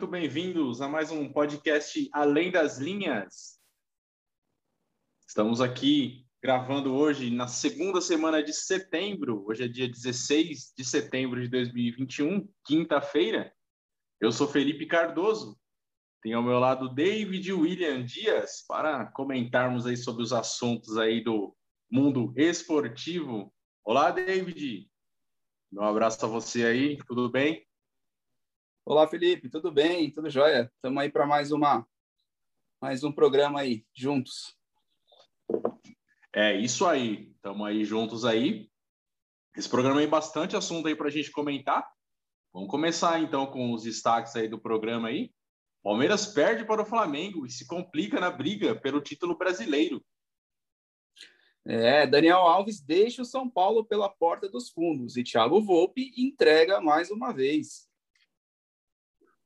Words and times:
muito 0.00 0.12
bem-vindos 0.12 0.80
a 0.80 0.88
mais 0.88 1.10
um 1.10 1.30
podcast 1.30 2.08
Além 2.10 2.50
das 2.50 2.78
Linhas. 2.78 3.60
Estamos 5.28 5.60
aqui 5.60 6.26
gravando 6.42 6.94
hoje 6.94 7.30
na 7.30 7.46
segunda 7.46 8.00
semana 8.00 8.42
de 8.42 8.50
setembro. 8.54 9.44
Hoje 9.46 9.64
é 9.64 9.68
dia 9.68 9.86
16 9.86 10.72
de 10.74 10.84
setembro 10.86 11.42
de 11.42 11.48
2021, 11.48 12.48
quinta-feira. 12.64 13.52
Eu 14.18 14.32
sou 14.32 14.48
Felipe 14.48 14.86
Cardoso. 14.86 15.60
Tenho 16.22 16.38
ao 16.38 16.42
meu 16.42 16.58
lado 16.58 16.88
David 16.88 17.52
William 17.52 18.02
Dias 18.02 18.64
para 18.66 19.04
comentarmos 19.12 19.86
aí 19.86 19.98
sobre 19.98 20.22
os 20.22 20.32
assuntos 20.32 20.96
aí 20.96 21.22
do 21.22 21.54
mundo 21.90 22.32
esportivo. 22.38 23.52
Olá, 23.84 24.10
David. 24.10 24.90
Um 25.70 25.82
abraço 25.82 26.24
a 26.24 26.28
você 26.28 26.64
aí, 26.64 26.96
tudo 27.06 27.28
bem? 27.28 27.69
Olá, 28.90 29.06
Felipe, 29.06 29.48
tudo 29.48 29.70
bem? 29.70 30.10
Tudo 30.10 30.28
jóia? 30.28 30.68
Estamos 30.74 31.00
aí 31.00 31.08
para 31.08 31.24
mais 31.24 31.52
uma 31.52 31.86
mais 32.82 33.04
um 33.04 33.12
programa 33.12 33.60
aí, 33.60 33.86
juntos. 33.94 34.58
É 36.34 36.56
isso 36.56 36.84
aí, 36.84 37.30
estamos 37.36 37.64
aí 37.68 37.84
juntos 37.84 38.24
aí. 38.24 38.68
Esse 39.56 39.68
programa 39.68 40.00
tem 40.00 40.08
bastante 40.08 40.56
assunto 40.56 40.88
aí 40.88 40.96
para 40.96 41.06
a 41.06 41.10
gente 41.10 41.30
comentar. 41.30 41.88
Vamos 42.52 42.68
começar 42.68 43.20
então 43.22 43.46
com 43.46 43.72
os 43.72 43.84
destaques 43.84 44.34
aí 44.34 44.48
do 44.48 44.60
programa 44.60 45.06
aí. 45.06 45.32
Palmeiras 45.84 46.26
perde 46.26 46.64
para 46.64 46.82
o 46.82 46.84
Flamengo 46.84 47.46
e 47.46 47.50
se 47.50 47.68
complica 47.68 48.18
na 48.18 48.28
briga 48.28 48.74
pelo 48.74 49.00
título 49.00 49.38
brasileiro. 49.38 50.04
É, 51.64 52.08
Daniel 52.08 52.38
Alves 52.38 52.80
deixa 52.80 53.22
o 53.22 53.24
São 53.24 53.48
Paulo 53.48 53.84
pela 53.84 54.08
porta 54.08 54.48
dos 54.48 54.68
fundos 54.68 55.16
e 55.16 55.22
Thiago 55.22 55.62
Volpe 55.62 56.12
entrega 56.16 56.80
mais 56.80 57.12
uma 57.12 57.32
vez. 57.32 57.88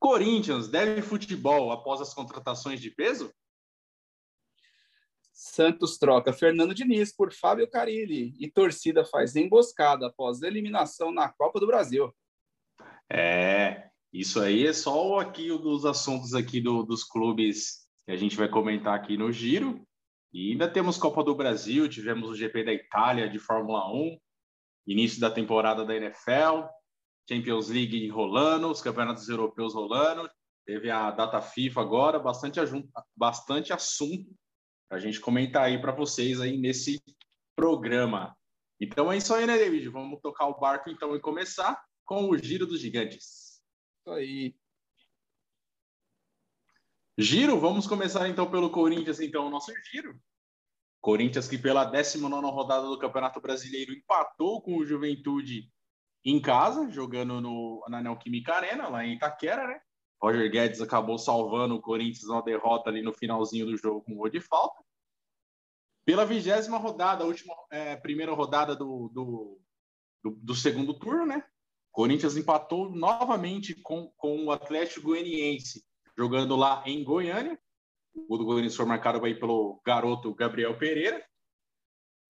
Corinthians 0.04 0.68
deve 0.68 1.00
futebol 1.00 1.72
após 1.72 1.98
as 1.98 2.12
contratações 2.12 2.78
de 2.78 2.90
peso? 2.90 3.32
Santos 5.32 5.96
troca 5.96 6.30
Fernando 6.30 6.74
Diniz 6.74 7.10
por 7.10 7.32
Fábio 7.32 7.66
Carilli 7.70 8.34
e 8.38 8.50
torcida 8.50 9.02
faz 9.06 9.34
emboscada 9.34 10.08
após 10.08 10.42
eliminação 10.42 11.10
na 11.10 11.30
Copa 11.30 11.58
do 11.58 11.66
Brasil. 11.66 12.14
É, 13.10 13.88
isso 14.12 14.42
aí 14.42 14.66
é 14.66 14.74
só 14.74 15.20
aqui 15.20 15.50
um 15.50 15.56
dos 15.58 15.86
assuntos 15.86 16.34
aqui 16.34 16.60
do, 16.60 16.82
dos 16.82 17.02
clubes 17.02 17.88
que 18.04 18.12
a 18.12 18.16
gente 18.16 18.36
vai 18.36 18.50
comentar 18.50 18.94
aqui 18.94 19.16
no 19.16 19.32
giro. 19.32 19.88
E 20.34 20.52
ainda 20.52 20.70
temos 20.70 20.98
Copa 20.98 21.24
do 21.24 21.34
Brasil, 21.34 21.88
tivemos 21.88 22.28
o 22.28 22.36
GP 22.36 22.62
da 22.62 22.74
Itália 22.74 23.26
de 23.26 23.38
Fórmula 23.38 23.90
1, 23.90 24.18
início 24.86 25.18
da 25.18 25.30
temporada 25.30 25.82
da 25.82 25.96
NFL, 25.96 26.68
Champions 27.28 27.68
League 27.68 28.08
rolando, 28.08 28.70
os 28.70 28.82
campeonatos 28.82 29.28
europeus 29.28 29.74
rolando, 29.74 30.28
teve 30.64 30.90
a 30.90 31.10
data 31.10 31.40
FIFA 31.40 31.80
agora, 31.80 32.18
bastante, 32.18 32.60
bastante 33.16 33.72
assunto 33.72 34.34
para 34.88 34.98
a 34.98 35.00
gente 35.00 35.20
comentar 35.20 35.64
aí 35.64 35.80
para 35.80 35.92
vocês 35.92 36.40
aí 36.40 36.56
nesse 36.56 37.02
programa. 37.56 38.36
Então 38.80 39.10
é 39.10 39.16
isso 39.16 39.32
aí, 39.34 39.46
né, 39.46 39.56
David? 39.56 39.88
Vamos 39.88 40.20
tocar 40.20 40.46
o 40.46 40.58
barco 40.58 40.90
então 40.90 41.14
e 41.16 41.20
começar 41.20 41.82
com 42.04 42.28
o 42.28 42.36
Giro 42.36 42.66
dos 42.66 42.80
Gigantes. 42.80 43.60
Isso 44.00 44.10
aí. 44.10 44.54
Giro, 47.16 47.58
vamos 47.58 47.86
começar 47.86 48.28
então 48.28 48.50
pelo 48.50 48.70
Corinthians, 48.70 49.20
então, 49.20 49.46
o 49.46 49.50
nosso 49.50 49.72
giro. 49.90 50.20
Corinthians 51.00 51.46
que 51.46 51.56
pela 51.56 51.84
19 51.84 52.46
rodada 52.46 52.86
do 52.86 52.98
Campeonato 52.98 53.40
Brasileiro 53.40 53.92
empatou 53.92 54.60
com 54.62 54.76
o 54.76 54.84
Juventude 54.84 55.70
em 56.24 56.40
casa, 56.40 56.90
jogando 56.90 57.40
no, 57.40 57.84
na 57.88 58.00
Neoquímica 58.00 58.54
Arena, 58.54 58.88
lá 58.88 59.04
em 59.04 59.14
Itaquera, 59.14 59.66
né? 59.66 59.80
Roger 60.22 60.50
Guedes 60.50 60.80
acabou 60.80 61.18
salvando 61.18 61.74
o 61.74 61.82
Corinthians 61.82 62.26
na 62.26 62.40
derrota 62.40 62.88
ali 62.88 63.02
no 63.02 63.12
finalzinho 63.12 63.66
do 63.66 63.76
jogo 63.76 64.02
com 64.02 64.14
gol 64.14 64.30
de 64.30 64.40
falta. 64.40 64.82
Pela 66.06 66.24
vigésima 66.24 66.78
rodada, 66.78 67.24
a 67.24 67.26
última, 67.26 67.54
é, 67.70 67.96
primeira 67.96 68.32
rodada 68.32 68.74
do, 68.74 69.10
do, 69.12 69.60
do, 70.22 70.30
do, 70.30 70.54
segundo 70.54 70.98
turno, 70.98 71.26
né? 71.26 71.44
Corinthians 71.92 72.36
empatou 72.36 72.90
novamente 72.90 73.74
com, 73.82 74.10
com 74.16 74.46
o 74.46 74.50
Atlético 74.50 75.08
Goianiense, 75.08 75.84
jogando 76.16 76.56
lá 76.56 76.82
em 76.86 77.04
Goiânia. 77.04 77.58
O 78.14 78.26
gol 78.26 78.38
do 78.38 78.44
Goianiense 78.46 78.76
foi 78.76 78.86
marcado 78.86 79.22
aí 79.24 79.34
pelo 79.34 79.80
garoto 79.84 80.34
Gabriel 80.34 80.78
Pereira. 80.78 81.22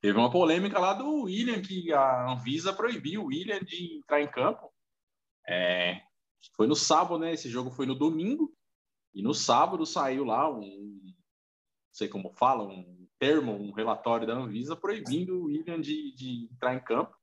Teve 0.05 0.19
uma 0.19 0.31
polêmica 0.31 0.79
lá 0.79 0.93
do 0.93 1.23
William, 1.23 1.63
que 1.63 1.91
a 1.91 2.31
Anvisa 2.31 2.75
proibiu 2.75 3.23
o 3.23 3.27
William 3.29 3.59
de 3.61 3.97
entrar 3.97 4.21
em 4.21 4.31
campo. 4.31 4.71
É, 5.49 6.03
foi 6.55 6.67
no 6.67 6.77
sábado, 6.77 7.19
né? 7.19 7.33
Esse 7.33 7.49
jogo 7.49 7.71
foi 7.71 7.87
no 7.87 7.95
domingo. 7.95 8.55
E 9.15 9.23
no 9.23 9.33
sábado 9.33 9.87
saiu 9.87 10.23
lá 10.27 10.47
um, 10.51 10.61
não 10.61 11.15
sei 11.91 12.07
como 12.07 12.35
fala, 12.35 12.65
um 12.65 13.09
termo, 13.19 13.53
um 13.55 13.73
relatório 13.73 14.27
da 14.27 14.35
Anvisa 14.35 14.77
proibindo 14.77 15.39
o 15.39 15.45
William 15.45 15.81
de, 15.81 16.15
de 16.15 16.51
entrar 16.53 16.75
em 16.75 16.85
campo, 16.85 17.17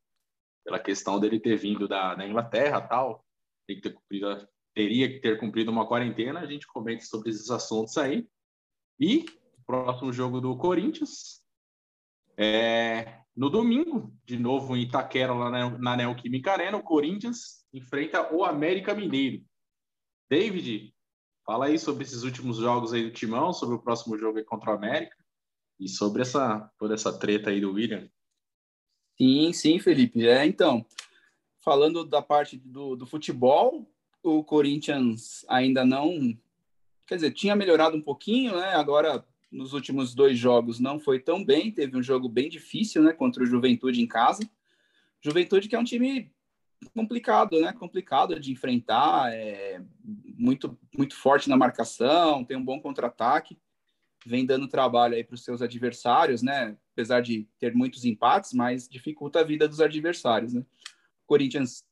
pela 0.66 0.80
questão 0.80 1.20
dele 1.20 1.40
ter 1.40 1.58
vindo 1.58 1.88
da, 1.88 2.16
da 2.16 2.28
Inglaterra 2.28 2.82
tal, 2.82 3.24
que 3.68 3.80
ter 3.80 3.92
cumprido, 3.92 4.50
teria 4.74 5.08
que 5.08 5.20
ter 5.20 5.40
cumprido 5.40 5.70
uma 5.70 5.88
quarentena. 5.88 6.40
A 6.40 6.48
gente 6.48 6.66
comenta 6.66 7.06
sobre 7.06 7.30
esses 7.30 7.52
assuntos 7.52 7.96
aí. 7.96 8.28
E 9.00 9.24
próximo 9.68 10.12
jogo 10.12 10.42
do 10.42 10.58
Corinthians 10.58 11.41
é, 12.44 13.22
no 13.36 13.50
domingo, 13.50 14.14
de 14.26 14.38
novo 14.38 14.76
em 14.76 14.84
Itaquera, 14.84 15.34
lá 15.34 15.70
na, 15.78 15.98
Neoquímica 15.98 16.52
Arena, 16.52 16.78
o 16.78 16.84
Corinthians 16.84 17.66
enfrenta 17.74 18.34
o 18.34 18.44
América 18.44 18.94
Mineiro. 18.94 19.44
David, 20.30 20.94
fala 21.46 21.66
aí 21.66 21.78
sobre 21.78 22.04
esses 22.04 22.24
últimos 22.24 22.58
jogos 22.58 22.94
aí 22.94 23.04
do 23.04 23.12
Timão, 23.12 23.54
sobre 23.54 23.76
o 23.76 23.82
próximo 23.82 24.18
jogo 24.18 24.38
aí 24.38 24.44
contra 24.44 24.72
o 24.72 24.74
América 24.74 25.16
e 25.80 25.88
sobre 25.88 26.22
essa 26.22 26.72
toda 26.78 26.94
essa 26.94 27.18
treta 27.18 27.50
aí 27.50 27.62
do 27.62 27.74
William. 27.74 28.10
Sim, 29.18 29.54
sim, 29.54 29.80
Felipe. 29.80 30.28
É, 30.28 30.46
então, 30.46 30.86
falando 31.60 32.06
da 32.06 32.22
parte 32.22 32.58
do, 32.58 32.96
do 32.96 33.06
futebol, 33.06 33.90
o 34.24 34.44
Corinthians 34.44 35.46
ainda 35.48 35.86
não, 35.86 36.38
quer 37.06 37.16
dizer, 37.16 37.32
tinha 37.32 37.56
melhorado 37.56 37.96
um 37.96 38.02
pouquinho, 38.02 38.56
né? 38.56 38.74
Agora 38.74 39.26
nos 39.52 39.74
últimos 39.74 40.16
dois 40.16 40.38
jogos 40.38 40.80
não 40.80 41.00
foi 41.00 41.20
tão 41.20 41.44
bem, 41.44 41.72
teve 41.72 41.98
um 41.98 42.02
jogo 42.04 42.30
bem 42.30 42.50
difícil, 42.50 43.04
né, 43.04 43.12
contra 43.12 43.44
o 43.44 43.46
Juventude 43.46 44.02
em 44.02 44.08
casa. 44.08 44.50
Juventude 45.22 45.68
que 45.68 45.76
é 45.76 45.80
um 45.80 45.84
time 45.84 46.32
complicado, 46.96 47.60
né, 47.60 47.74
complicado 47.74 48.40
de 48.40 48.52
enfrentar, 48.52 49.32
é 49.34 49.84
muito 50.38 50.78
muito 50.98 51.16
forte 51.16 51.50
na 51.50 51.58
marcação, 51.58 52.44
tem 52.44 52.58
um 52.58 52.64
bom 52.64 52.80
contra-ataque, 52.80 53.60
vem 54.26 54.46
dando 54.46 54.68
trabalho 54.68 55.16
aí 55.16 55.24
para 55.24 55.36
os 55.36 55.44
seus 55.44 55.62
adversários, 55.62 56.42
né, 56.42 56.78
apesar 56.94 57.22
de 57.22 57.48
ter 57.60 57.76
muitos 57.76 58.06
empates, 58.06 58.54
mas 58.54 58.88
dificulta 58.88 59.42
a 59.42 59.44
vida 59.44 59.68
dos 59.68 59.82
adversários, 59.82 60.54
né. 60.54 60.62
O 61.24 61.28
Corinthians 61.28 61.86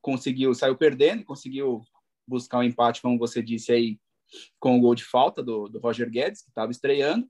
conseguiu, 0.00 0.54
saiu 0.54 0.76
perdendo, 0.76 1.24
conseguiu 1.24 1.82
buscar 2.26 2.58
um 2.58 2.62
empate, 2.62 3.02
como 3.02 3.18
você 3.18 3.42
disse 3.42 3.72
aí, 3.72 3.98
com 4.58 4.76
o 4.76 4.80
gol 4.80 4.94
de 4.94 5.04
falta 5.04 5.42
do, 5.42 5.68
do 5.68 5.78
Roger 5.78 6.10
Guedes, 6.10 6.42
que 6.42 6.48
estava 6.48 6.70
estreando. 6.70 7.28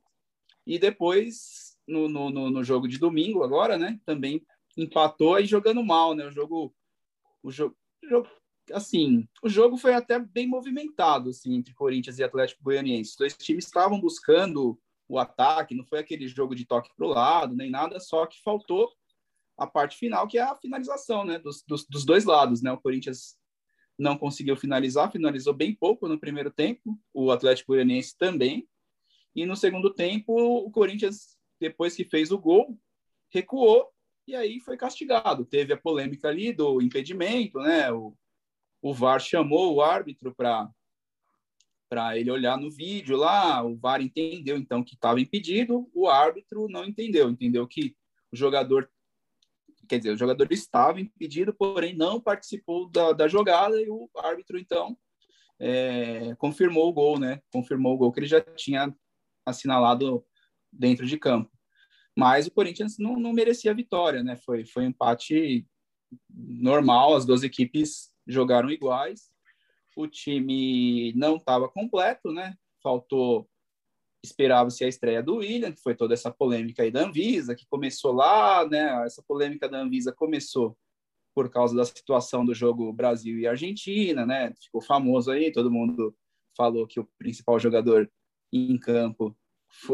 E 0.67 0.79
depois, 0.79 1.77
no, 1.87 2.09
no, 2.09 2.51
no, 2.51 2.65
jogo 2.65 2.87
de 2.87 2.99
domingo, 2.99 3.43
agora, 3.43 3.79
né? 3.79 3.99
Também 4.05 4.45
empatou 4.77 5.35
aí 5.35 5.47
jogando 5.47 5.85
mal, 5.85 6.15
né? 6.15 6.27
O 6.27 6.31
jogo. 6.31 6.75
O 7.43 7.51
jogo, 7.51 7.75
assim, 8.73 9.27
o 9.43 9.49
jogo 9.49 9.77
foi 9.77 9.95
até 9.95 10.19
bem 10.19 10.47
movimentado, 10.47 11.31
assim, 11.31 11.55
entre 11.55 11.75
Corinthians 11.75 12.19
e 12.19 12.25
Atlético 12.25 12.63
Goianiense. 12.63 13.11
Os 13.11 13.17
dois 13.17 13.37
times 13.37 13.65
estavam 13.65 14.01
buscando 14.01 14.79
o 15.09 15.19
ataque, 15.19 15.75
não 15.75 15.85
foi 15.85 15.99
aquele 15.99 16.29
jogo 16.29 16.55
de 16.55 16.65
toque 16.65 16.91
para 16.97 17.07
o 17.07 17.11
lado, 17.11 17.57
nem 17.57 17.69
nada, 17.69 17.99
só 17.99 18.27
que 18.27 18.41
faltou 18.43 18.93
a 19.59 19.67
parte 19.67 19.97
final, 19.97 20.29
que 20.29 20.39
é 20.39 20.43
a 20.43 20.55
finalização, 20.55 21.25
né, 21.25 21.39
dos, 21.39 21.63
dos, 21.67 21.85
dos 21.87 22.05
dois 22.05 22.25
lados, 22.25 22.63
né, 22.63 22.71
o 22.71 22.81
Corinthians 22.81 23.37
não 24.01 24.17
conseguiu 24.17 24.57
finalizar, 24.57 25.13
finalizou 25.13 25.53
bem 25.53 25.75
pouco 25.75 26.09
no 26.09 26.19
primeiro 26.19 26.51
tempo, 26.51 26.99
o 27.13 27.31
Atlético 27.31 27.73
Goianiense 27.73 28.17
também. 28.17 28.67
E 29.37 29.45
no 29.45 29.55
segundo 29.55 29.93
tempo, 29.93 30.33
o 30.33 30.71
Corinthians, 30.71 31.37
depois 31.61 31.95
que 31.95 32.05
fez 32.05 32.33
o 32.33 32.39
gol, 32.39 32.79
recuou 33.29 33.89
e 34.27 34.35
aí 34.35 34.59
foi 34.61 34.77
castigado. 34.77 35.45
Teve 35.45 35.75
a 35.75 35.77
polêmica 35.77 36.29
ali 36.29 36.53
do 36.53 36.81
impedimento, 36.81 37.59
né? 37.59 37.93
O, 37.93 38.17
o 38.81 38.95
VAR 38.95 39.21
chamou 39.21 39.75
o 39.75 39.83
árbitro 39.83 40.35
para 40.35 40.69
para 41.89 42.17
ele 42.17 42.31
olhar 42.31 42.57
no 42.57 42.71
vídeo 42.71 43.17
lá, 43.17 43.65
o 43.65 43.77
VAR 43.77 44.01
entendeu 44.01 44.57
então 44.57 44.81
que 44.81 44.95
estava 44.95 45.21
impedido, 45.21 45.91
o 45.93 46.07
árbitro 46.07 46.69
não 46.69 46.85
entendeu, 46.85 47.29
entendeu 47.29 47.67
que 47.67 47.97
o 48.31 48.37
jogador 48.37 48.89
quer 49.91 49.99
dizer, 49.99 50.13
o 50.13 50.17
jogador 50.17 50.47
estava 50.53 51.01
impedido, 51.01 51.53
porém 51.53 51.97
não 51.97 52.21
participou 52.21 52.89
da, 52.89 53.13
da 53.13 53.27
jogada 53.27 53.81
e 53.83 53.91
o 53.91 54.09
árbitro, 54.17 54.57
então, 54.57 54.97
é, 55.59 56.33
confirmou 56.37 56.89
o 56.89 56.93
gol, 56.93 57.19
né? 57.19 57.43
Confirmou 57.53 57.95
o 57.95 57.99
gol 57.99 58.13
que 58.13 58.21
ele 58.21 58.29
já 58.29 58.41
tinha 58.41 58.95
assinalado 59.45 60.25
dentro 60.73 61.05
de 61.05 61.19
campo. 61.19 61.51
Mas 62.17 62.47
o 62.47 62.53
Corinthians 62.53 62.99
não, 62.99 63.19
não 63.19 63.33
merecia 63.33 63.73
a 63.73 63.75
vitória, 63.75 64.23
né? 64.23 64.37
Foi, 64.37 64.65
foi 64.65 64.85
um 64.85 64.91
empate 64.91 65.67
normal, 66.33 67.17
as 67.17 67.27
duas 67.27 67.43
equipes 67.43 68.13
jogaram 68.29 68.71
iguais. 68.71 69.29
o 69.97 70.07
time 70.07 71.13
não 71.15 71.37
estava 71.37 71.69
completo, 71.69 72.33
né? 72.33 72.55
Faltou, 72.81 73.50
esperava-se 74.23 74.85
a 74.85 74.89
estreia 74.89 75.23
do 75.23 75.37
William, 75.37 75.73
que 75.73 75.83
foi 75.83 75.95
toda 75.95 76.15
essa 76.15 76.31
polêmica 76.31 76.83
aí 76.83 76.91
da 76.91 77.05
Anvisa, 77.05 77.55
que 77.55 77.67
começou 77.67 78.13
lá, 78.13 78.67
né? 78.69 79.05
Essa 79.05 79.23
polêmica 79.27 79.69
da 79.69 79.79
Anvisa 79.79 80.13
começou 80.13 80.77
por 81.35 81.49
causa 81.49 81.75
da 81.75 81.85
situação 81.85 82.45
do 82.45 82.55
jogo 82.55 82.93
Brasil 82.93 83.39
e 83.39 83.47
Argentina, 83.47 84.27
né? 84.27 84.53
Ficou 84.61 84.81
famoso 84.81 85.31
aí, 85.31 85.53
todo 85.53 85.71
mundo 85.71 86.15
falou 86.57 86.87
que 86.87 87.01
o 87.01 87.09
principal 87.19 87.59
jogador 87.59 88.11
em 88.53 88.77
campo 88.79 89.37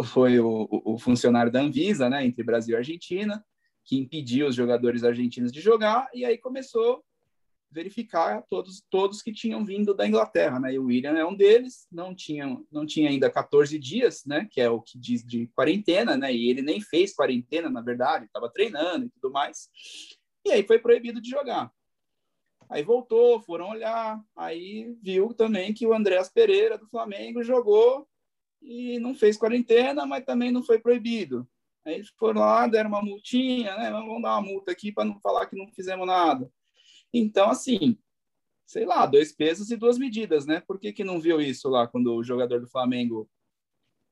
foi 0.05 0.41
o, 0.41 0.67
o 0.71 0.99
funcionário 0.99 1.53
da 1.53 1.61
Anvisa, 1.61 2.09
né? 2.09 2.27
Entre 2.27 2.43
Brasil 2.43 2.75
e 2.75 2.79
Argentina, 2.79 3.45
que 3.85 3.97
impediu 3.97 4.49
os 4.49 4.55
jogadores 4.55 5.05
argentinos 5.05 5.53
de 5.53 5.61
jogar, 5.61 6.09
e 6.13 6.25
aí 6.25 6.37
começou 6.39 7.05
verificar 7.71 8.45
todos 8.49 8.83
todos 8.89 9.23
que 9.23 9.33
tinham 9.33 9.65
vindo 9.65 9.95
da 9.95 10.07
Inglaterra, 10.07 10.59
né? 10.59 10.75
E 10.75 10.79
o 10.79 10.85
William 10.85 11.17
é 11.17 11.25
um 11.25 11.35
deles, 11.35 11.87
não 11.91 12.15
tinha 12.15 12.59
não 12.71 12.87
tinha 12.87 13.11
ainda 13.11 13.31
14 13.31 13.79
dias, 13.79 14.25
né, 14.25 14.47
que 14.51 14.61
é 14.61 14.71
o 14.71 14.81
que 14.81 14.99
diz 14.99 15.25
de 15.25 15.49
quarentena, 15.49 16.17
né? 16.17 16.33
E 16.33 16.49
ele 16.49 16.63
nem 16.63 16.81
fez 16.81 17.15
quarentena, 17.15 17.69
na 17.69 17.81
verdade, 17.81 18.27
estava 18.27 18.51
treinando 18.51 19.07
e 19.07 19.11
tudo 19.11 19.33
mais. 19.33 19.69
E 20.45 20.53
aí 20.53 20.63
foi 20.67 20.79
proibido 20.79 21.21
de 21.21 21.29
jogar. 21.29 21.71
Aí 22.69 22.83
voltou, 22.83 23.41
foram 23.43 23.71
olhar, 23.71 24.21
aí 24.35 24.97
viu 25.03 25.33
também 25.33 25.73
que 25.73 25.87
o 25.87 25.95
Andréas 25.95 26.29
Pereira 26.29 26.77
do 26.77 26.89
Flamengo 26.89 27.43
jogou 27.43 28.09
e 28.61 28.99
não 28.99 29.15
fez 29.15 29.37
quarentena, 29.37 30.05
mas 30.05 30.25
também 30.25 30.51
não 30.51 30.63
foi 30.63 30.79
proibido. 30.81 31.49
Aí 31.85 31.95
eles 31.95 32.09
foram 32.19 32.41
lá, 32.41 32.67
deram 32.67 32.91
uma 32.91 33.03
multinha, 33.03 33.77
né? 33.77 33.91
Vamos 33.91 34.21
dar 34.21 34.39
uma 34.39 34.41
multa 34.41 34.73
aqui 34.73 34.91
para 34.91 35.05
não 35.05 35.21
falar 35.21 35.47
que 35.47 35.57
não 35.57 35.69
fizemos 35.69 36.07
nada. 36.07 36.51
Então, 37.13 37.51
assim, 37.51 37.99
sei 38.67 38.85
lá, 38.85 39.07
dois 39.07 39.33
pesos 39.33 39.71
e 39.71 39.77
duas 39.77 39.99
medidas, 39.99 40.47
né? 40.47 40.61
Por 40.61 40.79
que, 40.79 40.93
que 40.93 41.05
não 41.05 41.21
viu 41.21 41.41
isso 41.41 41.69
lá 41.69 41.87
quando 41.87 42.15
o 42.15 42.25
jogador 42.25 42.61
do 42.61 42.69
Flamengo 42.69 43.29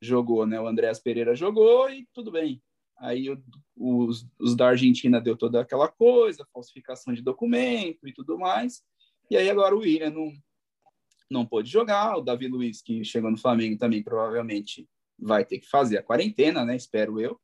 jogou, 0.01 0.47
né? 0.47 0.61
O 0.61 0.67
Andréas 0.67 1.01
Pereira 1.01 1.35
jogou 1.35 1.91
e 1.91 2.07
tudo 2.13 2.31
bem. 2.31 2.63
Aí 2.99 3.29
o, 3.29 3.43
os, 3.77 4.27
os 4.39 4.55
da 4.57 4.69
Argentina 4.69 5.21
deu 5.21 5.37
toda 5.37 5.61
aquela 5.61 5.89
coisa, 5.89 6.47
falsificação 6.53 7.13
de 7.13 7.23
documento 7.23 8.07
e 8.07 8.13
tudo 8.13 8.39
mais. 8.39 8.83
E 9.31 9.37
aí 9.37 9.51
agora 9.51 9.75
o 9.75 9.81
William 9.81 10.11
não, 10.11 10.33
não 11.31 11.47
pôde 11.47 11.71
jogar. 11.71 12.17
O 12.17 12.23
Davi 12.23 12.47
Luiz, 12.47 12.81
que 12.81 13.05
chegou 13.05 13.31
no 13.31 13.39
Flamengo, 13.39 13.79
também 13.79 14.03
provavelmente 14.03 14.89
vai 15.19 15.45
ter 15.45 15.59
que 15.59 15.69
fazer 15.69 15.99
a 15.99 16.03
quarentena, 16.03 16.65
né? 16.65 16.77
Espero 16.77 17.21
eu. 17.21 17.41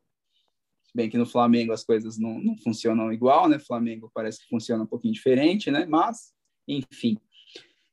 Se 0.91 0.97
bem 0.97 1.09
que 1.09 1.17
no 1.17 1.25
Flamengo 1.25 1.73
as 1.73 1.85
coisas 1.85 2.19
não, 2.19 2.41
não 2.41 2.57
funcionam 2.59 3.13
igual, 3.13 3.49
né? 3.49 3.61
Flamengo 3.61 4.11
parece 4.13 4.41
que 4.41 4.49
funciona 4.49 4.83
um 4.83 4.87
pouquinho 4.87 5.15
diferente, 5.15 5.71
né? 5.71 5.87
Mas, 5.87 6.33
enfim. 6.67 7.17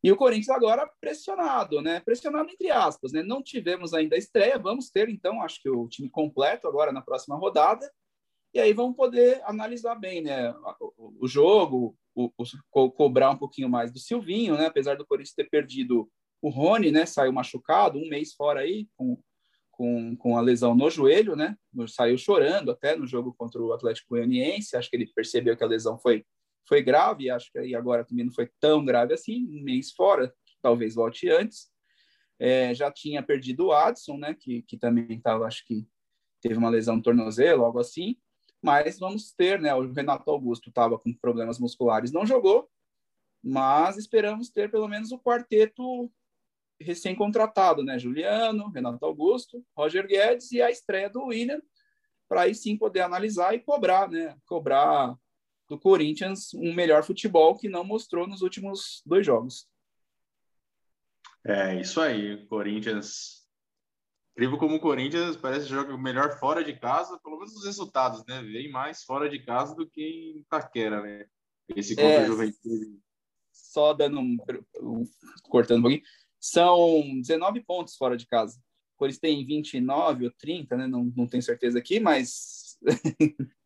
E 0.04 0.12
o 0.12 0.18
Corinthians 0.18 0.50
agora 0.50 0.90
pressionado, 1.00 1.80
né? 1.80 2.00
Pressionado 2.00 2.50
entre 2.50 2.72
aspas, 2.72 3.12
né? 3.12 3.22
Não 3.22 3.44
tivemos 3.44 3.94
ainda 3.94 4.16
a 4.16 4.18
estreia, 4.18 4.58
vamos 4.58 4.90
ter 4.90 5.10
então, 5.10 5.44
acho 5.44 5.62
que 5.62 5.70
o 5.70 5.88
time 5.88 6.10
completo 6.10 6.68
agora 6.68 6.92
na 6.92 7.02
próxima 7.02 7.36
rodada. 7.36 7.88
E 8.52 8.60
aí 8.60 8.74
vamos 8.74 8.96
poder 8.96 9.44
analisar 9.44 9.94
bem, 9.94 10.24
né? 10.24 10.52
O, 10.98 11.26
o 11.26 11.28
jogo, 11.28 11.96
o, 12.16 12.32
o, 12.36 12.44
co 12.72 12.90
cobrar 12.90 13.30
um 13.30 13.38
pouquinho 13.38 13.70
mais 13.70 13.92
do 13.92 14.00
Silvinho, 14.00 14.58
né? 14.58 14.66
Apesar 14.66 14.98
do 14.98 15.06
Corinthians 15.06 15.36
ter 15.36 15.48
perdido 15.52 16.10
o 16.42 16.50
Rony, 16.50 16.90
né? 16.90 17.06
Saiu 17.06 17.32
machucado, 17.32 18.00
um 18.00 18.10
mês 18.10 18.34
fora 18.34 18.62
aí, 18.62 18.88
com 18.96 19.22
com, 19.78 20.16
com 20.18 20.36
a 20.36 20.42
lesão 20.42 20.76
no 20.76 20.90
joelho, 20.90 21.36
né? 21.36 21.56
Saiu 21.88 22.18
chorando 22.18 22.72
até 22.72 22.96
no 22.96 23.06
jogo 23.06 23.34
contra 23.38 23.62
o 23.62 23.72
Atlético 23.72 24.10
Goianiense. 24.10 24.76
Acho 24.76 24.90
que 24.90 24.96
ele 24.96 25.12
percebeu 25.14 25.56
que 25.56 25.64
a 25.64 25.68
lesão 25.68 26.00
foi, 26.00 26.26
foi 26.68 26.82
grave. 26.82 27.30
Acho 27.30 27.52
que 27.52 27.60
aí 27.60 27.76
agora 27.76 28.04
também 28.04 28.26
não 28.26 28.34
foi 28.34 28.50
tão 28.60 28.84
grave 28.84 29.14
assim. 29.14 29.46
Um 29.46 29.62
mês 29.62 29.92
fora, 29.92 30.34
talvez 30.64 30.96
volte 30.96 31.30
antes. 31.30 31.68
É, 32.40 32.74
já 32.74 32.92
tinha 32.92 33.22
perdido 33.22 33.68
o 33.68 33.72
Adson, 33.72 34.18
né? 34.18 34.34
Que, 34.34 34.64
que 34.64 34.78
também 34.78 35.18
estava, 35.18 35.46
acho 35.46 35.64
que 35.66 35.88
teve 36.42 36.58
uma 36.58 36.70
lesão 36.70 36.96
no 36.96 37.04
tornozelo, 37.04 37.64
algo 37.64 37.80
assim. 37.80 38.18
Mas 38.60 38.98
vamos 38.98 39.32
ter, 39.32 39.62
né? 39.62 39.76
O 39.76 39.94
Renato 39.94 40.30
Augusto 40.32 40.70
estava 40.70 40.98
com 40.98 41.14
problemas 41.14 41.60
musculares, 41.60 42.12
não 42.12 42.26
jogou. 42.26 42.68
Mas 43.44 43.96
esperamos 43.96 44.50
ter 44.50 44.72
pelo 44.72 44.88
menos 44.88 45.12
o 45.12 45.20
quarteto 45.20 46.12
recém-contratado, 46.80 47.84
né? 47.84 47.98
Juliano, 47.98 48.70
Renato 48.70 49.06
Augusto, 49.06 49.64
Roger 49.76 50.08
Guedes 50.08 50.52
e 50.52 50.62
a 50.62 50.70
estreia 50.70 51.10
do 51.10 51.26
William, 51.26 51.62
para 52.28 52.42
aí 52.42 52.56
sim 52.56 52.78
poder 52.78 53.02
analisar 53.02 53.54
e 53.54 53.60
cobrar, 53.60 54.10
né? 54.10 54.36
Cobrar 54.46 55.16
do 55.70 55.80
Corinthians 55.80 56.54
um 56.54 56.74
melhor 56.74 57.04
futebol 57.04 57.58
que 57.58 57.68
não 57.68 57.84
mostrou 57.84 58.28
nos 58.28 58.42
últimos 58.42 59.02
dois 59.06 59.26
jogos. 59.26 59.68
É, 61.46 61.80
isso 61.80 62.02
aí. 62.02 62.46
Corinthians. 62.48 63.46
Incrível 64.32 64.58
como 64.60 64.76
o 64.76 64.80
Corinthians 64.80 65.36
parece 65.36 65.66
que 65.66 65.74
joga 65.74 65.98
melhor 65.98 66.38
fora 66.38 66.64
de 66.64 66.78
casa, 66.78 67.20
pelo 67.24 67.38
menos 67.38 67.56
os 67.56 67.66
resultados, 67.66 68.24
né? 68.28 68.42
Vem 68.44 68.70
mais 68.70 69.04
fora 69.04 69.28
de 69.28 69.40
casa 69.44 69.76
do 69.76 69.90
que 69.90 70.02
em 70.02 70.40
Itaquera, 70.40 71.02
né? 71.02 71.26
Esse 71.76 71.96
contra 71.96 72.22
é, 72.22 72.26
Juventude. 72.26 73.00
Só 73.52 73.94
dando 73.94 74.20
um, 74.20 74.38
um, 74.80 75.04
cortando 75.50 75.80
um 75.80 75.82
pouquinho. 75.82 76.04
São 76.40 77.02
19 77.22 77.64
pontos 77.64 77.96
fora 77.96 78.18
de 78.18 78.26
casa. 78.26 78.60
Eles 79.02 79.20
têm 79.20 79.46
29 79.46 80.26
ou 80.26 80.32
30, 80.32 80.76
né? 80.76 80.88
Não, 80.88 81.12
não 81.16 81.28
tenho 81.28 81.44
certeza 81.44 81.78
aqui, 81.78 82.00
mas 82.00 82.78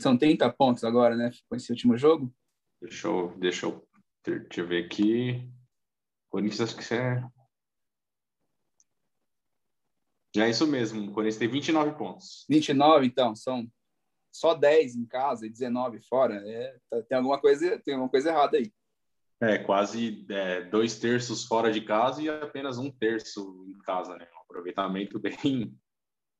são 0.00 0.16
30 0.16 0.52
pontos 0.52 0.82
agora, 0.82 1.16
né? 1.16 1.30
Com 1.48 1.54
esse 1.54 1.70
último 1.70 1.96
jogo. 1.96 2.34
Deixa 2.80 3.06
eu, 3.06 3.36
deixa 3.38 3.66
eu, 3.66 3.88
deixa 4.24 4.60
eu 4.60 4.66
ver 4.66 4.84
aqui. 4.84 5.48
Corinthians 6.28 6.72
que 6.72 6.94
é. 6.94 7.22
É 10.34 10.48
isso 10.48 10.66
mesmo, 10.66 11.10
o 11.10 11.12
Corinthians 11.12 11.36
tem 11.38 11.48
29 11.48 11.92
pontos. 11.98 12.46
29, 12.48 13.06
então, 13.06 13.36
são 13.36 13.70
só 14.32 14.54
10 14.54 14.96
em 14.96 15.04
casa 15.04 15.46
e 15.46 15.50
19 15.50 16.00
fora. 16.00 16.36
É, 16.48 16.78
tá, 16.88 17.02
tem, 17.02 17.18
alguma 17.18 17.38
coisa, 17.38 17.78
tem 17.80 17.94
alguma 17.94 18.10
coisa 18.10 18.30
errada 18.30 18.56
aí. 18.56 18.72
É, 19.42 19.58
quase 19.58 20.24
é, 20.30 20.62
dois 20.62 21.00
terços 21.00 21.44
fora 21.44 21.72
de 21.72 21.80
casa 21.80 22.22
e 22.22 22.28
apenas 22.28 22.78
um 22.78 22.88
terço 22.88 23.66
em 23.66 23.76
casa, 23.80 24.16
né? 24.16 24.28
Um 24.36 24.42
aproveitamento 24.42 25.18
bem 25.18 25.76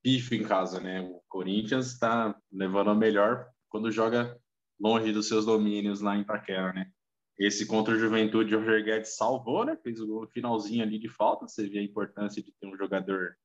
pífio 0.01 0.41
em 0.41 0.45
casa, 0.45 0.79
né? 0.79 1.01
O 1.01 1.21
Corinthians 1.29 1.89
está 1.89 2.41
levando 2.53 2.91
a 2.91 2.95
melhor 2.95 3.49
quando 3.69 3.91
joga 3.91 4.41
longe 4.81 5.13
dos 5.13 5.27
seus 5.27 5.45
domínios 5.45 6.01
lá 6.01 6.17
em 6.17 6.21
Itaquera, 6.21 6.73
né? 6.73 6.93
Esse 7.37 7.67
contra 7.67 7.93
o 7.93 7.99
Juventude, 7.99 8.55
o 8.55 8.61
Roger 8.61 8.85
Guedes 8.85 9.17
salvou, 9.17 9.65
né? 9.65 9.77
Fez 9.83 10.01
o 10.01 10.29
finalzinho 10.29 10.85
ali 10.85 10.97
de 10.97 11.09
falta. 11.09 11.49
Você 11.49 11.69
vê 11.69 11.81
a 11.81 11.83
importância 11.83 12.41
de 12.41 12.53
ter 12.53 12.69
um 12.69 12.77
jogador. 12.77 13.37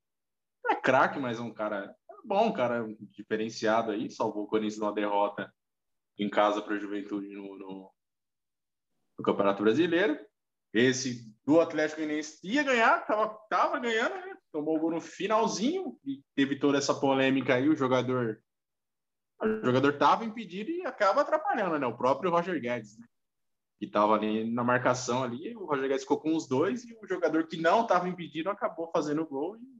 Não 0.64 0.74
é 0.74 0.76
craque, 0.76 1.20
mas 1.20 1.40
um 1.40 1.52
cara 1.52 1.96
bom, 2.24 2.50
um 2.50 2.54
cara 2.54 2.86
diferenciado 3.10 3.90
aí. 3.90 4.12
Salvou 4.12 4.44
o 4.44 4.48
Corinthians 4.48 4.78
numa 4.78 4.94
derrota 4.94 5.52
em 6.20 6.30
casa 6.30 6.62
para 6.62 6.76
o 6.76 6.80
Juventude 6.80 7.34
no, 7.34 7.58
no, 7.58 7.92
no 9.18 9.24
Campeonato 9.24 9.64
Brasileiro. 9.64 10.20
Esse 10.74 11.34
do 11.46 11.60
Atlético 11.60 12.02
Goianiense 12.02 12.40
ia 12.44 12.64
ganhar, 12.64 13.06
tava, 13.06 13.30
tava 13.50 13.80
ganhando, 13.80 14.14
né? 14.14 14.38
tomou 14.52 14.78
o 14.78 14.80
gol 14.80 14.92
no 14.92 15.02
finalzinho 15.02 15.98
e 16.06 16.22
teve 16.36 16.58
toda 16.58 16.78
essa 16.78 16.94
polêmica 16.94 17.56
aí. 17.56 17.70
O 17.70 17.76
jogador, 17.76 18.42
o 19.42 19.66
jogador 19.66 19.98
tava 19.98 20.26
impedido 20.26 20.72
e 20.72 20.86
acaba 20.86 21.22
atrapalhando, 21.22 21.80
né? 21.80 21.88
O 21.88 21.98
próprio 21.98 22.32
Roger 22.32 22.60
Guedes, 22.60 22.98
né? 22.98 23.06
que 23.80 23.86
estava 23.86 24.16
ali 24.16 24.52
na 24.52 24.64
marcação 24.64 25.24
ali, 25.24 25.56
o 25.56 25.66
Roger 25.66 25.88
Guedes 25.88 26.02
ficou 26.02 26.20
com 26.20 26.36
os 26.36 26.48
dois 26.48 26.84
e 26.84 26.94
o 26.94 27.08
jogador 27.08 27.48
que 27.48 27.58
não 27.58 27.84
estava 27.84 28.10
impedido 28.10 28.50
acabou 28.50 28.90
fazendo 28.92 29.22
o 29.22 29.28
gol 29.28 29.56
e 29.58 29.78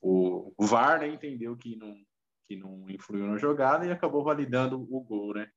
o, 0.00 0.52
o 0.56 0.66
VAR 0.66 1.00
né, 1.00 1.08
entendeu 1.08 1.56
que 1.56 1.76
não, 1.76 1.96
que 2.44 2.56
não 2.56 2.90
influiu 2.90 3.26
na 3.26 3.38
jogada 3.38 3.86
e 3.86 3.92
acabou 3.92 4.22
validando 4.22 4.76
o 4.76 5.00
gol, 5.00 5.32
né? 5.32 5.50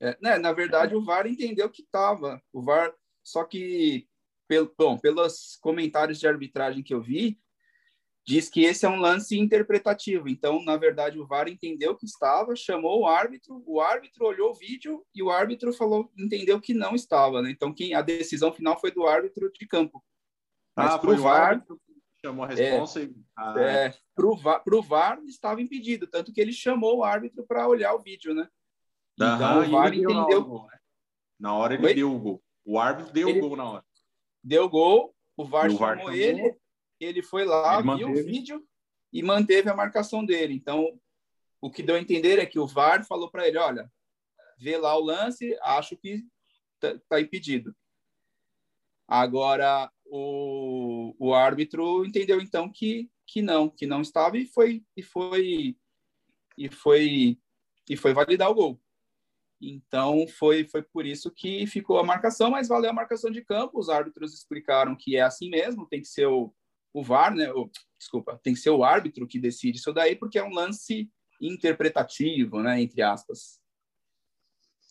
É, 0.00 0.16
né, 0.20 0.38
na 0.38 0.52
verdade, 0.52 0.94
o 0.94 1.04
VAR 1.04 1.26
entendeu 1.26 1.70
que 1.70 1.82
estava. 1.82 2.40
O 2.52 2.62
VAR, 2.62 2.92
só 3.24 3.44
que, 3.44 4.06
pelo, 4.46 4.72
bom, 4.76 4.98
pelos 4.98 5.56
comentários 5.60 6.18
de 6.18 6.28
arbitragem 6.28 6.82
que 6.82 6.92
eu 6.92 7.00
vi, 7.00 7.38
diz 8.26 8.48
que 8.48 8.64
esse 8.64 8.84
é 8.84 8.88
um 8.88 9.00
lance 9.00 9.38
interpretativo. 9.38 10.28
Então, 10.28 10.62
na 10.64 10.76
verdade, 10.76 11.18
o 11.18 11.26
VAR 11.26 11.48
entendeu 11.48 11.96
que 11.96 12.04
estava, 12.04 12.54
chamou 12.54 13.00
o 13.00 13.06
árbitro, 13.06 13.62
o 13.66 13.80
árbitro 13.80 14.26
olhou 14.26 14.50
o 14.50 14.54
vídeo 14.54 15.04
e 15.14 15.22
o 15.22 15.30
árbitro 15.30 15.72
falou, 15.72 16.10
entendeu 16.18 16.60
que 16.60 16.74
não 16.74 16.94
estava. 16.94 17.40
Né? 17.40 17.50
Então, 17.50 17.72
quem 17.72 17.94
a 17.94 18.02
decisão 18.02 18.52
final 18.52 18.78
foi 18.78 18.90
do 18.90 19.06
árbitro 19.06 19.50
de 19.52 19.66
campo. 19.66 20.04
Mas 20.76 20.94
ah, 20.94 20.98
foi 20.98 21.16
VAR, 21.16 21.50
árbitro 21.52 21.80
chamou 22.26 22.44
a 22.44 22.48
resposta 22.48 23.00
é, 23.00 23.04
e... 23.04 23.14
Ah. 23.36 23.54
É, 23.60 23.94
para 24.14 24.76
o 24.76 24.82
VAR 24.82 25.22
estava 25.24 25.62
impedido, 25.62 26.06
tanto 26.06 26.32
que 26.32 26.40
ele 26.40 26.52
chamou 26.52 26.98
o 26.98 27.04
árbitro 27.04 27.46
para 27.46 27.68
olhar 27.68 27.94
o 27.94 28.02
vídeo, 28.02 28.34
né? 28.34 28.48
Então, 29.16 29.62
o 29.62 29.70
VAR 29.70 29.94
entendeu. 29.94 30.44
Gol, 30.44 30.66
né? 30.66 30.78
Na 31.38 31.54
hora 31.54 31.74
ele 31.74 31.86
Oi? 31.86 31.94
deu 31.94 32.14
o 32.14 32.18
gol. 32.18 32.42
O 32.64 32.78
árbitro 32.78 33.12
deu 33.12 33.28
o 33.28 33.40
gol 33.40 33.56
na 33.56 33.70
hora. 33.70 33.84
Deu 34.42 34.68
gol, 34.68 35.14
o 35.36 35.44
VAR, 35.44 35.70
o 35.70 35.76
VAR 35.76 35.98
chamou 35.98 36.12
ele, 36.12 36.56
ele 37.00 37.22
foi 37.22 37.44
lá, 37.44 37.74
ele 37.74 37.82
viu 37.82 38.08
manteve. 38.08 38.20
o 38.20 38.24
vídeo 38.24 38.68
e 39.12 39.22
manteve 39.22 39.70
a 39.70 39.74
marcação 39.74 40.24
dele. 40.24 40.54
Então, 40.54 40.98
o 41.60 41.70
que 41.70 41.82
deu 41.82 41.96
a 41.96 42.00
entender 42.00 42.38
é 42.38 42.46
que 42.46 42.58
o 42.58 42.66
VAR 42.66 43.04
falou 43.04 43.30
para 43.30 43.46
ele: 43.46 43.58
olha, 43.58 43.90
vê 44.58 44.76
lá 44.76 44.96
o 44.96 45.04
lance, 45.04 45.56
acho 45.62 45.96
que 45.96 46.24
tá, 46.78 46.98
tá 47.08 47.20
impedido. 47.20 47.74
Agora, 49.08 49.90
o, 50.04 51.14
o 51.18 51.34
árbitro 51.34 52.04
entendeu 52.04 52.40
então 52.40 52.70
que, 52.70 53.10
que 53.26 53.40
não, 53.40 53.68
que 53.68 53.86
não 53.86 54.00
estava 54.00 54.36
e 54.36 54.46
foi 54.46 54.84
e 54.96 55.02
foi 55.02 55.76
e 56.58 56.68
foi 56.68 57.38
e 57.88 57.96
foi 57.96 58.12
validar 58.12 58.50
o 58.50 58.54
gol. 58.54 58.80
Então 59.60 60.26
foi 60.28 60.66
foi 60.68 60.82
por 60.82 61.06
isso 61.06 61.30
que 61.30 61.66
ficou 61.66 61.98
a 61.98 62.04
marcação, 62.04 62.50
mas 62.50 62.68
valeu 62.68 62.90
a 62.90 62.94
marcação 62.94 63.30
de 63.30 63.42
campo. 63.44 63.78
Os 63.78 63.88
árbitros 63.88 64.34
explicaram 64.34 64.96
que 64.96 65.16
é 65.16 65.22
assim 65.22 65.48
mesmo, 65.48 65.86
tem 65.88 66.00
que 66.00 66.08
ser 66.08 66.26
o, 66.26 66.54
o 66.92 67.02
VAR, 67.02 67.34
né? 67.34 67.50
O, 67.52 67.70
desculpa, 67.98 68.38
tem 68.42 68.54
que 68.54 68.60
ser 68.60 68.70
o 68.70 68.84
árbitro 68.84 69.26
que 69.26 69.38
decide 69.38 69.78
isso 69.78 69.92
daí, 69.92 70.14
porque 70.14 70.38
é 70.38 70.44
um 70.44 70.52
lance 70.52 71.10
interpretativo, 71.40 72.62
né? 72.62 72.80
Entre 72.80 73.02
aspas. 73.02 73.60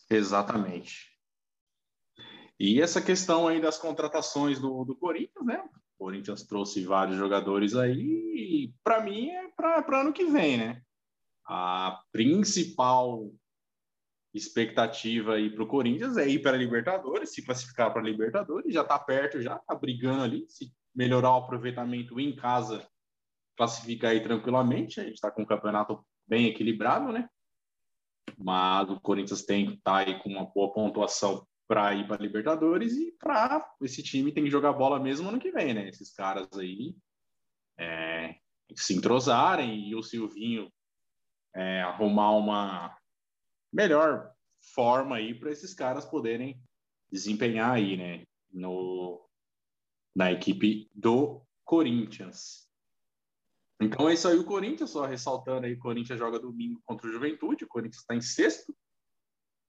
Exatamente. 0.10 1.16
E 2.60 2.82
essa 2.82 3.02
questão 3.02 3.48
aí 3.48 3.60
das 3.60 3.78
contratações 3.78 4.60
do, 4.60 4.86
do 4.86 4.96
Corinthians, 4.96 5.46
né? 5.46 5.64
O 5.98 6.06
Corinthians 6.06 6.44
trouxe 6.44 6.84
vários 6.84 7.18
jogadores 7.18 7.76
aí, 7.76 8.74
para 8.84 9.02
mim 9.02 9.30
é 9.30 9.48
para 9.50 10.02
ano 10.02 10.14
que 10.14 10.26
vem, 10.26 10.58
né? 10.58 10.82
A 11.48 12.02
principal 12.12 13.32
expectativa 14.38 15.36
aí 15.36 15.50
para 15.50 15.64
o 15.64 15.68
Corinthians 15.68 16.18
é 16.18 16.28
ir 16.28 16.40
para 16.42 16.52
a 16.52 16.58
Libertadores, 16.58 17.34
se 17.34 17.46
classificar 17.46 17.92
para 17.92 18.02
a 18.02 18.06
Libertadores, 18.06 18.74
já 18.74 18.82
está 18.82 19.00
perto, 19.00 19.42
já 19.42 19.56
está 19.56 19.74
brigando 19.74 20.24
ali. 20.24 20.46
Se 20.50 20.74
melhorar 20.94 21.32
o 21.32 21.38
aproveitamento 21.38 22.20
em 22.20 22.36
casa, 22.36 22.86
classifica 23.58 24.10
aí 24.10 24.22
tranquilamente. 24.22 25.00
A 25.00 25.04
gente 25.04 25.16
está 25.16 25.32
com 25.32 25.44
um 25.44 25.46
campeonato 25.46 26.06
bem 26.28 26.48
equilibrado, 26.48 27.12
né? 27.12 27.30
Mas 28.38 28.90
o 28.90 29.00
Corinthians 29.00 29.44
tem 29.44 29.68
que 29.68 29.74
estar 29.76 30.06
tá 30.06 30.12
aí 30.12 30.20
com 30.22 30.30
uma 30.30 30.46
boa 30.46 30.74
pontuação 30.74 31.48
para 31.68 31.94
ir 31.96 32.06
para 32.08 32.22
Libertadores 32.22 32.94
e 32.94 33.14
para 33.18 33.66
esse 33.82 34.04
time 34.04 34.32
tem 34.32 34.44
que 34.44 34.52
jogar 34.52 34.74
bola 34.74 35.00
mesmo 35.00 35.30
ano 35.30 35.40
que 35.40 35.52
vem, 35.52 35.74
né? 35.74 35.88
Esses 35.88 36.14
caras 36.14 36.48
aí 36.58 36.96
é, 37.80 38.36
se 38.76 38.94
entrosarem 38.94 39.88
e 39.88 39.96
o 39.96 40.04
Silvinho 40.04 40.72
é, 41.56 41.82
arrumar 41.84 42.32
uma 42.32 42.98
melhor 43.72 44.32
forma 44.74 45.18
aí 45.18 45.34
para 45.34 45.52
esses 45.52 45.74
caras 45.74 46.06
poderem 46.06 46.62
desempenhar 47.12 47.72
aí, 47.72 47.98
né? 47.98 48.26
No, 48.52 49.28
na 50.16 50.32
equipe 50.32 50.90
do 50.94 51.42
Corinthians. 51.64 52.66
Então 53.82 54.10
é 54.10 54.14
isso 54.14 54.28
aí 54.28 54.38
o 54.38 54.46
Corinthians, 54.46 54.92
só 54.92 55.06
ressaltando 55.06 55.66
aí, 55.66 55.74
o 55.74 55.80
Corinthians 55.80 56.18
joga 56.18 56.40
domingo 56.40 56.82
contra 56.86 57.08
o 57.08 57.12
Juventude, 57.12 57.66
o 57.66 57.68
Corinthians 57.68 58.02
está 58.02 58.16
em 58.16 58.22
sexto, 58.22 58.74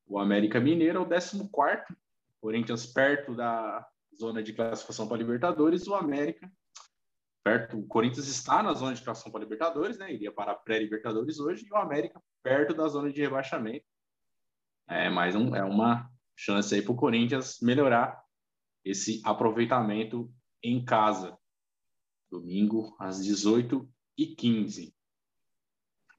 o 0.07 0.19
América 0.19 0.61
Mineiro 0.61 0.99
é 0.99 1.03
o 1.03 1.09
14 1.09 1.49
quarto, 1.51 1.97
Corinthians 2.41 2.87
perto 2.87 3.35
da 3.35 3.85
zona 4.17 4.43
de 4.43 4.53
classificação 4.53 5.09
para 5.09 5.17
Libertadores, 5.17 5.89
o 5.89 5.95
América 5.95 6.51
perto, 7.43 7.79
o 7.79 7.87
Corinthians 7.87 8.27
está 8.27 8.61
na 8.61 8.73
zona 8.75 8.95
de 8.95 9.03
classificação 9.03 9.31
para 9.31 9.41
Libertadores, 9.41 9.99
né? 9.99 10.13
Iria 10.13 10.33
para 10.33 10.55
pré-Libertadores 10.55 11.39
hoje, 11.39 11.65
e 11.65 11.73
o 11.73 11.77
América 11.77 12.21
perto 12.47 12.73
da 12.73 12.87
zona 12.87 13.13
de 13.13 13.21
rebaixamento. 13.21 13.85
É 14.89 15.11
mais 15.11 15.35
um, 15.35 15.53
é 15.57 15.65
uma 15.65 16.09
chance 16.37 16.73
aí 16.73 16.81
para 16.81 16.93
o 16.93 16.97
Corinthians 16.97 17.59
melhorar 17.61 18.25
esse 18.85 19.21
aproveitamento 19.25 20.33
em 20.63 20.85
casa. 20.85 21.37
Domingo, 22.31 22.95
às 23.01 23.21
18h15. 23.21 24.95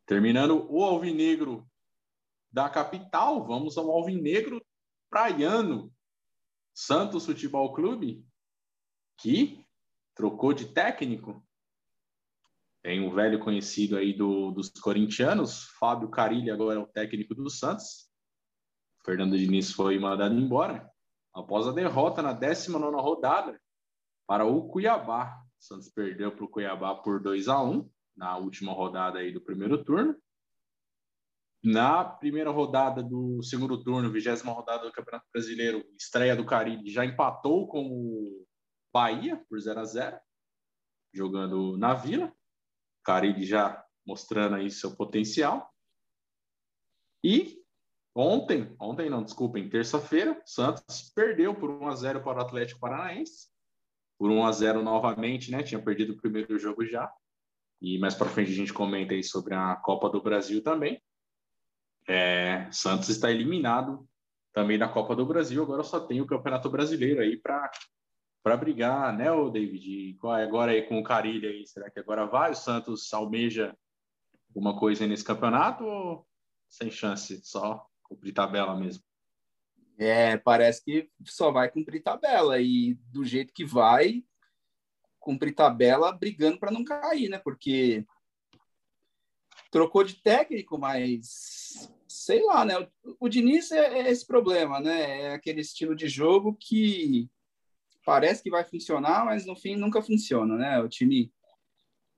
Terminando 0.05 0.69
o 0.69 0.83
Alvinegro 0.83 1.65
da 2.51 2.69
capital, 2.69 3.47
vamos 3.47 3.77
ao 3.77 3.89
Alvinegro 3.89 4.61
praiano. 5.09 5.93
Santos 6.73 7.25
Futebol 7.25 7.73
Clube, 7.73 8.27
que 9.17 9.65
trocou 10.13 10.51
de 10.51 10.73
técnico. 10.73 11.41
Tem 12.87 13.01
um 13.01 13.13
velho 13.13 13.37
conhecido 13.37 13.97
aí 13.97 14.13
do, 14.13 14.49
dos 14.49 14.69
corintianos, 14.69 15.63
Fábio 15.77 16.07
Carilli, 16.07 16.49
agora 16.49 16.79
é 16.79 16.81
o 16.81 16.87
técnico 16.87 17.35
do 17.35 17.49
Santos. 17.49 18.09
Fernando 19.03 19.37
Diniz 19.37 19.73
foi 19.73 19.99
mandado 19.99 20.33
embora 20.33 20.89
após 21.33 21.67
a 21.67 21.73
derrota 21.73 22.21
na 22.21 22.31
19 22.31 22.95
rodada 22.95 23.59
para 24.25 24.45
o 24.45 24.69
Cuiabá. 24.69 25.37
O 25.59 25.65
Santos 25.65 25.89
perdeu 25.89 26.31
para 26.33 26.45
o 26.45 26.47
Cuiabá 26.47 26.95
por 26.95 27.21
2 27.21 27.49
a 27.49 27.61
1 27.61 27.91
na 28.15 28.37
última 28.37 28.71
rodada 28.71 29.19
aí 29.19 29.33
do 29.33 29.41
primeiro 29.41 29.83
turno. 29.83 30.15
Na 31.61 32.05
primeira 32.05 32.51
rodada 32.51 33.03
do 33.03 33.43
segundo 33.43 33.83
turno, 33.83 34.09
vigésima 34.09 34.53
rodada 34.53 34.85
do 34.85 34.93
Campeonato 34.93 35.27
Brasileiro, 35.33 35.83
estreia 35.99 36.37
do 36.37 36.45
Caribe, 36.45 36.89
já 36.89 37.03
empatou 37.03 37.67
com 37.67 37.85
o 37.85 38.47
Bahia 38.93 39.43
por 39.49 39.59
0 39.59 39.77
a 39.77 39.83
0 39.83 40.17
jogando 41.13 41.77
na 41.77 41.93
Vila. 41.93 42.33
Caribe 43.07 43.45
já 43.45 43.81
mostrando 44.05 44.57
aí 44.57 44.69
seu 44.69 44.93
potencial. 44.93 45.73
E 47.23 47.57
ontem, 48.13 48.75
ontem 48.77 49.09
não, 49.09 49.23
desculpem, 49.23 49.69
terça-feira, 49.69 50.41
Santos 50.45 51.09
perdeu 51.15 51.55
por 51.55 51.69
1 51.69 51.87
a 51.87 51.95
0 51.95 52.21
para 52.21 52.39
o 52.39 52.41
Atlético 52.41 52.81
Paranaense 52.81 53.47
por 54.17 54.29
1 54.29 54.45
a 54.45 54.51
0 54.51 54.83
novamente, 54.83 55.51
né? 55.51 55.63
Tinha 55.63 55.81
perdido 55.81 56.13
o 56.13 56.17
primeiro 56.17 56.59
jogo 56.59 56.85
já. 56.85 57.09
E 57.81 57.97
mais 57.97 58.13
para 58.13 58.27
frente 58.27 58.51
a 58.51 58.55
gente 58.55 58.73
comenta 58.73 59.13
aí 59.13 59.23
sobre 59.23 59.53
a 59.53 59.75
Copa 59.77 60.09
do 60.09 60.21
Brasil 60.21 60.61
também. 60.61 61.01
É, 62.07 62.69
Santos 62.71 63.07
está 63.07 63.31
eliminado 63.31 64.05
também 64.51 64.77
da 64.77 64.89
Copa 64.89 65.15
do 65.15 65.25
Brasil. 65.25 65.63
Agora 65.63 65.83
só 65.83 65.99
tem 65.99 66.19
o 66.19 66.27
Campeonato 66.27 66.69
Brasileiro 66.69 67.21
aí 67.21 67.37
para 67.37 67.71
para 68.47 68.55
brigar, 68.55 69.11
né, 69.13 69.29
o 69.29 69.49
David? 69.49 70.17
Agora 70.23 70.71
aí 70.71 70.81
com 70.83 70.97
o 70.97 71.03
Carilho 71.03 71.49
aí, 71.49 71.67
será 71.67 71.89
que 71.89 71.99
agora 71.99 72.25
vai? 72.25 72.51
O 72.51 72.55
Santos 72.55 73.13
almeja 73.13 73.77
alguma 74.47 74.79
coisa 74.79 75.05
nesse 75.05 75.21
campeonato 75.21 75.83
ou 75.83 76.25
sem 76.69 76.89
chance, 76.89 77.41
só 77.43 77.85
cumprir 78.01 78.31
tabela 78.31 78.73
mesmo? 78.73 79.03
É, 79.99 80.37
parece 80.37 80.81
que 80.81 81.09
só 81.25 81.51
vai 81.51 81.69
cumprir 81.69 82.01
tabela 82.01 82.57
e 82.57 82.93
do 83.11 83.25
jeito 83.25 83.53
que 83.53 83.65
vai, 83.65 84.23
cumprir 85.19 85.53
tabela 85.53 86.13
brigando 86.13 86.57
para 86.57 86.71
não 86.71 86.85
cair, 86.85 87.27
né? 87.27 87.39
Porque 87.39 88.05
trocou 89.69 90.05
de 90.05 90.21
técnico, 90.21 90.77
mas 90.77 91.91
sei 92.07 92.41
lá, 92.45 92.63
né? 92.63 92.79
O, 92.79 93.25
o 93.25 93.27
Diniz 93.27 93.73
é, 93.73 93.99
é, 93.99 94.09
esse 94.09 94.25
problema, 94.25 94.79
né? 94.79 95.23
É 95.23 95.33
aquele 95.33 95.59
estilo 95.59 95.93
de 95.93 96.07
jogo 96.07 96.55
que 96.57 97.29
parece 98.07 98.41
que 98.41 98.49
vai 98.49 98.63
funcionar, 98.63 99.25
mas 99.25 99.45
no 99.45 99.53
fim 99.53 99.75
nunca 99.75 100.01
funciona, 100.01 100.55
né? 100.55 100.79
O 100.79 100.87
time 100.87 101.29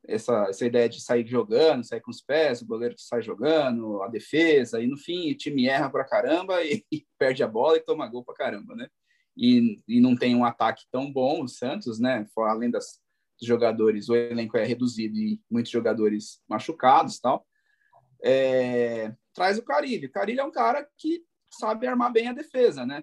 essa, 0.07 0.45
essa 0.47 0.63
ideia 0.63 0.87
de 0.87 1.01
sair 1.01 1.25
jogando, 1.25 1.83
sair 1.83 1.99
com 1.99 2.11
os 2.11 2.21
pés, 2.21 2.61
o 2.61 2.67
goleiro 2.67 2.93
que 2.93 3.01
sai 3.01 3.23
jogando, 3.23 4.03
a 4.03 4.07
defesa, 4.07 4.79
e 4.79 4.85
no 4.85 4.95
fim 4.95 5.31
o 5.31 5.35
time 5.35 5.67
erra 5.67 5.89
pra 5.89 6.05
caramba 6.05 6.63
e, 6.63 6.85
e 6.91 7.07
perde 7.17 7.41
a 7.41 7.47
bola 7.47 7.77
e 7.77 7.81
toma 7.81 8.07
gol 8.07 8.23
pra 8.23 8.35
caramba, 8.35 8.75
né? 8.75 8.87
E, 9.35 9.81
e 9.87 9.99
não 9.99 10.15
tem 10.15 10.35
um 10.35 10.45
ataque 10.45 10.83
tão 10.91 11.11
bom, 11.11 11.43
o 11.43 11.47
Santos, 11.47 11.99
né? 11.99 12.23
Além 12.37 12.69
das 12.69 12.99
dos 13.39 13.47
jogadores, 13.47 14.09
o 14.09 14.15
elenco 14.15 14.57
é 14.57 14.65
reduzido 14.65 15.17
e 15.17 15.41
muitos 15.49 15.71
jogadores 15.71 16.39
machucados 16.47 17.19
tal. 17.19 17.47
É, 18.21 19.15
traz 19.33 19.57
o 19.57 19.63
Carilho. 19.63 20.07
O 20.07 20.11
Carilho 20.11 20.41
é 20.41 20.43
um 20.43 20.51
cara 20.51 20.87
que 20.97 21.23
sabe 21.49 21.87
armar 21.87 22.11
bem 22.11 22.27
a 22.27 22.33
defesa, 22.33 22.85
né? 22.85 23.01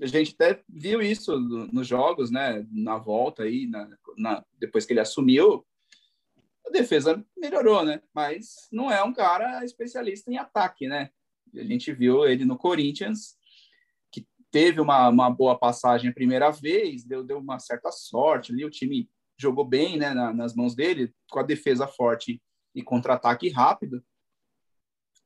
A 0.00 0.06
gente 0.06 0.34
até 0.34 0.62
viu 0.68 1.02
isso 1.02 1.38
nos 1.38 1.86
jogos, 1.86 2.30
né? 2.30 2.66
Na 2.70 2.96
volta 2.96 3.42
aí, 3.42 3.66
na, 3.66 3.88
na, 4.16 4.44
depois 4.58 4.86
que 4.86 4.92
ele 4.92 5.00
assumiu, 5.00 5.66
a 6.66 6.70
defesa 6.70 7.24
melhorou, 7.36 7.84
né? 7.84 8.00
Mas 8.14 8.68
não 8.72 8.90
é 8.90 9.02
um 9.02 9.12
cara 9.12 9.64
especialista 9.64 10.30
em 10.30 10.38
ataque, 10.38 10.86
né? 10.86 11.10
A 11.54 11.64
gente 11.64 11.92
viu 11.92 12.26
ele 12.26 12.44
no 12.44 12.56
Corinthians, 12.56 13.36
que 14.10 14.26
teve 14.50 14.80
uma, 14.80 15.08
uma 15.08 15.28
boa 15.28 15.58
passagem 15.58 16.10
a 16.10 16.14
primeira 16.14 16.50
vez, 16.50 17.04
deu, 17.04 17.24
deu 17.24 17.38
uma 17.38 17.58
certa 17.58 17.90
sorte 17.90 18.52
ali, 18.52 18.64
o 18.64 18.70
time 18.70 19.10
jogou 19.36 19.64
bem 19.64 19.96
né, 19.98 20.14
na, 20.14 20.32
nas 20.32 20.54
mãos 20.54 20.74
dele, 20.74 21.12
com 21.30 21.40
a 21.40 21.42
defesa 21.42 21.86
forte 21.86 22.40
e 22.74 22.82
contra-ataque 22.82 23.48
rápido. 23.48 24.04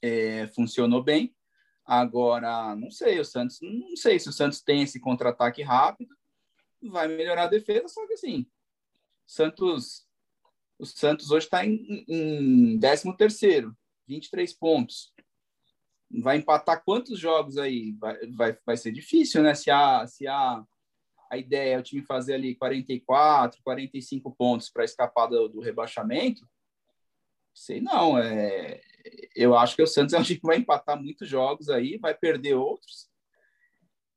É, 0.00 0.46
funcionou 0.48 1.02
bem. 1.02 1.34
Agora, 1.84 2.74
não 2.74 2.90
sei, 2.90 3.20
o 3.20 3.24
Santos, 3.24 3.58
não 3.60 3.94
sei 3.96 4.18
se 4.18 4.28
o 4.28 4.32
Santos 4.32 4.62
tem 4.62 4.82
esse 4.82 4.98
contra-ataque 4.98 5.62
rápido, 5.62 6.16
vai 6.82 7.08
melhorar 7.08 7.44
a 7.44 7.48
defesa, 7.48 7.88
só 7.88 8.06
que 8.06 8.14
assim, 8.14 8.46
Santos, 9.26 10.06
o 10.78 10.86
Santos 10.86 11.30
hoje 11.30 11.46
está 11.46 11.64
em, 11.64 12.04
em 12.08 12.78
13 12.78 13.16
terceiro, 13.16 13.76
23 14.06 14.52
pontos. 14.54 15.12
Vai 16.10 16.36
empatar 16.36 16.84
quantos 16.84 17.18
jogos 17.18 17.58
aí? 17.58 17.92
Vai, 17.92 18.26
vai, 18.28 18.58
vai 18.64 18.76
ser 18.76 18.92
difícil, 18.92 19.42
né? 19.42 19.54
Se 19.54 19.70
a, 19.70 20.06
se 20.06 20.26
a, 20.26 20.64
a 21.30 21.36
ideia 21.36 21.74
é 21.74 21.78
o 21.78 21.82
time 21.82 22.02
fazer 22.02 22.34
ali 22.34 22.54
44, 22.54 23.60
45 23.62 24.30
pontos 24.32 24.70
para 24.70 24.84
escapar 24.84 25.26
do, 25.26 25.48
do 25.48 25.60
rebaixamento, 25.60 26.48
sei 27.52 27.80
não, 27.80 28.18
é, 28.18 28.80
eu 29.34 29.56
acho 29.56 29.76
que 29.76 29.82
o 29.82 29.86
Santos 29.86 30.14
é 30.14 30.18
um 30.18 30.22
time 30.22 30.40
que 30.40 30.46
vai 30.46 30.56
empatar 30.56 31.00
muitos 31.00 31.28
jogos 31.28 31.68
aí, 31.68 31.98
vai 31.98 32.14
perder 32.14 32.54
outros. 32.54 33.08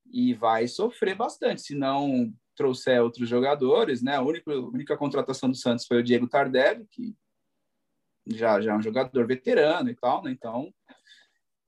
e 0.10 0.34
vai 0.34 0.68
sofrer 0.68 1.16
bastante 1.16 1.62
se 1.62 1.76
não 1.76 2.34
trouxer 2.56 3.02
outros 3.02 3.28
jogadores, 3.30 4.02
né? 4.02 4.16
A 4.16 4.22
única, 4.22 4.52
a 4.52 4.60
única 4.60 4.98
contratação 4.98 5.50
do 5.50 5.56
Santos 5.56 5.86
foi 5.86 5.98
o 6.00 6.04
Diego 6.04 6.28
Tardelli, 6.28 6.88
que 6.90 7.16
já, 8.26 8.60
já 8.60 8.74
é 8.74 8.76
um 8.76 8.82
jogador 8.82 9.28
veterano 9.28 9.90
e 9.90 9.96
tal, 9.96 10.24
né? 10.24 10.32
Então, 10.32 10.74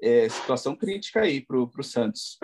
é, 0.01 0.27
situação 0.29 0.75
crítica 0.75 1.21
aí 1.21 1.45
para 1.45 1.57
o 1.57 1.83
Santos. 1.83 2.37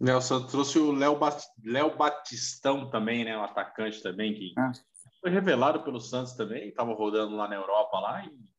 Nelson 0.00 0.46
trouxe 0.46 0.78
o 0.78 0.92
Léo 0.92 1.18
Léo 1.64 1.96
Batistão 1.96 2.90
também, 2.90 3.24
né? 3.24 3.36
O 3.36 3.42
atacante 3.42 4.02
também, 4.02 4.34
que 4.34 4.52
ah. 4.58 4.72
foi 5.20 5.30
revelado 5.30 5.82
pelo 5.82 6.00
Santos 6.00 6.34
também, 6.34 6.68
estava 6.68 6.92
rodando 6.94 7.36
lá 7.36 7.48
na 7.48 7.56
Europa 7.56 8.00
lá 8.00 8.24
e, 8.24 8.53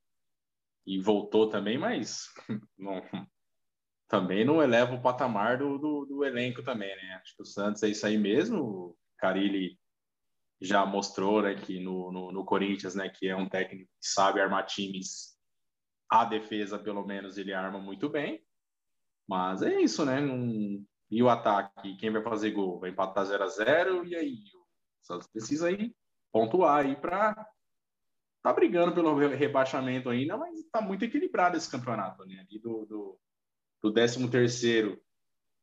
e 0.86 1.00
voltou 1.00 1.50
também, 1.50 1.78
mas 1.78 2.28
não, 2.78 3.02
também 4.08 4.46
não 4.46 4.62
eleva 4.62 4.94
o 4.94 5.02
patamar 5.02 5.58
do, 5.58 5.78
do, 5.78 6.06
do, 6.06 6.26
elenco 6.26 6.64
também, 6.64 6.96
né? 6.96 7.20
Acho 7.22 7.36
que 7.36 7.42
o 7.42 7.46
Santos 7.46 7.82
é 7.84 7.90
isso 7.90 8.06
aí 8.06 8.18
mesmo. 8.18 8.62
O 8.62 8.98
Carilli 9.18 9.80
já 10.62 10.86
mostrou 10.86 11.42
né, 11.42 11.56
que 11.56 11.80
no, 11.80 12.12
no, 12.12 12.32
no, 12.32 12.46
Corinthians, 12.46 12.96
né, 12.96 13.10
que 13.10 13.28
é 13.28 13.36
um 13.36 13.50
técnico 13.50 13.90
que 14.00 14.08
sabe 14.08 14.40
armar 14.40 14.66
times, 14.66 15.36
a 16.10 16.24
defesa, 16.24 16.78
pelo 16.78 17.06
menos, 17.06 17.38
ele 17.38 17.54
arma 17.54 17.80
muito 17.80 18.10
bem. 18.10 18.46
Mas 19.28 19.64
é 19.64 19.82
isso, 19.82 20.06
né? 20.06 20.20
E 21.10 21.24
o 21.24 21.30
ataque, 21.30 21.96
quem 21.98 22.12
vai 22.12 22.22
fazer 22.22 22.52
gol? 22.52 22.80
Vai 22.80 22.92
empatar 22.92 23.26
0 23.26 23.44
a 23.44 23.48
0 23.48 24.06
e 24.06 24.16
aí? 24.16 24.36
O 24.54 24.66
Santos 25.02 25.28
precisa 25.28 25.68
aí 25.68 25.96
pontuar 26.32 26.86
aí 26.86 26.96
para 26.96 27.48
tá 28.46 28.54
brigando 28.54 28.94
pelo 28.94 29.18
rebaixamento 29.18 30.08
ainda, 30.08 30.38
mas 30.38 30.64
tá 30.72 30.80
muito 30.80 31.04
equilibrado 31.04 31.58
esse 31.58 31.70
campeonato, 31.70 32.24
né? 32.26 32.46
Ali 32.48 32.60
do, 32.60 32.86
do 32.86 33.20
do 33.82 33.92
13 33.92 34.28
terceiro 34.30 35.02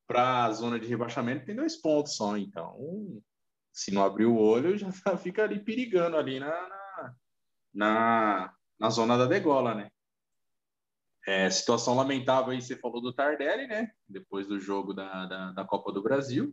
para 0.06 0.46
a 0.46 0.52
zona 0.52 0.80
de 0.80 0.86
rebaixamento 0.86 1.46
tem 1.46 1.54
dois 1.54 1.76
pontos 1.76 2.16
só. 2.16 2.36
Então, 2.36 3.22
se 3.72 3.92
não 3.92 4.04
abrir 4.04 4.26
o 4.26 4.36
olho, 4.36 4.76
já 4.78 5.16
fica 5.16 5.44
ali 5.44 5.60
perigando 5.60 6.16
ali 6.16 6.40
na, 6.40 6.48
na, 6.48 7.14
na, 7.72 8.54
na 8.80 8.90
zona 8.90 9.16
da 9.16 9.26
degola, 9.26 9.76
né? 9.76 9.88
É, 11.24 11.48
situação 11.50 11.94
lamentável 11.94 12.50
aí, 12.50 12.60
você 12.60 12.74
falou 12.74 13.00
do 13.00 13.12
Tardelli, 13.12 13.68
né? 13.68 13.92
Depois 14.08 14.48
do 14.48 14.58
jogo 14.58 14.92
da, 14.92 15.26
da, 15.26 15.52
da 15.52 15.64
Copa 15.64 15.92
do 15.92 16.02
Brasil. 16.02 16.52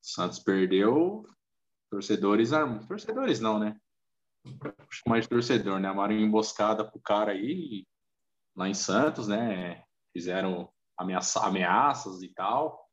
Santos 0.00 0.38
perdeu. 0.38 1.26
Torcedores, 1.90 2.50
torcedores 2.88 3.38
não, 3.38 3.58
né? 3.58 3.78
Mais 5.06 5.24
de 5.24 5.28
torcedor, 5.28 5.78
né? 5.80 5.88
Amaram 5.88 6.14
emboscada 6.14 6.84
pro 6.84 7.00
cara 7.00 7.32
aí, 7.32 7.86
lá 8.54 8.68
em 8.68 8.74
Santos, 8.74 9.28
né? 9.28 9.86
fizeram 10.16 10.72
ameaça, 10.96 11.40
ameaças 11.44 12.22
e 12.22 12.28
tal. 12.28 12.88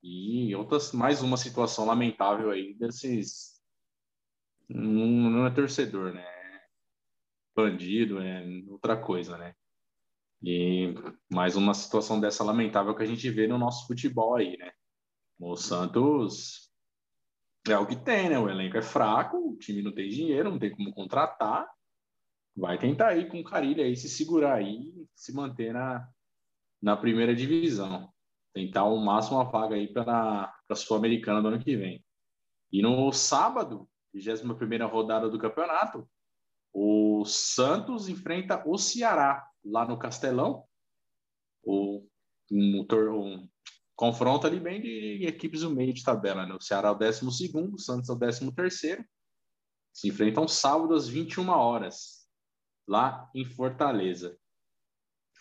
E 0.00 0.54
outras, 0.54 0.92
mais 0.92 1.22
uma 1.22 1.36
situação 1.36 1.84
lamentável 1.84 2.52
aí 2.52 2.72
desses. 2.74 3.60
Não, 4.68 5.30
não 5.30 5.46
é 5.46 5.50
torcedor, 5.50 6.14
né? 6.14 6.24
Bandido, 7.56 8.20
é 8.20 8.44
outra 8.68 8.96
coisa, 8.96 9.36
né? 9.36 9.54
E 10.40 10.94
mais 11.28 11.56
uma 11.56 11.74
situação 11.74 12.20
dessa 12.20 12.44
lamentável 12.44 12.94
que 12.94 13.02
a 13.02 13.06
gente 13.06 13.28
vê 13.28 13.48
no 13.48 13.58
nosso 13.58 13.88
futebol 13.88 14.36
aí, 14.36 14.56
né? 14.56 14.70
O 15.40 15.56
Santos 15.56 16.67
é 17.66 17.78
o 17.78 17.86
que 17.86 17.96
tem, 17.96 18.28
né? 18.28 18.38
O 18.38 18.48
elenco 18.48 18.76
é 18.76 18.82
fraco, 18.82 19.36
o 19.36 19.56
time 19.56 19.82
não 19.82 19.92
tem 19.92 20.08
dinheiro, 20.08 20.50
não 20.50 20.58
tem 20.58 20.70
como 20.70 20.92
contratar. 20.92 21.68
Vai 22.56 22.78
tentar 22.78 23.08
aí 23.08 23.28
com 23.28 23.40
o 23.40 23.44
Carilho 23.44 23.82
aí 23.82 23.96
se 23.96 24.08
segurar 24.08 24.54
aí, 24.54 24.92
se 25.14 25.32
manter 25.32 25.72
na, 25.72 26.08
na 26.82 26.96
primeira 26.96 27.34
divisão. 27.34 28.12
Tentar 28.52 28.84
o 28.84 28.96
máximo 28.98 29.40
a 29.40 29.44
vaga 29.44 29.76
aí 29.76 29.86
para 29.86 30.52
a 30.68 30.74
Sul-Americana 30.74 31.40
do 31.40 31.48
ano 31.48 31.60
que 31.60 31.76
vem. 31.76 32.04
E 32.72 32.82
no 32.82 33.12
sábado, 33.12 33.88
21 34.12 34.88
rodada 34.88 35.28
do 35.28 35.38
campeonato, 35.38 36.08
o 36.72 37.24
Santos 37.24 38.08
enfrenta 38.08 38.62
o 38.66 38.76
Ceará 38.76 39.46
lá 39.64 39.86
no 39.86 39.98
Castelão. 39.98 40.64
O, 41.62 42.04
um, 42.50 42.86
um, 42.90 43.48
confronto 43.98 44.46
ali 44.46 44.60
bem 44.60 44.80
de 44.80 45.26
equipes 45.26 45.62
do 45.62 45.74
meio 45.74 45.92
de 45.92 46.04
tabela. 46.04 46.46
Né? 46.46 46.54
O 46.54 46.60
Ceará 46.60 46.90
é 46.90 46.92
o 46.92 46.94
12, 46.94 47.26
o 47.26 47.78
Santos 47.78 48.08
é 48.08 48.12
o 48.12 48.52
13. 48.52 49.04
Se 49.92 50.08
enfrentam 50.08 50.46
sábado 50.46 50.94
às 50.94 51.08
21 51.08 51.48
horas, 51.48 52.24
lá 52.86 53.28
em 53.34 53.44
Fortaleza. 53.44 54.38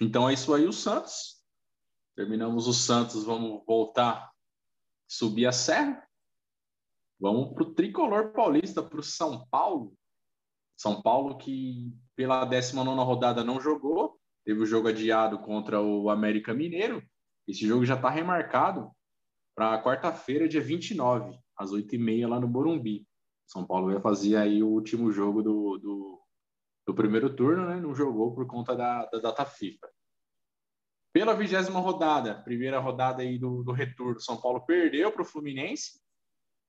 Então 0.01 0.27
é 0.27 0.33
isso 0.33 0.55
aí 0.55 0.65
o 0.65 0.73
Santos. 0.73 1.39
Terminamos 2.15 2.67
o 2.67 2.73
Santos, 2.73 3.23
vamos 3.23 3.63
voltar, 3.63 4.31
subir 5.07 5.45
a 5.45 5.51
serra. 5.51 6.03
Vamos 7.19 7.53
para 7.53 7.61
o 7.61 7.73
tricolor 7.75 8.33
paulista, 8.33 8.81
para 8.81 8.99
o 8.99 9.03
São 9.03 9.47
Paulo. 9.49 9.95
São 10.75 10.99
Paulo 11.03 11.37
que 11.37 11.95
pela 12.15 12.43
19 12.43 12.89
rodada 13.03 13.43
não 13.43 13.61
jogou, 13.61 14.19
teve 14.43 14.59
o 14.59 14.65
jogo 14.65 14.87
adiado 14.87 15.37
contra 15.37 15.79
o 15.79 16.09
América 16.09 16.55
Mineiro. 16.55 17.07
Esse 17.47 17.65
jogo 17.65 17.85
já 17.85 17.95
está 17.95 18.09
remarcado 18.09 18.91
para 19.55 19.81
quarta-feira, 19.81 20.47
dia 20.47 20.61
29, 20.61 21.39
às 21.55 21.71
8h30, 21.71 22.27
lá 22.27 22.39
no 22.39 22.47
Morumbi. 22.47 23.07
São 23.45 23.65
Paulo 23.65 23.91
vai 23.91 24.01
fazer 24.01 24.35
aí 24.35 24.61
o 24.61 24.67
último 24.67 25.11
jogo 25.11 25.41
do, 25.41 25.77
do 25.77 26.17
do 26.87 26.93
primeiro 26.93 27.35
turno, 27.35 27.67
né? 27.67 27.75
Não 27.81 27.93
jogou 27.93 28.33
por 28.33 28.47
conta 28.47 28.73
da, 28.73 29.05
da 29.07 29.19
data 29.19 29.45
FIFA. 29.45 29.89
Pela 31.13 31.35
vigésima 31.35 31.81
rodada, 31.81 32.41
primeira 32.43 32.79
rodada 32.79 33.21
aí 33.21 33.37
do, 33.37 33.61
do 33.61 33.73
retorno, 33.73 34.21
São 34.21 34.39
Paulo 34.39 34.65
perdeu 34.65 35.11
para 35.11 35.21
o 35.21 35.25
Fluminense, 35.25 36.01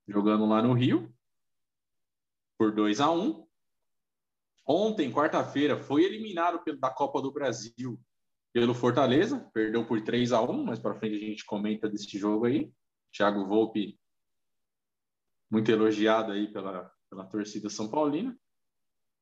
jogando 0.09 0.45
lá 0.47 0.61
no 0.61 0.73
Rio, 0.73 1.15
por 2.59 2.75
2 2.75 3.01
a 3.01 3.11
1 3.11 3.47
Ontem, 4.71 5.11
quarta-feira, 5.11 5.79
foi 5.79 6.05
eliminado 6.05 6.63
da 6.79 6.91
Copa 6.91 7.23
do 7.23 7.33
Brasil 7.33 7.99
pelo 8.53 8.75
Fortaleza, 8.75 9.39
perdeu 9.53 9.87
por 9.87 10.01
3 10.03 10.33
a 10.33 10.43
1 10.43 10.65
mas 10.65 10.79
para 10.79 10.95
frente 10.95 11.17
a 11.17 11.29
gente 11.29 11.45
comenta 11.45 11.89
desse 11.89 12.19
jogo 12.19 12.47
aí. 12.47 12.73
Thiago 13.13 13.47
Volpe, 13.47 13.99
muito 15.51 15.71
elogiado 15.71 16.33
aí 16.33 16.53
pela, 16.53 16.91
pela 17.09 17.25
torcida 17.25 17.71
São 17.71 17.91
Paulina. 17.91 18.39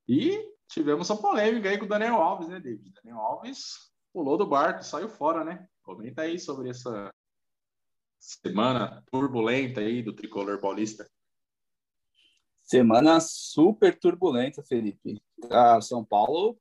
E 0.08 0.38
tivemos 0.68 1.10
a 1.10 1.16
polêmica 1.16 1.68
aí 1.68 1.78
com 1.78 1.84
o 1.84 1.88
Daniel 1.88 2.16
Alves, 2.16 2.48
né, 2.48 2.60
David? 2.60 2.92
Daniel 3.02 3.20
Alves 3.20 3.92
pulou 4.12 4.36
do 4.36 4.46
barco, 4.46 4.82
saiu 4.82 5.08
fora, 5.08 5.44
né? 5.44 5.68
Comenta 5.82 6.22
aí 6.22 6.38
sobre 6.38 6.70
essa 6.70 7.10
semana 8.18 9.04
turbulenta 9.10 9.80
aí 9.80 10.02
do 10.02 10.14
tricolor 10.14 10.60
paulista. 10.60 11.08
Semana 12.62 13.20
super 13.20 13.96
turbulenta, 13.96 14.62
Felipe. 14.62 15.20
A 15.50 15.80
São 15.80 16.04
Paulo 16.04 16.58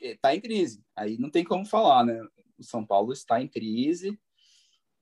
está 0.00 0.34
em 0.34 0.40
crise. 0.40 0.84
Aí 0.96 1.18
não 1.18 1.30
tem 1.30 1.44
como 1.44 1.64
falar, 1.64 2.04
né? 2.04 2.20
O 2.58 2.62
São 2.62 2.84
Paulo 2.84 3.12
está 3.12 3.40
em 3.40 3.48
crise. 3.48 4.18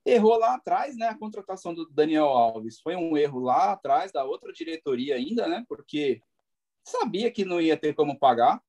Errou 0.05 0.37
lá 0.37 0.55
atrás, 0.55 0.97
né? 0.97 1.07
A 1.07 1.17
contratação 1.17 1.73
do 1.73 1.87
Daniel 1.89 2.25
Alves 2.25 2.79
foi 2.81 2.95
um 2.95 3.15
erro 3.15 3.39
lá 3.39 3.73
atrás 3.73 4.11
da 4.11 4.23
outra 4.23 4.51
diretoria 4.51 5.15
ainda, 5.15 5.47
né? 5.47 5.63
Porque 5.67 6.21
sabia 6.83 7.31
que 7.31 7.45
não 7.45 7.61
ia 7.61 7.77
ter 7.77 7.93
como 7.93 8.17
pagar, 8.17 8.61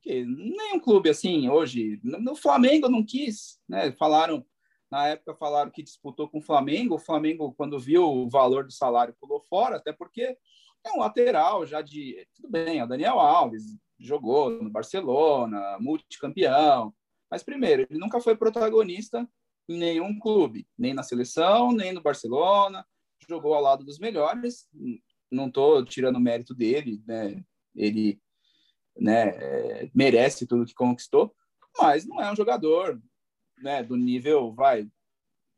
que 0.00 0.24
nenhum 0.24 0.78
clube 0.78 1.10
assim 1.10 1.48
hoje, 1.48 2.00
no 2.02 2.36
Flamengo 2.36 2.88
não 2.88 3.04
quis, 3.04 3.60
né? 3.68 3.90
Falaram 3.92 4.46
na 4.88 5.08
época 5.08 5.34
falaram 5.34 5.70
que 5.70 5.82
disputou 5.82 6.28
com 6.28 6.38
o 6.38 6.42
Flamengo, 6.42 6.94
o 6.94 6.98
Flamengo 6.98 7.52
quando 7.54 7.78
viu 7.78 8.04
o 8.04 8.30
valor 8.30 8.64
do 8.64 8.72
salário 8.72 9.16
pulou 9.20 9.40
fora, 9.40 9.76
até 9.76 9.92
porque 9.92 10.36
é 10.84 10.92
um 10.92 11.00
lateral 11.00 11.66
já 11.66 11.82
de 11.82 12.24
tudo 12.34 12.48
bem, 12.48 12.78
é 12.78 12.84
o 12.84 12.86
Daniel 12.86 13.18
Alves 13.18 13.64
jogou 13.98 14.50
no 14.62 14.70
Barcelona, 14.70 15.78
multicampeão, 15.80 16.94
mas 17.30 17.42
primeiro, 17.42 17.86
ele 17.88 17.98
nunca 17.98 18.20
foi 18.20 18.36
protagonista 18.36 19.28
em 19.68 19.78
nenhum 19.78 20.18
clube, 20.18 20.66
nem 20.78 20.94
na 20.94 21.02
seleção, 21.02 21.72
nem 21.72 21.92
no 21.92 22.02
Barcelona, 22.02 22.86
jogou 23.28 23.54
ao 23.54 23.62
lado 23.62 23.84
dos 23.84 23.98
melhores, 23.98 24.68
não 25.30 25.48
estou 25.48 25.84
tirando 25.84 26.16
o 26.16 26.20
mérito 26.20 26.54
dele, 26.54 27.02
né? 27.06 27.42
ele 27.74 28.20
né, 28.96 29.28
é, 29.28 29.90
merece 29.94 30.46
tudo 30.46 30.64
que 30.64 30.74
conquistou, 30.74 31.34
mas 31.78 32.06
não 32.06 32.20
é 32.20 32.30
um 32.30 32.36
jogador 32.36 33.00
né, 33.58 33.82
do 33.82 33.96
nível, 33.96 34.54
vai, 34.54 34.88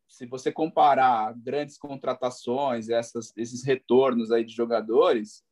se 0.09 0.27
você 0.27 0.51
comparar 0.51 1.35
grandes 1.37 1.77
contratações, 1.77 2.89
essas, 2.89 3.33
esses 3.37 3.63
retornos 3.65 4.33
aí 4.33 4.45
de 4.45 4.55
jogadores, 4.55 5.45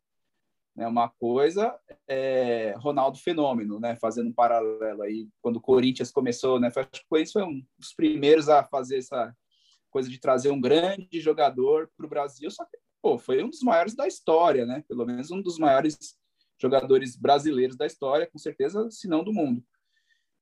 né, 0.76 0.86
uma 0.86 1.08
coisa 1.08 1.74
é 2.06 2.74
Ronaldo 2.76 3.18
Fenômeno, 3.18 3.80
né, 3.80 3.96
fazendo 3.96 4.28
um 4.28 4.32
paralelo 4.32 5.02
aí, 5.02 5.28
quando 5.40 5.56
o 5.56 5.60
Corinthians 5.60 6.12
começou, 6.12 6.60
né, 6.60 6.68
acho 6.68 6.90
que 6.90 7.00
o 7.00 7.08
Corinthians 7.08 7.32
foi 7.32 7.42
um 7.42 7.64
dos 7.78 7.94
primeiros 7.94 8.48
a 8.48 8.62
fazer 8.62 8.98
essa 8.98 9.34
coisa 9.90 10.10
de 10.10 10.20
trazer 10.20 10.50
um 10.50 10.60
grande 10.60 11.18
jogador 11.18 11.90
para 11.96 12.04
o 12.04 12.08
Brasil, 12.08 12.50
só 12.50 12.64
que 12.64 12.76
pô, 13.00 13.18
foi 13.18 13.42
um 13.42 13.48
dos 13.48 13.62
maiores 13.62 13.94
da 13.94 14.06
história, 14.06 14.66
né, 14.66 14.84
pelo 14.86 15.06
menos 15.06 15.30
um 15.30 15.40
dos 15.40 15.58
maiores 15.58 15.96
jogadores 16.60 17.16
brasileiros 17.16 17.76
da 17.76 17.86
história, 17.86 18.26
com 18.26 18.38
certeza, 18.38 18.90
se 18.90 19.08
não 19.08 19.24
do 19.24 19.32
mundo. 19.32 19.64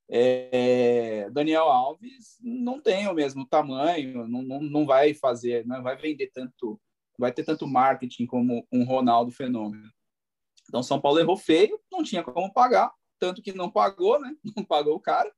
É, 0.09 1.31
Daniel 1.31 1.65
Alves 1.65 2.39
não 2.43 2.81
tem 2.81 3.09
o 3.09 3.15
mesmo 3.15 3.47
tamanho, 3.47 4.29
não, 4.29 4.43
não, 4.43 4.61
não 4.61 4.85
vai 4.87 5.15
fazer, 5.15 5.67
não 5.67 5.83
vai 5.83 5.97
vender 5.97 6.31
tanto, 6.33 6.81
vai 7.19 7.33
ter 7.33 7.43
tanto 7.43 7.67
marketing 7.67 8.27
como 8.27 8.67
um 8.71 8.85
Ronaldo 8.85 9.31
fenômeno. 9.31 9.91
Então 10.75 10.83
São 10.83 11.01
Paulo 11.01 11.21
errou 11.21 11.37
feio, 11.37 11.79
não 11.89 12.03
tinha 12.03 12.21
como 12.25 12.53
pagar, 12.53 12.93
tanto 13.21 13.41
que 13.41 13.53
não 13.53 13.71
pagou, 13.71 14.21
né? 14.21 14.35
Não 14.57 14.65
pagou 14.65 14.97
o 14.97 15.01
cara. 15.01 15.33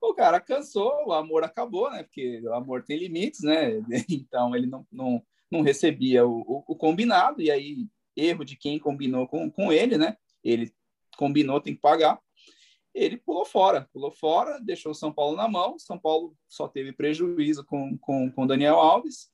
O 0.00 0.12
cara 0.12 0.40
cansou, 0.40 0.92
o 1.06 1.12
amor 1.12 1.44
acabou, 1.44 1.88
né? 1.88 2.02
Porque 2.02 2.40
o 2.42 2.52
amor 2.52 2.82
tem 2.82 2.98
limites, 2.98 3.42
né? 3.42 3.80
Então 4.10 4.56
ele 4.56 4.66
não, 4.66 4.84
não, 4.90 5.22
não 5.48 5.60
recebia 5.60 6.26
o, 6.26 6.40
o, 6.40 6.64
o 6.66 6.74
combinado, 6.74 7.40
e 7.40 7.48
aí 7.48 7.86
erro 8.16 8.44
de 8.44 8.56
quem 8.56 8.76
combinou 8.76 9.28
com, 9.28 9.48
com 9.48 9.72
ele, 9.72 9.96
né? 9.96 10.16
Ele 10.42 10.74
combinou, 11.16 11.60
tem 11.60 11.76
que 11.76 11.80
pagar 11.80 12.18
ele 12.94 13.16
pulou 13.16 13.46
fora, 13.46 13.88
pulou 13.90 14.10
fora, 14.10 14.60
deixou 14.60 14.92
o 14.92 14.94
São 14.94 15.10
Paulo 15.10 15.34
na 15.34 15.48
mão. 15.48 15.78
São 15.78 15.98
Paulo 15.98 16.36
só 16.46 16.68
teve 16.68 16.92
prejuízo 16.92 17.64
com 17.64 17.96
com, 17.96 18.30
com 18.30 18.46
Daniel 18.46 18.76
Alves, 18.76 19.30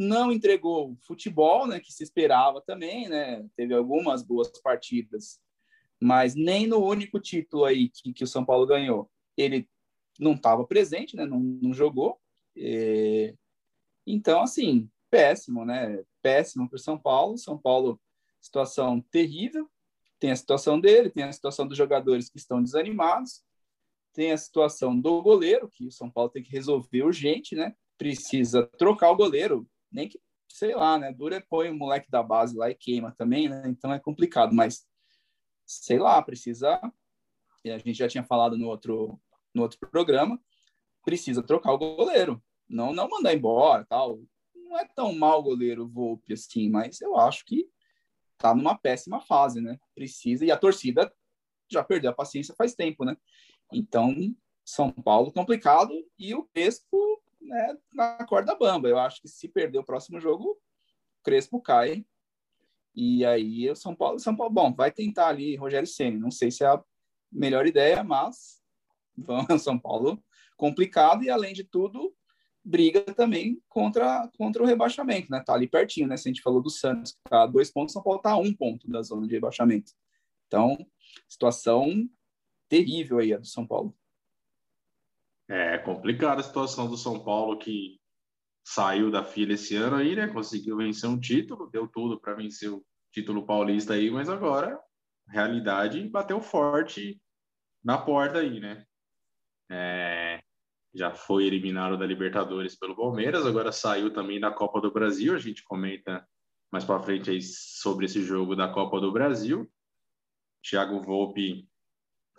não 0.00 0.32
entregou 0.32 0.96
futebol, 1.02 1.66
né, 1.66 1.78
que 1.78 1.92
se 1.92 2.02
esperava 2.02 2.60
também, 2.60 3.08
né? 3.08 3.46
Teve 3.56 3.74
algumas 3.74 4.22
boas 4.22 4.48
partidas, 4.60 5.38
mas 6.00 6.34
nem 6.34 6.66
no 6.66 6.78
único 6.78 7.20
título 7.20 7.64
aí 7.64 7.90
que, 7.90 8.12
que 8.12 8.24
o 8.24 8.26
São 8.26 8.44
Paulo 8.44 8.66
ganhou, 8.66 9.10
ele 9.36 9.68
não 10.18 10.32
estava 10.32 10.64
presente, 10.66 11.16
né? 11.16 11.26
Não, 11.26 11.38
não 11.38 11.72
jogou. 11.72 12.18
É... 12.56 13.34
Então, 14.06 14.42
assim, 14.42 14.90
péssimo, 15.10 15.64
né? 15.64 16.02
Péssimo 16.22 16.68
para 16.68 16.76
o 16.76 16.80
São 16.80 16.98
Paulo. 16.98 17.36
São 17.38 17.58
Paulo, 17.58 18.00
situação 18.40 19.00
terrível 19.10 19.68
tem 20.20 20.30
a 20.30 20.36
situação 20.36 20.78
dele, 20.78 21.10
tem 21.10 21.24
a 21.24 21.32
situação 21.32 21.66
dos 21.66 21.78
jogadores 21.78 22.28
que 22.28 22.36
estão 22.36 22.62
desanimados, 22.62 23.42
tem 24.12 24.32
a 24.32 24.36
situação 24.36 24.98
do 24.98 25.22
goleiro, 25.22 25.68
que 25.68 25.86
o 25.86 25.90
São 25.90 26.10
Paulo 26.10 26.30
tem 26.30 26.42
que 26.42 26.52
resolver 26.52 27.02
urgente, 27.02 27.56
né? 27.56 27.74
Precisa 27.96 28.66
trocar 28.78 29.10
o 29.10 29.16
goleiro, 29.16 29.66
nem 29.90 30.08
que, 30.08 30.20
sei 30.48 30.74
lá, 30.74 30.98
né? 30.98 31.12
Dura 31.12 31.44
põe 31.48 31.70
o 31.70 31.74
moleque 31.74 32.10
da 32.10 32.22
base 32.22 32.56
lá 32.56 32.70
e 32.70 32.74
queima 32.74 33.12
também, 33.12 33.48
né? 33.48 33.62
Então 33.66 33.92
é 33.92 33.98
complicado, 33.98 34.54
mas 34.54 34.86
sei 35.66 35.98
lá, 35.98 36.20
precisa. 36.22 36.80
A 37.64 37.78
gente 37.78 37.94
já 37.94 38.08
tinha 38.08 38.24
falado 38.24 38.56
no 38.56 38.68
outro, 38.68 39.20
no 39.54 39.62
outro 39.62 39.78
programa, 39.90 40.40
precisa 41.04 41.42
trocar 41.42 41.72
o 41.72 41.78
goleiro, 41.78 42.42
não, 42.68 42.92
não 42.92 43.08
mandar 43.08 43.34
embora, 43.34 43.84
tal. 43.84 44.20
Não 44.54 44.78
é 44.78 44.86
tão 44.94 45.14
mal 45.14 45.40
o 45.40 45.42
goleiro 45.42 45.88
Volpe 45.88 46.32
assim, 46.32 46.68
mas 46.70 47.00
eu 47.00 47.18
acho 47.18 47.44
que 47.44 47.68
tá 48.38 48.54
numa 48.54 48.76
péssima 48.76 49.20
fase, 49.20 49.60
né? 49.60 49.78
Precisa, 49.94 50.44
e 50.44 50.50
a 50.50 50.56
torcida 50.56 51.12
já 51.70 51.84
perdeu 51.84 52.10
a 52.10 52.14
paciência 52.14 52.54
faz 52.56 52.74
tempo, 52.74 53.04
né? 53.04 53.16
Então, 53.72 54.14
São 54.64 54.90
Paulo 54.90 55.32
complicado 55.32 55.92
e 56.18 56.34
o 56.34 56.44
Crespo 56.44 57.22
né, 57.50 57.76
na 57.92 58.24
corda 58.24 58.54
bamba. 58.54 58.88
Eu 58.88 58.98
acho 58.98 59.20
que 59.20 59.28
se 59.28 59.48
perder 59.48 59.78
o 59.78 59.84
próximo 59.84 60.20
jogo, 60.20 60.52
o 60.52 61.22
Crespo 61.24 61.60
cai. 61.60 62.06
E 62.94 63.24
aí 63.24 63.68
o 63.68 63.76
São 63.76 63.94
Paulo, 63.94 64.18
São 64.18 64.34
Paulo, 64.36 64.52
bom, 64.52 64.72
vai 64.72 64.90
tentar 64.90 65.28
ali 65.28 65.56
Rogério 65.56 65.86
Ceni. 65.86 66.18
Não 66.18 66.30
sei 66.30 66.50
se 66.50 66.64
é 66.64 66.68
a 66.68 66.82
melhor 67.30 67.66
ideia, 67.66 68.02
mas 68.02 68.60
vamos 69.16 69.46
São 69.62 69.78
Paulo 69.78 70.22
complicado 70.56 71.22
e 71.22 71.30
além 71.30 71.52
de 71.52 71.64
tudo 71.64 72.14
briga 72.62 73.00
também 73.14 73.60
contra, 73.68 74.30
contra 74.36 74.62
o 74.62 74.66
rebaixamento, 74.66 75.30
né? 75.30 75.42
Tá 75.44 75.54
ali 75.54 75.66
pertinho, 75.66 76.06
né? 76.06 76.16
Se 76.16 76.28
a 76.28 76.30
gente 76.30 76.42
falou 76.42 76.60
do 76.60 76.68
Santos, 76.68 77.12
que 77.12 77.18
tá 77.28 77.42
a 77.42 77.46
dois 77.46 77.70
pontos, 77.70 77.94
São 77.94 78.02
Paulo 78.02 78.20
tá 78.20 78.32
a 78.32 78.36
um 78.36 78.52
ponto 78.52 78.88
da 78.88 79.00
zona 79.02 79.26
de 79.26 79.32
rebaixamento. 79.32 79.92
Então, 80.46 80.76
situação 81.26 82.06
terrível 82.68 83.18
aí 83.18 83.32
a 83.32 83.38
do 83.38 83.46
São 83.46 83.66
Paulo. 83.66 83.96
É 85.50 85.78
complicada 85.78 86.40
a 86.40 86.44
situação 86.44 86.88
do 86.88 86.96
São 86.96 87.24
Paulo 87.24 87.58
que 87.58 87.98
saiu 88.64 89.10
da 89.10 89.24
fila 89.24 89.54
esse 89.54 89.74
ano 89.74 89.96
aí, 89.96 90.14
né? 90.14 90.28
Conseguiu 90.28 90.76
vencer 90.76 91.10
um 91.10 91.18
título, 91.18 91.68
deu 91.68 91.88
tudo 91.88 92.20
para 92.20 92.34
vencer 92.34 92.70
o 92.70 92.86
título 93.12 93.44
paulista 93.44 93.94
aí, 93.94 94.12
mas 94.12 94.28
agora 94.28 94.80
realidade 95.28 96.08
bateu 96.08 96.40
forte 96.40 97.20
na 97.82 97.98
porta 97.98 98.38
aí, 98.38 98.60
né? 98.60 98.84
É, 99.68 100.40
já 100.94 101.12
foi 101.12 101.46
eliminado 101.46 101.96
da 101.96 102.06
Libertadores 102.06 102.76
pelo 102.76 102.96
Palmeiras, 102.96 103.46
agora 103.46 103.72
saiu 103.72 104.12
também 104.12 104.38
da 104.38 104.52
Copa 104.52 104.80
do 104.80 104.92
Brasil. 104.92 105.34
A 105.34 105.38
gente 105.38 105.64
comenta 105.64 106.24
mais 106.72 106.84
para 106.84 107.02
frente 107.02 107.30
aí 107.30 107.40
sobre 107.42 108.06
esse 108.06 108.22
jogo 108.22 108.54
da 108.54 108.68
Copa 108.68 109.00
do 109.00 109.10
Brasil. 109.10 109.68
Thiago 110.62 111.00
Volpe, 111.00 111.68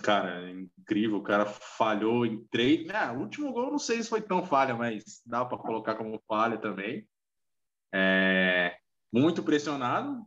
cara, 0.02 0.50
incrível, 0.52 1.18
o 1.18 1.24
cara 1.24 1.46
falhou 1.46 2.26
em 2.26 2.44
três. 2.48 2.90
Ah, 2.90 3.14
o 3.14 3.20
último 3.20 3.52
gol 3.54 3.72
não 3.72 3.80
sei 3.80 4.02
se 4.02 4.10
foi 4.10 4.22
tão 4.22 4.46
falha, 4.46 4.76
mas 4.76 5.22
dá 5.26 5.46
para 5.46 5.58
colocar 5.58 5.96
como 5.96 6.22
falha 6.28 6.58
também. 6.58 7.08
É, 7.94 8.78
muito 9.12 9.44
pressionado, 9.44 10.26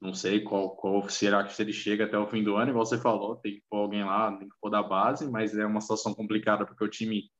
não 0.00 0.14
sei 0.14 0.40
qual, 0.42 0.76
qual 0.76 1.08
será 1.08 1.42
que 1.44 1.52
se 1.52 1.62
ele 1.62 1.72
chega 1.72 2.04
até 2.04 2.18
o 2.18 2.26
fim 2.26 2.42
do 2.42 2.56
ano, 2.56 2.70
igual 2.70 2.84
você 2.84 2.98
falou, 2.98 3.36
tem 3.36 3.56
que 3.56 3.64
pôr 3.68 3.78
alguém 3.78 4.04
lá, 4.04 4.36
tem 4.36 4.48
que 4.48 4.54
pôr 4.60 4.70
da 4.70 4.82
base, 4.82 5.30
mas 5.30 5.56
é 5.56 5.64
uma 5.64 5.80
situação 5.80 6.14
complicada 6.14 6.66
porque 6.66 6.84
o 6.84 6.88
time 6.88 7.30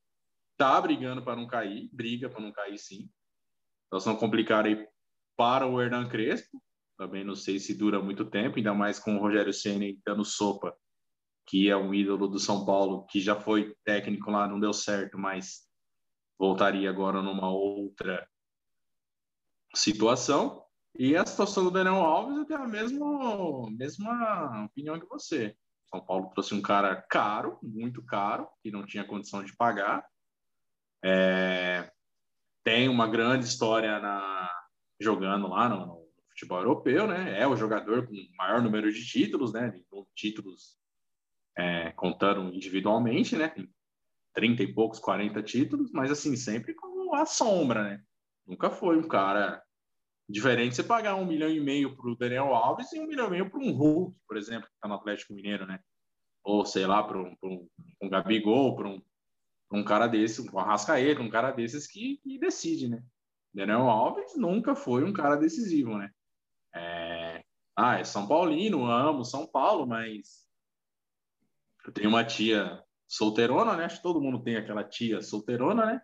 tá 0.57 0.79
brigando 0.81 1.23
para 1.23 1.35
não 1.35 1.47
cair, 1.47 1.89
briga 1.93 2.29
para 2.29 2.41
não 2.41 2.51
cair 2.51 2.77
sim. 2.77 3.09
Situação 3.83 4.15
complicada 4.15 4.67
aí 4.67 4.87
para 5.35 5.67
o 5.67 5.79
Hernan 5.79 6.09
Crespo, 6.09 6.61
também 6.97 7.23
não 7.23 7.35
sei 7.35 7.59
se 7.59 7.75
dura 7.75 8.01
muito 8.01 8.25
tempo, 8.25 8.57
ainda 8.57 8.73
mais 8.73 8.99
com 8.99 9.15
o 9.15 9.19
Rogério 9.19 9.53
Senna 9.53 9.85
dando 10.05 10.25
sopa, 10.25 10.75
que 11.45 11.69
é 11.69 11.77
um 11.77 11.93
ídolo 11.93 12.27
do 12.27 12.39
São 12.39 12.65
Paulo, 12.65 13.05
que 13.05 13.21
já 13.21 13.39
foi 13.39 13.75
técnico 13.85 14.31
lá, 14.31 14.47
não 14.47 14.59
deu 14.59 14.73
certo, 14.73 15.17
mas 15.17 15.67
voltaria 16.37 16.89
agora 16.89 17.21
numa 17.21 17.49
outra 17.49 18.27
situação. 19.75 20.63
E 20.97 21.15
a 21.15 21.25
situação 21.25 21.63
do 21.63 21.71
Daniel 21.71 21.97
Alves, 21.97 22.37
eu 22.37 22.45
tenho 22.45 22.63
a 22.63 22.67
mesma, 22.67 23.69
mesma 23.71 24.65
opinião 24.65 24.99
que 24.99 25.05
você. 25.05 25.55
São 25.89 26.03
Paulo 26.03 26.29
trouxe 26.31 26.53
um 26.53 26.61
cara 26.61 26.95
caro, 26.95 27.59
muito 27.61 28.03
caro, 28.03 28.47
que 28.61 28.71
não 28.71 28.85
tinha 28.85 29.05
condição 29.05 29.43
de 29.43 29.55
pagar. 29.55 30.05
É, 31.03 31.89
tem 32.63 32.89
uma 32.89 33.07
grande 33.07 33.45
história 33.45 33.99
na, 33.99 34.51
jogando 34.99 35.47
lá 35.47 35.69
no, 35.69 35.96
futebol 36.37 36.59
europeu, 36.59 37.07
né? 37.07 37.39
É 37.39 37.47
o 37.47 37.55
jogador 37.55 38.05
com 38.05 38.13
maior 38.37 38.61
número 38.61 38.91
de 38.91 39.03
títulos, 39.03 39.51
né? 39.53 39.73
Títulos 40.15 40.77
é, 41.57 41.91
contando 41.91 42.53
individualmente, 42.53 43.35
né? 43.35 43.47
Tem 43.49 43.67
30 44.33 44.63
e 44.63 44.73
poucos, 44.73 44.99
40 44.99 45.41
títulos, 45.41 45.91
mas 45.91 46.11
assim, 46.11 46.35
sempre 46.35 46.75
com 46.75 47.15
a 47.15 47.25
sombra, 47.25 47.83
né? 47.83 48.03
Nunca 48.45 48.69
foi 48.69 48.97
um 48.97 49.07
cara 49.07 49.61
Diferente 50.29 50.75
você 50.75 50.83
pagar 50.83 51.15
um 51.15 51.25
milhão 51.25 51.49
e 51.49 51.59
meio 51.59 51.95
para 51.95 52.09
o 52.09 52.15
Daniel 52.15 52.53
Alves 52.53 52.91
e 52.91 52.99
um 52.99 53.07
milhão 53.07 53.27
e 53.27 53.31
meio 53.31 53.49
para 53.49 53.61
um 53.61 53.71
Hulk, 53.71 54.17
por 54.27 54.35
exemplo, 54.35 54.67
que 54.67 54.75
está 54.75 54.85
no 54.85 54.95
Atlético 54.95 55.33
Mineiro, 55.33 55.65
né? 55.65 55.79
Ou 56.43 56.65
sei 56.65 56.85
lá, 56.85 57.01
para 57.01 57.17
um, 57.17 57.33
um, 57.41 57.69
um 58.01 58.09
Gabigol, 58.09 58.75
para 58.75 58.89
um, 58.89 59.01
um 59.71 59.85
cara 59.85 60.05
desse, 60.05 60.41
um 60.41 60.59
Arrascaeta, 60.59 61.21
um 61.21 61.29
cara 61.29 61.51
desses 61.51 61.87
que, 61.87 62.17
que 62.17 62.37
decide, 62.37 62.89
né? 62.89 63.01
Daniel 63.53 63.89
Alves 63.89 64.35
nunca 64.35 64.75
foi 64.75 65.05
um 65.05 65.13
cara 65.13 65.37
decisivo, 65.37 65.97
né? 65.97 66.11
É... 66.77 67.43
Ah, 67.75 67.99
é 67.99 68.03
São 68.03 68.27
Paulino, 68.27 68.85
amo 68.85 69.23
São 69.23 69.45
Paulo, 69.45 69.85
mas 69.85 70.47
eu 71.85 71.91
tenho 71.91 72.09
uma 72.09 72.25
tia 72.25 72.83
solteirona, 73.07 73.75
né? 73.75 73.85
Acho 73.85 73.97
que 73.97 74.03
todo 74.03 74.21
mundo 74.21 74.43
tem 74.43 74.57
aquela 74.57 74.83
tia 74.83 75.21
solteirona, 75.21 75.85
né? 75.85 76.01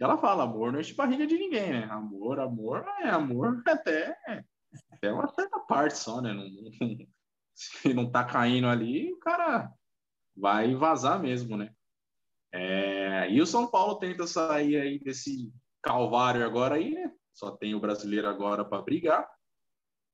ela 0.00 0.16
fala, 0.16 0.44
amor 0.44 0.72
não 0.72 0.80
enche 0.80 0.94
barriga 0.94 1.26
de 1.26 1.36
ninguém, 1.36 1.72
né? 1.72 1.84
Amor, 1.90 2.40
amor, 2.40 2.84
é 3.00 3.10
amor 3.10 3.62
até, 3.68 4.16
até 4.90 5.12
uma 5.12 5.28
certa 5.28 5.60
parte 5.60 5.98
só, 5.98 6.22
né? 6.22 6.32
Não, 6.32 6.48
não, 6.48 6.70
se 7.54 7.92
não 7.92 8.10
tá 8.10 8.24
caindo 8.24 8.66
ali, 8.66 9.12
o 9.12 9.18
cara 9.18 9.70
vai 10.34 10.74
vazar 10.74 11.20
mesmo, 11.20 11.56
né? 11.56 11.70
É, 12.52 13.30
e 13.30 13.40
o 13.40 13.46
São 13.46 13.70
Paulo 13.70 13.96
tenta 13.96 14.26
sair 14.26 14.76
aí 14.80 14.98
desse 14.98 15.52
calvário 15.82 16.44
agora 16.44 16.76
aí, 16.76 16.92
né? 16.92 17.12
Só 17.34 17.50
tem 17.50 17.74
o 17.74 17.80
brasileiro 17.80 18.26
agora 18.26 18.64
para 18.64 18.82
brigar. 18.82 19.28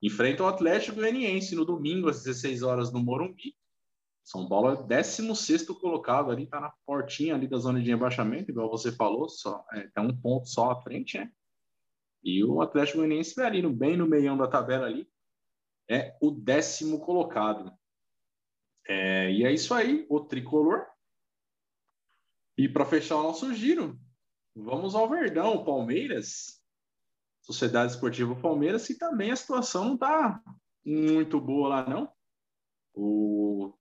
Enfrenta 0.03 0.43
o 0.43 0.47
Atlético 0.47 0.97
Goianiense 0.97 1.55
no 1.55 1.65
domingo 1.65 2.09
às 2.09 2.23
16 2.23 2.63
horas 2.63 2.93
no 2.93 3.03
Morumbi. 3.03 3.57
São 4.23 4.49
Paulo 4.49 4.73
é 4.73 4.83
16 4.83 5.67
colocado 5.69 6.31
ali, 6.31 6.47
tá 6.47 6.61
na 6.61 6.73
portinha 6.85 7.35
ali 7.35 7.47
da 7.47 7.59
zona 7.59 7.81
de 7.81 7.89
rebaixamento, 7.89 8.51
igual 8.51 8.69
você 8.69 8.91
falou, 8.91 9.29
só 9.29 9.65
é, 9.73 9.89
tá 9.89 10.03
um 10.03 10.15
ponto 10.17 10.49
só 10.49 10.73
à 10.73 10.83
frente, 10.83 11.17
né? 11.17 11.31
E 12.25 12.43
o 12.43 12.61
Atlético 12.61 12.99
Goianiense 12.99 13.41
ali, 13.41 13.63
no, 13.63 13.73
bem 13.73 13.97
no 13.97 14.07
meião 14.07 14.37
da 14.37 14.49
tabela 14.49 14.87
ali, 14.87 15.09
é 15.89 16.17
o 16.21 16.33
décimo 16.33 17.01
colocado. 17.01 17.73
É, 18.89 19.31
e 19.31 19.45
é 19.45 19.53
isso 19.53 19.73
aí, 19.73 20.05
o 20.09 20.21
tricolor. 20.21 20.85
E 22.59 22.69
para 22.69 22.85
fechar 22.85 23.17
o 23.17 23.23
nosso 23.23 23.55
giro, 23.55 23.97
vamos 24.55 24.95
ao 24.95 25.09
Verdão, 25.09 25.65
Palmeiras, 25.65 26.61
Sociedade 27.47 27.93
Esportiva 27.93 28.35
Palmeiras, 28.35 28.89
que 28.89 28.95
também 28.95 29.31
a 29.31 29.37
situação 29.37 29.85
não 29.85 29.97
tá 29.97 30.43
muito 30.85 31.41
boa 31.41 31.69
lá, 31.69 31.89
não. 31.89 32.13
O 32.93 33.73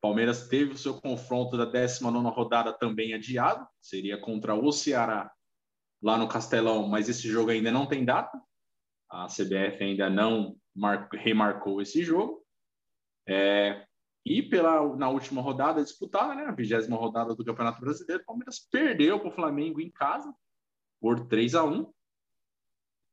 Palmeiras 0.00 0.48
teve 0.48 0.72
o 0.72 0.78
seu 0.78 0.98
confronto 0.98 1.56
da 1.58 1.66
19 1.66 2.28
rodada 2.34 2.72
também 2.72 3.12
adiado, 3.12 3.68
seria 3.78 4.18
contra 4.18 4.54
o 4.54 4.72
Ceará 4.72 5.30
lá 6.02 6.16
no 6.16 6.28
Castelão, 6.28 6.88
mas 6.88 7.10
esse 7.10 7.28
jogo 7.28 7.50
ainda 7.50 7.70
não 7.70 7.86
tem 7.86 8.06
data. 8.06 8.40
A 9.10 9.26
CBF 9.26 9.84
ainda 9.84 10.08
não 10.08 10.56
remarcou 11.12 11.82
esse 11.82 12.02
jogo. 12.02 12.42
É, 13.28 13.84
e 14.24 14.42
pela, 14.42 14.96
na 14.96 15.10
última 15.10 15.42
rodada 15.42 15.82
disputada, 15.82 16.34
né, 16.34 16.46
a 16.46 16.52
vigésima 16.52 16.96
rodada 16.96 17.34
do 17.34 17.44
Campeonato 17.44 17.82
Brasileiro, 17.82 18.22
o 18.22 18.26
Palmeiras 18.26 18.66
perdeu 18.70 19.20
para 19.20 19.28
o 19.28 19.34
Flamengo 19.34 19.78
em 19.78 19.90
casa 19.90 20.34
por 20.98 21.26
3 21.26 21.54
a 21.54 21.64
1 21.64 21.92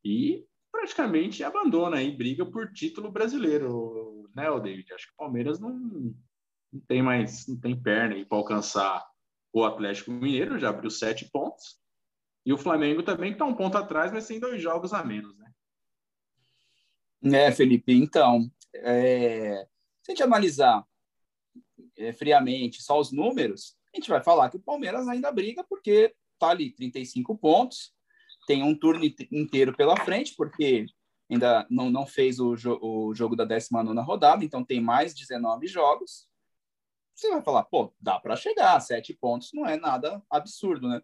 e 0.03 0.45
praticamente 0.71 1.43
abandona 1.43 1.97
aí 1.97 2.15
briga 2.15 2.45
por 2.45 2.71
título 2.71 3.11
brasileiro, 3.11 4.29
né, 4.35 4.49
o 4.49 4.59
David? 4.59 4.93
Acho 4.93 5.07
que 5.07 5.13
o 5.13 5.17
Palmeiras 5.17 5.59
não, 5.59 5.69
não 5.71 6.81
tem 6.87 7.01
mais, 7.01 7.47
não 7.47 7.59
tem 7.59 7.79
perna 7.79 8.25
para 8.25 8.37
alcançar 8.37 9.05
o 9.51 9.63
Atlético 9.63 10.11
Mineiro, 10.11 10.59
já 10.59 10.69
abriu 10.69 10.89
sete 10.89 11.29
pontos. 11.29 11.79
E 12.45 12.53
o 12.53 12.57
Flamengo 12.57 13.03
também 13.03 13.31
está 13.31 13.43
um 13.45 13.55
ponto 13.55 13.77
atrás, 13.77 14.11
mas 14.11 14.27
tem 14.27 14.39
dois 14.39 14.61
jogos 14.61 14.93
a 14.93 15.03
menos, 15.03 15.37
né? 15.37 15.51
É, 17.23 17.51
Felipe, 17.51 17.93
então, 17.93 18.49
é, 18.73 19.67
se 20.01 20.11
a 20.11 20.13
gente 20.13 20.23
analisar 20.23 20.85
é, 21.97 22.13
friamente 22.13 22.81
só 22.81 22.99
os 22.99 23.11
números, 23.11 23.75
a 23.93 23.97
gente 23.97 24.09
vai 24.09 24.23
falar 24.23 24.49
que 24.49 24.57
o 24.57 24.61
Palmeiras 24.61 25.07
ainda 25.07 25.31
briga 25.31 25.63
porque 25.63 26.15
está 26.33 26.49
ali 26.49 26.71
35 26.71 27.37
pontos, 27.37 27.93
tem 28.47 28.63
um 28.63 28.73
turno 28.73 29.03
inteiro 29.29 29.75
pela 29.75 29.97
frente, 29.97 30.33
porque 30.35 30.85
ainda 31.29 31.67
não, 31.69 31.91
não 31.91 32.07
fez 32.07 32.39
o, 32.39 32.55
jo 32.55 32.79
o 32.81 33.13
jogo 33.13 33.35
da 33.35 33.43
19 33.43 33.93
rodada, 33.99 34.43
então 34.43 34.63
tem 34.63 34.79
mais 34.79 35.13
19 35.13 35.67
jogos. 35.67 36.27
Você 37.13 37.29
vai 37.29 37.41
falar, 37.43 37.63
pô, 37.65 37.93
dá 37.99 38.19
para 38.19 38.37
chegar, 38.37 38.79
sete 38.79 39.13
pontos 39.13 39.49
não 39.53 39.65
é 39.65 39.77
nada 39.77 40.23
absurdo, 40.29 40.87
né? 40.87 41.01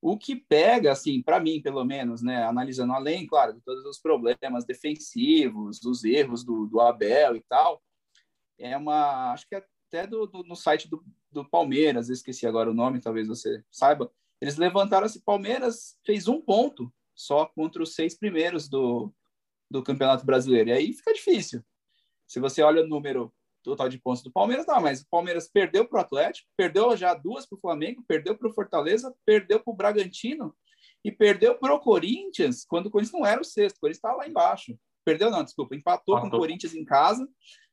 O 0.00 0.16
que 0.16 0.36
pega, 0.36 0.92
assim, 0.92 1.22
para 1.22 1.40
mim, 1.40 1.60
pelo 1.62 1.82
menos, 1.82 2.22
né, 2.22 2.44
analisando 2.44 2.92
além, 2.92 3.26
claro, 3.26 3.54
de 3.54 3.60
todos 3.62 3.84
os 3.86 3.98
problemas 3.98 4.64
defensivos, 4.64 5.80
dos 5.80 6.04
erros 6.04 6.44
do, 6.44 6.66
do 6.66 6.78
Abel 6.78 7.36
e 7.36 7.40
tal, 7.48 7.82
é 8.58 8.76
uma, 8.76 9.32
acho 9.32 9.48
que 9.48 9.54
até 9.54 10.06
do, 10.06 10.26
do, 10.26 10.44
no 10.44 10.54
site 10.54 10.88
do, 10.88 11.02
do 11.32 11.42
Palmeiras, 11.42 12.10
esqueci 12.10 12.46
agora 12.46 12.70
o 12.70 12.74
nome, 12.74 13.00
talvez 13.00 13.26
você 13.26 13.64
saiba, 13.70 14.12
eles 14.44 14.58
levantaram 14.58 15.06
assim, 15.06 15.22
Palmeiras 15.24 15.96
fez 16.04 16.28
um 16.28 16.38
ponto 16.38 16.92
só 17.14 17.46
contra 17.46 17.82
os 17.82 17.94
seis 17.94 18.14
primeiros 18.14 18.68
do, 18.68 19.10
do 19.70 19.82
Campeonato 19.82 20.26
Brasileiro, 20.26 20.68
e 20.68 20.72
aí 20.74 20.92
fica 20.92 21.14
difícil. 21.14 21.64
Se 22.28 22.38
você 22.38 22.60
olha 22.60 22.82
o 22.82 22.86
número 22.86 23.32
total 23.62 23.88
de 23.88 23.98
pontos 23.98 24.22
do 24.22 24.30
Palmeiras, 24.30 24.66
não, 24.66 24.82
mas 24.82 25.00
o 25.00 25.08
Palmeiras 25.08 25.48
perdeu 25.48 25.88
para 25.88 25.96
o 25.96 26.00
Atlético, 26.02 26.46
perdeu 26.54 26.94
já 26.94 27.14
duas 27.14 27.46
para 27.46 27.56
o 27.56 27.60
Flamengo, 27.60 28.04
perdeu 28.06 28.36
para 28.36 28.46
o 28.46 28.52
Fortaleza, 28.52 29.14
perdeu 29.24 29.60
para 29.60 29.72
o 29.72 29.76
Bragantino 29.76 30.54
e 31.02 31.10
perdeu 31.10 31.54
para 31.54 31.72
o 31.72 31.80
Corinthians, 31.80 32.66
quando 32.66 32.88
o 32.88 32.90
Corinthians 32.90 33.18
não 33.18 33.26
era 33.26 33.40
o 33.40 33.44
sexto, 33.44 33.78
o 33.78 33.80
Corinthians 33.80 33.96
estava 33.96 34.16
lá 34.18 34.28
embaixo. 34.28 34.78
Perdeu, 35.06 35.30
não, 35.30 35.42
desculpa, 35.42 35.74
empatou 35.74 36.20
com 36.20 36.26
o 36.26 36.30
Corinthians 36.30 36.74
em 36.74 36.84
casa, 36.84 37.26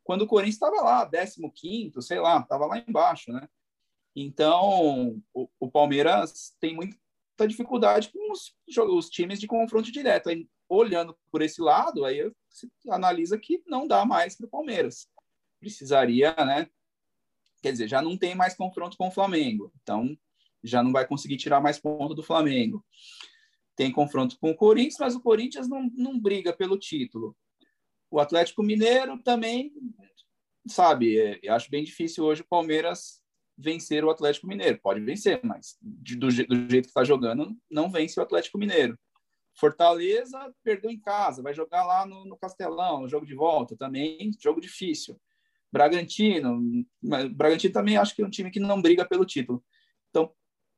quando 0.05 0.21
o 0.21 0.27
Corinthians 0.27 0.55
estava 0.55 0.81
lá, 0.81 1.09
15, 1.53 2.01
sei 2.01 2.19
lá, 2.21 2.39
estava 2.39 2.65
lá 2.65 2.77
embaixo, 2.77 3.29
né? 3.33 3.45
Então, 4.15 5.21
o, 5.33 5.47
o, 5.59 5.71
Palmeiras 5.71 6.55
tem 6.59 6.75
muita 6.75 6.97
dificuldade 7.47 8.11
com 8.11 8.31
os, 8.31 8.53
os 8.67 9.09
times 9.09 9.39
de 9.39 9.47
confronto 9.47 9.91
direto. 9.91 10.29
Aí, 10.29 10.47
olhando 10.67 11.17
por 11.31 11.41
esse 11.41 11.61
lado, 11.61 12.03
aí 12.05 12.29
você 12.49 12.67
analisa 12.89 13.37
que 13.37 13.61
não 13.65 13.87
dá 13.87 14.05
mais 14.05 14.35
para 14.35 14.45
o 14.47 14.49
Palmeiras 14.49 15.07
precisaria, 15.61 16.35
né? 16.39 16.67
Quer 17.61 17.71
dizer, 17.71 17.87
já 17.87 18.01
não 18.01 18.17
tem 18.17 18.33
mais 18.33 18.55
confronto 18.55 18.97
com 18.97 19.07
o 19.07 19.11
Flamengo, 19.11 19.71
então 19.81 20.17
já 20.63 20.83
não 20.83 20.91
vai 20.91 21.07
conseguir 21.07 21.37
tirar 21.37 21.61
mais 21.61 21.79
ponto 21.79 22.15
do 22.15 22.23
Flamengo. 22.23 22.83
Tem 23.75 23.91
confronto 23.91 24.37
com 24.39 24.51
o 24.51 24.55
Corinthians, 24.55 24.97
mas 24.99 25.15
o 25.15 25.21
Corinthians 25.21 25.69
não, 25.69 25.89
não 25.95 26.19
briga 26.19 26.51
pelo 26.51 26.77
título. 26.77 27.37
O 28.09 28.19
Atlético 28.19 28.63
Mineiro 28.63 29.21
também, 29.23 29.71
sabe, 30.67 31.17
é, 31.17 31.39
eu 31.41 31.53
acho 31.53 31.69
bem 31.69 31.83
difícil 31.83 32.25
hoje 32.25 32.41
o 32.41 32.47
Palmeiras 32.47 33.20
vencer 33.61 34.03
o 34.03 34.09
Atlético 34.09 34.47
Mineiro. 34.47 34.79
Pode 34.81 34.99
vencer, 35.01 35.39
mas 35.43 35.77
do, 35.81 36.17
do, 36.17 36.31
jeito 36.31 36.69
que 36.69 36.77
está 36.87 37.03
jogando, 37.03 37.55
não 37.69 37.89
vence 37.89 38.19
o 38.19 38.23
Atlético 38.23 38.57
Mineiro. 38.57 38.97
Fortaleza 39.53 40.53
perdeu 40.63 40.89
em 40.89 40.99
casa, 40.99 41.41
vai 41.41 41.53
jogar 41.53 41.85
lá 41.85 42.05
no, 42.05 42.25
no 42.25 42.37
Castelão, 42.37 43.07
jogo 43.07 43.25
de 43.25 43.35
volta 43.35 43.75
também, 43.75 44.31
jogo 44.41 44.61
difícil. 44.61 45.19
Bragantino, 45.71 46.59
Bragantino 47.33 47.73
também 47.73 47.97
acho 47.97 48.15
que 48.15 48.21
é 48.21 48.25
um 48.25 48.29
time 48.29 48.51
que 48.51 48.59
não 48.59 48.81
briga 48.81 49.05
pelo 49.05 49.25
título. 49.25 49.63
Então, 50.09 50.33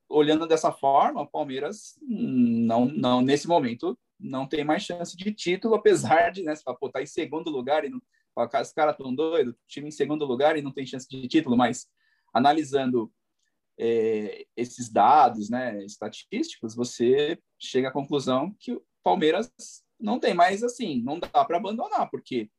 olhando 0.08 0.48
dessa 0.48 0.72
forma, 0.72 1.22
o 1.22 1.28
Palmeiras 1.28 1.98
não, 2.02 2.86
não 2.86 3.22
nesse 3.22 3.48
momento 3.48 3.98
não 4.20 4.48
tem 4.48 4.64
mais 4.64 4.84
chance 4.84 5.18
de 5.18 5.34
título, 5.34 5.76
apesar 5.76 6.32
de, 6.32 6.44
né, 6.44 6.54
pô, 6.80 6.90
tá 6.90 7.02
em 7.02 7.06
segundo 7.06 7.50
lugar 7.50 7.84
e 7.84 7.90
não, 7.90 8.02
os 8.36 8.74
caras 8.74 8.96
tão 8.96 9.14
doidos, 9.14 9.56
time 9.68 9.88
em 9.88 9.92
segundo 9.92 10.26
lugar 10.26 10.58
e 10.58 10.62
não 10.62 10.72
tem 10.72 10.86
chance 10.86 11.08
de 11.08 11.28
título, 11.28 11.58
mas 11.58 11.88
analisando 12.34 13.12
é, 13.78 14.46
esses 14.56 14.90
dados, 14.90 15.50
né, 15.50 15.84
estatísticos, 15.86 16.76
você 16.76 17.40
chega 17.60 17.90
à 17.90 17.92
conclusão 17.92 18.56
que 18.60 18.74
o 18.74 18.84
Palmeiras 19.04 19.52
não 20.00 20.20
tem 20.20 20.34
mais 20.34 20.64
assim, 20.64 21.02
não 21.02 21.20
dá 21.20 21.46
para 21.46 21.58
abandonar, 21.58 22.10
porque 22.10 22.50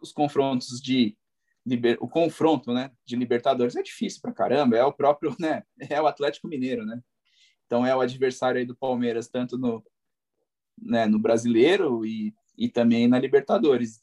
os 0.00 0.12
confrontos 0.12 0.80
de 0.80 1.16
o 1.98 2.08
confronto, 2.08 2.72
né, 2.72 2.92
de 3.04 3.16
Libertadores 3.16 3.74
é 3.74 3.82
difícil 3.82 4.20
para 4.22 4.32
caramba, 4.32 4.76
é 4.76 4.84
o 4.84 4.92
próprio, 4.92 5.34
né, 5.40 5.64
é 5.90 6.00
o 6.00 6.06
Atlético 6.06 6.46
Mineiro, 6.46 6.86
né? 6.86 7.02
Então 7.66 7.84
é 7.84 7.94
o 7.94 8.00
adversário 8.00 8.60
aí 8.60 8.64
do 8.64 8.76
Palmeiras 8.76 9.28
tanto 9.28 9.58
no, 9.58 9.84
né, 10.80 11.06
no 11.06 11.18
Brasileiro 11.18 12.06
e, 12.06 12.32
e 12.56 12.68
também 12.68 13.08
na 13.08 13.18
Libertadores. 13.18 14.00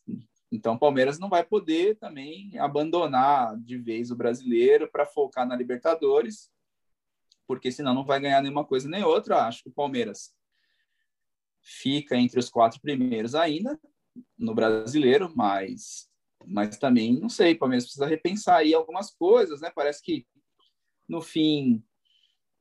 Então 0.54 0.76
o 0.76 0.80
Palmeiras 0.80 1.18
não 1.18 1.30
vai 1.30 1.44
poder 1.44 1.98
também 1.98 2.56
abandonar 2.60 3.58
de 3.58 3.76
vez 3.76 4.12
o 4.12 4.16
Brasileiro 4.16 4.88
para 4.88 5.04
focar 5.04 5.48
na 5.48 5.56
Libertadores, 5.56 6.52
porque 7.48 7.72
senão 7.72 7.96
não 7.96 8.06
vai 8.06 8.20
ganhar 8.20 8.40
nenhuma 8.40 8.64
coisa 8.64 8.88
nem 8.88 9.04
outra. 9.04 9.48
Acho 9.48 9.64
que 9.64 9.70
o 9.70 9.74
Palmeiras 9.74 10.32
fica 11.60 12.16
entre 12.16 12.40
os 12.40 12.50
quatro 12.50 12.80
primeiros 12.80 13.34
ainda 13.34 13.80
no 14.38 14.54
Brasileiro, 14.54 15.34
mas 15.36 16.08
mas 16.46 16.78
também, 16.78 17.20
não 17.20 17.30
sei, 17.30 17.54
o 17.54 17.58
Palmeiras 17.58 17.86
precisa 17.86 18.06
repensar 18.06 18.58
aí 18.58 18.74
algumas 18.74 19.10
coisas, 19.10 19.62
né? 19.62 19.72
Parece 19.74 20.04
que, 20.04 20.28
no 21.08 21.22
fim, 21.22 21.82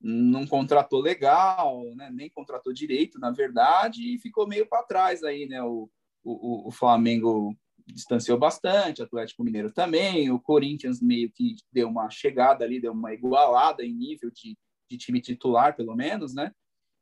não 0.00 0.46
contratou 0.46 1.00
legal, 1.00 1.84
né? 1.96 2.08
nem 2.10 2.30
contratou 2.30 2.72
direito, 2.72 3.18
na 3.18 3.32
verdade, 3.32 4.14
e 4.14 4.20
ficou 4.20 4.46
meio 4.46 4.68
para 4.68 4.84
trás 4.84 5.24
aí, 5.24 5.46
né? 5.46 5.60
O, 5.64 5.90
o, 6.22 6.68
o 6.68 6.70
Flamengo 6.70 7.56
distanciou 7.86 8.38
bastante, 8.38 9.00
o 9.00 9.04
Atlético 9.04 9.44
Mineiro 9.44 9.72
também, 9.72 10.30
o 10.30 10.40
Corinthians 10.40 11.00
meio 11.00 11.30
que 11.32 11.56
deu 11.72 11.88
uma 11.88 12.08
chegada 12.10 12.64
ali, 12.64 12.80
deu 12.80 12.92
uma 12.92 13.12
igualada 13.12 13.84
em 13.84 13.92
nível 13.92 14.30
de, 14.30 14.56
de 14.90 14.98
time 14.98 15.20
titular, 15.20 15.76
pelo 15.76 15.94
menos, 15.94 16.34
né? 16.34 16.52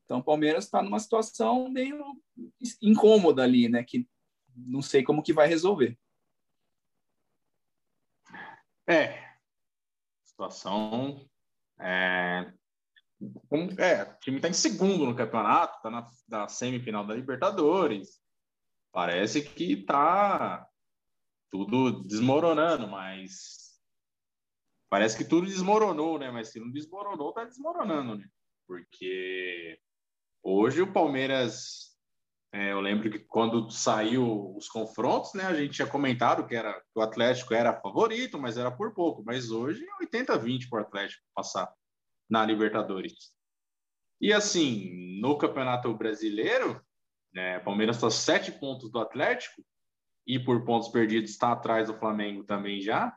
Então, 0.04 0.18
o 0.18 0.24
Palmeiras 0.24 0.64
está 0.64 0.82
numa 0.82 0.98
situação 0.98 1.68
meio 1.70 2.04
incômoda 2.82 3.44
ali, 3.44 3.68
né? 3.68 3.84
Que 3.84 4.08
não 4.56 4.82
sei 4.82 5.02
como 5.02 5.22
que 5.22 5.32
vai 5.32 5.46
resolver. 5.46 5.96
É, 8.88 9.30
situação. 10.24 11.24
É, 11.78 12.52
é, 13.78 14.02
o 14.02 14.18
time 14.18 14.36
está 14.38 14.48
em 14.48 14.52
segundo 14.52 15.06
no 15.06 15.14
campeonato, 15.14 15.76
está 15.76 15.90
na, 15.90 16.06
na 16.28 16.48
semifinal 16.48 17.06
da 17.06 17.14
Libertadores. 17.14 18.20
Parece 18.92 19.42
que 19.42 19.74
está 19.74 20.66
tudo 21.50 22.02
desmoronando, 22.04 22.86
mas 22.88 23.80
parece 24.88 25.16
que 25.16 25.24
tudo 25.24 25.46
desmoronou, 25.46 26.18
né? 26.18 26.30
Mas 26.30 26.48
se 26.48 26.60
não 26.60 26.70
desmoronou, 26.70 27.32
tá 27.32 27.44
desmoronando, 27.44 28.16
né? 28.16 28.28
Porque 28.66 29.78
hoje 30.42 30.80
o 30.82 30.92
Palmeiras 30.92 31.90
é, 32.52 32.72
eu 32.72 32.80
lembro 32.80 33.08
que 33.08 33.18
quando 33.20 33.70
saiu 33.70 34.56
os 34.56 34.68
confrontos, 34.68 35.34
né, 35.34 35.44
a 35.44 35.54
gente 35.54 35.74
tinha 35.74 35.86
comentado 35.86 36.46
que, 36.46 36.56
era, 36.56 36.74
que 36.74 36.98
o 36.98 37.00
Atlético 37.00 37.54
era 37.54 37.80
favorito, 37.80 38.38
mas 38.40 38.56
era 38.56 38.70
por 38.70 38.92
pouco. 38.92 39.22
Mas 39.24 39.50
hoje 39.50 39.84
é 39.84 40.04
80-20 40.04 40.68
para 40.68 40.80
o 40.80 40.82
Atlético 40.82 41.22
passar 41.32 41.72
na 42.28 42.44
Libertadores. 42.44 43.32
E 44.20 44.32
assim, 44.32 45.20
no 45.20 45.38
Campeonato 45.38 45.94
Brasileiro, 45.94 46.84
né, 47.32 47.60
Palmeiras 47.60 47.96
está 47.96 48.10
sete 48.10 48.50
pontos 48.50 48.90
do 48.90 48.98
Atlético 48.98 49.64
e 50.26 50.38
por 50.38 50.64
pontos 50.64 50.88
perdidos 50.88 51.30
está 51.30 51.52
atrás 51.52 51.88
do 51.88 51.98
Flamengo 51.98 52.44
também 52.44 52.80
já. 52.80 53.16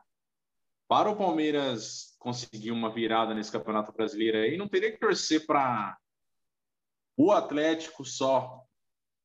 Para 0.88 1.10
o 1.10 1.16
Palmeiras 1.16 2.16
conseguir 2.20 2.72
uma 2.72 2.94
virada 2.94 3.34
nesse 3.34 3.52
Campeonato 3.52 3.92
Brasileiro 3.92 4.38
aí, 4.38 4.58
não 4.58 4.68
teria 4.68 4.92
que 4.92 5.00
torcer 5.00 5.46
para 5.46 5.98
o 7.18 7.32
Atlético 7.32 8.06
só 8.06 8.63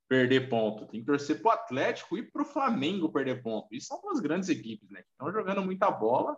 perder 0.09 0.49
ponto. 0.49 0.87
Tem 0.87 1.01
que 1.01 1.07
torcer 1.07 1.41
para 1.41 1.49
o 1.49 1.53
Atlético 1.53 2.17
e 2.17 2.23
para 2.23 2.43
o 2.43 2.47
Flamengo 2.47 3.12
perder 3.12 3.43
ponto. 3.43 3.69
E 3.71 3.81
são 3.81 4.01
duas 4.01 4.21
grandes 4.21 4.49
equipes, 4.49 4.91
né? 4.91 5.03
Estão 5.11 5.31
jogando 5.31 5.62
muita 5.62 5.91
bola 5.91 6.37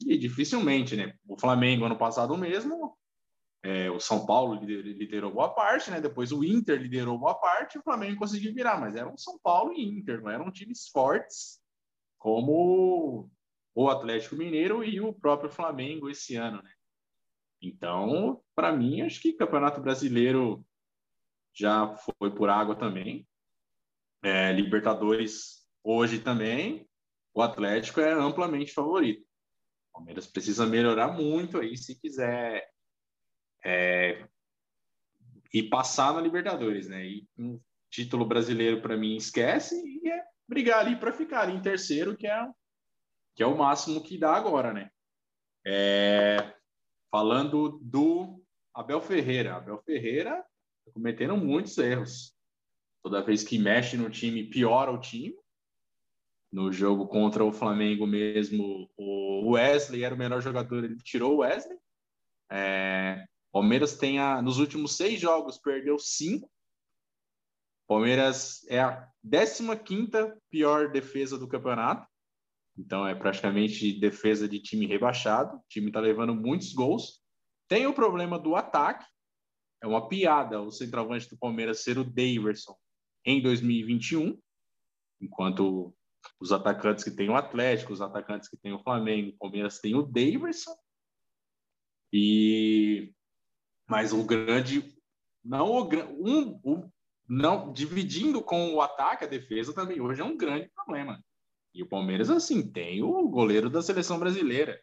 e 0.00 0.16
dificilmente, 0.16 0.96
né? 0.96 1.14
O 1.26 1.38
Flamengo 1.38 1.84
ano 1.84 1.98
passado 1.98 2.36
mesmo, 2.36 2.96
é, 3.62 3.90
o 3.90 3.98
São 3.98 4.24
Paulo 4.24 4.54
liderou 4.54 5.32
boa 5.32 5.48
parte, 5.48 5.90
né? 5.90 6.00
Depois 6.00 6.30
o 6.32 6.44
Inter 6.44 6.80
liderou 6.80 7.18
boa 7.18 7.34
parte 7.34 7.78
o 7.78 7.82
Flamengo 7.82 8.18
conseguiu 8.18 8.54
virar, 8.54 8.80
mas 8.80 8.94
eram 8.94 9.16
São 9.16 9.38
Paulo 9.38 9.72
e 9.72 9.84
Inter, 9.84 10.22
não 10.22 10.30
eram 10.30 10.50
times 10.50 10.88
fortes 10.88 11.60
como 12.18 13.30
o 13.74 13.88
Atlético 13.88 14.36
Mineiro 14.36 14.82
e 14.82 15.00
o 15.00 15.12
próprio 15.12 15.50
Flamengo 15.50 16.08
esse 16.08 16.36
ano, 16.36 16.62
né? 16.62 16.70
Então, 17.60 18.40
para 18.54 18.72
mim, 18.72 19.02
acho 19.02 19.20
que 19.20 19.32
Campeonato 19.32 19.80
Brasileiro 19.80 20.64
já 21.54 21.96
foi 21.96 22.34
por 22.34 22.48
água 22.48 22.76
também. 22.76 23.26
É, 24.22 24.52
Libertadores 24.52 25.66
hoje 25.82 26.18
também, 26.18 26.88
o 27.34 27.42
Atlético 27.42 28.00
é 28.00 28.12
amplamente 28.12 28.72
favorito. 28.72 29.22
O 29.90 29.98
Palmeiras 29.98 30.26
precisa 30.26 30.66
melhorar 30.66 31.12
muito 31.12 31.58
aí 31.58 31.76
se 31.76 31.98
quiser 31.98 32.68
é, 33.66 34.24
e 35.52 35.60
passar 35.64 36.14
na 36.14 36.20
Libertadores, 36.20 36.88
né? 36.88 37.04
E 37.04 37.26
um 37.36 37.60
título 37.90 38.24
brasileiro 38.24 38.80
para 38.80 38.96
mim 38.96 39.16
esquece 39.16 39.74
e 39.74 40.08
é 40.08 40.22
brigar 40.46 40.80
ali 40.80 40.94
para 40.94 41.12
ficar 41.12 41.48
em 41.48 41.60
terceiro, 41.60 42.16
que 42.16 42.28
é 42.28 42.48
que 43.34 43.42
é 43.42 43.46
o 43.46 43.58
máximo 43.58 44.02
que 44.02 44.16
dá 44.16 44.34
agora, 44.34 44.72
né? 44.72 44.88
É, 45.66 46.54
falando 47.10 47.80
do 47.82 48.40
Abel 48.72 49.00
Ferreira, 49.00 49.56
Abel 49.56 49.82
Ferreira 49.82 50.42
tá 50.84 50.92
cometendo 50.92 51.36
muitos 51.36 51.76
erros. 51.76 52.32
Toda 53.02 53.22
vez 53.22 53.42
que 53.42 53.58
mexe 53.58 53.96
no 53.96 54.08
time, 54.08 54.44
piora 54.44 54.92
o 54.92 55.00
time. 55.00 55.34
No 56.52 56.72
jogo 56.72 57.08
contra 57.08 57.44
o 57.44 57.52
Flamengo 57.52 58.06
mesmo, 58.06 58.88
o 58.96 59.50
Wesley 59.50 60.04
era 60.04 60.14
o 60.14 60.18
melhor 60.18 60.40
jogador, 60.40 60.84
ele 60.84 60.96
tirou 61.02 61.34
o 61.34 61.38
Wesley. 61.38 61.78
É, 62.50 63.26
Palmeiras 63.52 63.96
tem 63.96 64.18
a, 64.18 64.42
nos 64.42 64.58
últimos 64.58 64.96
seis 64.96 65.20
jogos 65.20 65.58
perdeu 65.58 65.98
cinco. 65.98 66.50
Palmeiras 67.88 68.66
é 68.68 68.80
a 68.80 69.08
15 69.22 70.10
pior 70.50 70.90
defesa 70.90 71.38
do 71.38 71.48
campeonato. 71.48 72.06
Então 72.76 73.06
é 73.06 73.14
praticamente 73.14 73.98
defesa 73.98 74.48
de 74.48 74.60
time 74.60 74.86
rebaixado. 74.86 75.56
O 75.56 75.64
time 75.68 75.88
está 75.88 76.00
levando 76.00 76.34
muitos 76.34 76.72
gols. 76.72 77.22
Tem 77.68 77.86
o 77.86 77.94
problema 77.94 78.38
do 78.38 78.54
ataque. 78.54 79.06
É 79.82 79.86
uma 79.86 80.08
piada 80.08 80.60
o 80.60 80.70
centroavante 80.70 81.28
do 81.30 81.38
Palmeiras 81.38 81.82
ser 81.82 81.98
o 81.98 82.04
Daverson 82.04 82.76
em 83.24 83.42
2021, 83.42 84.40
enquanto 85.20 85.94
os 86.40 86.52
atacantes 86.52 87.02
que 87.02 87.10
tem 87.10 87.28
o 87.28 87.36
Atlético, 87.36 87.92
os 87.92 88.00
atacantes 88.00 88.48
que 88.48 88.56
tem 88.56 88.72
o 88.72 88.82
Flamengo, 88.82 89.30
o 89.30 89.38
Palmeiras 89.38 89.80
tem 89.80 89.94
o 89.94 90.02
Daverson. 90.02 90.74
E 92.12 93.12
mas 93.86 94.12
o 94.12 94.24
grande 94.24 94.94
não 95.44 95.70
o 95.70 95.88
um, 96.64 96.90
não 97.28 97.72
dividindo 97.72 98.42
com 98.42 98.74
o 98.74 98.80
ataque 98.80 99.24
a 99.24 99.28
defesa 99.28 99.72
também 99.72 100.00
hoje 100.00 100.20
é 100.20 100.24
um 100.24 100.36
grande 100.36 100.70
problema. 100.74 101.22
E 101.74 101.82
o 101.82 101.88
Palmeiras 101.88 102.30
assim 102.30 102.70
tem 102.70 103.02
o 103.02 103.28
goleiro 103.28 103.68
da 103.68 103.82
seleção 103.82 104.18
brasileira. 104.18 104.80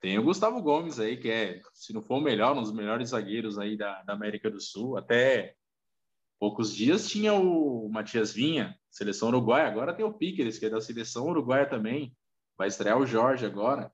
Tem 0.00 0.18
o 0.18 0.22
Gustavo 0.22 0.62
Gomes 0.62 1.00
aí, 1.00 1.16
que 1.16 1.30
é, 1.30 1.60
se 1.72 1.92
não 1.92 2.02
for 2.02 2.18
o 2.18 2.20
melhor, 2.20 2.56
um 2.56 2.62
dos 2.62 2.72
melhores 2.72 3.10
zagueiros 3.10 3.58
aí 3.58 3.76
da, 3.76 4.02
da 4.02 4.12
América 4.12 4.50
do 4.50 4.60
Sul. 4.60 4.96
Até 4.96 5.54
poucos 6.38 6.74
dias 6.74 7.08
tinha 7.08 7.34
o 7.34 7.88
Matias 7.88 8.32
Vinha, 8.32 8.76
seleção 8.90 9.28
uruguaia. 9.28 9.66
Agora 9.66 9.94
tem 9.94 10.04
o 10.04 10.12
Piqueres, 10.12 10.58
que 10.58 10.66
é 10.66 10.70
da 10.70 10.80
seleção 10.80 11.26
uruguaia 11.26 11.68
também. 11.68 12.16
Vai 12.56 12.68
estrear 12.68 12.98
o 12.98 13.06
Jorge 13.06 13.44
agora. 13.44 13.92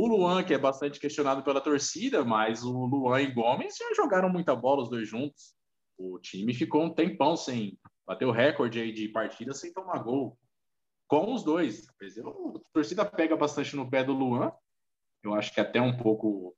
O 0.00 0.06
Luan, 0.06 0.44
que 0.44 0.54
é 0.54 0.58
bastante 0.58 1.00
questionado 1.00 1.42
pela 1.42 1.60
torcida, 1.60 2.24
mas 2.24 2.62
o 2.62 2.86
Luan 2.86 3.20
e 3.20 3.32
Gomes 3.32 3.76
já 3.76 3.92
jogaram 3.96 4.30
muita 4.30 4.54
bola 4.54 4.84
os 4.84 4.88
dois 4.88 5.08
juntos. 5.08 5.56
O 5.98 6.20
time 6.20 6.54
ficou 6.54 6.84
um 6.84 6.94
tempão 6.94 7.36
sem 7.36 7.76
bater 8.06 8.24
o 8.24 8.30
recorde 8.30 8.80
aí 8.80 8.92
de 8.92 9.08
partida 9.08 9.52
sem 9.52 9.72
tomar 9.72 10.04
gol 10.04 10.38
com 11.08 11.34
os 11.34 11.42
dois. 11.42 11.88
A 11.88 12.72
torcida 12.72 13.04
pega 13.04 13.36
bastante 13.36 13.74
no 13.74 13.90
pé 13.90 14.04
do 14.04 14.12
Luan. 14.12 14.52
Eu 15.20 15.34
acho 15.34 15.52
que 15.52 15.60
até 15.60 15.80
um 15.80 15.96
pouco. 15.96 16.56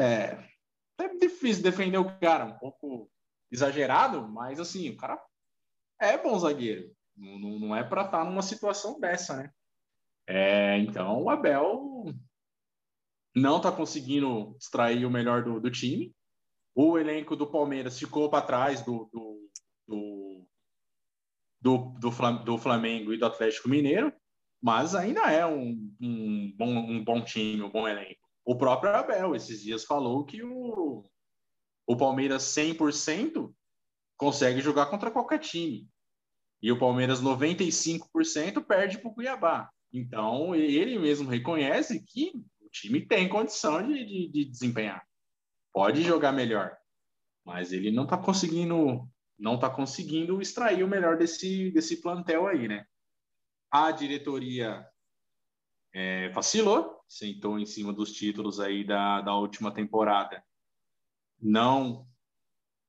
É, 0.00 0.48
é 0.98 1.08
difícil 1.18 1.62
defender 1.62 1.98
o 1.98 2.18
cara, 2.20 2.46
um 2.46 2.58
pouco 2.58 3.10
exagerado, 3.52 4.26
mas 4.26 4.58
assim, 4.58 4.88
o 4.88 4.96
cara 4.96 5.22
é 6.00 6.16
bom 6.16 6.38
zagueiro. 6.38 6.90
Não, 7.14 7.38
não 7.58 7.76
é 7.76 7.84
para 7.84 8.06
estar 8.06 8.20
tá 8.20 8.24
numa 8.24 8.40
situação 8.40 8.98
dessa, 8.98 9.36
né? 9.36 9.52
É, 10.26 10.78
então 10.78 11.22
o 11.22 11.30
Abel 11.30 12.04
não 13.34 13.58
está 13.58 13.70
conseguindo 13.70 14.56
extrair 14.58 15.04
o 15.04 15.10
melhor 15.10 15.44
do, 15.44 15.60
do, 15.60 15.70
time. 15.70 16.14
O 16.74 16.98
elenco 16.98 17.36
do 17.36 17.46
Palmeiras 17.46 17.98
ficou 17.98 18.28
para 18.30 18.44
trás 18.44 18.82
do, 18.82 19.08
do, 19.12 19.50
do, 19.86 20.46
do, 21.60 22.10
do, 22.44 22.58
Flamengo 22.58 23.12
e 23.12 23.18
do 23.18 23.26
Atlético 23.26 23.68
Mineiro, 23.68 24.12
mas 24.60 24.94
ainda 24.94 25.30
é 25.30 25.46
um, 25.46 25.94
um, 26.00 26.54
bom, 26.56 26.66
um 26.66 27.04
bom 27.04 27.22
time, 27.22 27.62
um 27.62 27.70
bom 27.70 27.86
elenco. 27.86 28.26
O 28.44 28.56
próprio 28.56 28.94
Abel, 28.94 29.34
esses 29.34 29.60
dias, 29.60 29.84
falou 29.84 30.24
que 30.24 30.42
o, 30.42 31.04
o 31.86 31.96
Palmeiras 31.96 32.42
100% 32.44 33.52
consegue 34.16 34.60
jogar 34.60 34.86
contra 34.86 35.10
qualquer 35.10 35.38
time. 35.38 35.88
E 36.62 36.72
o 36.72 36.78
Palmeiras 36.78 37.20
95% 37.20 38.64
perde 38.64 38.98
para 38.98 39.10
o 39.10 39.14
Cuiabá. 39.14 39.70
Então, 39.96 40.54
ele 40.54 40.98
mesmo 40.98 41.28
reconhece 41.28 42.04
que 42.04 42.32
o 42.60 42.68
time 42.68 43.00
tem 43.00 43.28
condição 43.28 43.82
de, 43.86 44.04
de, 44.04 44.28
de 44.28 44.44
desempenhar. 44.44 45.06
Pode 45.72 46.02
jogar 46.02 46.32
melhor. 46.32 46.76
Mas 47.42 47.72
ele 47.72 47.90
não 47.90 48.04
está 48.04 48.18
conseguindo 48.18 49.08
não 49.38 49.56
está 49.56 49.68
conseguindo 49.68 50.40
extrair 50.40 50.82
o 50.82 50.88
melhor 50.88 51.18
desse, 51.18 51.70
desse 51.70 52.00
plantel 52.00 52.46
aí, 52.46 52.66
né? 52.66 52.86
A 53.70 53.90
diretoria 53.90 54.86
é, 55.92 56.30
vacilou, 56.30 57.02
sentou 57.06 57.58
em 57.58 57.66
cima 57.66 57.92
dos 57.92 58.12
títulos 58.12 58.60
aí 58.60 58.82
da, 58.82 59.20
da 59.20 59.34
última 59.34 59.72
temporada. 59.72 60.42
Não 61.40 62.06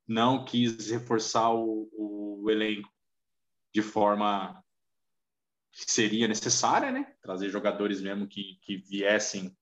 não 0.08 0.46
quis 0.46 0.89
reforçar 0.89 1.54
o, 1.54 1.89
o 1.91 2.50
elenco 2.50 2.89
de 3.74 3.82
forma 3.82 4.63
que 5.86 5.92
seria 5.92 6.28
necessária, 6.28 6.92
né? 6.92 7.16
Trazer 7.22 7.50
jogadores 7.50 8.02
mesmo 8.02 8.28
que, 8.28 8.56
que 8.63 8.78
viessem 8.78 9.56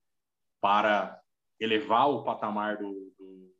para 0.60 1.20
elevar 1.60 2.08
o 2.08 2.24
patamar 2.24 2.78
do, 2.78 3.14
do, 3.18 3.54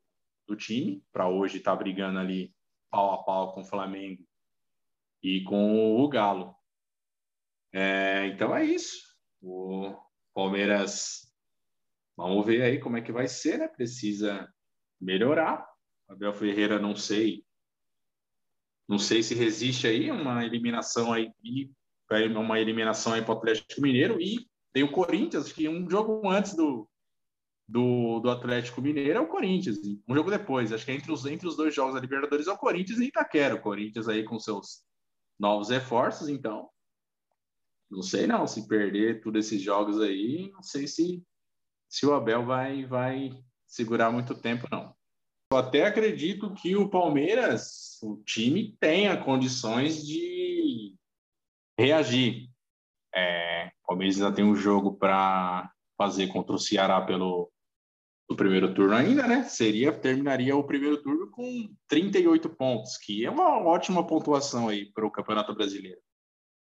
do 0.49 0.57
time, 0.57 1.05
para 1.13 1.29
hoje 1.29 1.59
estar 1.59 1.73
tá 1.73 1.77
brigando 1.77 2.19
ali 2.19 2.55
pau 2.91 3.13
a 3.13 3.23
pau 3.23 3.53
com 3.53 3.61
o 3.61 3.65
Flamengo 3.65 4.27
e 5.23 5.43
com 5.45 6.01
o 6.01 6.09
Galo. 6.09 6.57
É, 7.73 8.27
então 8.29 8.57
é 8.57 8.65
isso. 8.65 9.05
O 9.43 9.95
Palmeiras, 10.35 11.31
vamos 12.17 12.47
ver 12.47 12.63
aí 12.63 12.81
como 12.81 12.97
é 12.97 13.03
que 13.03 13.13
vai 13.13 13.29
ser, 13.29 13.59
né? 13.59 13.69
Precisa 13.69 14.51
melhorar. 14.99 15.67
Abel 16.09 16.33
Ferreira, 16.33 16.79
não 16.79 16.95
sei, 16.95 17.45
não 18.89 18.99
sei 18.99 19.23
se 19.23 19.35
resiste 19.35 19.87
aí 19.87 20.11
uma 20.11 20.45
eliminação 20.45 21.13
aí 21.13 21.33
uma 22.37 22.61
eliminação 22.61 23.13
aí 23.13 23.23
para 23.23 23.35
o 23.35 23.39
Atlético 23.39 23.81
Mineiro. 23.81 24.21
E 24.21 24.49
tem 24.73 24.83
o 24.83 24.93
Corinthians, 24.93 25.53
que 25.53 25.69
um 25.69 25.89
jogo 25.89 26.29
antes 26.29 26.55
do, 26.55 26.89
do, 27.69 28.21
do 28.21 28.31
Atlético 28.31 28.81
Mineiro 28.81 29.19
é 29.19 29.21
o 29.21 29.27
Corinthians, 29.27 29.79
um 30.09 30.15
jogo 30.15 30.31
depois, 30.31 30.73
acho 30.73 30.85
que 30.85 30.93
entre 30.93 31.11
os, 31.11 31.27
entre 31.27 31.49
os 31.49 31.57
dois 31.57 31.75
jogos 31.75 31.95
da 31.95 32.01
Libertadores 32.01 32.47
é 32.47 32.53
o 32.53 32.59
Corinthians 32.59 33.01
e 33.01 33.07
Itaquera, 33.07 33.55
o 33.55 33.61
Corinthians 33.61 34.09
aí 34.09 34.23
com 34.23 34.39
seus 34.39 34.85
novos 35.39 35.71
reforços, 35.71 36.29
então. 36.29 36.69
Não 37.91 38.03
sei 38.03 38.27
não, 38.27 38.47
se 38.47 38.67
perder 38.69 39.21
todos 39.21 39.47
esses 39.47 39.63
jogos 39.63 40.01
aí, 40.01 40.51
não 40.53 40.63
sei 40.63 40.87
se, 40.87 41.23
se 41.89 42.07
o 42.07 42.15
Abel 42.15 42.45
vai, 42.45 42.85
vai 42.85 43.31
segurar 43.67 44.11
muito 44.11 44.35
tempo 44.35 44.67
não. 44.71 44.95
Eu 45.53 45.59
até 45.59 45.87
acredito 45.87 46.53
que 46.55 46.75
o 46.75 46.89
Palmeiras, 46.89 47.99
o 48.03 48.17
time 48.25 48.77
tenha 48.81 49.17
condições 49.17 50.05
de 50.05 50.36
reagir. 51.79 52.49
É, 53.15 53.71
o 53.83 53.89
Palmeiras 53.89 54.17
ainda 54.17 54.35
tem 54.35 54.45
um 54.45 54.57
jogo 54.57 54.97
para 54.97 55.71
fazer 55.97 56.29
contra 56.29 56.55
o 56.55 56.59
Ceará 56.59 57.01
pelo 57.01 57.51
primeiro 58.37 58.75
turno 58.75 58.95
ainda, 58.95 59.27
né? 59.27 59.45
Seria 59.45 59.93
terminaria 59.93 60.55
o 60.55 60.65
primeiro 60.65 61.03
turno 61.03 61.31
com 61.31 61.75
38 61.89 62.51
pontos, 62.51 62.97
que 62.99 63.25
é 63.25 63.31
uma 63.31 63.59
ótima 63.59 64.07
pontuação 64.07 64.69
aí 64.69 64.93
para 64.93 65.07
o 65.07 65.11
Campeonato 65.11 65.55
Brasileiro. 65.55 66.01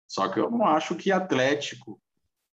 Só 0.09 0.29
que 0.29 0.39
eu 0.39 0.51
não 0.51 0.65
acho 0.65 0.95
que 0.95 1.11
Atlético 1.11 2.01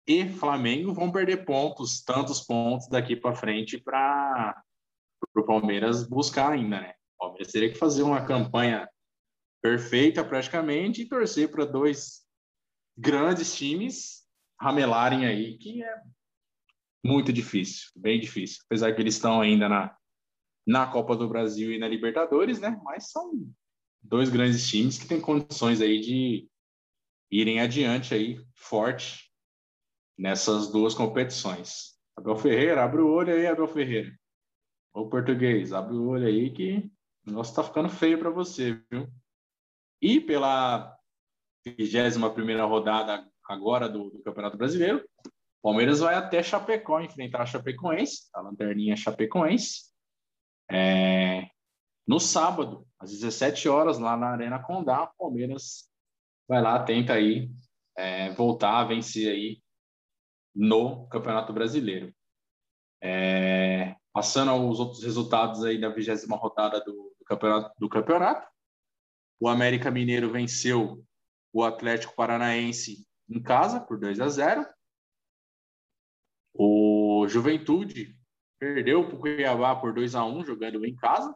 e 0.07 0.29
Flamengo 0.29 0.93
vão 0.93 1.11
perder 1.11 1.45
pontos, 1.45 2.03
tantos 2.03 2.41
pontos 2.41 2.89
daqui 2.89 3.15
para 3.15 3.35
frente 3.35 3.79
para 3.79 4.61
o 5.37 5.45
Palmeiras 5.45 6.07
buscar 6.07 6.53
ainda, 6.53 6.81
né? 6.81 6.95
O 7.17 7.25
Palmeiras 7.25 7.53
teria 7.53 7.71
que 7.71 7.79
fazer 7.79 8.03
uma 8.03 8.25
campanha 8.25 8.89
perfeita 9.63 10.25
praticamente 10.25 11.03
e 11.03 11.09
torcer 11.09 11.51
para 11.51 11.65
dois 11.65 12.26
grandes 12.97 13.55
times 13.55 14.27
ramelarem 14.61 15.27
aí, 15.27 15.59
que 15.59 15.83
é 15.83 16.03
muito 17.05 17.33
difícil, 17.33 17.91
bem 17.97 18.19
difícil. 18.19 18.63
Apesar 18.67 18.95
que 18.95 19.01
eles 19.01 19.15
estão 19.15 19.41
ainda 19.41 19.69
na, 19.69 19.97
na 20.67 20.87
Copa 20.87 21.15
do 21.17 21.29
Brasil 21.29 21.73
e 21.73 21.79
na 21.79 21.87
Libertadores, 21.87 22.59
né? 22.59 22.81
Mas 22.83 23.11
são 23.11 23.33
dois 24.03 24.31
grandes 24.31 24.67
times 24.69 24.99
que 24.99 25.07
têm 25.07 25.21
condições 25.21 25.81
aí 25.81 26.01
de 26.01 26.49
irem 27.31 27.61
adiante 27.61 28.15
aí, 28.15 28.41
forte, 28.55 29.31
nessas 30.19 30.71
duas 30.71 30.95
competições. 30.95 31.97
Abel 32.17 32.37
Ferreira, 32.37 32.83
abre 32.83 33.01
o 33.01 33.09
olho 33.09 33.35
aí, 33.35 33.47
Abel 33.47 33.69
Ferreira. 33.69 34.17
O 34.95 35.09
português, 35.11 35.73
abre 35.73 35.95
o 35.95 36.09
olho 36.09 36.27
aí 36.27 36.51
que 36.51 36.91
o 37.27 37.31
negócio 37.31 37.55
tá 37.55 37.63
ficando 37.63 37.89
feio 37.89 38.19
para 38.19 38.31
você, 38.31 38.81
viu? 38.91 39.09
E 40.01 40.21
pela 40.21 40.96
21 41.67 42.33
primeira 42.33 42.65
rodada 42.65 43.27
agora 43.45 43.89
do, 43.89 44.11
do 44.11 44.23
Campeonato 44.23 44.57
Brasileiro, 44.57 45.05
Palmeiras 45.63 46.01
vai 46.01 46.15
até 46.15 46.43
Chapecó 46.43 47.01
enfrentar 47.01 47.43
a 47.43 47.47
Chapecoense, 47.47 48.29
a 48.33 48.41
lanterninha 48.41 48.97
Chapecoense, 48.97 49.91
é, 50.71 51.49
no 52.07 52.21
sábado, 52.21 52.87
às 52.99 53.11
17 53.11 53.69
horas, 53.69 53.99
lá 53.99 54.17
na 54.17 54.29
Arena 54.29 54.63
Condá, 54.63 55.11
Palmeiras 55.19 55.91
vai 56.49 56.63
lá, 56.63 56.83
tenta 56.85 57.15
aí 57.15 57.51
é, 57.97 58.31
voltar 58.31 58.79
a 58.79 58.85
vencer 58.85 59.29
aí 59.29 59.61
no 60.55 61.07
Campeonato 61.09 61.53
Brasileiro. 61.53 62.15
É, 63.03 63.95
passando 64.13 64.51
aos 64.51 64.79
outros 64.79 65.03
resultados 65.03 65.65
aí 65.65 65.81
da 65.81 65.89
vigésima 65.89 66.37
rodada 66.37 66.81
do, 66.81 66.93
do, 66.93 67.25
campeonato, 67.25 67.75
do 67.79 67.89
campeonato, 67.89 68.49
o 69.39 69.49
América 69.49 69.91
Mineiro 69.91 70.31
venceu 70.31 71.05
o 71.57 71.65
Atlético 71.65 72.15
Paranaense 72.15 73.07
em 73.31 73.43
casa 73.43 73.81
por 73.81 73.99
2 73.99 74.21
a 74.21 74.29
0. 74.29 74.67
O 76.53 77.27
Juventude 77.27 78.15
perdeu 78.61 79.07
para 79.07 79.17
o 79.17 79.19
Cuiabá 79.19 79.75
por 79.75 79.95
2 79.95 80.15
a 80.17 80.25
1 80.27 80.45
jogando 80.45 80.85
em 80.85 80.95
casa. 80.95 81.35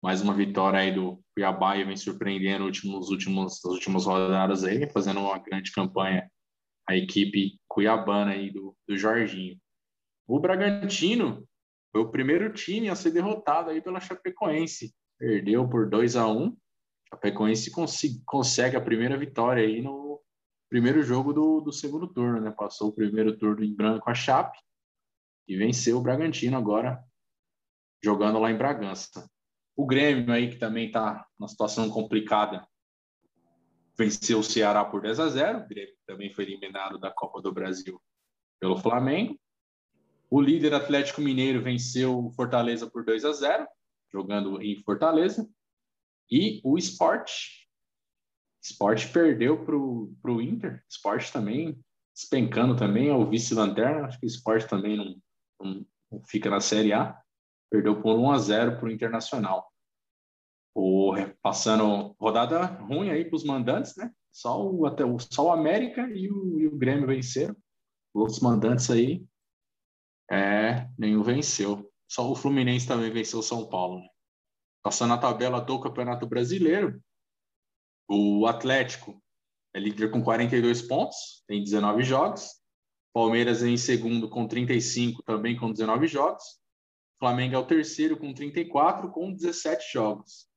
Mais 0.00 0.22
uma 0.22 0.34
vitória 0.34 0.78
aí 0.78 0.94
do 0.94 1.20
Cuiabá 1.34 1.76
e 1.76 1.82
vem 1.82 1.96
surpreendendo 1.96 2.66
nos 2.66 3.10
últimos, 3.10 3.60
nas 3.64 3.74
últimas 3.74 4.06
rodadas 4.06 4.62
aí, 4.62 4.88
fazendo 4.88 5.18
uma 5.18 5.38
grande 5.40 5.72
campanha 5.72 6.30
a 6.88 6.94
equipe 6.94 7.58
cuiabana 7.68 8.30
aí 8.30 8.52
do, 8.52 8.76
do 8.86 8.96
Jorginho. 8.96 9.58
O 10.28 10.38
Bragantino 10.38 11.44
foi 11.90 12.02
o 12.02 12.10
primeiro 12.10 12.52
time 12.52 12.88
a 12.88 12.94
ser 12.94 13.10
derrotado 13.10 13.70
aí 13.70 13.82
pela 13.82 13.98
Chapecoense. 13.98 14.94
Perdeu 15.18 15.68
por 15.68 15.90
2 15.90 16.14
a 16.14 16.28
1 16.28 16.56
Chapecoense 17.12 17.70
consegue 18.24 18.76
a 18.76 18.80
primeira 18.80 19.16
vitória 19.16 19.62
aí 19.62 19.82
no 19.82 20.20
primeiro 20.68 21.02
jogo 21.02 21.32
do, 21.32 21.60
do 21.60 21.72
segundo 21.72 22.06
turno, 22.06 22.40
né? 22.40 22.50
Passou 22.50 22.88
o 22.88 22.92
primeiro 22.92 23.36
turno 23.36 23.64
em 23.64 23.74
branco 23.74 24.08
a 24.08 24.14
Chape 24.14 24.58
e 25.48 25.56
venceu 25.56 25.98
o 25.98 26.00
Bragantino 26.00 26.56
agora 26.56 27.02
jogando 28.02 28.38
lá 28.38 28.50
em 28.50 28.56
Bragança. 28.56 29.28
O 29.76 29.86
Grêmio 29.86 30.32
aí 30.32 30.50
que 30.50 30.56
também 30.56 30.86
está 30.86 31.26
numa 31.38 31.48
situação 31.48 31.90
complicada 31.90 32.66
venceu 34.00 34.38
o 34.38 34.44
Ceará 34.44 34.82
por 34.82 35.02
10 35.02 35.20
a 35.20 35.28
0. 35.28 35.58
O 35.58 35.68
Grêmio 35.68 35.94
também 36.06 36.32
foi 36.32 36.44
eliminado 36.44 36.98
da 36.98 37.10
Copa 37.10 37.42
do 37.42 37.52
Brasil 37.52 38.00
pelo 38.58 38.78
Flamengo. 38.78 39.38
O 40.30 40.40
líder 40.40 40.72
Atlético 40.72 41.20
Mineiro 41.20 41.60
venceu 41.62 42.26
o 42.26 42.30
Fortaleza 42.30 42.88
por 42.88 43.04
2 43.04 43.24
a 43.24 43.32
0, 43.32 43.66
jogando 44.10 44.62
em 44.62 44.80
Fortaleza. 44.82 45.46
E 46.30 46.60
o 46.62 46.78
Sport, 46.78 47.30
Sport 48.62 49.12
perdeu 49.12 49.64
para 49.64 49.76
o 49.76 50.40
Inter. 50.40 50.84
Sport 50.88 51.30
também 51.32 51.82
despencando 52.14 52.76
também, 52.76 53.08
é 53.08 53.14
o 53.14 53.28
vice-lanterna. 53.28 54.06
Acho 54.06 54.18
que 54.20 54.26
o 54.26 54.28
Sport 54.28 54.68
também 54.68 54.96
não, 54.96 55.16
não, 55.60 55.86
não, 56.10 56.22
fica 56.26 56.50
na 56.50 56.60
Série 56.60 56.92
A. 56.92 57.18
Perdeu 57.70 58.00
por 58.02 58.18
1 58.18 58.30
a 58.32 58.38
0 58.38 58.76
para 58.76 58.86
o 58.86 58.90
Internacional. 58.90 59.72
O, 60.74 61.14
passando 61.42 62.14
rodada 62.20 62.64
ruim 62.64 63.10
aí 63.10 63.24
para 63.24 63.36
os 63.36 63.44
mandantes, 63.44 63.96
né? 63.96 64.12
Só 64.32 64.64
o, 64.64 64.86
até 64.86 65.04
o, 65.04 65.18
só 65.18 65.46
o 65.46 65.52
América 65.52 66.08
e 66.10 66.30
o, 66.30 66.60
e 66.60 66.66
o 66.66 66.76
Grêmio 66.76 67.06
venceram. 67.06 67.56
Os 68.14 68.20
outros 68.22 68.40
mandantes 68.40 68.90
aí, 68.90 69.24
é, 70.30 70.88
nenhum 70.98 71.22
venceu. 71.22 71.90
Só 72.08 72.30
o 72.30 72.36
Fluminense 72.36 72.86
também 72.86 73.10
venceu 73.10 73.38
o 73.38 73.42
São 73.42 73.68
Paulo. 73.68 74.00
Né? 74.00 74.08
Passando 74.82 75.14
a 75.14 75.18
tabela 75.18 75.60
do 75.60 75.78
Campeonato 75.80 76.26
Brasileiro, 76.26 77.02
o 78.08 78.46
Atlético 78.46 79.22
é 79.74 79.78
líder 79.78 80.10
com 80.10 80.22
42 80.22 80.82
pontos, 80.82 81.44
tem 81.46 81.62
19 81.62 82.02
jogos. 82.02 82.60
Palmeiras 83.12 83.62
em 83.62 83.76
segundo 83.76 84.28
com 84.28 84.46
35, 84.46 85.22
também 85.22 85.56
com 85.56 85.72
19 85.72 86.06
jogos. 86.06 86.44
Flamengo 87.18 87.54
é 87.54 87.58
o 87.58 87.66
terceiro 87.66 88.16
com 88.16 88.32
34, 88.32 89.10
com 89.10 89.32
17 89.32 89.92
jogos. 89.92 90.48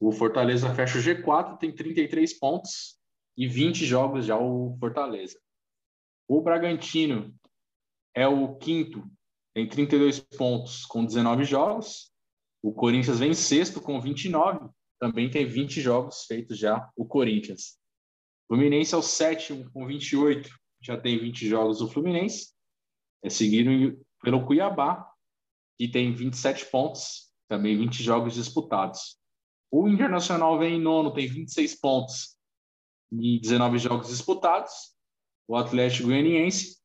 O 0.00 0.10
Fortaleza 0.10 0.74
fecha 0.74 0.98
o 0.98 1.02
G4, 1.02 1.58
tem 1.58 1.74
33 1.74 2.38
pontos 2.38 2.98
e 3.36 3.46
20 3.46 3.84
jogos 3.84 4.26
já 4.26 4.36
o 4.38 4.76
Fortaleza. 4.78 5.38
O 6.26 6.40
Bragantino 6.40 7.34
é 8.14 8.26
o 8.26 8.56
quinto, 8.56 9.08
tem 9.54 9.68
32 9.68 10.20
pontos 10.20 10.86
com 10.86 11.04
19 11.04 11.44
jogos. 11.44 12.11
O 12.62 12.72
Corinthians 12.72 13.18
vem 13.18 13.34
sexto 13.34 13.80
com 13.80 14.00
29, 14.00 14.70
também 15.00 15.28
tem 15.28 15.44
20 15.44 15.80
jogos 15.80 16.24
feitos 16.26 16.56
já 16.56 16.88
o 16.96 17.04
Corinthians. 17.04 17.76
O 18.48 18.54
Fluminense 18.54 18.94
é 18.94 18.96
o 18.96 19.02
sétimo 19.02 19.68
com 19.72 19.84
28, 19.84 20.48
já 20.80 20.96
tem 20.96 21.18
20 21.18 21.48
jogos 21.48 21.80
o 21.80 21.88
Fluminense. 21.88 22.52
É 23.20 23.28
seguido 23.28 24.00
pelo 24.22 24.46
Cuiabá, 24.46 25.10
que 25.76 25.88
tem 25.88 26.14
27 26.14 26.66
pontos, 26.66 27.32
também 27.48 27.76
20 27.76 28.00
jogos 28.02 28.34
disputados. 28.34 29.18
O 29.70 29.88
Internacional 29.88 30.58
vem 30.58 30.76
em 30.76 30.80
nono, 30.80 31.12
tem 31.12 31.26
26 31.26 31.80
pontos 31.80 32.36
e 33.10 33.40
19 33.40 33.78
jogos 33.78 34.08
disputados. 34.08 34.72
O 35.48 35.56
Atlético 35.56 36.08
Goianiense 36.08 36.80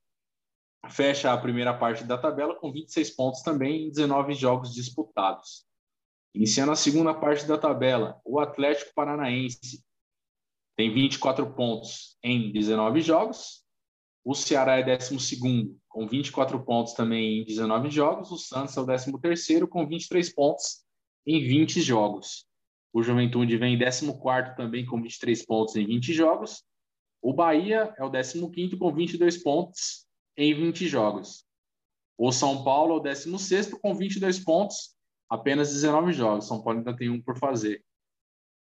fecha 0.89 1.31
a 1.31 1.37
primeira 1.37 1.77
parte 1.77 2.03
da 2.03 2.17
tabela 2.17 2.55
com 2.55 2.71
26 2.71 3.11
pontos 3.11 3.41
também 3.41 3.87
em 3.87 3.89
19 3.89 4.33
jogos 4.33 4.73
disputados. 4.73 5.66
Iniciando 6.33 6.71
a 6.71 6.75
segunda 6.75 7.13
parte 7.13 7.45
da 7.45 7.57
tabela, 7.57 8.21
o 8.23 8.39
Atlético 8.39 8.93
Paranaense 8.93 9.83
tem 10.75 10.93
24 10.93 11.53
pontos 11.53 12.17
em 12.23 12.51
19 12.51 13.01
jogos. 13.01 13.63
O 14.23 14.35
Ceará 14.35 14.77
é 14.77 14.83
12 14.83 15.37
com 15.87 16.07
24 16.07 16.63
pontos 16.63 16.93
também 16.93 17.41
em 17.41 17.45
19 17.45 17.89
jogos. 17.89 18.29
O 18.29 18.37
Santos 18.37 18.77
é 18.77 18.81
o 18.81 18.85
13 18.85 19.67
com 19.67 19.87
23 19.87 20.33
pontos 20.33 20.83
em 21.25 21.43
20 21.43 21.81
jogos. 21.81 22.45
O 22.93 23.01
Juventude 23.01 23.57
vem 23.57 23.75
em 23.75 23.79
14 23.79 24.55
também 24.55 24.85
com 24.85 25.01
23 25.01 25.45
pontos 25.45 25.75
em 25.75 25.85
20 25.85 26.13
jogos. 26.13 26.63
O 27.21 27.33
Bahia 27.33 27.93
é 27.97 28.03
o 28.03 28.11
15 28.11 28.77
com 28.77 28.93
22 28.93 29.37
pontos 29.43 30.05
em 30.37 30.53
20 30.53 30.87
jogos. 30.87 31.45
O 32.17 32.31
São 32.31 32.63
Paulo 32.63 32.93
é 32.93 32.97
o 32.97 32.99
16 32.99 33.73
com 33.81 33.95
22 33.95 34.39
pontos 34.39 34.96
apenas 35.29 35.73
19 35.73 36.13
jogos. 36.13 36.47
São 36.47 36.61
Paulo 36.61 36.79
ainda 36.79 36.95
tem 36.95 37.09
um 37.09 37.21
por 37.21 37.37
fazer. 37.37 37.83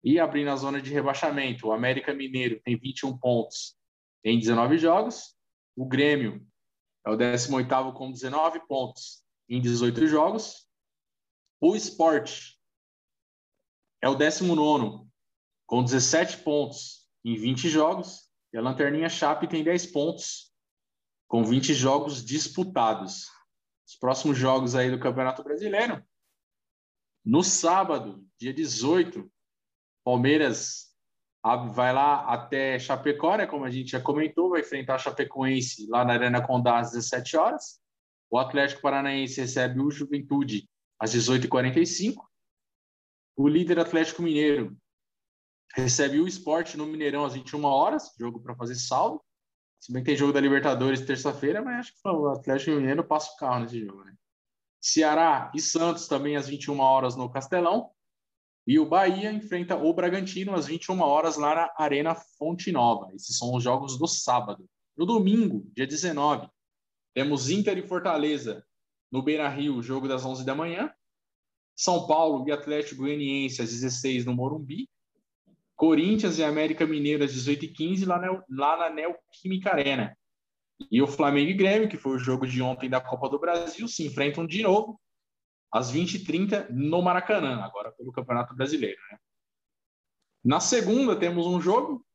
E 0.04 0.20
abrindo 0.20 0.52
a 0.52 0.56
zona 0.56 0.82
de 0.82 0.94
rebaixamento, 0.94 1.68
o 1.68 1.72
América 1.72 2.14
Mineiro 2.14 2.60
tem 2.64 2.78
21 2.78 3.18
pontos 3.18 3.76
em 4.24 4.38
19 4.38 4.78
jogos. 4.78 5.36
O 5.76 5.86
Grêmio 5.86 6.46
é 7.06 7.10
o 7.10 7.18
18º 7.18 7.94
com 7.94 8.12
19 8.12 8.60
pontos 8.68 9.24
em 9.50 9.60
18 9.60 10.08
jogos. 10.08 10.68
O 11.60 11.76
Sport 11.76 12.54
é 14.02 14.08
o 14.08 14.16
19 14.16 15.08
com 15.66 15.84
17 15.84 16.38
pontos 16.44 17.10
em 17.24 17.36
20 17.36 17.68
jogos. 17.70 18.30
E 18.54 18.58
a 18.58 18.62
Lanterninha 18.62 19.10
Chape 19.10 19.48
tem 19.48 19.64
10 19.64 19.88
pontos 19.88 20.54
com 21.28 21.44
20 21.44 21.74
jogos 21.74 22.24
disputados. 22.24 23.26
Os 23.88 23.96
próximos 23.96 24.38
jogos 24.38 24.76
aí 24.76 24.92
do 24.92 25.00
Campeonato 25.00 25.44
Brasileiro 25.44 26.04
no 27.26 27.44
sábado, 27.44 28.24
dia 28.40 28.54
18, 28.54 29.30
Palmeiras 30.04 30.96
vai 31.74 31.94
lá 31.94 32.32
até 32.32 32.78
Chapecó, 32.80 33.38
né, 33.38 33.46
como 33.46 33.66
a 33.66 33.70
gente 33.70 33.92
já 33.92 34.02
comentou, 34.02 34.50
vai 34.50 34.62
enfrentar 34.62 34.98
Chapecoense 34.98 35.88
lá 35.90 36.04
na 36.04 36.14
Arena 36.14 36.46
Condá 36.46 36.80
às 36.80 36.92
17 36.92 37.38
horas. 37.38 37.80
O 38.30 38.38
Atlético 38.38 38.82
Paranaense 38.82 39.42
recebe 39.42 39.80
o 39.80 39.92
Juventude 39.92 40.68
às 41.00 41.14
18h45. 41.14 42.16
O 43.36 43.48
líder 43.48 43.80
Atlético 43.80 44.22
Mineiro 44.22 44.76
recebe 45.76 46.20
o 46.20 46.28
Esporte 46.28 46.78
no 46.78 46.86
Mineirão 46.86 47.26
às 47.26 47.34
21 47.34 47.64
horas, 47.64 48.12
jogo 48.18 48.40
para 48.40 48.56
fazer 48.56 48.76
saldo. 48.76 49.22
Se 49.80 49.92
bem 49.92 50.02
que 50.02 50.08
tem 50.08 50.18
jogo 50.18 50.34
da 50.34 50.40
Libertadores 50.40 51.06
terça-feira, 51.06 51.62
mas 51.62 51.80
acho 51.80 51.94
que 51.94 52.08
o 52.08 52.28
Atlético 52.30 52.72
Mineiro 52.72 53.04
passa 53.04 53.32
o 53.34 53.38
carro 53.38 53.60
nesse 53.62 53.86
jogo, 53.86 54.04
né? 54.04 54.16
Ceará 54.86 55.52
e 55.56 55.60
Santos 55.60 56.08
também 56.08 56.36
às 56.36 56.48
21 56.48 56.80
horas 56.80 57.16
no 57.16 57.28
Castelão. 57.28 57.90
E 58.68 58.78
o 58.78 58.86
Bahia 58.86 59.32
enfrenta 59.32 59.76
o 59.76 59.92
Bragantino 59.92 60.54
às 60.54 60.68
21 60.68 61.02
horas 61.02 61.38
lá 61.38 61.56
na 61.56 61.74
Arena 61.76 62.14
Fonte 62.14 62.72
Nova. 62.72 63.12
Esses 63.16 63.36
são 63.36 63.56
os 63.56 63.64
jogos 63.64 63.98
do 63.98 64.06
sábado. 64.06 64.70
No 64.96 65.04
domingo, 65.04 65.68
dia 65.76 65.88
19, 65.88 66.48
temos 67.16 67.50
Inter 67.50 67.80
e 67.80 67.88
Fortaleza 67.88 68.64
no 69.12 69.24
Beira-Rio, 69.24 69.82
jogo 69.82 70.08
das 70.08 70.24
11 70.24 70.46
da 70.46 70.54
manhã. 70.54 70.94
São 71.76 72.06
Paulo 72.06 72.48
e 72.48 72.52
Atlético 72.52 73.02
Goianiense 73.02 73.64
às 73.64 73.72
16 73.72 74.24
no 74.24 74.36
Morumbi. 74.36 74.88
Corinthians 75.76 76.38
e 76.38 76.44
América 76.44 76.86
Mineiro 76.86 77.24
às 77.24 77.34
18h15 77.34 78.06
lá 78.06 78.20
na, 78.20 78.44
lá 78.50 78.78
na 78.78 78.90
Neoquímica 78.92 79.72
Arena. 79.72 80.16
E 80.92 81.02
o 81.02 81.08
Flamengo 81.08 81.50
e 81.50 81.54
Grêmio, 81.54 81.90
que 81.90 81.98
foi 81.98 82.16
o 82.16 82.20
jogo 82.20 82.46
de 82.46 82.62
ontem 82.62 82.90
da 82.90 83.00
Copa 83.00 83.30
do 83.30 83.40
Brasil, 83.40 83.88
se 83.88 84.06
enfrentam 84.06 84.46
de 84.46 84.62
novo 84.62 85.00
às 85.72 85.92
20h30 85.92 86.70
no 86.70 87.02
Maracanã, 87.02 87.62
agora 87.62 87.92
pelo 87.92 88.12
Campeonato 88.12 88.56
Brasileiro. 88.56 89.00
Né? 89.12 89.18
Na 90.44 90.60
segunda, 90.60 91.16
temos 91.16 91.48
um 91.48 91.60
jogo. 91.60 92.06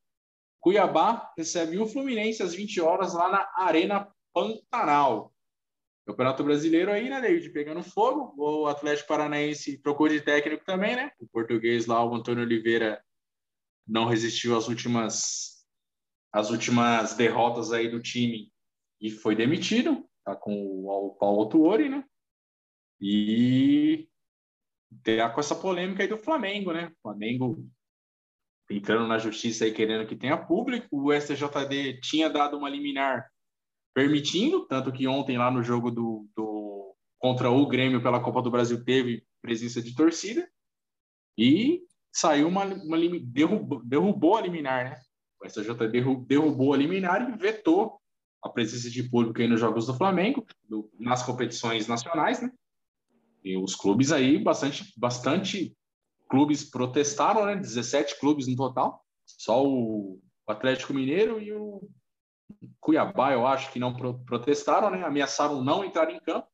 Cuiabá 0.61 1.33
recebe 1.37 1.79
o 1.79 1.87
Fluminense 1.87 2.43
às 2.43 2.55
20 2.55 2.81
horas 2.81 3.15
lá 3.15 3.31
na 3.31 3.51
Arena 3.57 4.09
Pantanal. 4.33 5.33
Campeonato 6.07 6.43
Brasileiro 6.43 6.91
aí, 6.91 7.09
né, 7.09 7.21
David? 7.21 7.51
Pegando 7.51 7.83
fogo. 7.83 8.35
O 8.37 8.67
Atlético 8.67 9.09
Paranaense 9.09 9.79
trocou 9.79 10.09
de 10.09 10.21
técnico 10.21 10.65
também, 10.65 10.97
né? 10.97 11.13
O 11.19 11.27
português 11.27 11.87
lá, 11.87 12.05
o 12.05 12.15
Antônio 12.15 12.43
Oliveira, 12.43 13.03
não 13.87 14.07
resistiu 14.07 14.57
às 14.57 14.69
últimas, 14.69 15.50
às 16.33 16.51
últimas 16.51 17.15
derrotas 17.15 17.73
aí 17.73 17.89
do 17.89 18.01
time 18.01 18.53
e 19.01 19.11
foi 19.11 19.35
demitido. 19.35 20.05
Tá 20.25 20.37
com 20.37 20.87
o 20.87 21.17
Paulo 21.19 21.49
Tuori, 21.49 21.89
né? 21.89 22.05
E 23.01 24.09
tá 25.03 25.31
com 25.31 25.41
essa 25.41 25.55
polêmica 25.55 26.03
aí 26.03 26.09
do 26.09 26.19
Flamengo, 26.19 26.73
né? 26.73 26.93
O 26.99 27.03
Flamengo 27.03 27.67
entrando 28.71 29.09
na 29.09 29.19
justiça 29.19 29.65
aí 29.65 29.73
querendo 29.73 30.07
que 30.07 30.15
tenha 30.15 30.37
público. 30.37 30.87
O 30.93 31.13
STJD 31.13 32.01
tinha 32.01 32.29
dado 32.29 32.57
uma 32.57 32.69
liminar 32.69 33.29
permitindo, 33.95 34.67
tanto 34.67 34.93
que 34.93 35.09
ontem 35.09 35.37
lá 35.37 35.51
no 35.51 35.63
jogo 35.63 35.91
do, 35.91 36.29
do 36.37 36.95
contra 37.19 37.51
o 37.51 37.67
Grêmio 37.67 38.03
pela 38.03 38.23
Copa 38.23 38.41
do 38.41 38.51
Brasil 38.51 38.85
teve 38.85 39.25
presença 39.43 39.83
de 39.83 39.95
torcida 39.95 40.49
e 41.37 41.83
saiu 42.13 42.49
uma, 42.49 42.65
uma 42.65 42.97
derrubou, 43.23 43.83
derrubou 43.85 44.37
a 44.37 44.41
liminar, 44.43 44.91
né? 44.91 45.01
O 45.41 45.49
STJ 45.49 45.89
derrubou 46.27 46.75
a 46.75 46.77
liminar 46.77 47.29
e 47.29 47.37
vetou 47.37 48.01
a 48.43 48.49
presença 48.49 48.91
de 48.91 49.03
público 49.09 49.41
aí 49.41 49.49
nos 49.49 49.61
jogos 49.61 49.87
do 49.87 49.95
Flamengo, 49.95 50.47
do, 50.69 50.91
nas 50.99 51.23
competições 51.23 51.87
nacionais, 51.87 52.41
né? 52.41 52.51
E 53.45 53.57
os 53.57 53.75
clubes 53.75 54.13
aí, 54.13 54.39
bastante, 54.39 54.93
bastante 54.97 55.77
clubes 56.29 56.65
protestaram, 56.65 57.47
né? 57.47 57.57
17 57.57 58.19
clubes 58.19 58.47
no 58.47 58.57
total, 58.57 59.05
só 59.25 59.67
o 59.67 60.21
Atlético 60.47 60.95
Mineiro 60.95 61.41
e 61.41 61.53
o 61.53 61.89
Cuiabá, 62.81 63.33
eu 63.33 63.47
acho 63.47 63.73
que 63.73 63.79
não 63.79 63.95
protestaram, 63.95 64.91
né? 64.91 65.03
Ameaçaram 65.05 65.63
não 65.63 65.85
entrar 65.85 66.11
em 66.11 66.21
campo. 66.21 66.49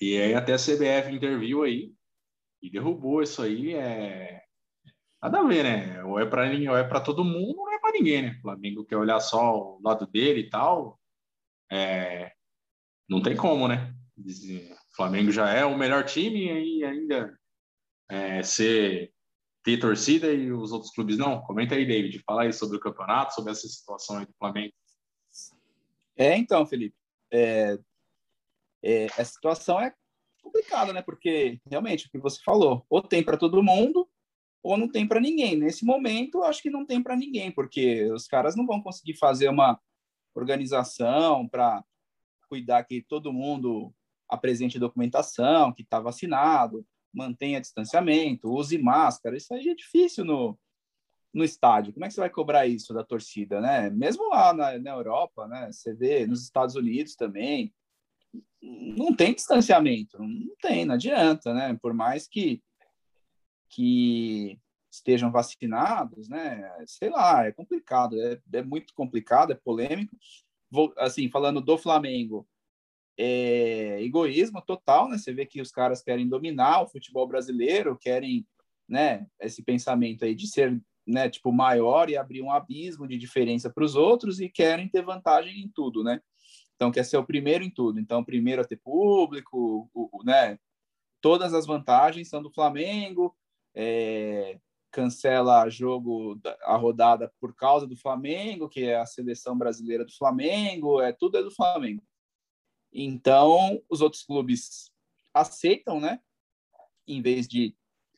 E 0.00 0.16
aí 0.16 0.34
até 0.34 0.54
a 0.54 0.56
CBF 0.56 1.12
interviu 1.12 1.62
aí 1.62 1.92
e 2.62 2.70
derrubou 2.70 3.22
isso 3.22 3.42
aí. 3.42 3.74
É... 3.74 4.42
Nada 5.20 5.40
a 5.40 5.42
ver, 5.42 5.64
né? 5.64 6.04
Ou 6.04 6.18
é 6.18 6.26
para 6.26 6.42
ou 6.46 6.76
é 6.76 6.84
para 6.84 7.00
todo 7.00 7.24
mundo, 7.24 7.60
ou 7.60 7.70
é 7.72 7.78
para 7.78 7.92
ninguém, 7.92 8.22
né? 8.22 8.36
O 8.38 8.42
Flamengo 8.42 8.84
quer 8.84 8.96
olhar 8.96 9.20
só 9.20 9.56
o 9.56 9.80
lado 9.82 10.06
dele 10.06 10.40
e 10.40 10.50
tal. 10.50 10.98
É... 11.70 12.32
Não 13.08 13.20
tem 13.20 13.36
como, 13.36 13.66
né? 13.66 13.94
O 14.16 14.94
Flamengo 14.94 15.30
já 15.32 15.48
é 15.50 15.64
o 15.64 15.76
melhor 15.76 16.04
time 16.04 16.78
e 16.78 16.84
ainda 16.84 17.38
é, 18.08 18.42
ser 18.42 19.12
ter 19.62 19.78
torcida 19.78 20.32
e 20.32 20.50
os 20.50 20.72
outros 20.72 20.92
clubes 20.92 21.18
não? 21.18 21.42
Comenta 21.42 21.74
aí, 21.74 21.86
David. 21.86 22.22
Fala 22.24 22.42
aí 22.42 22.52
sobre 22.52 22.76
o 22.76 22.80
campeonato, 22.80 23.34
sobre 23.34 23.52
essa 23.52 23.68
situação 23.68 24.18
aí 24.18 24.26
do 24.26 24.32
Flamengo. 24.38 24.72
É, 26.16 26.36
então, 26.36 26.66
Felipe. 26.66 26.96
É, 27.30 27.78
é, 28.82 29.06
a 29.16 29.24
situação 29.24 29.80
é 29.80 29.92
complicada, 30.42 30.92
né? 30.92 31.02
Porque 31.02 31.60
realmente 31.68 32.06
o 32.06 32.10
que 32.10 32.18
você 32.18 32.40
falou, 32.42 32.84
ou 32.88 33.02
tem 33.02 33.22
para 33.22 33.36
todo 33.36 33.62
mundo, 33.62 34.08
ou 34.68 34.76
não 34.76 34.86
tem 34.86 35.08
para 35.08 35.18
ninguém. 35.18 35.56
Nesse 35.56 35.82
momento, 35.82 36.42
acho 36.42 36.60
que 36.60 36.68
não 36.68 36.84
tem 36.84 37.02
para 37.02 37.16
ninguém, 37.16 37.50
porque 37.50 38.04
os 38.12 38.26
caras 38.26 38.54
não 38.54 38.66
vão 38.66 38.82
conseguir 38.82 39.14
fazer 39.14 39.48
uma 39.48 39.80
organização 40.34 41.48
para 41.48 41.82
cuidar 42.50 42.84
que 42.84 43.00
todo 43.00 43.32
mundo 43.32 43.94
apresente 44.28 44.78
documentação, 44.78 45.72
que 45.72 45.80
está 45.80 45.98
vacinado, 45.98 46.86
mantenha 47.10 47.62
distanciamento, 47.62 48.52
use 48.52 48.76
máscara. 48.76 49.38
Isso 49.38 49.54
aí 49.54 49.70
é 49.70 49.74
difícil 49.74 50.22
no, 50.22 50.58
no 51.32 51.42
estádio. 51.42 51.94
Como 51.94 52.04
é 52.04 52.08
que 52.08 52.14
você 52.14 52.20
vai 52.20 52.30
cobrar 52.30 52.66
isso 52.66 52.92
da 52.92 53.02
torcida, 53.02 53.62
né? 53.62 53.88
Mesmo 53.88 54.28
lá 54.28 54.52
na, 54.52 54.78
na 54.78 54.90
Europa, 54.90 55.48
né? 55.48 55.72
Você 55.72 55.94
vê 55.94 56.26
nos 56.26 56.42
Estados 56.42 56.74
Unidos 56.74 57.14
também, 57.14 57.72
não 58.60 59.16
tem 59.16 59.32
distanciamento, 59.32 60.18
não 60.18 60.54
tem, 60.60 60.84
não 60.84 60.94
adianta, 60.94 61.54
né? 61.54 61.78
Por 61.80 61.94
mais 61.94 62.28
que 62.28 62.62
que 63.68 64.58
estejam 64.90 65.30
vacinados, 65.30 66.28
né? 66.28 66.70
Sei 66.86 67.10
lá, 67.10 67.46
é 67.46 67.52
complicado, 67.52 68.20
é, 68.20 68.40
é 68.52 68.62
muito 68.62 68.94
complicado, 68.94 69.52
é 69.52 69.54
polêmico. 69.54 70.16
Vou, 70.70 70.92
assim, 70.96 71.30
falando 71.30 71.60
do 71.60 71.78
Flamengo, 71.78 72.46
é, 73.18 74.02
egoísmo 74.02 74.62
total, 74.62 75.08
né? 75.08 75.18
Você 75.18 75.32
vê 75.32 75.44
que 75.44 75.60
os 75.60 75.70
caras 75.70 76.02
querem 76.02 76.28
dominar 76.28 76.82
o 76.82 76.88
futebol 76.88 77.26
brasileiro, 77.26 77.98
querem, 77.98 78.46
né, 78.88 79.26
esse 79.40 79.62
pensamento 79.62 80.24
aí 80.24 80.34
de 80.34 80.46
ser, 80.46 80.80
né, 81.06 81.28
tipo, 81.28 81.52
maior 81.52 82.08
e 82.08 82.16
abrir 82.16 82.42
um 82.42 82.52
abismo 82.52 83.06
de 83.08 83.18
diferença 83.18 83.70
para 83.70 83.84
os 83.84 83.96
outros 83.96 84.40
e 84.40 84.48
querem 84.48 84.88
ter 84.88 85.02
vantagem 85.02 85.60
em 85.60 85.68
tudo, 85.68 86.04
né? 86.04 86.20
Então, 86.76 86.92
quer 86.92 87.04
ser 87.04 87.16
o 87.16 87.26
primeiro 87.26 87.64
em 87.64 87.70
tudo. 87.70 87.98
Então, 87.98 88.24
primeiro 88.24 88.62
a 88.62 88.64
ter 88.64 88.76
público, 88.76 89.90
o, 89.92 90.08
o, 90.12 90.24
né? 90.24 90.58
Todas 91.20 91.52
as 91.52 91.66
vantagens 91.66 92.28
são 92.28 92.40
do 92.40 92.52
Flamengo, 92.52 93.36
é, 93.80 94.58
cancela 94.90 95.68
jogo, 95.68 96.40
a 96.62 96.76
rodada 96.76 97.32
por 97.40 97.54
causa 97.54 97.86
do 97.86 97.96
Flamengo, 97.96 98.68
que 98.68 98.82
é 98.82 98.96
a 98.96 99.06
seleção 99.06 99.56
brasileira 99.56 100.04
do 100.04 100.12
Flamengo, 100.12 101.00
é 101.00 101.12
tudo 101.12 101.38
é 101.38 101.42
do 101.44 101.54
Flamengo. 101.54 102.02
Então, 102.92 103.80
os 103.88 104.00
outros 104.00 104.24
clubes 104.24 104.90
aceitam, 105.32 106.00
né? 106.00 106.20
Em 107.06 107.22
vez 107.22 107.46
de, 107.46 107.76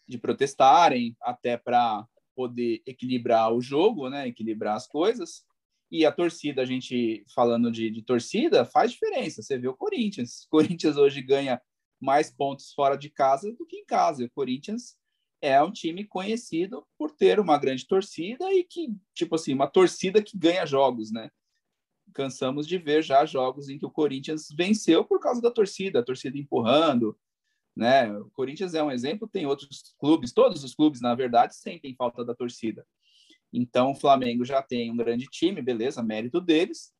de 0.09 0.17
protestarem, 0.17 1.15
até 1.21 1.59
para 1.59 2.07
poder 2.35 2.83
equilibrar 2.87 3.53
o 3.53 3.61
jogo, 3.61 4.09
né? 4.09 4.29
Equilibrar 4.29 4.77
as 4.77 4.87
coisas. 4.87 5.45
E 5.91 6.07
a 6.07 6.13
torcida, 6.13 6.63
a 6.63 6.65
gente 6.65 7.23
falando 7.35 7.71
de, 7.71 7.91
de 7.91 8.01
torcida, 8.01 8.65
faz 8.65 8.93
diferença. 8.93 9.43
Você 9.43 9.59
vê 9.59 9.69
o 9.69 9.77
Corinthians. 9.77 10.45
O 10.45 10.49
Corinthians 10.57 10.97
hoje 10.97 11.21
ganha 11.21 11.61
mais 12.01 12.31
pontos 12.31 12.73
fora 12.73 12.97
de 12.97 13.11
casa 13.11 13.53
do 13.53 13.67
que 13.67 13.77
em 13.77 13.85
casa. 13.85 14.25
O 14.25 14.31
Corinthians 14.31 14.99
é 15.41 15.63
um 15.63 15.73
time 15.73 16.05
conhecido 16.05 16.87
por 16.99 17.11
ter 17.11 17.41
uma 17.41 17.59
grande 17.59 17.87
torcida 17.87 18.53
e 18.53 18.65
que, 18.65 18.95
tipo 19.15 19.35
assim, 19.35 19.55
uma 19.55 19.67
torcida 19.67 20.23
que 20.23 20.37
ganha 20.37 20.67
jogos, 20.67 21.11
né? 21.11 21.31
cansamos 22.13 22.67
de 22.67 22.79
ver 22.79 23.03
já 23.03 23.25
jogos 23.25 23.69
em 23.69 23.79
que 23.79 23.87
o 23.87 23.91
Corinthians 23.91 24.49
venceu 24.53 25.05
por 25.05 25.21
causa 25.21 25.41
da 25.41 25.51
torcida, 25.51 26.01
a 26.01 26.03
torcida 26.03 26.37
empurrando, 26.37 27.17
né? 27.75 28.13
O 28.19 28.31
Corinthians 28.31 28.75
é 28.75 28.83
um 28.83 28.91
exemplo, 28.91 29.29
tem 29.29 29.47
outros 29.47 29.95
clubes, 29.99 30.33
todos 30.33 30.65
os 30.65 30.75
clubes, 30.75 31.01
na 31.01 31.15
verdade, 31.15 31.55
sentem 31.55 31.95
falta 31.95 32.25
da 32.25 32.35
torcida. 32.35 32.87
Então, 33.53 33.93
o 33.93 33.95
Flamengo 33.95 34.45
já 34.45 34.63
tem 34.63 34.91
um 34.91 34.97
grande 34.97 35.27
time, 35.27 35.63
beleza, 35.63 36.03
mérito 36.03 36.41
deles, 36.41 36.93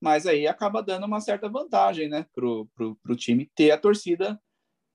mas 0.00 0.26
aí 0.26 0.46
acaba 0.46 0.82
dando 0.82 1.06
uma 1.06 1.20
certa 1.20 1.48
vantagem, 1.48 2.08
né, 2.08 2.26
pro, 2.34 2.66
pro, 2.74 2.96
pro 2.96 3.16
time 3.16 3.50
ter 3.54 3.70
a 3.70 3.78
torcida, 3.78 4.40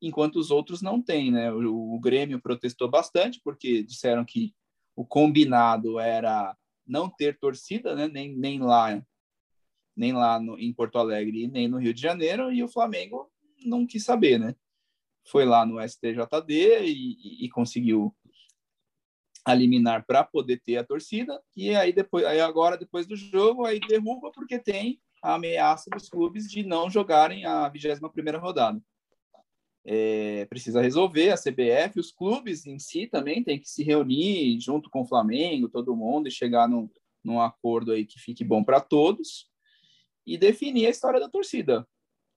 enquanto 0.02 0.38
os 0.38 0.52
outros 0.52 0.82
não 0.82 1.02
têm, 1.02 1.32
né? 1.32 1.52
O, 1.52 1.96
o 1.96 2.00
Grêmio 2.00 2.42
protestou 2.42 2.90
bastante, 2.90 3.40
porque 3.44 3.84
disseram 3.84 4.26
que 4.26 4.54
o 4.96 5.06
combinado 5.06 6.00
era 6.00 6.56
não 6.86 7.10
ter 7.10 7.38
torcida, 7.38 7.96
né, 7.96 8.08
nem, 8.08 8.36
nem 8.36 8.60
lá 8.60 9.02
nem 9.96 10.14
lá 10.14 10.40
no, 10.40 10.58
em 10.58 10.74
Porto 10.74 10.98
Alegre, 10.98 11.48
nem 11.48 11.68
no 11.68 11.78
Rio 11.78 11.94
de 11.94 12.02
Janeiro, 12.02 12.52
e 12.52 12.64
o 12.64 12.68
Flamengo 12.68 13.30
não 13.64 13.86
quis 13.86 14.04
saber, 14.04 14.40
né? 14.40 14.56
Foi 15.28 15.46
lá 15.46 15.66
no 15.66 15.80
STJD 15.80 16.86
e, 16.86 17.44
e, 17.44 17.46
e 17.46 17.50
conseguiu 17.50 18.16
eliminar 19.48 20.06
para 20.06 20.24
poder 20.24 20.62
ter 20.62 20.78
a 20.78 20.84
torcida, 20.84 21.42
e 21.56 21.76
aí 21.76 21.92
depois, 21.92 22.26
aí 22.26 22.40
agora 22.40 22.78
depois 22.78 23.06
do 23.08 23.16
jogo, 23.16 23.66
aí 23.66 23.80
derruba 23.80 24.32
porque 24.32 24.60
tem 24.60 25.00
a 25.22 25.36
ameaça 25.36 25.90
dos 25.92 26.10
clubes 26.10 26.50
de 26.50 26.64
não 26.64 26.90
jogarem 26.90 27.46
a 27.46 27.68
21 27.70 28.10
primeira 28.10 28.40
rodada. 28.40 28.82
É, 29.84 30.46
precisa 30.46 30.80
resolver 30.82 31.32
a 31.32 31.38
CBF, 31.38 32.00
os 32.00 32.12
clubes 32.12 32.68
em 32.68 32.78
si 32.78 33.08
também 33.08 33.44
tem 33.44 33.60
que 33.60 33.68
se 33.68 33.84
reunir 33.84 34.60
junto 34.60 34.90
com 34.90 35.02
o 35.02 35.08
Flamengo, 35.08 35.68
todo 35.68 35.96
mundo, 35.96 36.28
e 36.28 36.32
chegar 36.32 36.70
num, 36.70 36.88
num 37.24 37.42
acordo 37.42 37.92
aí 37.92 38.06
que 38.06 38.20
fique 38.20 38.44
bom 38.44 38.64
para 38.64 38.80
todos 38.80 39.50
e 40.26 40.38
definir 40.38 40.86
a 40.86 40.90
história 40.90 41.20
da 41.20 41.30
torcida. 41.30 41.88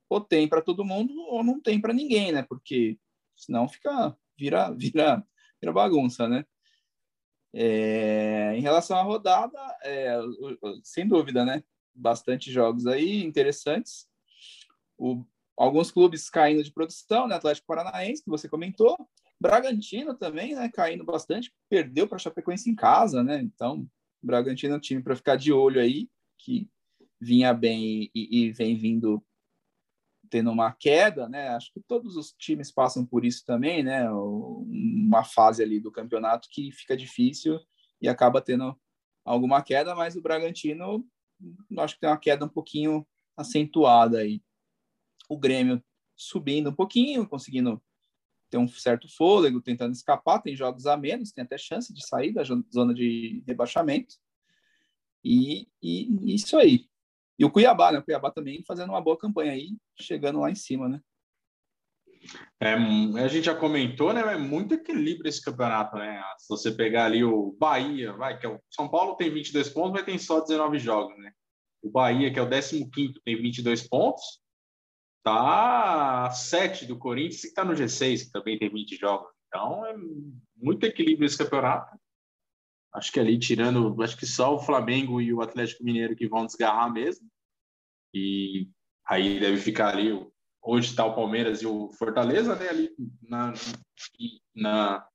Ou 0.08 0.20
tem 0.20 0.48
para 0.48 0.62
todo 0.62 0.84
mundo 0.84 1.14
ou 1.28 1.42
não 1.42 1.60
tem 1.60 1.80
para 1.80 1.92
ninguém, 1.92 2.32
né? 2.32 2.42
Porque 2.42 2.98
senão 3.36 3.68
fica 3.68 4.16
vira 4.38 4.70
vira 4.76 5.26
vira 5.60 5.72
bagunça, 5.72 6.28
né? 6.28 6.44
É, 7.56 8.54
em 8.56 8.60
relação 8.60 8.98
à 8.98 9.02
rodada, 9.02 9.58
é, 9.84 10.18
sem 10.82 11.06
dúvida, 11.06 11.44
né? 11.44 11.62
Bastante 11.94 12.50
jogos 12.50 12.86
aí 12.86 13.22
interessantes. 13.22 14.08
O, 14.98 15.24
alguns 15.56 15.90
clubes 15.90 16.28
caindo 16.28 16.62
de 16.62 16.72
produção, 16.72 17.26
né? 17.26 17.36
Atlético 17.36 17.66
Paranaense, 17.66 18.22
que 18.22 18.30
você 18.30 18.48
comentou. 18.48 18.96
Bragantino 19.40 20.14
também, 20.14 20.54
né? 20.54 20.70
Caindo 20.72 21.04
bastante. 21.04 21.52
Perdeu 21.68 22.08
para 22.08 22.18
Chapecoense 22.18 22.70
em 22.70 22.74
casa, 22.74 23.22
né? 23.22 23.40
Então, 23.40 23.86
Bragantino 24.22 24.74
é 24.74 24.76
um 24.76 24.80
time 24.80 25.02
para 25.02 25.16
ficar 25.16 25.36
de 25.36 25.52
olho 25.52 25.80
aí, 25.80 26.08
que 26.38 26.68
vinha 27.20 27.52
bem 27.54 28.10
e, 28.14 28.46
e 28.46 28.52
vem 28.52 28.76
vindo 28.76 29.24
tendo 30.30 30.50
uma 30.50 30.72
queda, 30.72 31.28
né? 31.28 31.48
Acho 31.48 31.72
que 31.72 31.80
todos 31.80 32.16
os 32.16 32.32
times 32.32 32.72
passam 32.72 33.04
por 33.06 33.24
isso 33.24 33.44
também, 33.44 33.82
né? 33.82 34.10
Uma 34.10 35.22
fase 35.22 35.62
ali 35.62 35.78
do 35.78 35.92
campeonato 35.92 36.48
que 36.50 36.72
fica 36.72 36.96
difícil 36.96 37.60
e 38.00 38.08
acaba 38.08 38.40
tendo 38.40 38.76
alguma 39.24 39.62
queda, 39.62 39.94
mas 39.94 40.16
o 40.16 40.22
Bragantino 40.22 41.06
acho 41.78 41.94
que 41.94 42.00
tem 42.00 42.10
uma 42.10 42.18
queda 42.18 42.44
um 42.44 42.48
pouquinho 42.48 43.06
acentuada 43.36 44.18
aí. 44.18 44.42
O 45.28 45.38
Grêmio 45.38 45.82
subindo 46.16 46.70
um 46.70 46.74
pouquinho, 46.74 47.28
conseguindo 47.28 47.82
ter 48.50 48.58
um 48.58 48.68
certo 48.68 49.08
fôlego, 49.08 49.60
tentando 49.60 49.92
escapar, 49.92 50.40
tem 50.40 50.54
jogos 50.54 50.86
a 50.86 50.96
menos, 50.96 51.32
tem 51.32 51.44
até 51.44 51.58
chance 51.58 51.92
de 51.92 52.06
sair 52.06 52.32
da 52.32 52.42
zona 52.44 52.94
de 52.94 53.42
rebaixamento. 53.46 54.14
E, 55.24 55.66
e 55.82 56.34
isso 56.34 56.56
aí. 56.56 56.86
E 57.38 57.44
o 57.44 57.50
Cuiabá, 57.50 57.90
né? 57.90 57.98
O 57.98 58.04
Cuiabá 58.04 58.30
também 58.30 58.62
fazendo 58.64 58.90
uma 58.90 59.00
boa 59.00 59.18
campanha 59.18 59.52
aí, 59.52 59.76
chegando 60.00 60.40
lá 60.40 60.50
em 60.50 60.54
cima, 60.54 60.88
né? 60.88 61.00
É, 62.60 62.74
a 62.74 63.28
gente 63.28 63.44
já 63.44 63.54
comentou, 63.54 64.12
né? 64.12 64.20
É 64.20 64.36
muito 64.36 64.74
equilíbrio 64.74 65.28
esse 65.28 65.42
campeonato, 65.42 65.96
né? 65.96 66.22
Se 66.38 66.48
você 66.48 66.70
pegar 66.70 67.06
ali 67.06 67.24
o 67.24 67.56
Bahia, 67.58 68.12
vai, 68.12 68.38
que 68.38 68.46
é 68.46 68.48
o 68.48 68.60
São 68.70 68.88
Paulo 68.88 69.16
tem 69.16 69.32
22 69.32 69.68
pontos, 69.70 69.92
mas 69.92 70.04
tem 70.04 70.18
só 70.18 70.40
19 70.40 70.78
jogos, 70.78 71.18
né? 71.18 71.32
O 71.82 71.90
Bahia, 71.90 72.32
que 72.32 72.38
é 72.38 72.42
o 72.42 72.48
15 72.48 73.20
tem 73.24 73.36
22 73.36 73.88
pontos, 73.88 74.40
tá 75.24 76.26
a 76.26 76.30
7 76.30 76.86
do 76.86 76.98
Corinthians, 76.98 77.40
que 77.40 77.46
está 77.48 77.64
no 77.64 77.72
G6, 77.72 78.26
que 78.26 78.30
também 78.30 78.58
tem 78.58 78.68
20 78.68 78.96
jogos. 78.96 79.32
Então, 79.48 79.84
é 79.86 79.96
muito 80.56 80.84
equilíbrio 80.84 81.26
esse 81.26 81.38
campeonato. 81.38 81.98
Acho 82.92 83.10
que 83.10 83.18
ali, 83.18 83.38
tirando, 83.38 84.00
acho 84.02 84.16
que 84.16 84.26
só 84.26 84.54
o 84.54 84.60
Flamengo 84.60 85.20
e 85.20 85.32
o 85.32 85.40
Atlético 85.40 85.82
Mineiro 85.82 86.14
que 86.14 86.28
vão 86.28 86.46
desgarrar 86.46 86.92
mesmo. 86.92 87.26
E 88.12 88.68
aí 89.06 89.40
deve 89.40 89.56
ficar 89.56 89.88
ali, 89.88 90.12
onde 90.62 90.86
está 90.86 91.04
o 91.04 91.14
Palmeiras 91.14 91.62
e 91.62 91.66
o 91.66 91.90
Fortaleza, 91.92 92.54
né? 92.54 92.68
Ali 92.68 92.90
na, 93.22 93.52
na, 94.54 95.08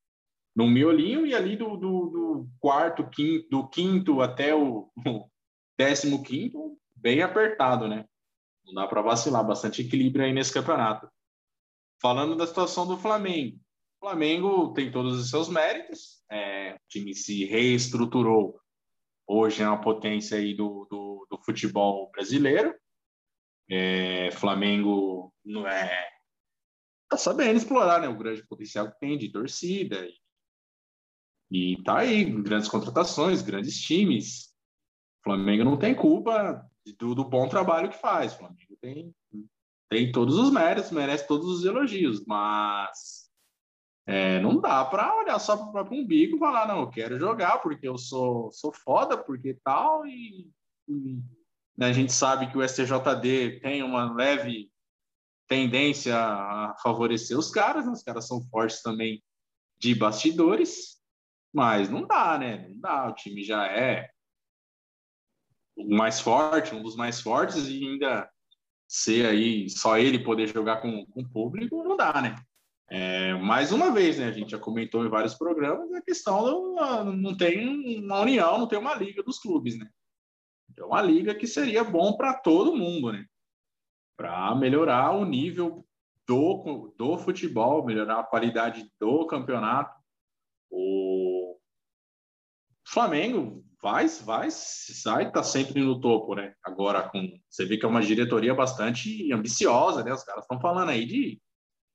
no 0.56 0.68
miolinho 0.68 1.26
e 1.26 1.34
ali 1.34 1.56
do, 1.56 1.78
do, 1.78 2.10
do 2.10 2.50
quarto, 2.60 3.08
quinto, 3.10 3.48
do 3.50 3.70
quinto 3.70 4.22
até 4.22 4.54
o, 4.54 4.92
o 5.08 5.30
décimo 5.78 6.24
quinto, 6.24 6.78
bem 6.96 7.22
apertado, 7.22 7.88
né? 7.88 8.06
Não 8.70 8.84
dá 8.84 8.88
para 8.88 9.02
vacilar, 9.02 9.46
bastante 9.46 9.82
equilíbrio 9.82 10.24
aí 10.24 10.32
nesse 10.32 10.54
campeonato. 10.54 11.10
Falando 12.00 12.36
da 12.36 12.46
situação 12.46 12.88
do 12.88 12.98
Flamengo, 12.98 13.58
o 13.98 14.06
Flamengo 14.06 14.74
tem 14.74 14.92
todos 14.92 15.20
os 15.20 15.30
seus 15.30 15.50
méritos, 15.50 16.24
é, 16.32 16.76
o 16.76 16.80
time 16.88 17.16
se 17.16 17.46
reestruturou, 17.46 18.62
hoje 19.28 19.64
é 19.64 19.68
uma 19.68 19.82
potência 19.82 20.38
aí 20.38 20.54
do, 20.54 20.88
do, 20.90 21.28
do 21.30 21.44
futebol 21.44 22.10
brasileiro. 22.12 22.74
É, 23.70 24.30
Flamengo 24.32 25.34
não 25.44 25.68
é 25.68 26.08
tá 27.10 27.18
sabendo 27.18 27.58
explorar 27.58 28.00
né, 28.00 28.08
o 28.08 28.18
grande 28.18 28.46
potencial 28.46 28.92
que 28.92 29.00
tem 29.00 29.18
de 29.18 29.32
torcida 29.32 30.08
e, 31.52 31.74
e 31.74 31.84
tá 31.84 32.00
aí 32.00 32.24
grandes 32.24 32.70
contratações, 32.70 33.42
grandes 33.42 33.82
times. 33.82 34.54
O 35.22 35.24
Flamengo 35.24 35.64
não 35.64 35.78
tem 35.78 35.96
culpa 35.96 36.69
do, 36.98 37.16
do 37.16 37.24
bom 37.24 37.48
trabalho 37.48 37.90
que 37.90 37.98
faz. 37.98 38.34
O 38.34 38.38
Flamengo 38.38 38.78
tem, 38.82 39.16
tem 39.90 40.12
todos 40.12 40.38
os 40.38 40.52
méritos, 40.52 40.92
merece 40.92 41.28
todos 41.28 41.48
os 41.48 41.66
elogios, 41.66 42.26
mas 42.26 43.30
é, 44.06 44.40
não 44.40 44.60
dá 44.60 44.84
para 44.86 45.16
olhar 45.18 45.38
só 45.40 45.56
para 45.56 45.68
o 45.68 45.72
próprio 45.72 46.02
umbigo 46.02 46.36
e 46.36 46.40
falar, 46.40 46.68
não, 46.68 46.82
eu 46.82 46.90
quero 46.90 47.20
jogar 47.20 47.60
porque 47.60 47.88
eu 47.88 47.98
sou, 47.98 48.52
sou 48.52 48.74
foda, 48.74 49.18
porque 49.18 49.60
tal, 49.64 50.06
e, 50.06 50.50
e 50.88 51.20
né, 51.78 51.88
a 51.88 51.94
gente 51.94 52.12
sabe 52.12 52.50
que 52.52 52.58
o 52.58 52.68
STJD 52.68 53.60
tem 53.62 53.84
uma 53.84 54.12
leve 54.14 54.72
tendência 55.48 56.16
a 56.16 56.76
favorecer 56.82 57.38
os 57.38 57.50
caras, 57.50 57.86
né? 57.86 57.92
os 57.92 58.04
caras 58.04 58.28
são 58.28 58.42
fortes 58.50 58.82
também 58.82 59.24
de 59.80 59.96
bastidores, 59.96 61.00
mas 61.54 61.90
não 61.90 62.06
dá, 62.06 62.38
né? 62.38 62.68
Não 62.68 62.80
dá, 62.80 63.10
o 63.10 63.14
time 63.14 63.44
já 63.44 63.66
é 63.66 64.10
mais 65.88 66.20
forte, 66.20 66.76
um 66.76 66.84
dos 66.84 66.96
mais 66.96 67.22
fortes, 67.22 67.68
e 67.68 67.86
ainda 67.86 68.30
ser 68.88 69.26
aí 69.26 69.70
só 69.70 69.98
ele 69.98 70.20
poder 70.20 70.48
jogar 70.48 70.78
com, 70.82 71.06
com 71.06 71.22
o 71.22 71.30
público, 71.30 71.84
não 71.84 71.96
dá, 71.96 72.22
né? 72.22 72.36
É, 72.92 73.36
mais 73.36 73.72
uma 73.72 73.92
vez, 73.92 74.18
né, 74.18 74.28
a 74.28 74.32
gente 74.32 74.50
já 74.50 74.58
comentou 74.58 75.06
em 75.06 75.10
vários 75.10 75.36
programas 75.36 75.94
a 75.94 76.02
questão 76.02 76.44
do 76.44 77.14
não 77.14 77.38
tem 77.38 78.00
uma 78.00 78.22
união, 78.22 78.58
não 78.58 78.68
tem 78.68 78.80
uma 78.80 78.96
liga 78.96 79.22
dos 79.22 79.38
clubes, 79.38 79.78
né? 79.78 79.88
É 80.76 80.84
uma 80.84 81.02
liga 81.02 81.36
que 81.36 81.46
seria 81.46 81.84
bom 81.84 82.18
para 82.18 82.34
todo 82.34 82.76
mundo, 82.76 83.12
né? 83.12 83.26
Para 84.18 84.56
melhorar 84.56 85.12
o 85.12 85.24
nível 85.24 85.86
do, 86.26 86.94
do 86.98 87.18
futebol, 87.18 87.86
melhorar 87.86 88.20
a 88.20 88.24
qualidade 88.24 88.92
do 89.00 89.28
campeonato. 89.28 89.96
O 90.72 91.60
Flamengo 92.88 93.64
vai, 93.82 94.08
vai, 94.08 94.50
sai, 94.52 95.32
tá 95.32 95.44
sempre 95.44 95.82
no 95.82 96.00
topo, 96.00 96.36
né? 96.36 96.54
Agora 96.64 97.08
com 97.10 97.22
você 97.50 97.66
vê 97.66 97.78
que 97.78 97.86
é 97.86 97.90
uma 97.90 98.02
diretoria 98.02 98.54
bastante 98.54 99.32
ambiciosa, 99.32 100.04
né? 100.04 100.14
Os 100.14 100.24
caras 100.24 100.44
estão 100.44 100.60
falando 100.60 100.90
aí 100.90 101.06
de 101.06 101.42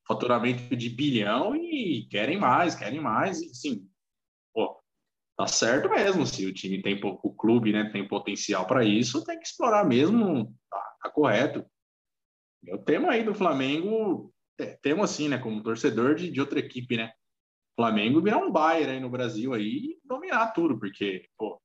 faturamento 0.07 0.77
de 0.77 0.91
bilhão 0.91 1.55
e 1.57 2.07
querem 2.11 2.39
mais, 2.39 2.75
querem 2.75 3.01
mais, 3.01 3.41
e 3.41 3.55
sim, 3.55 3.89
pô, 4.53 4.79
tá 5.37 5.47
certo 5.47 5.89
mesmo, 5.89 6.27
se 6.27 6.47
o 6.47 6.53
time 6.53 6.83
tem, 6.83 7.01
o 7.03 7.35
clube, 7.35 7.73
né, 7.73 7.91
tem 7.91 8.07
potencial 8.07 8.67
para 8.67 8.85
isso, 8.85 9.25
tem 9.25 9.39
que 9.39 9.47
explorar 9.47 9.85
mesmo, 9.85 10.55
tá, 10.71 10.97
tá 11.03 11.11
correto. 11.11 11.65
Eu 12.67 12.79
temo 12.79 13.11
aí 13.11 13.25
do 13.25 13.35
Flamengo, 13.35 14.33
temo 14.83 15.03
assim, 15.03 15.29
né, 15.29 15.39
como 15.39 15.63
torcedor 15.63 16.15
de, 16.15 16.31
de 16.31 16.41
outra 16.41 16.59
equipe, 16.59 16.97
né, 16.97 17.13
Flamengo 17.77 18.23
virar 18.23 18.39
um 18.39 18.53
Bayern 18.53 18.93
aí 18.93 19.01
no 19.01 19.11
Brasil 19.11 19.53
aí 19.53 19.79
e 19.79 19.99
dominar 20.05 20.53
tudo, 20.53 20.79
porque, 20.79 21.29
pô, 21.37 21.61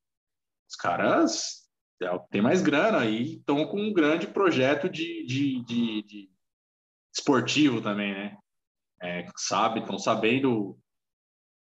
os 0.69 0.75
caras 0.75 1.67
é, 2.01 2.17
tem 2.29 2.41
mais 2.41 2.61
grana 2.61 3.05
e 3.05 3.37
estão 3.37 3.65
com 3.67 3.81
um 3.81 3.91
grande 3.91 4.27
projeto 4.27 4.87
de, 4.87 5.25
de, 5.25 5.63
de, 5.63 6.03
de 6.03 6.31
esportivo 7.13 7.81
também, 7.81 8.13
né? 8.13 8.37
É, 9.01 9.25
sabe, 9.35 9.79
estão 9.79 9.97
sabendo 9.97 10.77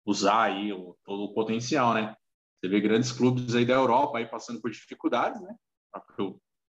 usar 0.04 0.44
aí 0.44 0.72
o, 0.72 0.96
todo 1.04 1.24
o 1.24 1.34
potencial, 1.34 1.94
né? 1.94 2.16
Você 2.58 2.68
vê 2.68 2.80
grandes 2.80 3.12
clubes 3.12 3.54
aí 3.54 3.64
da 3.64 3.74
Europa 3.74 4.18
aí 4.18 4.26
passando 4.26 4.60
por 4.60 4.70
dificuldades, 4.70 5.40
né? 5.40 5.54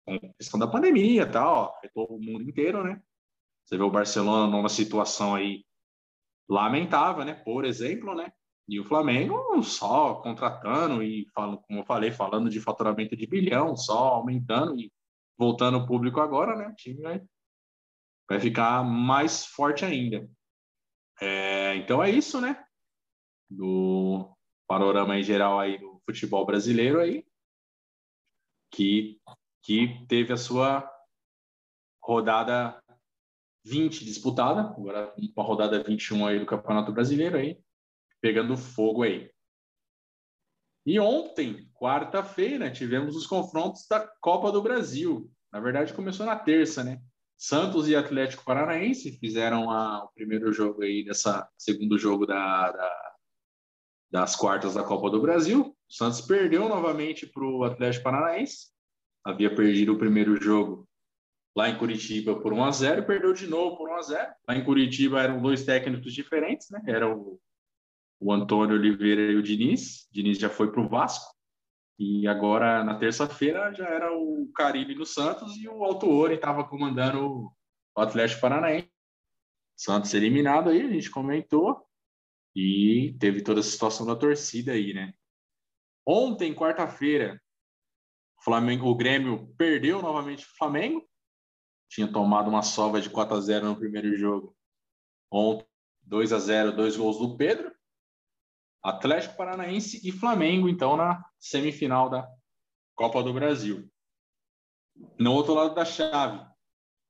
Com 0.07 0.15
a 0.15 0.35
questão 0.39 0.59
da 0.59 0.67
pandemia 0.67 1.31
tal, 1.31 1.77
afetou 1.77 2.07
o 2.09 2.21
mundo 2.21 2.49
inteiro, 2.49 2.83
né? 2.83 3.03
Você 3.65 3.77
vê 3.77 3.83
o 3.83 3.91
Barcelona 3.91 4.51
numa 4.51 4.69
situação 4.69 5.35
aí 5.35 5.65
lamentável, 6.49 7.25
né? 7.25 7.35
Por 7.35 7.65
exemplo, 7.65 8.15
né? 8.15 8.33
E 8.69 8.81
o 8.81 8.85
Flamengo 8.85 9.63
só 9.63 10.15
contratando 10.15 11.03
e 11.03 11.27
falando, 11.35 11.59
como 11.59 11.81
eu 11.81 11.85
falei, 11.85 12.11
falando 12.11 12.49
de 12.49 12.61
faturamento 12.61 13.17
de 13.17 13.27
bilhão, 13.27 13.77
só 13.77 14.15
aumentando 14.15 14.79
e 14.81 14.91
voltando 15.37 15.79
o 15.79 15.87
público 15.87 16.21
agora, 16.21 16.57
né? 16.57 16.69
O 16.69 16.75
time 16.75 17.03
vai 17.03 17.23
vai 18.29 18.41
ficar 18.41 18.83
mais 18.83 19.45
forte 19.45 19.85
ainda. 19.85 20.29
É, 21.21 21.77
então 21.77 22.03
é 22.03 22.11
isso, 22.11 22.41
né? 22.41 22.65
Do 23.49 24.35
panorama 24.67 25.19
em 25.19 25.23
geral 25.23 25.61
aí 25.61 25.79
do 25.79 26.01
futebol 26.05 26.45
brasileiro 26.47 27.01
aí, 27.01 27.27
que, 28.71 29.21
que 29.63 30.05
teve 30.07 30.33
a 30.33 30.37
sua 30.37 30.91
rodada 32.03 32.83
20 33.65 34.05
disputada, 34.05 34.61
agora 34.61 35.15
uma 35.17 35.45
rodada 35.45 35.83
21 35.83 36.27
aí 36.27 36.39
do 36.39 36.47
Campeonato 36.47 36.93
Brasileiro 36.93 37.37
aí, 37.37 37.63
pegando 38.25 38.57
fogo 38.57 39.03
aí. 39.03 39.31
E 40.87 40.99
ontem, 40.99 41.69
quarta-feira, 41.75 42.71
tivemos 42.71 43.15
os 43.17 43.27
confrontos 43.27 43.87
da 43.87 44.01
Copa 44.19 44.51
do 44.51 44.63
Brasil. 44.63 45.31
Na 45.53 45.61
verdade, 45.61 45.93
começou 45.93 46.25
na 46.25 46.35
terça, 46.35 46.83
né? 46.83 47.03
Santos 47.37 47.87
e 47.87 47.95
Atlético 47.95 48.43
Paranaense 48.43 49.19
fizeram 49.19 49.71
a, 49.71 50.05
o 50.05 50.09
primeiro 50.15 50.51
jogo 50.55 50.83
aí 50.83 51.05
dessa 51.05 51.47
segundo 51.59 51.99
jogo 51.99 52.25
da, 52.25 52.73
da, 52.73 53.15
das 54.11 54.35
quartas 54.35 54.73
da 54.73 54.83
Copa 54.83 55.11
do 55.11 55.21
Brasil. 55.21 55.77
O 55.87 55.93
Santos 55.93 56.23
perdeu 56.23 56.67
novamente 56.67 57.27
para 57.27 57.45
o 57.45 57.63
Atlético 57.63 58.05
Paranaense. 58.05 58.69
Havia 59.23 59.55
perdido 59.55 59.93
o 59.93 59.99
primeiro 59.99 60.43
jogo 60.43 60.89
lá 61.55 61.69
em 61.69 61.77
Curitiba 61.77 62.41
por 62.41 62.55
1 62.55 62.65
a 62.65 62.71
0 62.71 63.03
e 63.03 63.07
perdeu 63.07 63.35
de 63.35 63.47
novo 63.47 63.77
por 63.77 63.91
1 63.91 63.95
a 63.97 64.03
0. 64.03 64.35
Lá 64.49 64.57
em 64.57 64.65
Curitiba 64.65 65.21
eram 65.21 65.43
dois 65.43 65.63
técnicos 65.67 66.15
diferentes, 66.15 66.71
né? 66.71 66.83
Era 66.87 67.15
o, 67.15 67.39
o 68.25 68.33
Antônio 68.33 68.75
Oliveira 68.75 69.31
e 69.31 69.37
o 69.37 69.43
Diniz. 69.43 70.09
Diniz 70.11 70.39
já 70.39 70.49
foi 70.49 70.73
para 70.73 70.81
o 70.81 70.89
Vasco. 70.89 71.35
E 71.99 72.27
agora, 72.27 72.83
na 72.83 72.99
terça-feira, 72.99 73.71
já 73.75 73.87
era 73.87 74.17
o 74.17 74.51
Caribe 74.55 74.95
no 74.95 75.05
Santos 75.05 75.55
e 75.59 75.69
o 75.69 75.85
Alto 75.85 76.07
Ouro 76.07 76.33
estava 76.33 76.65
comandando 76.65 77.53
o 77.95 78.01
Atlético 78.01 78.41
Paranaense. 78.41 78.91
Santos 79.77 80.15
eliminado 80.15 80.71
aí, 80.71 80.81
a 80.81 80.89
gente 80.89 81.11
comentou. 81.11 81.87
E 82.57 83.15
teve 83.21 83.43
toda 83.43 83.61
a 83.61 83.63
situação 83.63 84.07
da 84.07 84.17
torcida 84.17 84.73
aí, 84.73 84.95
né? 84.95 85.13
Ontem, 86.07 86.55
quarta-feira, 86.55 87.39
o 88.47 88.95
Grêmio 88.95 89.55
perdeu 89.59 90.01
novamente 90.01 90.47
o 90.47 90.57
Flamengo. 90.57 91.07
Tinha 91.91 92.11
tomado 92.11 92.49
uma 92.49 92.63
sova 92.63 93.03
de 93.03 93.11
4 93.11 93.37
a 93.37 93.41
0 93.41 93.67
no 93.67 93.77
primeiro 93.77 94.17
jogo. 94.17 94.57
Ontem, 95.31 95.67
2 96.05 96.33
a 96.33 96.39
0, 96.39 96.73
dois 96.75 96.97
gols 96.97 97.19
do 97.19 97.37
Pedro. 97.37 97.75
Atlético 98.85 99.35
Paranaense 99.35 100.07
e 100.07 100.13
Flamengo, 100.13 100.69
então, 100.69 100.95
na 100.95 101.25
semifinal 101.39 102.11
da 102.11 102.31
Copa 102.95 103.23
do 103.23 103.33
Brasil. 103.33 103.91
No 105.19 105.33
outro 105.33 105.55
lado 105.55 105.75
da 105.75 105.87
chave, 105.87 106.47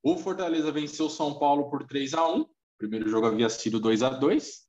o 0.00 0.16
Fortaleza 0.16 0.70
venceu 0.70 1.06
o 1.06 1.10
São 1.10 1.36
Paulo 1.36 1.68
por 1.68 1.84
3 1.84 2.14
a 2.14 2.28
1 2.28 2.40
O 2.42 2.48
primeiro 2.78 3.08
jogo 3.08 3.26
havia 3.26 3.48
sido 3.48 3.80
2 3.80 4.04
a 4.04 4.08
2 4.08 4.68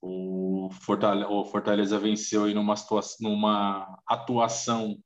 O 0.00 0.70
Fortaleza, 0.70 1.28
o 1.28 1.44
Fortaleza 1.44 1.98
venceu 1.98 2.44
aí 2.44 2.54
numa, 2.54 2.74
numa 3.20 4.02
atuação 4.06 4.96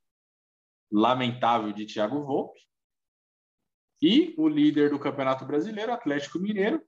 lamentável 0.92 1.72
de 1.72 1.86
Thiago 1.86 2.22
Volpe. 2.22 2.60
E 4.02 4.34
o 4.36 4.46
líder 4.46 4.90
do 4.90 4.98
Campeonato 4.98 5.46
Brasileiro, 5.46 5.92
Atlético 5.92 6.38
Mineiro, 6.38 6.82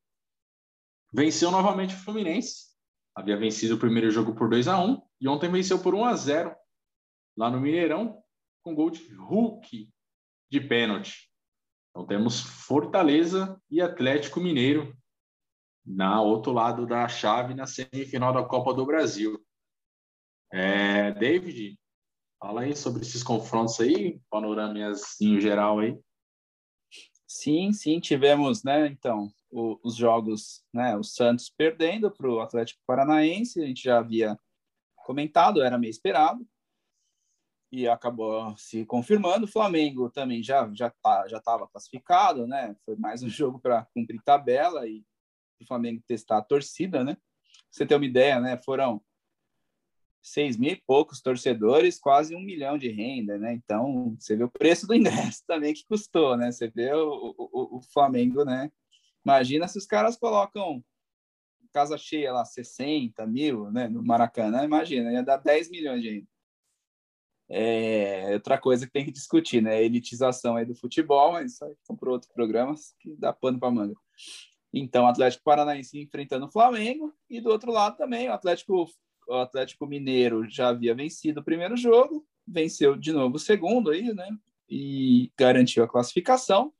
venceu 1.12 1.50
novamente 1.50 1.94
o 1.94 1.98
Fluminense 1.98 2.71
havia 3.14 3.36
vencido 3.36 3.74
o 3.74 3.78
primeiro 3.78 4.10
jogo 4.10 4.34
por 4.34 4.48
2 4.48 4.68
a 4.68 4.78
1 4.78 5.02
e 5.20 5.28
ontem 5.28 5.50
venceu 5.50 5.78
por 5.80 5.94
1 5.94 6.04
a 6.04 6.14
0 6.14 6.56
lá 7.36 7.50
no 7.50 7.60
Mineirão 7.60 8.22
com 8.62 8.74
gol 8.74 8.90
de 8.90 9.12
Hulk 9.14 9.90
de 10.50 10.60
pênalti. 10.60 11.30
Então 11.90 12.06
temos 12.06 12.40
Fortaleza 12.40 13.60
e 13.70 13.80
Atlético 13.80 14.40
Mineiro 14.40 14.96
na 15.84 16.22
outro 16.22 16.52
lado 16.52 16.86
da 16.86 17.08
chave 17.08 17.54
na 17.54 17.66
semifinal 17.66 18.32
da 18.32 18.44
Copa 18.44 18.72
do 18.72 18.86
Brasil. 18.86 19.44
É, 20.52 21.10
David, 21.12 21.78
fala 22.38 22.62
aí 22.62 22.76
sobre 22.76 23.02
esses 23.02 23.22
confrontos 23.22 23.80
aí, 23.80 24.20
panoramas 24.30 25.20
em 25.20 25.40
geral 25.40 25.80
aí. 25.80 25.98
Sim, 27.26 27.72
sim, 27.72 27.98
tivemos, 27.98 28.62
né? 28.62 28.86
Então, 28.86 29.32
o, 29.52 29.78
os 29.84 29.94
jogos, 29.94 30.64
né? 30.72 30.96
O 30.96 31.04
Santos 31.04 31.50
perdendo 31.50 32.10
para 32.10 32.28
o 32.28 32.40
Atlético 32.40 32.80
Paranaense, 32.86 33.62
a 33.62 33.66
gente 33.66 33.84
já 33.84 33.98
havia 33.98 34.38
comentado, 34.96 35.62
era 35.62 35.78
meio 35.78 35.90
esperado 35.90 36.46
e 37.70 37.86
acabou 37.86 38.56
se 38.56 38.84
confirmando. 38.86 39.44
O 39.44 39.50
Flamengo 39.50 40.10
também 40.10 40.42
já 40.42 40.70
já 40.74 40.90
tá, 40.90 41.28
já 41.28 41.36
estava 41.36 41.68
classificado, 41.68 42.46
né? 42.46 42.74
Foi 42.84 42.96
mais 42.96 43.22
um 43.22 43.28
jogo 43.30 43.60
para 43.60 43.86
cumprir 43.94 44.22
tabela 44.24 44.88
e 44.88 45.04
o 45.60 45.66
Flamengo 45.66 46.02
testar 46.06 46.38
a 46.38 46.42
torcida, 46.42 47.04
né? 47.04 47.16
Você 47.70 47.86
ter 47.86 47.94
uma 47.94 48.06
ideia, 48.06 48.40
né? 48.40 48.56
Foram 48.64 49.02
seis 50.22 50.56
mil 50.56 50.70
e 50.70 50.82
poucos 50.86 51.20
torcedores, 51.20 51.98
quase 51.98 52.34
um 52.34 52.40
milhão 52.40 52.78
de 52.78 52.88
renda, 52.88 53.36
né? 53.38 53.52
Então, 53.52 54.16
você 54.18 54.36
vê 54.36 54.44
o 54.44 54.50
preço 54.50 54.86
do 54.86 54.94
ingresso 54.94 55.42
também 55.46 55.74
que 55.74 55.84
custou, 55.84 56.36
né? 56.36 56.50
Você 56.50 56.68
vê 56.68 56.92
o, 56.94 57.34
o, 57.36 57.78
o 57.78 57.82
Flamengo, 57.92 58.44
né? 58.44 58.70
Imagina 59.24 59.68
se 59.68 59.78
os 59.78 59.86
caras 59.86 60.16
colocam 60.16 60.82
casa 61.72 61.96
cheia 61.96 62.32
lá, 62.32 62.44
60 62.44 63.26
mil, 63.26 63.70
né? 63.70 63.88
No 63.88 64.02
Maracanã, 64.04 64.62
imagina, 64.62 65.10
ia 65.10 65.22
dar 65.22 65.38
10 65.38 65.70
milhões 65.70 66.02
de 66.02 66.10
renda. 66.10 66.28
É 67.48 68.30
outra 68.34 68.58
coisa 68.58 68.86
que 68.86 68.92
tem 68.92 69.04
que 69.04 69.10
discutir, 69.10 69.62
né? 69.62 69.76
A 69.76 69.82
elitização 69.82 70.56
aí 70.56 70.64
do 70.64 70.74
futebol, 70.74 71.32
mas 71.32 71.52
isso 71.52 71.64
aí 71.64 71.74
são 71.82 71.96
para 71.96 72.10
outros 72.10 72.30
programas 72.32 72.94
que 73.00 73.14
dá 73.16 73.32
pano 73.32 73.58
para 73.58 73.70
manga. 73.70 73.94
Então, 74.72 75.06
Atlético 75.06 75.44
Paranaense 75.44 76.00
enfrentando 76.00 76.46
o 76.46 76.50
Flamengo 76.50 77.12
e 77.28 77.40
do 77.40 77.50
outro 77.50 77.70
lado 77.70 77.96
também 77.96 78.28
o 78.28 78.32
Atlético 78.32 78.86
o 79.28 79.34
Atlético 79.34 79.86
Mineiro 79.86 80.48
já 80.48 80.68
havia 80.68 80.94
vencido 80.94 81.40
o 81.40 81.44
primeiro 81.44 81.76
jogo, 81.76 82.26
venceu 82.46 82.96
de 82.96 83.12
novo 83.12 83.36
o 83.36 83.38
segundo 83.38 83.90
aí, 83.90 84.12
né? 84.12 84.28
E 84.68 85.30
garantiu 85.38 85.84
a 85.84 85.88
classificação. 85.88 86.72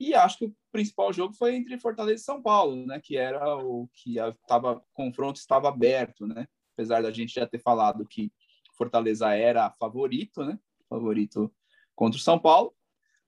E 0.00 0.14
acho 0.14 0.38
que 0.38 0.46
o 0.46 0.56
principal 0.72 1.12
jogo 1.12 1.34
foi 1.34 1.54
entre 1.54 1.78
Fortaleza 1.78 2.22
e 2.22 2.24
São 2.24 2.40
Paulo, 2.40 2.86
né? 2.86 2.98
Que 2.98 3.18
era 3.18 3.56
o 3.58 3.86
que 3.92 4.16
estava 4.18 4.82
confronto 4.94 5.38
estava 5.38 5.68
aberto, 5.68 6.26
né? 6.26 6.48
Apesar 6.72 7.02
da 7.02 7.12
gente 7.12 7.34
já 7.34 7.46
ter 7.46 7.58
falado 7.58 8.06
que 8.06 8.32
Fortaleza 8.78 9.34
era 9.34 9.70
favorito, 9.72 10.42
né? 10.42 10.58
Favorito 10.88 11.54
contra 11.94 12.18
o 12.18 12.22
São 12.22 12.38
Paulo, 12.38 12.74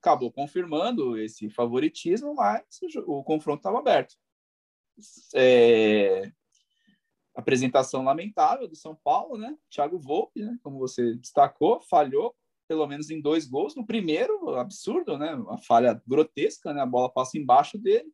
acabou 0.01 0.31
confirmando 0.31 1.15
esse 1.15 1.47
favoritismo, 1.47 2.33
mas 2.33 2.63
o, 3.05 3.19
o 3.19 3.23
confronto 3.23 3.59
estava 3.59 3.77
aberto. 3.77 4.15
É, 5.35 6.31
apresentação 7.35 8.03
lamentável 8.03 8.67
do 8.67 8.75
São 8.75 8.95
Paulo, 8.95 9.37
né? 9.37 9.55
Thiago 9.69 9.99
Volpe, 9.99 10.41
né? 10.41 10.57
Como 10.63 10.79
você 10.79 11.13
destacou, 11.17 11.79
falhou 11.81 12.35
pelo 12.73 12.87
menos 12.87 13.11
em 13.11 13.21
dois 13.21 13.45
gols. 13.45 13.75
No 13.75 13.85
primeiro, 13.85 14.55
absurdo, 14.55 15.15
né? 15.15 15.35
Uma 15.35 15.59
falha 15.59 16.01
grotesca, 16.07 16.73
né? 16.73 16.81
A 16.81 16.87
bola 16.87 17.07
passa 17.07 17.37
embaixo 17.37 17.77
dele. 17.77 18.11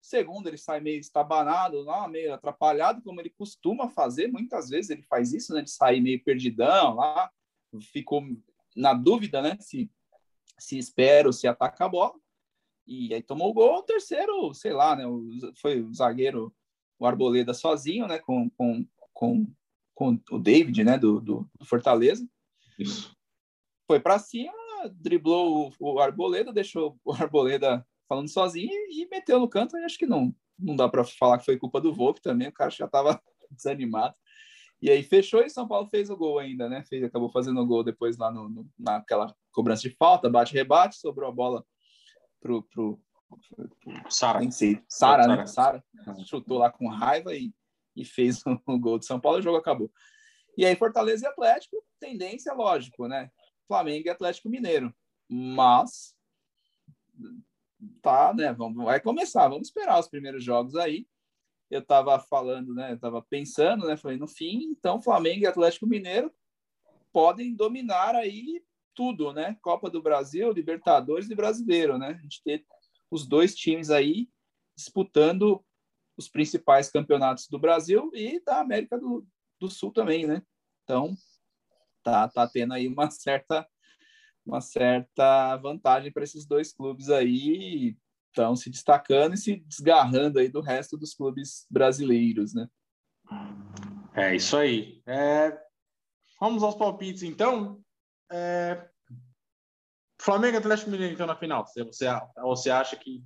Segundo, 0.00 0.46
ele 0.46 0.56
sai 0.56 0.78
meio 0.78 1.00
estabanado, 1.00 1.82
lá, 1.82 2.06
meio 2.06 2.32
atrapalhado, 2.32 3.02
como 3.02 3.20
ele 3.20 3.30
costuma 3.30 3.88
fazer. 3.88 4.28
Muitas 4.28 4.68
vezes 4.68 4.90
ele 4.90 5.02
faz 5.02 5.32
isso, 5.32 5.52
né? 5.52 5.60
De 5.60 5.70
sair 5.72 6.00
meio 6.00 6.22
perdidão 6.22 6.94
lá. 6.94 7.28
Ficou 7.92 8.22
na 8.76 8.94
dúvida, 8.94 9.42
né? 9.42 9.56
Se, 9.58 9.90
se 10.56 10.78
espera 10.78 11.26
ou 11.26 11.32
se 11.32 11.48
ataca 11.48 11.84
a 11.84 11.88
bola. 11.88 12.14
E 12.86 13.12
aí 13.12 13.20
tomou 13.20 13.50
o 13.50 13.52
gol. 13.52 13.78
O 13.78 13.82
terceiro, 13.82 14.54
sei 14.54 14.72
lá, 14.72 14.94
né? 14.94 15.02
Foi 15.60 15.82
o 15.82 15.92
zagueiro 15.92 16.54
o 16.96 17.06
Arboleda 17.06 17.52
sozinho, 17.52 18.06
né, 18.06 18.18
com, 18.20 18.48
com, 18.50 18.86
com, 19.12 19.52
com 19.92 20.20
o 20.30 20.38
David, 20.38 20.84
né, 20.84 20.96
do, 20.96 21.20
do, 21.20 21.50
do 21.58 21.66
Fortaleza. 21.66 22.24
Isso. 22.78 23.15
Foi 23.86 24.00
para 24.00 24.18
cima, 24.18 24.52
driblou 24.94 25.72
o, 25.78 25.94
o, 25.94 26.00
Arboleda, 26.00 26.52
deixou 26.52 26.98
o 27.04 27.12
Arboleda 27.12 27.86
falando 28.08 28.28
sozinho 28.28 28.70
e, 28.72 29.02
e 29.02 29.08
meteu 29.08 29.38
no 29.38 29.48
canto. 29.48 29.76
Acho 29.78 29.98
que 29.98 30.06
não, 30.06 30.34
não 30.58 30.74
dá 30.74 30.88
para 30.88 31.04
falar 31.04 31.38
que 31.38 31.44
foi 31.44 31.58
culpa 31.58 31.80
do 31.80 31.94
Volpe 31.94 32.20
também, 32.20 32.48
o 32.48 32.52
cara 32.52 32.70
já 32.70 32.86
estava 32.86 33.20
desanimado. 33.50 34.14
E 34.80 34.90
aí 34.90 35.02
fechou 35.02 35.40
e 35.40 35.48
São 35.48 35.66
Paulo 35.66 35.88
fez 35.88 36.10
o 36.10 36.16
gol 36.16 36.38
ainda, 36.38 36.68
né? 36.68 36.84
Fez, 36.84 37.02
acabou 37.02 37.30
fazendo 37.30 37.60
o 37.60 37.66
gol 37.66 37.82
depois 37.82 38.18
lá 38.18 38.30
no, 38.30 38.48
no 38.48 38.68
naquela 38.78 39.34
cobrança 39.50 39.82
de 39.82 39.96
falta, 39.96 40.28
bate-rebate, 40.28 40.96
sobrou 40.96 41.28
a 41.28 41.32
bola 41.32 41.64
pro, 42.40 42.62
pro, 42.64 43.00
Sara. 44.08 44.40
Sara, 44.88 45.26
né? 45.26 45.46
Sara 45.46 45.82
chutou 46.26 46.58
lá 46.58 46.70
com 46.70 46.88
raiva 46.88 47.34
e, 47.34 47.52
e 47.96 48.04
fez 48.04 48.42
o 48.46 48.60
um 48.68 48.78
gol 48.78 48.98
de 48.98 49.06
São 49.06 49.18
Paulo 49.18 49.38
o 49.38 49.42
jogo 49.42 49.56
acabou. 49.56 49.90
E 50.56 50.64
aí, 50.64 50.74
Fortaleza 50.74 51.26
e 51.26 51.28
Atlético, 51.28 51.76
tendência, 52.00 52.52
lógico, 52.54 53.06
né? 53.06 53.30
Flamengo 53.66 54.06
e 54.06 54.10
Atlético 54.10 54.48
Mineiro. 54.48 54.94
Mas 55.28 56.14
tá, 58.00 58.32
né? 58.34 58.52
Vamos, 58.52 58.84
vai 58.84 59.00
começar, 59.00 59.48
vamos 59.48 59.68
esperar 59.68 59.98
os 59.98 60.08
primeiros 60.08 60.42
jogos 60.42 60.76
aí. 60.76 61.06
Eu 61.70 61.84
tava 61.84 62.18
falando, 62.20 62.74
né? 62.74 62.92
Eu 62.92 62.98
tava 62.98 63.22
pensando, 63.22 63.86
né? 63.86 63.96
Falei, 63.96 64.16
no 64.16 64.28
fim, 64.28 64.64
então 64.70 65.02
Flamengo 65.02 65.42
e 65.42 65.46
Atlético 65.46 65.86
Mineiro 65.86 66.32
podem 67.12 67.54
dominar 67.54 68.14
aí 68.14 68.62
tudo, 68.94 69.32
né? 69.32 69.56
Copa 69.62 69.90
do 69.90 70.02
Brasil, 70.02 70.52
Libertadores 70.52 71.28
e 71.28 71.34
Brasileiro, 71.34 71.98
né? 71.98 72.08
A 72.08 72.22
gente 72.22 72.42
ter 72.42 72.64
os 73.10 73.26
dois 73.26 73.54
times 73.54 73.90
aí 73.90 74.28
disputando 74.76 75.64
os 76.16 76.28
principais 76.28 76.90
campeonatos 76.90 77.48
do 77.48 77.58
Brasil 77.58 78.10
e 78.14 78.40
da 78.40 78.60
América 78.60 78.98
do, 78.98 79.26
do 79.60 79.68
Sul 79.68 79.92
também, 79.92 80.26
né? 80.26 80.42
Então, 80.84 81.16
tá, 82.06 82.28
tá 82.28 82.46
tendo 82.46 82.72
aí 82.72 82.86
uma 82.86 83.10
certa, 83.10 83.66
uma 84.44 84.60
certa 84.60 85.56
vantagem 85.56 86.12
para 86.12 86.22
esses 86.22 86.46
dois 86.46 86.72
clubes 86.72 87.10
aí, 87.10 87.96
estão 88.28 88.54
se 88.54 88.70
destacando 88.70 89.34
e 89.34 89.38
se 89.38 89.56
desgarrando 89.56 90.38
aí 90.38 90.48
do 90.48 90.60
resto 90.60 90.96
dos 90.96 91.14
clubes 91.14 91.66
brasileiros, 91.68 92.54
né? 92.54 92.68
É 94.14 94.36
isso 94.36 94.56
aí. 94.56 95.02
É... 95.04 95.60
Vamos 96.40 96.62
aos 96.62 96.76
palpites, 96.76 97.24
então. 97.24 97.82
É... 98.30 98.88
Flamengo 100.20 100.56
e 100.56 100.58
Atlético 100.58 100.90
Mineiro, 100.90 101.14
então, 101.14 101.26
na 101.26 101.36
final. 101.36 101.66
Você, 101.66 101.82
você, 101.82 102.06
você 102.40 102.70
acha 102.70 102.96
que 102.96 103.24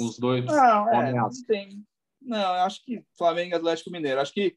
os 0.00 0.18
dois. 0.18 0.44
Não, 0.44 0.88
é, 0.90 1.12
não 1.12 1.28
tem. 1.46 1.84
Não, 2.20 2.38
eu 2.38 2.62
acho 2.62 2.84
que 2.84 3.04
Flamengo 3.16 3.52
e 3.52 3.56
Atlético 3.56 3.90
Mineiro. 3.90 4.20
Acho 4.20 4.32
que 4.32 4.56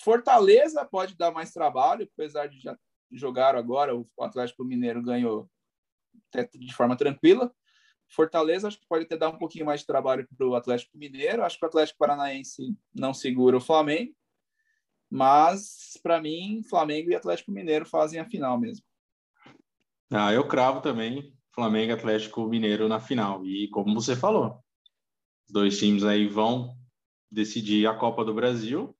Fortaleza 0.00 0.84
pode 0.84 1.16
dar 1.16 1.30
mais 1.30 1.52
trabalho, 1.52 2.08
apesar 2.12 2.46
de 2.46 2.60
já 2.60 2.76
jogar 3.10 3.54
agora, 3.54 3.94
o 3.94 4.06
Atlético 4.20 4.64
Mineiro 4.64 5.02
ganhou 5.02 5.48
de 6.54 6.74
forma 6.74 6.96
tranquila. 6.96 7.52
Fortaleza 8.08 8.68
acho 8.68 8.78
que 8.78 8.86
pode 8.86 9.04
até 9.04 9.16
dar 9.16 9.30
um 9.30 9.38
pouquinho 9.38 9.66
mais 9.66 9.80
de 9.80 9.86
trabalho 9.86 10.26
para 10.36 10.46
o 10.46 10.54
Atlético 10.54 10.96
Mineiro. 10.98 11.42
Acho 11.42 11.58
que 11.58 11.64
o 11.64 11.68
Atlético 11.68 11.98
Paranaense 11.98 12.76
não 12.94 13.14
segura 13.14 13.56
o 13.56 13.60
Flamengo. 13.60 14.14
Mas, 15.10 15.98
para 16.02 16.20
mim, 16.20 16.62
Flamengo 16.68 17.10
e 17.10 17.14
Atlético 17.14 17.52
Mineiro 17.52 17.84
fazem 17.84 18.18
a 18.18 18.24
final 18.24 18.58
mesmo. 18.58 18.84
Ah, 20.10 20.32
eu 20.32 20.46
cravo 20.46 20.80
também 20.80 21.34
Flamengo 21.54 21.90
e 21.90 21.94
Atlético 21.94 22.46
Mineiro 22.46 22.88
na 22.88 22.98
final. 22.98 23.44
E 23.44 23.68
como 23.68 23.94
você 23.94 24.16
falou, 24.16 24.62
os 25.46 25.52
dois 25.52 25.78
times 25.78 26.04
aí 26.04 26.26
vão 26.26 26.74
decidir 27.30 27.86
a 27.86 27.94
Copa 27.94 28.24
do 28.24 28.34
Brasil. 28.34 28.96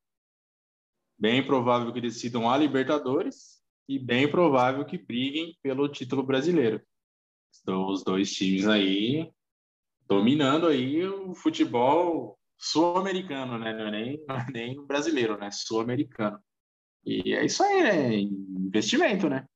Bem 1.23 1.47
provável 1.47 1.93
que 1.93 2.01
decidam 2.01 2.51
a 2.51 2.57
Libertadores 2.57 3.63
e 3.89 3.97
bem 3.97 4.29
provável 4.29 4.85
que 4.85 4.99
briguem 4.99 5.57
pelo 5.63 5.89
título 5.89 6.25
brasileiro. 6.25 6.83
Então, 7.61 7.87
os 7.87 8.03
dois 8.03 8.33
times 8.33 8.67
aí 8.67 9.31
dominando 10.09 10.67
aí 10.67 11.05
o 11.07 11.33
futebol 11.33 12.37
sul-americano, 12.59 13.57
né? 13.57 13.73
Não 13.73 13.87
é 13.87 13.91
nem, 13.93 14.15
é 14.29 14.51
nem 14.53 14.85
brasileiro, 14.85 15.39
né? 15.39 15.49
Sul-americano. 15.53 16.41
E 17.07 17.33
é 17.33 17.45
isso 17.45 17.63
aí, 17.63 17.83
né? 17.85 18.17
Investimento, 18.17 19.29
né? 19.29 19.47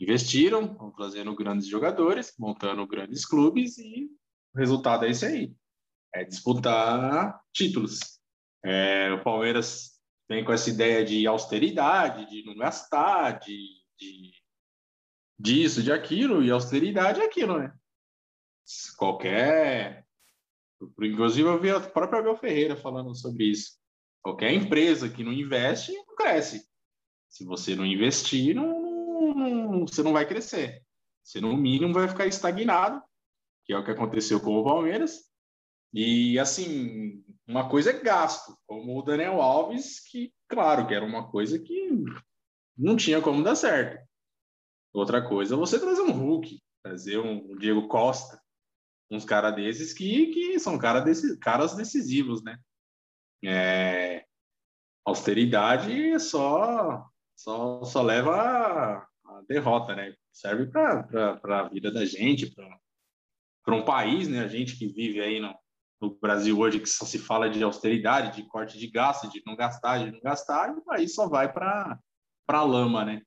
Investiram, 0.00 0.74
vão 0.74 0.90
trazendo 0.90 1.36
grandes 1.36 1.66
jogadores, 1.66 2.32
montando 2.38 2.86
grandes 2.86 3.26
clubes 3.26 3.76
e 3.76 4.08
o 4.54 4.58
resultado 4.58 5.04
é 5.04 5.10
esse 5.10 5.26
aí. 5.26 5.52
É 6.14 6.24
disputar 6.24 7.38
títulos. 7.52 8.18
É, 8.64 9.12
o 9.12 9.22
Palmeiras 9.22 9.99
vem 10.30 10.44
com 10.44 10.52
essa 10.52 10.70
ideia 10.70 11.04
de 11.04 11.26
austeridade, 11.26 12.30
de 12.30 12.46
não 12.46 12.54
gastar, 12.54 13.40
de, 13.40 13.58
de 13.98 14.30
disso, 15.36 15.82
de 15.82 15.90
aquilo, 15.90 16.40
e 16.40 16.52
austeridade 16.52 17.20
é 17.20 17.24
aquilo, 17.24 17.58
né? 17.58 17.74
Qualquer. 18.96 20.06
Inclusive, 21.02 21.48
eu 21.48 21.60
vi 21.60 21.70
a 21.70 21.80
própria 21.80 22.20
Abel 22.20 22.36
Ferreira 22.36 22.76
falando 22.76 23.12
sobre 23.12 23.46
isso. 23.46 23.72
Qualquer 24.22 24.52
empresa 24.52 25.08
que 25.08 25.24
não 25.24 25.32
investe, 25.32 25.92
não 25.92 26.14
cresce. 26.14 26.64
Se 27.28 27.44
você 27.44 27.74
não 27.74 27.84
investir, 27.84 28.54
não, 28.54 29.34
não, 29.34 29.80
você 29.80 30.00
não 30.00 30.12
vai 30.12 30.28
crescer. 30.28 30.84
Você, 31.24 31.40
no 31.40 31.56
mínimo, 31.56 31.92
vai 31.92 32.06
ficar 32.06 32.26
estagnado, 32.26 33.02
que 33.64 33.72
é 33.72 33.78
o 33.78 33.84
que 33.84 33.90
aconteceu 33.90 34.40
com 34.40 34.54
o 34.54 34.64
Palmeiras. 34.64 35.28
E, 35.92 36.38
assim, 36.38 37.24
uma 37.50 37.68
coisa 37.68 37.90
é 37.90 38.00
gasto, 38.00 38.56
como 38.64 38.96
o 38.96 39.02
Daniel 39.02 39.42
Alves, 39.42 39.98
que, 40.08 40.32
claro, 40.48 40.86
que 40.86 40.94
era 40.94 41.04
uma 41.04 41.28
coisa 41.28 41.58
que 41.58 41.90
não 42.78 42.96
tinha 42.96 43.20
como 43.20 43.42
dar 43.42 43.56
certo. 43.56 44.08
Outra 44.92 45.20
coisa 45.26 45.54
é 45.54 45.58
você 45.58 45.78
trazer 45.78 46.02
um 46.02 46.12
Hulk, 46.12 46.60
trazer 46.80 47.18
um 47.18 47.56
Diego 47.58 47.88
Costa, 47.88 48.40
uns 49.10 49.24
caras 49.24 49.54
desses 49.56 49.92
que, 49.92 50.26
que 50.28 50.60
são 50.60 50.78
cara 50.78 51.00
desse, 51.00 51.36
caras 51.38 51.74
decisivos, 51.74 52.40
né? 52.44 52.56
É, 53.44 54.24
austeridade 55.04 56.20
só, 56.20 57.04
só, 57.34 57.82
só 57.82 58.02
leva 58.02 58.36
a, 58.36 59.08
a 59.24 59.42
derrota, 59.48 59.96
né? 59.96 60.14
Serve 60.32 60.66
para 60.66 61.40
a 61.42 61.68
vida 61.68 61.90
da 61.90 62.04
gente, 62.04 62.54
para 63.64 63.74
um 63.74 63.84
país, 63.84 64.28
né? 64.28 64.44
A 64.44 64.48
gente 64.48 64.78
que 64.78 64.86
vive 64.86 65.20
aí 65.20 65.40
no, 65.40 65.52
no 66.00 66.18
Brasil 66.18 66.58
hoje, 66.58 66.80
que 66.80 66.88
só 66.88 67.04
se 67.04 67.18
fala 67.18 67.50
de 67.50 67.62
austeridade, 67.62 68.36
de 68.36 68.48
corte 68.48 68.78
de 68.78 68.86
gasto, 68.88 69.30
de 69.30 69.42
não 69.46 69.54
gastar, 69.54 70.04
de 70.04 70.10
não 70.10 70.20
gastar, 70.20 70.76
e 70.76 70.80
país 70.82 71.14
só 71.14 71.28
vai 71.28 71.52
para 71.52 71.98
a 72.48 72.62
lama, 72.62 73.04
né? 73.04 73.22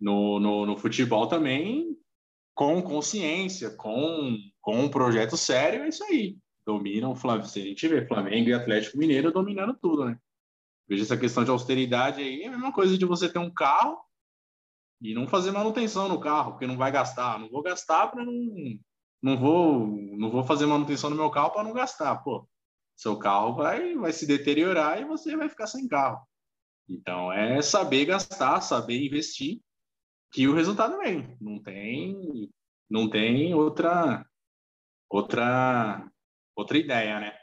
no, 0.00 0.38
no, 0.38 0.66
no 0.66 0.76
futebol 0.76 1.26
também, 1.26 1.96
com 2.54 2.82
consciência, 2.82 3.70
com, 3.70 4.36
com 4.60 4.80
um 4.80 4.88
projeto 4.88 5.36
sério, 5.36 5.82
é 5.84 5.88
isso 5.88 6.04
aí. 6.04 6.36
Dominam, 6.66 7.14
se 7.44 7.60
a 7.60 7.64
gente 7.64 7.88
vê 7.88 8.06
Flamengo 8.06 8.48
e 8.48 8.54
Atlético 8.54 8.98
Mineiro 8.98 9.32
dominando 9.32 9.76
tudo, 9.80 10.04
né? 10.04 10.18
Veja 10.88 11.02
essa 11.02 11.16
questão 11.16 11.44
de 11.44 11.50
austeridade 11.50 12.20
aí, 12.20 12.42
é 12.42 12.46
a 12.46 12.50
mesma 12.50 12.72
coisa 12.72 12.96
de 12.96 13.04
você 13.04 13.28
ter 13.28 13.38
um 13.38 13.52
carro 13.52 13.98
e 15.00 15.14
não 15.14 15.26
fazer 15.26 15.50
manutenção 15.50 16.08
no 16.08 16.20
carro, 16.20 16.52
porque 16.52 16.66
não 16.66 16.76
vai 16.76 16.90
gastar. 16.90 17.38
Não 17.38 17.48
vou 17.48 17.62
gastar 17.62 18.08
para 18.08 18.24
não. 18.24 18.34
Não 19.22 19.38
vou, 19.38 19.86
não 20.16 20.30
vou 20.30 20.44
fazer 20.44 20.66
manutenção 20.66 21.10
no 21.10 21.16
meu 21.16 21.30
carro 21.30 21.50
para 21.50 21.64
não 21.64 21.72
gastar. 21.72 22.16
Pô, 22.22 22.48
seu 22.94 23.18
carro 23.18 23.54
vai, 23.54 23.94
vai 23.94 24.12
se 24.12 24.26
deteriorar 24.26 25.00
e 25.00 25.04
você 25.04 25.36
vai 25.36 25.48
ficar 25.48 25.66
sem 25.66 25.88
carro. 25.88 26.26
Então, 26.88 27.32
é 27.32 27.60
saber 27.62 28.04
gastar, 28.04 28.60
saber 28.60 29.04
investir 29.04 29.60
que 30.32 30.46
o 30.46 30.54
resultado 30.54 30.98
vem. 30.98 31.36
Não 31.40 31.62
tem, 31.62 32.50
não 32.88 33.08
tem 33.08 33.54
outra, 33.54 34.24
outra, 35.08 36.10
outra 36.54 36.78
ideia, 36.78 37.20
né? 37.20 37.36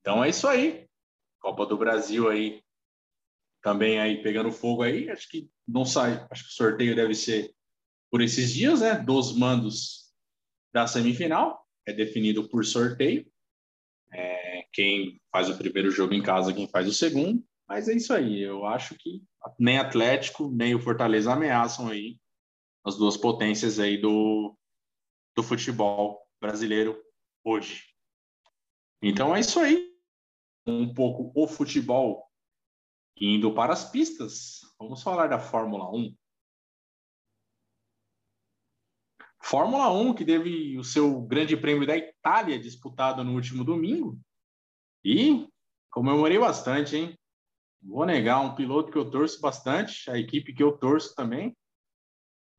Então 0.00 0.22
é 0.22 0.28
isso 0.28 0.46
aí. 0.46 0.86
Copa 1.40 1.66
do 1.66 1.76
Brasil 1.76 2.28
aí 2.28 2.62
também 3.62 3.98
aí 3.98 4.22
pegando 4.22 4.52
fogo 4.52 4.82
aí. 4.82 5.10
Acho 5.10 5.28
que 5.28 5.50
não 5.66 5.84
sai. 5.84 6.26
Acho 6.30 6.44
que 6.44 6.50
o 6.50 6.52
sorteio 6.52 6.94
deve 6.94 7.14
ser 7.14 7.54
por 8.10 8.20
esses 8.20 8.52
dias, 8.52 8.80
né? 8.80 8.94
Dos 8.94 9.36
mandos 9.36 10.05
da 10.76 10.86
semifinal 10.86 11.66
é 11.86 11.92
definido 11.94 12.46
por 12.50 12.62
sorteio. 12.62 13.26
É, 14.12 14.66
quem 14.74 15.18
faz 15.32 15.48
o 15.48 15.56
primeiro 15.56 15.90
jogo 15.90 16.12
em 16.12 16.22
casa, 16.22 16.52
quem 16.52 16.68
faz 16.68 16.86
o 16.86 16.92
segundo. 16.92 17.42
Mas 17.66 17.88
é 17.88 17.94
isso 17.94 18.12
aí. 18.12 18.42
Eu 18.42 18.66
acho 18.66 18.94
que 18.94 19.22
nem 19.58 19.78
Atlético, 19.78 20.50
nem 20.50 20.74
o 20.74 20.78
Fortaleza 20.78 21.32
ameaçam 21.32 21.88
aí 21.88 22.18
as 22.84 22.98
duas 22.98 23.16
potências 23.16 23.78
aí 23.78 23.96
do, 23.96 24.54
do 25.34 25.42
futebol 25.42 26.20
brasileiro 26.38 27.02
hoje. 27.42 27.84
Então 29.00 29.34
é 29.34 29.40
isso 29.40 29.58
aí. 29.58 29.96
Um 30.66 30.92
pouco 30.92 31.32
o 31.34 31.48
futebol 31.48 32.30
indo 33.18 33.54
para 33.54 33.72
as 33.72 33.90
pistas. 33.90 34.60
Vamos 34.78 35.02
falar 35.02 35.28
da 35.28 35.38
Fórmula 35.38 35.90
1. 35.90 36.14
Fórmula 39.48 39.92
1 39.92 40.12
que 40.12 40.24
teve 40.24 40.76
o 40.76 40.82
seu 40.82 41.20
Grande 41.22 41.56
Prêmio 41.56 41.86
da 41.86 41.96
Itália 41.96 42.58
disputado 42.58 43.22
no 43.22 43.32
último 43.32 43.62
domingo. 43.62 44.18
E 45.04 45.46
comemorei 45.88 46.36
bastante, 46.36 46.96
hein? 46.96 47.16
Vou 47.80 48.04
negar 48.04 48.40
um 48.40 48.56
piloto 48.56 48.90
que 48.90 48.98
eu 48.98 49.08
torço 49.08 49.40
bastante, 49.40 50.10
a 50.10 50.18
equipe 50.18 50.52
que 50.52 50.60
eu 50.60 50.76
torço 50.76 51.14
também. 51.14 51.56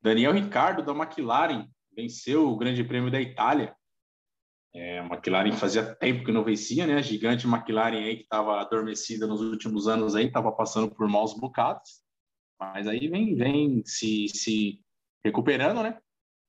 Daniel 0.01 0.31
Ricardo, 0.31 0.81
da 0.81 0.93
McLaren, 0.93 1.67
venceu 1.93 2.47
o 2.47 2.55
Grande 2.55 2.85
Prêmio 2.85 3.11
da 3.11 3.19
Itália. 3.19 3.75
É, 4.73 4.99
a 4.99 5.05
McLaren 5.05 5.57
fazia 5.57 5.93
tempo 5.93 6.23
que 6.23 6.31
não 6.31 6.45
vencia, 6.45 6.87
né? 6.87 6.95
A 6.95 7.01
gigante 7.01 7.45
McLaren 7.45 7.97
aí 7.97 8.15
que 8.15 8.23
estava 8.23 8.61
adormecida 8.61 9.27
nos 9.27 9.41
últimos 9.41 9.89
anos 9.89 10.15
aí, 10.15 10.27
estava 10.27 10.53
passando 10.53 10.89
por 10.89 11.05
maus 11.09 11.33
bocados. 11.33 12.01
Mas 12.57 12.87
aí 12.87 13.09
vem, 13.09 13.35
vem 13.35 13.83
se, 13.85 14.29
se 14.29 14.81
recuperando, 15.21 15.83
né? 15.83 15.99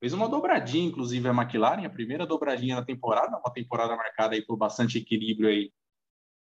Fez 0.00 0.12
uma 0.12 0.28
dobradinha, 0.28 0.86
inclusive, 0.86 1.28
a 1.28 1.32
McLaren, 1.32 1.84
a 1.84 1.90
primeira 1.90 2.26
dobradinha 2.26 2.76
na 2.76 2.84
temporada, 2.84 3.36
uma 3.36 3.52
temporada 3.52 3.96
marcada 3.96 4.34
aí 4.34 4.42
por 4.44 4.56
bastante 4.56 4.98
equilíbrio 4.98 5.48
aí 5.48 5.72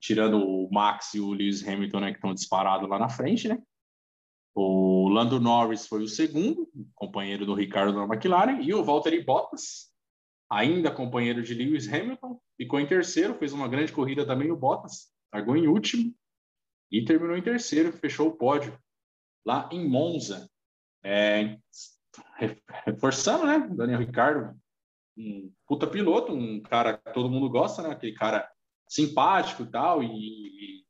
tirando 0.00 0.38
o 0.38 0.68
Max 0.72 1.14
e 1.14 1.20
o 1.20 1.30
Lewis 1.30 1.66
Hamilton, 1.66 2.00
né, 2.00 2.10
que 2.10 2.16
estão 2.16 2.32
disparados 2.32 2.88
lá 2.88 2.98
na 2.98 3.08
frente, 3.08 3.46
né? 3.46 3.62
O 4.54 5.08
Lando 5.08 5.38
Norris 5.38 5.86
foi 5.86 6.02
o 6.02 6.08
segundo, 6.08 6.68
companheiro 6.94 7.44
do 7.44 7.54
Ricardo 7.54 7.94
na 7.94 8.04
McLaren, 8.04 8.60
e 8.62 8.72
o 8.74 8.82
Valtteri 8.82 9.22
Bottas, 9.22 9.92
ainda 10.50 10.90
companheiro 10.90 11.42
de 11.42 11.54
Lewis 11.54 11.86
Hamilton, 11.92 12.40
ficou 12.56 12.80
em 12.80 12.86
terceiro, 12.86 13.34
fez 13.34 13.52
uma 13.52 13.68
grande 13.68 13.92
corrida 13.92 14.26
também 14.26 14.50
o 14.50 14.56
Bottas, 14.56 15.12
largou 15.32 15.56
em 15.56 15.68
último 15.68 16.14
e 16.90 17.04
terminou 17.04 17.36
em 17.36 17.42
terceiro, 17.42 17.92
fechou 17.92 18.28
o 18.28 18.36
pódio 18.36 18.76
lá 19.46 19.68
em 19.70 19.88
Monza. 19.88 20.50
É, 21.04 21.58
reforçando, 22.84 23.46
né? 23.46 23.68
Daniel 23.70 24.00
Ricardo, 24.00 24.58
um 25.16 25.52
puta 25.66 25.86
piloto, 25.86 26.32
um 26.32 26.60
cara 26.60 26.98
que 26.98 27.12
todo 27.12 27.30
mundo 27.30 27.48
gosta, 27.48 27.82
né? 27.82 27.90
Aquele 27.90 28.14
cara 28.14 28.50
simpático 28.88 29.62
e 29.62 29.70
tal, 29.70 30.02
e, 30.02 30.84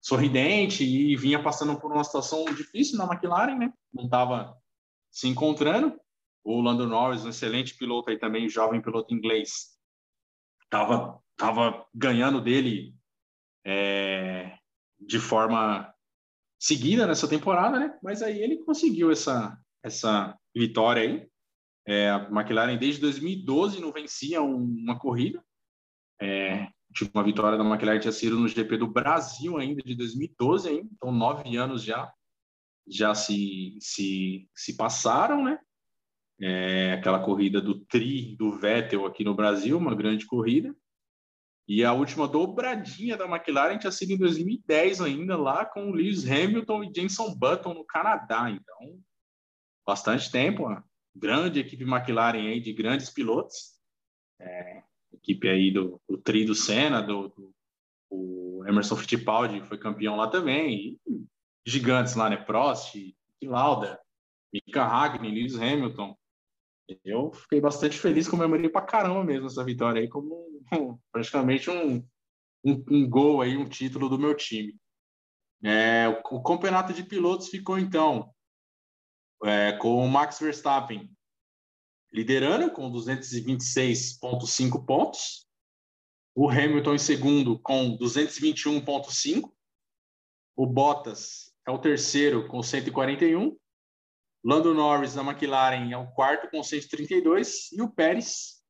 sorridente, 0.00 0.84
e 0.84 1.16
vinha 1.16 1.42
passando 1.42 1.80
por 1.80 1.90
uma 1.90 2.04
situação 2.04 2.44
difícil 2.44 2.98
na 2.98 3.06
McLaren, 3.06 3.56
né? 3.56 3.72
Não 3.92 4.04
estava 4.04 4.56
se 5.10 5.28
encontrando. 5.28 5.98
O 6.44 6.60
Lando 6.60 6.86
Norris, 6.86 7.24
um 7.24 7.30
excelente 7.30 7.74
piloto 7.74 8.10
aí 8.10 8.18
também, 8.18 8.50
jovem 8.50 8.82
piloto 8.82 9.14
inglês, 9.14 9.78
estava 10.64 11.18
tava 11.36 11.86
ganhando 11.94 12.40
dele 12.40 12.94
é, 13.64 14.56
de 15.00 15.18
forma 15.18 15.92
seguida 16.58 17.06
nessa 17.06 17.26
temporada, 17.26 17.78
né? 17.78 17.98
Mas 18.02 18.22
aí 18.22 18.42
ele 18.42 18.58
conseguiu 18.58 19.10
essa, 19.10 19.58
essa 19.84 20.36
vitória 20.56 21.02
aí. 21.02 21.28
É, 21.86 22.08
a 22.08 22.28
McLaren 22.30 22.78
desde 22.78 23.02
2012 23.02 23.80
não 23.80 23.92
vencia 23.92 24.42
um, 24.42 24.56
uma 24.56 24.98
corrida. 24.98 25.44
É, 26.20 26.66
última 26.88 27.22
vitória 27.22 27.58
da 27.58 27.64
McLaren 27.64 28.00
tinha 28.00 28.12
sido 28.12 28.38
no 28.38 28.48
GP 28.48 28.78
do 28.78 28.86
Brasil 28.86 29.58
ainda, 29.58 29.82
de 29.82 29.94
2012 29.94 30.68
ainda, 30.68 30.88
então 30.92 31.12
nove 31.12 31.56
anos 31.56 31.82
já, 31.82 32.10
já 32.88 33.14
se, 33.14 33.76
se, 33.80 34.48
se 34.54 34.76
passaram, 34.76 35.44
né? 35.44 35.58
É, 36.40 36.92
aquela 36.94 37.22
corrida 37.22 37.60
do 37.60 37.80
Tri, 37.84 38.34
do 38.36 38.58
Vettel 38.58 39.06
aqui 39.06 39.22
no 39.22 39.34
Brasil, 39.34 39.76
uma 39.76 39.94
grande 39.94 40.26
corrida. 40.26 40.74
E 41.66 41.84
a 41.84 41.92
última 41.92 42.28
dobradinha 42.28 43.16
da 43.16 43.26
McLaren 43.26 43.78
tinha 43.78 43.92
sido 43.92 44.12
em 44.12 44.18
2010 44.18 45.00
ainda, 45.00 45.36
lá 45.36 45.64
com 45.64 45.92
Lewis 45.92 46.28
Hamilton 46.28 46.84
e 46.84 46.92
Jenson 46.94 47.34
Button 47.34 47.74
no 47.74 47.84
Canadá. 47.84 48.50
Então, 48.50 49.00
bastante 49.86 50.30
tempo, 50.30 50.64
uma 50.64 50.84
grande 51.14 51.60
equipe 51.60 51.84
McLaren 51.84 52.48
aí 52.48 52.60
de 52.60 52.72
grandes 52.72 53.10
pilotos. 53.10 53.74
É, 54.40 54.82
equipe 55.12 55.48
aí 55.48 55.70
do, 55.70 56.00
do 56.08 56.18
Tri 56.18 56.44
do 56.44 56.54
Senna, 56.54 57.00
do, 57.00 57.28
do 57.28 57.54
o 58.10 58.64
Emerson 58.66 58.96
Fittipaldi 58.96 59.60
foi 59.62 59.78
campeão 59.78 60.16
lá 60.16 60.28
também. 60.28 60.98
Gigantes 61.66 62.14
lá, 62.14 62.30
né? 62.30 62.36
Prost, 62.36 62.94
Lauda, 63.42 64.00
Mika 64.52 64.84
Hakkinen, 64.84 65.34
Lewis 65.34 65.56
Hamilton. 65.56 66.16
Eu 67.04 67.32
fiquei 67.32 67.60
bastante 67.60 67.98
feliz, 67.98 68.28
comemorei 68.28 68.68
pra 68.68 68.82
caramba 68.82 69.24
mesmo 69.24 69.46
essa 69.46 69.64
vitória 69.64 70.00
aí, 70.00 70.08
como 70.08 71.00
praticamente 71.10 71.70
um, 71.70 71.96
um, 72.64 72.84
um, 72.90 73.08
gol 73.08 73.40
aí, 73.40 73.56
um 73.56 73.68
título 73.68 74.08
do 74.08 74.18
meu 74.18 74.34
time. 74.36 74.76
É, 75.62 76.08
o, 76.08 76.36
o, 76.36 76.42
campeonato 76.42 76.92
de 76.92 77.02
pilotos 77.02 77.48
ficou 77.48 77.78
então 77.78 78.33
é, 79.44 79.72
com 79.72 79.96
o 79.96 80.08
Max 80.08 80.38
Verstappen 80.38 81.10
liderando 82.12 82.70
com 82.70 82.90
226,5 82.92 84.86
pontos, 84.86 85.48
o 86.32 86.48
Hamilton 86.48 86.94
em 86.94 86.98
segundo 86.98 87.58
com 87.58 87.98
221,5, 87.98 89.52
o 90.56 90.66
Bottas 90.66 91.52
é 91.66 91.72
o 91.72 91.78
terceiro 91.78 92.46
com 92.46 92.62
141, 92.62 93.56
Lando 94.44 94.74
Norris 94.74 95.14
da 95.14 95.22
McLaren 95.22 95.90
é 95.90 95.96
o 95.96 96.06
quarto 96.08 96.50
com 96.50 96.62
132 96.62 97.72
e 97.72 97.80
o 97.80 97.90
Pérez 97.90 98.62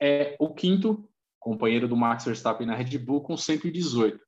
é 0.00 0.36
o 0.38 0.54
quinto, 0.54 1.08
companheiro 1.40 1.88
do 1.88 1.96
Max 1.96 2.24
Verstappen 2.24 2.66
na 2.66 2.76
Red 2.76 2.98
Bull, 2.98 3.22
com 3.22 3.36
118. 3.36 4.20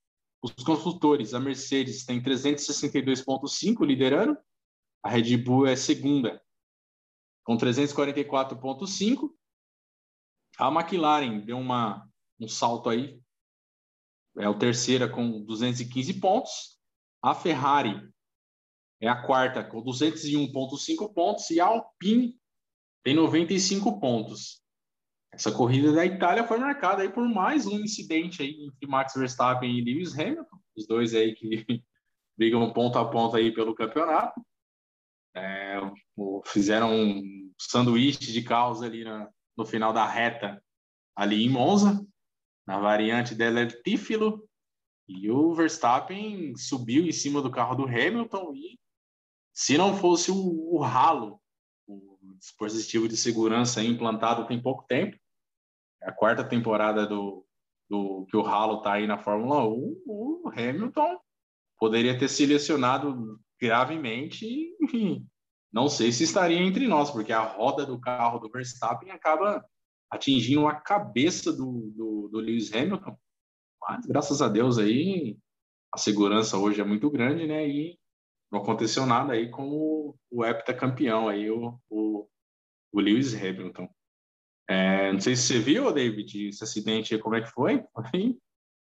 Os 0.42 0.52
construtores, 0.64 1.34
a 1.34 1.40
Mercedes 1.40 2.04
tem 2.04 2.22
362,5 2.22 3.84
liderando, 3.84 4.36
a 5.06 5.08
Red 5.08 5.36
Bull 5.36 5.68
é 5.68 5.76
segunda, 5.76 6.42
com 7.44 7.56
344,5. 7.56 9.30
A 10.58 10.68
McLaren 10.68 11.38
deu 11.38 11.58
uma, 11.58 12.10
um 12.40 12.48
salto 12.48 12.90
aí, 12.90 13.22
é 14.36 14.48
o 14.48 14.58
terceira 14.58 15.08
com 15.08 15.44
215 15.44 16.14
pontos. 16.14 16.76
A 17.22 17.36
Ferrari 17.36 18.02
é 19.00 19.06
a 19.06 19.22
quarta 19.22 19.62
com 19.62 19.80
201,5 19.80 21.14
pontos 21.14 21.50
e 21.50 21.60
a 21.60 21.66
Alpine 21.66 22.36
tem 23.04 23.14
95 23.14 24.00
pontos. 24.00 24.60
Essa 25.32 25.52
corrida 25.52 25.92
da 25.92 26.04
Itália 26.04 26.48
foi 26.48 26.58
marcada 26.58 27.02
aí 27.02 27.12
por 27.12 27.28
mais 27.28 27.64
um 27.64 27.78
incidente 27.78 28.42
aí 28.42 28.66
entre 28.66 28.88
Max 28.88 29.14
Verstappen 29.14 29.70
e 29.70 29.84
Lewis 29.84 30.18
Hamilton, 30.18 30.58
os 30.76 30.84
dois 30.84 31.14
aí 31.14 31.32
que 31.32 31.64
brigam 32.36 32.72
ponto 32.72 32.98
a 32.98 33.08
ponto 33.08 33.36
aí 33.36 33.54
pelo 33.54 33.72
campeonato. 33.72 34.44
É, 35.36 35.78
fizeram 36.46 36.94
um 36.94 37.52
sanduíche 37.58 38.32
de 38.32 38.42
caos 38.42 38.82
ali 38.82 39.04
na, 39.04 39.28
no 39.56 39.66
final 39.66 39.92
da 39.92 40.06
reta 40.06 40.62
ali 41.14 41.44
em 41.44 41.50
Monza, 41.50 42.06
na 42.66 42.78
variante 42.78 43.34
Delertífilo, 43.34 44.48
e 45.06 45.30
o 45.30 45.54
Verstappen 45.54 46.56
subiu 46.56 47.06
em 47.06 47.12
cima 47.12 47.42
do 47.42 47.50
carro 47.50 47.74
do 47.74 47.84
Hamilton 47.84 48.54
e 48.54 48.78
se 49.52 49.78
não 49.78 49.96
fosse 49.96 50.30
o, 50.30 50.74
o 50.74 50.78
ralo, 50.78 51.40
o 51.86 52.18
dispositivo 52.38 53.08
de 53.08 53.16
segurança 53.16 53.82
implantado 53.82 54.46
tem 54.46 54.60
pouco 54.60 54.84
tempo, 54.86 55.16
é 56.02 56.08
a 56.08 56.12
quarta 56.12 56.42
temporada 56.42 57.06
do, 57.06 57.46
do 57.88 58.26
que 58.26 58.36
o 58.36 58.42
ralo 58.42 58.78
está 58.78 58.94
aí 58.94 59.06
na 59.06 59.18
Fórmula 59.18 59.64
1, 59.64 60.02
o 60.06 60.50
Hamilton 60.54 61.18
poderia 61.78 62.18
ter 62.18 62.28
se 62.28 62.44
lesionado 62.44 63.40
gravemente 63.60 64.74
enfim, 64.80 65.26
não 65.72 65.88
sei 65.88 66.12
se 66.12 66.24
estaria 66.24 66.58
entre 66.58 66.86
nós, 66.86 67.10
porque 67.10 67.32
a 67.32 67.42
roda 67.42 67.84
do 67.84 68.00
carro 68.00 68.38
do 68.38 68.48
Verstappen 68.48 69.10
acaba 69.10 69.64
atingindo 70.10 70.66
a 70.66 70.74
cabeça 70.74 71.52
do, 71.52 71.92
do, 71.94 72.28
do 72.28 72.38
Lewis 72.38 72.72
Hamilton. 72.72 73.16
Mas, 73.82 74.06
graças 74.06 74.40
a 74.40 74.48
Deus, 74.48 74.78
aí 74.78 75.36
a 75.92 75.98
segurança 75.98 76.56
hoje 76.56 76.80
é 76.80 76.84
muito 76.84 77.10
grande, 77.10 77.46
né? 77.46 77.68
E 77.68 77.98
não 78.50 78.60
aconteceu 78.60 79.04
nada 79.04 79.32
aí 79.32 79.50
com 79.50 79.68
o, 79.68 80.16
o 80.30 80.44
heptacampeão 80.44 81.28
aí, 81.28 81.50
o, 81.50 81.78
o, 81.90 82.28
o 82.92 83.00
Lewis 83.00 83.34
Hamilton. 83.34 83.88
É, 84.68 85.12
não 85.12 85.20
sei 85.20 85.36
se 85.36 85.42
você 85.42 85.58
viu, 85.58 85.92
David, 85.92 86.48
esse 86.48 86.64
acidente, 86.64 87.18
como 87.18 87.34
é 87.34 87.42
que 87.42 87.50
foi? 87.50 87.84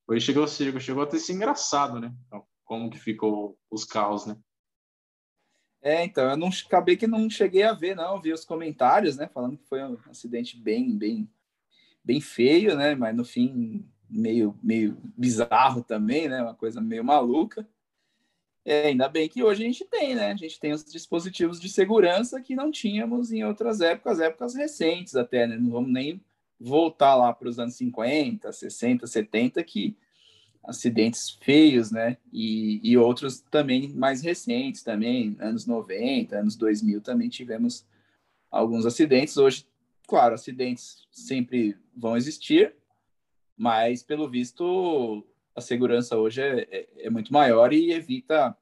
Foi, 0.08 0.20
chegou, 0.20 0.48
chegou, 0.48 0.80
chegou 0.80 1.04
a 1.04 1.08
ter 1.08 1.20
sido 1.20 1.38
engraçado, 1.38 2.00
né? 2.00 2.14
Então, 2.28 2.46
como 2.64 2.90
que 2.90 3.00
ficou 3.00 3.58
os 3.72 3.84
carros, 3.84 4.26
né? 4.26 4.38
É, 5.86 6.04
então, 6.04 6.28
eu 6.28 6.36
não 6.36 6.48
acabei 6.48 6.98
que 6.98 7.06
não 7.06 7.30
cheguei 7.30 7.62
a 7.62 7.72
ver, 7.72 7.96
não, 7.96 8.20
vi 8.20 8.34
os 8.34 8.44
comentários, 8.44 9.18
né, 9.18 9.30
falando 9.32 9.56
que 9.56 9.68
foi 9.68 9.84
um 9.84 9.96
acidente 10.10 10.58
bem, 10.58 10.98
bem, 10.98 11.30
bem 12.04 12.20
feio, 12.20 12.76
né, 12.76 12.96
mas 12.96 13.16
no 13.16 13.24
fim 13.24 13.86
meio, 14.10 14.58
meio 14.64 14.98
bizarro 15.16 15.84
também, 15.84 16.28
né, 16.28 16.42
uma 16.42 16.56
coisa 16.56 16.82
meio 16.82 17.04
maluca. 17.04 17.70
É, 18.66 18.88
ainda 18.88 19.08
bem 19.08 19.30
que 19.30 19.44
hoje 19.44 19.64
a 19.64 19.68
gente 19.68 19.86
tem, 19.86 20.16
né? 20.16 20.32
A 20.32 20.36
gente 20.36 20.60
tem 20.60 20.74
os 20.74 20.84
dispositivos 20.84 21.60
de 21.60 21.70
segurança 21.70 22.42
que 22.42 22.56
não 22.56 22.72
tínhamos 22.72 23.32
em 23.32 23.44
outras 23.44 23.80
épocas, 23.80 24.20
épocas 24.20 24.56
recentes 24.56 25.16
até, 25.16 25.46
né? 25.46 25.56
Não 25.56 25.70
vamos 25.70 25.94
nem 25.94 26.20
voltar 26.60 27.14
lá 27.14 27.32
para 27.32 27.48
os 27.48 27.60
anos 27.60 27.76
50, 27.76 28.52
60, 28.52 29.06
70, 29.06 29.64
que 29.64 29.96
acidentes 30.68 31.38
feios, 31.42 31.92
né? 31.92 32.18
E, 32.32 32.80
e 32.84 32.98
outros 32.98 33.40
também 33.40 33.94
mais 33.94 34.22
recentes, 34.22 34.84
também, 34.84 35.36
anos 35.40 35.66
90, 35.66 36.38
anos 36.38 36.56
2000 36.56 37.02
também 37.02 37.30
tivemos 37.30 37.86
alguns 38.52 38.86
acidentes. 38.86 39.38
Hoje, 39.38 39.66
claro, 40.08 40.36
acidentes 40.36 41.08
sempre 41.12 41.78
vão 41.96 42.18
existir, 42.18 42.76
mas 43.58 44.04
pelo 44.04 44.30
visto 44.30 45.26
a 45.56 45.62
segurança 45.62 46.18
hoje 46.18 46.42
é, 46.42 46.68
é, 46.70 46.88
é, 47.06 47.10
muito 47.10 47.32
maior 47.32 47.72
e 47.72 47.94
evita 47.94 48.56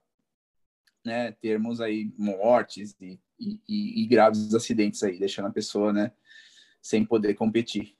né, 1.03 1.31
termos 1.33 1.81
aí 1.81 2.13
mortes 2.17 2.95
e, 3.01 3.19
e, 3.39 4.03
e, 4.03 4.07
graves 4.07 4.53
acidentes 4.53 5.01
aí, 5.03 5.17
deixando 5.17 5.47
a 5.47 5.51
pessoa 5.51 5.91
né, 5.91 6.11
sem 6.81 7.03
poder 7.03 7.33
competir. 7.33 7.95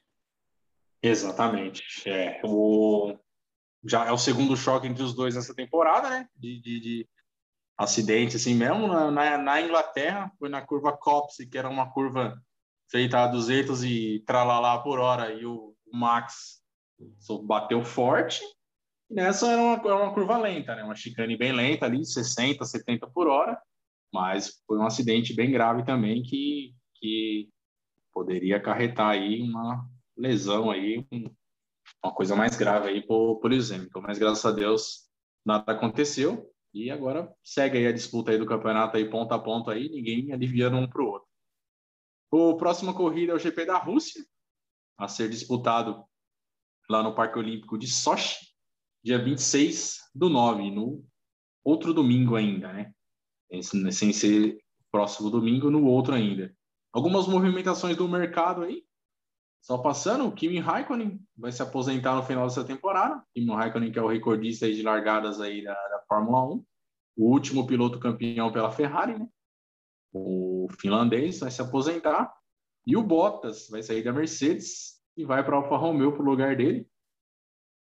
Exatamente. 1.02 2.08
É, 2.08 2.40
o... 2.46 3.18
Já 3.86 4.06
é 4.06 4.12
o 4.12 4.18
segundo 4.18 4.56
choque 4.56 4.88
entre 4.88 5.04
os 5.04 5.14
dois 5.14 5.36
nessa 5.36 5.54
temporada, 5.54 6.10
né? 6.10 6.28
De, 6.36 6.62
de, 6.62 6.80
de 6.80 7.10
acidente 7.78 8.38
assim 8.38 8.56
mesmo. 8.56 8.88
Na, 8.88 9.12
na, 9.12 9.38
na, 9.38 9.62
Inglaterra, 9.62 10.32
foi 10.40 10.50
na 10.50 10.62
curva 10.62 10.96
Copse, 10.96 11.48
que 11.48 11.58
era 11.58 11.70
uma 11.70 11.92
curva 11.92 12.42
feita 12.90 13.20
a 13.20 13.28
200 13.28 13.84
e 13.84 14.24
tralalá 14.26 14.78
por 14.80 15.00
hora, 15.00 15.34
e 15.34 15.46
o, 15.46 15.74
Max 15.94 16.64
bateu 17.46 17.86
forte 17.86 18.42
Nessa 19.14 19.52
era 19.52 19.62
uma, 19.62 19.74
era 19.76 19.96
uma 19.96 20.14
curva 20.14 20.38
lenta, 20.38 20.76
né? 20.76 20.84
Uma 20.84 20.96
chicane 20.96 21.38
bem 21.38 21.52
lenta 21.52 21.86
ali, 21.86 22.04
60, 22.04 22.66
70 22.66 23.08
por 23.08 23.28
hora, 23.28 23.62
mas 24.12 24.64
foi 24.66 24.80
um 24.80 24.86
acidente 24.86 25.36
bem 25.36 25.52
grave 25.52 25.86
também 25.86 26.24
que, 26.24 26.74
que 26.96 27.48
poderia 28.12 28.58
acarretar 28.58 29.10
aí 29.10 29.42
uma 29.44 29.88
lesão 30.18 30.72
aí, 30.72 31.06
uma 32.04 32.14
coisa 32.14 32.36
mais 32.36 32.56
grave 32.56 32.90
aí 32.90 33.06
por, 33.06 33.40
por 33.40 33.52
exemplo. 33.52 34.02
Mas 34.02 34.18
graças 34.18 34.46
a 34.46 34.52
Deus 34.52 35.10
nada 35.46 35.72
aconteceu 35.72 36.52
e 36.74 36.90
agora 36.90 37.32
segue 37.44 37.78
aí 37.78 37.88
a 37.88 37.92
disputa 37.92 38.32
aí 38.32 38.38
do 38.38 38.46
campeonato 38.46 38.98
aí 38.98 39.10
ponto 39.10 39.32
a 39.34 39.40
ponto 39.40 39.70
aí, 39.70 39.90
ninguém 39.90 40.32
aliviando 40.34 40.78
um 40.78 40.88
para 40.88 41.02
o 41.02 41.08
outro. 41.08 41.28
O 42.32 42.58
próxima 42.58 42.94
corrida 42.94 43.32
é 43.32 43.36
o 43.36 43.40
GP 43.40 43.66
da 43.66 43.78
Rússia, 43.78 44.26
a 44.98 45.08
ser 45.08 45.30
disputado 45.30 46.04
lá 46.90 47.04
no 47.04 47.14
Parque 47.14 47.38
Olímpico 47.38 47.78
de 47.78 47.88
Sochi 47.88 48.54
dia 49.04 49.22
26 49.22 49.98
do 50.16 50.30
9, 50.30 50.72
no 50.72 51.06
outro 51.64 51.94
domingo 51.94 52.36
ainda, 52.36 52.72
né? 52.72 52.94
Sem 53.92 54.14
ser 54.14 54.58
próximo 54.92 55.30
domingo, 55.30 55.70
no 55.70 55.86
outro 55.86 56.14
ainda. 56.14 56.56
Algumas 56.92 57.28
movimentações 57.28 57.98
do 57.98 58.08
mercado 58.08 58.64
aí. 58.64 58.84
Só 59.64 59.78
passando, 59.78 60.28
o 60.28 60.32
Kimi 60.34 60.60
Raikkonen 60.60 61.26
vai 61.38 61.50
se 61.50 61.64
aposentar 61.64 62.16
no 62.16 62.24
final 62.24 62.46
dessa 62.46 62.66
temporada. 62.66 63.24
Kimi 63.34 63.50
Raikkonen, 63.50 63.94
que 63.94 63.98
é 63.98 64.02
o 64.02 64.10
recordista 64.10 64.70
de 64.70 64.82
largadas 64.84 65.40
aí 65.40 65.64
da, 65.64 65.74
da 65.74 66.04
Fórmula 66.06 66.56
1. 66.56 66.66
O 67.16 67.32
último 67.32 67.66
piloto 67.66 67.98
campeão 67.98 68.52
pela 68.52 68.70
Ferrari, 68.70 69.18
né? 69.18 69.26
O 70.12 70.68
finlandês 70.82 71.40
vai 71.40 71.50
se 71.50 71.62
aposentar. 71.62 72.34
E 72.86 72.98
o 72.98 73.02
Bottas 73.02 73.70
vai 73.70 73.82
sair 73.82 74.04
da 74.04 74.12
Mercedes 74.12 75.02
e 75.16 75.24
vai 75.24 75.42
para 75.46 75.56
a 75.56 75.60
Alfa 75.60 75.78
Romeo 75.78 76.12
para 76.12 76.22
o 76.22 76.26
lugar 76.26 76.58
dele. 76.58 76.86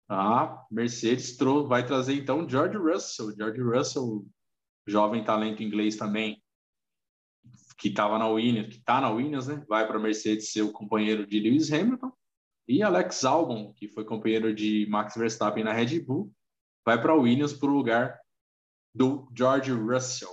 A 0.07 0.65
Mercedes 0.71 1.37
vai 1.67 1.85
trazer 1.85 2.13
então 2.13 2.47
George 2.47 2.77
Russell. 2.77 3.35
George 3.35 3.61
Russell, 3.61 4.25
jovem 4.87 5.25
talento 5.25 5.61
inglês 5.61 5.97
também, 5.97 6.41
que 7.77 7.89
estava 7.89 8.17
na 8.17 8.27
Williams, 8.27 8.69
que 8.69 8.77
está 8.77 9.01
na 9.01 9.09
Williams, 9.09 9.47
né? 9.47 9.63
Vai 9.67 9.85
para 9.87 9.97
a 9.97 10.01
Mercedes 10.01 10.51
ser 10.51 10.61
o 10.61 10.71
companheiro 10.71 11.25
de 11.27 11.39
Lewis 11.39 11.71
Hamilton. 11.71 12.11
E 12.67 12.81
Alex 12.81 13.23
Albon, 13.23 13.73
que 13.73 13.87
foi 13.87 14.05
companheiro 14.05 14.53
de 14.53 14.87
Max 14.89 15.15
Verstappen 15.15 15.63
na 15.63 15.73
Red 15.73 15.99
Bull, 15.99 16.31
vai 16.85 16.99
para 16.99 17.11
a 17.11 17.15
Williams 17.15 17.53
para 17.53 17.69
o 17.69 17.73
lugar 17.73 18.19
do 18.93 19.29
George 19.37 19.71
Russell. 19.71 20.29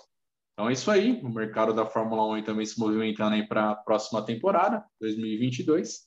Então 0.52 0.68
é 0.68 0.72
isso 0.72 0.90
aí, 0.90 1.20
o 1.22 1.28
mercado 1.28 1.74
da 1.74 1.84
Fórmula 1.84 2.24
1 2.38 2.44
também 2.44 2.64
se 2.64 2.78
movimentando 2.78 3.34
aí 3.34 3.46
para 3.46 3.70
a 3.70 3.76
próxima 3.76 4.24
temporada, 4.24 4.84
2022. 5.00 6.06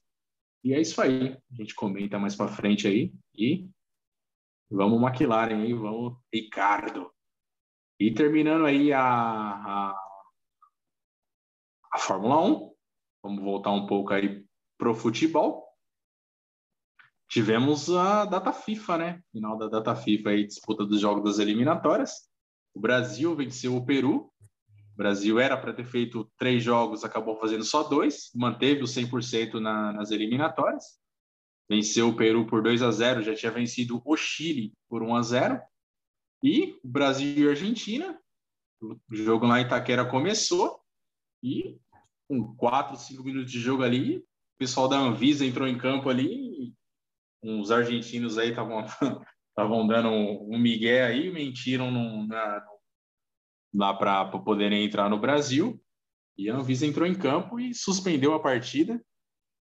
E 0.64 0.74
é 0.74 0.80
isso 0.80 1.02
aí, 1.02 1.38
a 1.52 1.56
gente 1.56 1.76
comenta 1.76 2.18
mais 2.18 2.36
para 2.36 2.48
frente 2.48 2.88
aí 2.88 3.14
e 3.36 3.68
vamos 4.70 5.02
McLaren 5.02 5.62
aí, 5.62 5.74
vamos 5.74 6.18
Ricardo. 6.34 7.12
E 8.00 8.14
terminando 8.14 8.66
aí 8.66 8.94
a, 8.94 9.02
a, 9.02 10.05
a 11.96 11.98
Fórmula 11.98 12.42
1, 12.42 12.74
vamos 13.24 13.42
voltar 13.42 13.72
um 13.72 13.88
pouco 13.88 14.12
aí 14.14 14.46
pro 14.78 14.94
futebol. 14.94 15.66
Tivemos 17.30 17.90
a 17.90 18.26
data 18.26 18.52
FIFA, 18.52 18.98
né? 18.98 19.24
Final 19.32 19.58
da 19.58 19.70
data 19.70 19.96
FIFA 19.96 20.32
aí, 20.32 20.46
disputa 20.46 20.86
dos 20.86 21.00
jogos 21.00 21.24
das 21.24 21.40
eliminatórias. 21.40 22.30
O 22.74 22.82
Brasil 22.82 23.34
venceu 23.34 23.78
o 23.78 23.86
Peru. 23.86 24.30
O 24.94 24.98
Brasil 24.98 25.40
era 25.40 25.56
para 25.56 25.72
ter 25.72 25.86
feito 25.86 26.30
três 26.38 26.62
jogos, 26.62 27.06
acabou 27.06 27.40
fazendo 27.40 27.64
só 27.64 27.84
dois, 27.84 28.30
manteve 28.36 28.84
o 28.84 28.88
100% 28.88 29.62
na, 29.62 29.94
nas 29.94 30.12
eliminatórias. 30.12 31.00
Venceu 31.70 32.10
o 32.10 32.16
Peru 32.16 32.46
por 32.46 32.62
2 32.62 32.82
a 32.82 32.92
0, 32.92 33.24
já 33.24 33.34
tinha 33.34 33.54
vencido 33.54 34.02
o 34.04 34.18
Chile 34.18 34.74
por 34.90 35.02
1 35.02 35.16
a 35.16 35.22
0. 35.22 35.62
E 36.44 36.78
Brasil 36.84 37.46
e 37.46 37.50
Argentina, 37.50 38.20
o 38.82 38.98
jogo 39.12 39.48
lá 39.48 39.62
em 39.62 39.64
Itaquera 39.64 40.06
começou 40.06 40.84
e 41.42 41.80
com 42.28 42.56
4, 42.56 42.98
5 42.98 43.24
minutos 43.24 43.52
de 43.52 43.60
jogo 43.60 43.84
ali, 43.84 44.18
o 44.18 44.58
pessoal 44.58 44.88
da 44.88 44.98
Anvisa 44.98 45.46
entrou 45.46 45.68
em 45.68 45.78
campo 45.78 46.10
ali, 46.10 46.74
uns 47.44 47.72
argentinos 47.72 48.38
aí 48.38 48.50
estavam 48.50 48.86
dando 49.88 50.10
um, 50.10 50.56
um 50.56 50.58
migué 50.58 51.04
aí, 51.04 51.32
mentiram 51.32 51.92
no, 51.92 52.26
na, 52.28 52.66
lá 53.74 53.94
para 53.94 54.26
poderem 54.40 54.86
entrar 54.86 55.10
no 55.10 55.20
Brasil. 55.20 55.82
E 56.38 56.50
a 56.50 56.56
Anvisa 56.56 56.86
entrou 56.86 57.08
em 57.08 57.18
campo 57.18 57.60
e 57.60 57.74
suspendeu 57.74 58.34
a 58.34 58.42
partida. 58.42 59.02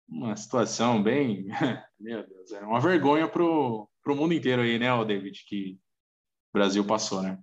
Uma 0.09 0.37
situação 0.37 1.03
bem. 1.03 1.47
Meu 1.99 2.27
Deus, 2.27 2.53
é 2.53 2.61
uma 2.61 2.81
vergonha 2.81 3.29
para 3.29 3.43
o 3.43 3.89
mundo 4.09 4.35
inteiro 4.35 4.63
aí, 4.63 4.79
né, 4.79 4.89
David, 5.05 5.45
que 5.47 5.79
o 6.53 6.59
Brasil 6.59 6.85
passou, 6.85 7.23
né? 7.23 7.41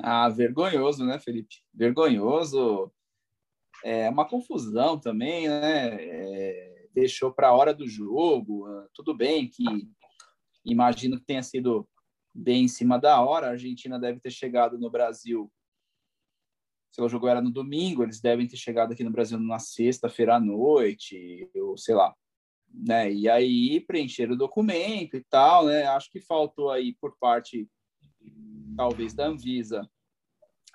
Ah, 0.00 0.28
vergonhoso, 0.28 1.04
né, 1.04 1.18
Felipe? 1.18 1.56
Vergonhoso. 1.74 2.92
É 3.84 4.08
uma 4.10 4.28
confusão 4.28 4.98
também, 4.98 5.48
né? 5.48 5.96
É, 6.00 6.88
deixou 6.92 7.32
para 7.32 7.48
a 7.48 7.54
hora 7.54 7.72
do 7.72 7.88
jogo. 7.88 8.66
Tudo 8.92 9.14
bem 9.14 9.48
que 9.48 9.64
imagino 10.64 11.18
que 11.18 11.24
tenha 11.24 11.42
sido 11.42 11.88
bem 12.34 12.64
em 12.64 12.68
cima 12.68 12.98
da 12.98 13.20
hora. 13.20 13.46
A 13.48 13.50
Argentina 13.50 13.98
deve 13.98 14.20
ter 14.20 14.30
chegado 14.30 14.78
no 14.78 14.90
Brasil. 14.90 15.50
Se 16.92 17.00
o 17.00 17.08
jogo 17.08 17.28
era 17.28 17.40
no 17.40 17.50
domingo, 17.50 18.02
eles 18.02 18.20
devem 18.20 18.48
ter 18.48 18.56
chegado 18.56 18.92
aqui 18.92 19.04
no 19.04 19.10
Brasil 19.10 19.38
na 19.38 19.58
sexta-feira 19.58 20.36
à 20.36 20.40
noite, 20.40 21.48
ou 21.54 21.76
sei 21.76 21.94
lá, 21.94 22.14
né? 22.72 23.12
E 23.12 23.28
aí 23.28 23.80
preencher 23.80 24.30
o 24.30 24.36
documento 24.36 25.16
e 25.16 25.24
tal, 25.24 25.66
né? 25.66 25.84
Acho 25.84 26.10
que 26.10 26.20
faltou 26.20 26.70
aí 26.70 26.96
por 27.00 27.16
parte 27.18 27.68
talvez 28.76 29.14
da 29.14 29.26
Anvisa 29.26 29.88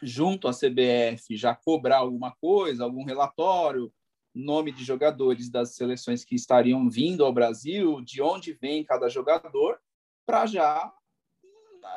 junto 0.05 0.47
à 0.47 0.51
CBF 0.51 1.35
já 1.35 1.55
cobrar 1.55 1.97
alguma 1.97 2.35
coisa, 2.35 2.83
algum 2.83 3.03
relatório, 3.03 3.91
nome 4.33 4.71
de 4.71 4.83
jogadores 4.83 5.49
das 5.49 5.75
seleções 5.75 6.25
que 6.25 6.35
estariam 6.35 6.89
vindo 6.89 7.23
ao 7.23 7.33
Brasil, 7.33 8.01
de 8.01 8.21
onde 8.21 8.53
vem 8.53 8.83
cada 8.83 9.09
jogador, 9.09 9.79
para 10.25 10.45
já 10.45 10.91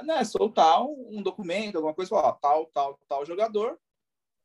né, 0.04 0.24
soltar 0.24 0.82
um, 0.84 1.22
documento, 1.22 1.76
alguma 1.76 1.94
coisa, 1.94 2.10
falar 2.10 2.32
tal, 2.34 2.66
tal, 2.66 2.98
tal 3.08 3.24
jogador 3.24 3.78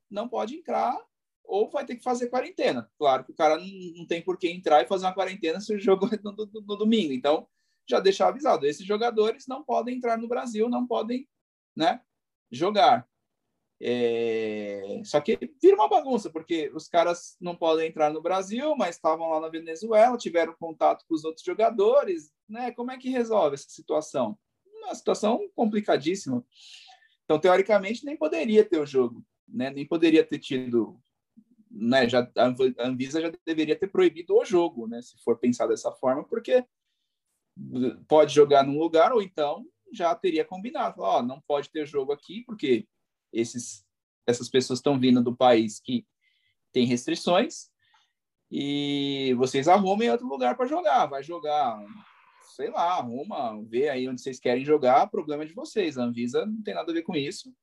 não 0.09 0.28
pode 0.28 0.55
entrar 0.55 0.97
ou 1.43 1.70
vai 1.70 1.86
ter 1.86 1.95
que 1.95 2.03
fazer 2.03 2.30
quarentena. 2.30 2.89
Claro 2.97 3.24
que 3.24 3.32
o 3.32 3.36
cara 3.36 3.57
não, 3.57 4.05
tem 4.05 4.22
por 4.22 4.38
que 4.38 4.49
entrar 4.49 4.82
e 4.82 4.88
fazer 4.88 5.05
uma 5.05 5.14
quarentena 5.14 5.59
se 5.59 5.74
o 5.74 5.80
jogo 5.80 6.07
é 6.14 6.20
no, 6.24 6.32
no, 6.32 6.45
no 6.45 6.78
domingo. 6.78 7.12
Então, 7.12 7.47
já 7.89 7.99
deixar 7.99 8.28
avisado, 8.28 8.66
esses 8.66 8.86
jogadores 8.86 9.47
não 9.47 9.64
podem 9.64 9.97
entrar 9.97 10.18
no 10.18 10.28
Brasil, 10.28 10.70
não 10.70 10.86
podem 10.86 11.28
né, 11.76 12.01
jogar. 12.51 13.07
É... 13.84 15.02
Só 15.04 15.20
que 15.20 15.40
vira 15.62 15.76
uma 15.76 15.90
bagunça, 15.90 16.30
porque 16.30 16.72
os 16.76 16.88
caras 16.88 17.36
não 17.42 17.56
podem 17.56 17.90
entrar 17.90 18.12
no 18.12 18.22
Brasil, 18.22 18.76
mas 18.76 18.96
estavam 18.96 19.30
lá 19.30 19.40
na 19.40 19.50
Venezuela, 19.50 20.18
tiveram 20.18 20.56
contato 20.60 21.04
com 21.08 21.16
os 21.16 21.26
outros 21.26 21.44
jogadores, 21.44 22.32
né? 22.48 22.72
Como 22.72 22.92
é 22.92 22.98
que 22.98 23.10
resolve 23.10 23.56
essa 23.56 23.70
situação? 23.70 24.38
Uma 24.84 24.94
situação 24.94 25.50
complicadíssima. 25.56 26.46
Então, 27.26 27.40
teoricamente, 27.40 28.06
nem 28.06 28.16
poderia 28.16 28.64
ter 28.64 28.80
o 28.80 28.86
jogo, 28.86 29.26
né? 29.48 29.72
Nem 29.72 29.88
poderia 29.88 30.24
ter 30.24 30.38
tido, 30.38 31.00
né? 31.70 32.08
Já 32.08 32.30
a 32.38 32.86
Anvisa 32.86 33.20
já 33.20 33.32
deveria 33.44 33.76
ter 33.76 33.88
proibido 33.88 34.36
o 34.36 34.46
jogo, 34.46 34.88
né? 34.88 35.02
Se 35.02 35.18
for 35.24 35.40
pensar 35.40 35.66
dessa 35.66 35.92
forma, 35.92 36.24
porque 36.24 36.64
pode 38.08 38.34
jogar 38.34 38.64
num 38.64 38.78
lugar 38.78 39.12
ou 39.12 39.22
então 39.22 39.66
já 39.94 40.16
teria 40.16 40.46
combinado, 40.46 41.02
ó, 41.02 41.22
não 41.22 41.42
pode 41.42 41.70
ter 41.70 41.86
jogo 41.86 42.14
aqui 42.14 42.44
porque 42.46 42.88
esses, 43.32 43.86
essas 44.26 44.50
pessoas 44.50 44.80
estão 44.80 45.00
vindo 45.00 45.24
do 45.24 45.36
país 45.36 45.80
que 45.80 46.06
tem 46.72 46.86
restrições 46.86 47.72
e 48.52 49.34
vocês 49.38 49.70
arrumem 49.70 50.10
outro 50.10 50.28
lugar 50.28 50.58
para 50.58 50.68
jogar. 50.68 51.06
Vai 51.06 51.24
jogar, 51.24 51.82
sei 52.56 52.70
lá, 52.70 52.98
arruma, 52.98 53.64
vê 53.64 53.88
aí 53.88 54.10
onde 54.10 54.22
vocês 54.22 54.40
querem 54.40 54.66
jogar, 54.66 55.10
problema 55.10 55.46
de 55.46 55.54
vocês. 55.54 55.98
A 55.98 56.04
Anvisa 56.04 56.46
não 56.46 56.62
tem 56.62 56.74
nada 56.74 56.92
a 56.92 56.94
ver 56.94 57.04
com 57.04 57.16
isso. 57.16 57.54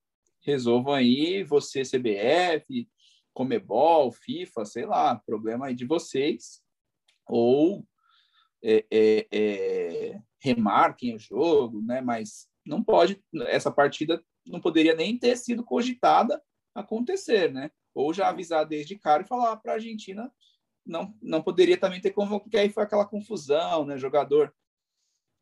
Resolvam 0.40 0.94
aí, 0.94 1.44
você, 1.44 1.82
CBF, 1.82 2.88
Comebol, 3.34 4.10
FIFA, 4.10 4.64
sei 4.64 4.86
lá, 4.86 5.16
problema 5.26 5.66
aí 5.66 5.74
de 5.74 5.84
vocês. 5.84 6.62
Ou 7.26 7.86
é, 8.64 8.86
é, 8.90 9.26
é, 9.30 10.20
remarquem 10.40 11.14
o 11.14 11.18
jogo, 11.18 11.82
né? 11.82 12.00
Mas 12.00 12.48
não 12.64 12.82
pode, 12.82 13.22
essa 13.46 13.70
partida 13.70 14.24
não 14.48 14.60
poderia 14.60 14.94
nem 14.94 15.18
ter 15.18 15.36
sido 15.36 15.64
cogitada 15.64 16.42
acontecer, 16.74 17.52
né? 17.52 17.70
Ou 17.94 18.12
já 18.12 18.28
avisar 18.28 18.66
desde 18.66 18.98
cara 18.98 19.22
e 19.22 19.26
falar 19.26 19.56
para 19.56 19.72
a 19.72 19.74
Argentina 19.76 20.32
não, 20.86 21.14
não 21.20 21.42
poderia 21.42 21.76
também 21.76 22.00
ter 22.00 22.12
convocado, 22.12 22.44
porque 22.44 22.56
aí 22.56 22.70
foi 22.70 22.82
aquela 22.82 23.06
confusão, 23.06 23.84
né? 23.84 23.98
Jogador 23.98 24.54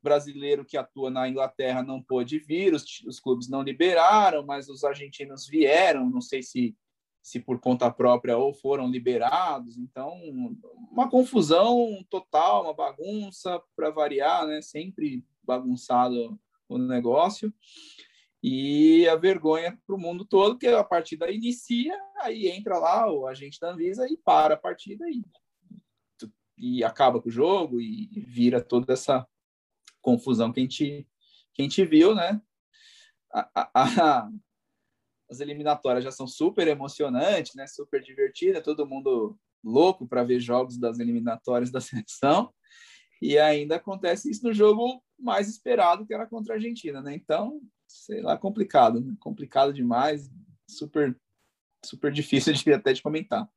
brasileiro 0.02 0.64
que 0.64 0.76
atua 0.76 1.10
na 1.10 1.28
Inglaterra 1.28 1.82
não 1.82 2.02
pôde 2.02 2.38
vir, 2.38 2.74
os, 2.74 2.84
os 3.06 3.18
clubes 3.18 3.48
não 3.48 3.62
liberaram, 3.62 4.44
mas 4.44 4.68
os 4.68 4.84
argentinos 4.84 5.46
vieram, 5.46 6.08
não 6.08 6.20
sei 6.20 6.42
se, 6.42 6.76
se 7.22 7.40
por 7.40 7.58
conta 7.58 7.90
própria 7.90 8.36
ou 8.36 8.54
foram 8.54 8.88
liberados, 8.88 9.76
então 9.78 10.12
uma 10.90 11.08
confusão 11.10 12.04
total, 12.08 12.64
uma 12.64 12.74
bagunça 12.74 13.60
para 13.74 13.90
variar, 13.90 14.46
né? 14.46 14.60
Sempre 14.62 15.24
bagunçado 15.42 16.38
o 16.68 16.78
negócio 16.78 17.52
e 18.42 19.08
a 19.08 19.16
vergonha 19.16 19.78
para 19.86 19.96
o 19.96 19.98
mundo 19.98 20.24
todo, 20.24 20.58
que 20.58 20.66
a 20.66 20.84
partida 20.84 21.30
inicia, 21.30 21.98
aí 22.20 22.48
entra 22.48 22.78
lá 22.78 23.10
o 23.10 23.26
agente 23.26 23.58
da 23.58 23.70
Anvisa 23.70 24.06
e 24.08 24.16
para 24.16 24.54
a 24.54 24.58
partida 24.58 25.04
e, 25.08 25.24
e 26.56 26.84
acaba 26.84 27.20
com 27.20 27.28
o 27.28 27.32
jogo 27.32 27.80
e 27.80 28.08
vira 28.26 28.60
toda 28.60 28.92
essa 28.92 29.26
confusão 30.00 30.52
que 30.52 30.60
a 30.60 30.62
gente, 30.62 31.08
que 31.52 31.62
a 31.62 31.64
gente 31.64 31.84
viu, 31.84 32.14
né? 32.14 32.40
A, 33.32 33.50
a, 33.54 33.70
a, 33.74 34.30
as 35.28 35.40
eliminatórias 35.40 36.04
já 36.04 36.12
são 36.12 36.26
super 36.26 36.68
emocionantes, 36.68 37.54
né? 37.54 37.66
Super 37.66 38.00
divertidas, 38.00 38.62
todo 38.62 38.86
mundo 38.86 39.36
louco 39.64 40.06
para 40.06 40.22
ver 40.22 40.38
jogos 40.38 40.78
das 40.78 41.00
eliminatórias 41.00 41.72
da 41.72 41.80
seleção. 41.82 42.54
E 43.20 43.38
ainda 43.38 43.76
acontece 43.76 44.30
isso 44.30 44.46
no 44.46 44.52
jogo 44.52 45.02
mais 45.18 45.48
esperado, 45.48 46.06
que 46.06 46.14
era 46.14 46.26
contra 46.26 46.54
a 46.54 46.56
Argentina, 46.56 47.00
né? 47.00 47.14
Então, 47.14 47.60
sei 47.86 48.22
lá, 48.22 48.36
complicado, 48.36 49.00
né? 49.00 49.14
complicado 49.20 49.72
demais, 49.72 50.30
super, 50.68 51.18
super 51.84 52.12
difícil 52.12 52.52
de 52.52 52.72
até 52.72 52.92
de 52.92 53.02
comentar. 53.02 53.48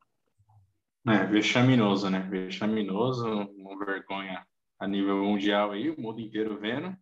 É, 1.06 1.24
vexaminoso, 1.26 2.10
né? 2.10 2.20
Vexaminoso, 2.20 3.26
uma 3.26 3.78
vergonha 3.84 4.46
a 4.78 4.86
nível 4.86 5.24
mundial 5.24 5.72
aí, 5.72 5.90
o 5.90 6.00
mundo 6.00 6.20
inteiro 6.20 6.58
vendo. 6.58 6.96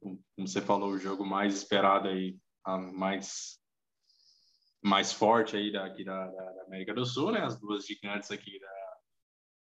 Como 0.00 0.48
você 0.48 0.60
falou, 0.60 0.90
o 0.90 0.98
jogo 0.98 1.24
mais 1.24 1.54
esperado 1.54 2.08
aí, 2.08 2.36
mais 2.92 3.60
mais 4.84 5.12
forte 5.12 5.56
aí 5.56 5.70
daqui 5.70 6.02
da, 6.02 6.26
da, 6.26 6.64
América 6.66 6.92
do 6.92 7.06
Sul, 7.06 7.30
né? 7.30 7.40
As 7.40 7.56
duas 7.58 7.86
gigantes 7.86 8.30
aqui 8.32 8.58
da, 8.58 8.66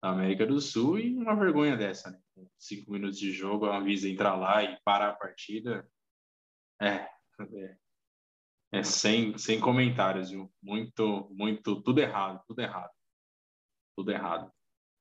da, 0.03 0.09
América 0.11 0.45
do 0.45 0.61
Sul 0.61 0.99
e 0.99 1.15
uma 1.15 1.35
vergonha 1.35 1.75
dessa, 1.75 2.11
né? 2.11 2.19
Cinco 2.59 2.91
minutos 2.91 3.17
de 3.17 3.31
jogo, 3.31 3.65
a 3.65 3.77
Anvisa 3.77 4.07
entrar 4.07 4.35
lá 4.35 4.63
e 4.63 4.77
parar 4.85 5.09
a 5.09 5.15
partida. 5.15 5.89
É, 6.81 7.07
é, 7.39 7.77
é, 8.73 8.83
sem, 8.83 9.37
sem 9.37 9.59
comentários, 9.59 10.29
viu? 10.29 10.51
Muito, 10.61 11.29
muito, 11.31 11.81
tudo 11.81 11.99
errado, 11.99 12.41
tudo 12.47 12.61
errado. 12.61 12.91
Tudo 13.95 14.11
errado. 14.11 14.51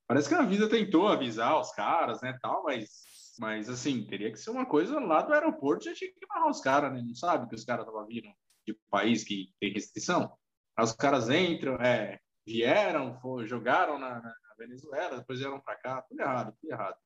Parece 0.06 0.28
que 0.28 0.34
a 0.34 0.42
vida 0.42 0.68
tentou 0.68 1.08
avisar 1.08 1.60
os 1.60 1.72
caras, 1.72 2.22
né, 2.22 2.38
tal, 2.40 2.62
mas, 2.62 3.34
mas 3.38 3.68
assim, 3.68 4.06
teria 4.06 4.30
que 4.30 4.38
ser 4.38 4.50
uma 4.50 4.64
coisa 4.64 5.00
lá 5.00 5.20
do 5.20 5.34
aeroporto, 5.34 5.84
já 5.84 5.94
tinha 5.94 6.10
que 6.12 6.26
barrar 6.26 6.48
os 6.48 6.60
caras, 6.60 6.92
né? 6.92 7.02
Não 7.02 7.14
sabe 7.14 7.48
que 7.48 7.54
os 7.54 7.64
caras 7.64 7.84
estavam 7.84 8.06
vindo 8.06 8.28
de 8.66 8.74
país 8.88 9.24
que 9.24 9.52
tem 9.60 9.72
restrição. 9.72 10.36
Aí 10.76 10.84
os 10.84 10.92
caras 10.92 11.28
entram, 11.28 11.74
é, 11.76 12.20
vieram, 12.46 13.18
jogaram 13.44 13.98
na, 13.98 14.22
na, 14.22 14.34
Venezuela, 14.58 15.18
depois 15.18 15.38
vieram 15.38 15.60
para 15.60 15.76
cá, 15.76 16.00
tudo 16.00 16.18
errado, 16.18 16.56
tudo 16.58 16.72
errado. 16.72 16.96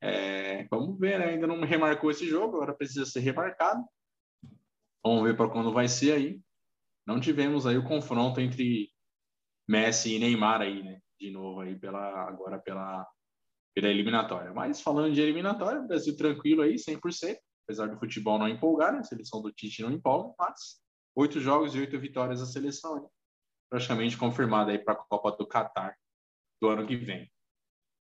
É, 0.00 0.64
vamos 0.64 0.98
ver, 0.98 1.18
né? 1.18 1.26
Ainda 1.30 1.46
não 1.46 1.60
remarcou 1.60 2.10
esse 2.10 2.26
jogo, 2.26 2.56
agora 2.56 2.74
precisa 2.74 3.04
ser 3.04 3.20
remarcado. 3.20 3.84
Vamos 5.04 5.22
ver 5.22 5.36
para 5.36 5.50
quando 5.50 5.72
vai 5.72 5.88
ser 5.88 6.12
aí. 6.12 6.40
Não 7.06 7.20
tivemos 7.20 7.66
aí 7.66 7.76
o 7.76 7.84
confronto 7.84 8.40
entre 8.40 8.90
Messi 9.68 10.14
e 10.14 10.18
Neymar 10.18 10.60
aí, 10.60 10.82
né? 10.82 11.00
De 11.18 11.30
novo 11.30 11.60
aí 11.60 11.74
pela 11.78 12.28
agora 12.28 12.58
pela 12.58 13.06
pela 13.74 13.88
eliminatória. 13.88 14.52
Mas 14.52 14.80
falando 14.80 15.14
de 15.14 15.20
eliminatória, 15.20 15.80
Brasil 15.82 16.16
tranquilo 16.16 16.62
aí, 16.62 16.74
100%, 16.74 17.38
apesar 17.64 17.86
do 17.86 17.98
futebol 17.98 18.38
não 18.38 18.48
empolgar, 18.48 18.92
né? 18.92 18.98
A 18.98 19.04
seleção 19.04 19.40
do 19.40 19.52
Tite 19.52 19.82
não 19.82 19.92
empolga, 19.92 20.34
mas 20.38 20.80
oito 21.14 21.40
jogos 21.40 21.74
e 21.74 21.78
oito 21.78 21.98
vitórias 21.98 22.42
a 22.42 22.46
seleção, 22.46 22.96
aí. 22.96 23.02
praticamente 23.70 24.16
confirmada 24.16 24.72
aí 24.72 24.78
para 24.78 24.94
a 24.94 24.96
Copa 24.96 25.32
do 25.32 25.46
Catar 25.46 25.96
do 26.60 26.68
ano 26.68 26.86
que 26.86 26.96
vem. 26.96 27.30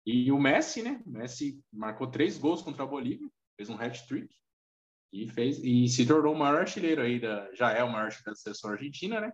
E 0.05 0.31
o 0.31 0.39
Messi, 0.39 0.81
né? 0.81 1.01
O 1.05 1.11
Messi 1.11 1.63
marcou 1.71 2.07
três 2.07 2.37
gols 2.37 2.61
contra 2.61 2.83
a 2.83 2.87
Bolívia, 2.87 3.29
fez 3.55 3.69
um 3.69 3.79
hat-trick 3.79 4.35
e 5.13 5.29
fez 5.29 5.59
e 5.63 5.87
se 5.87 6.05
tornou 6.05 6.33
o 6.33 6.37
maior 6.37 6.61
artilheiro 6.61 7.01
aí 7.01 7.19
da, 7.19 7.53
já 7.53 7.71
é 7.71 7.83
o 7.83 7.91
maior 7.91 8.05
artilheiro 8.05 8.31
da 8.31 8.35
seleção 8.35 8.71
argentina, 8.71 9.21
né? 9.21 9.33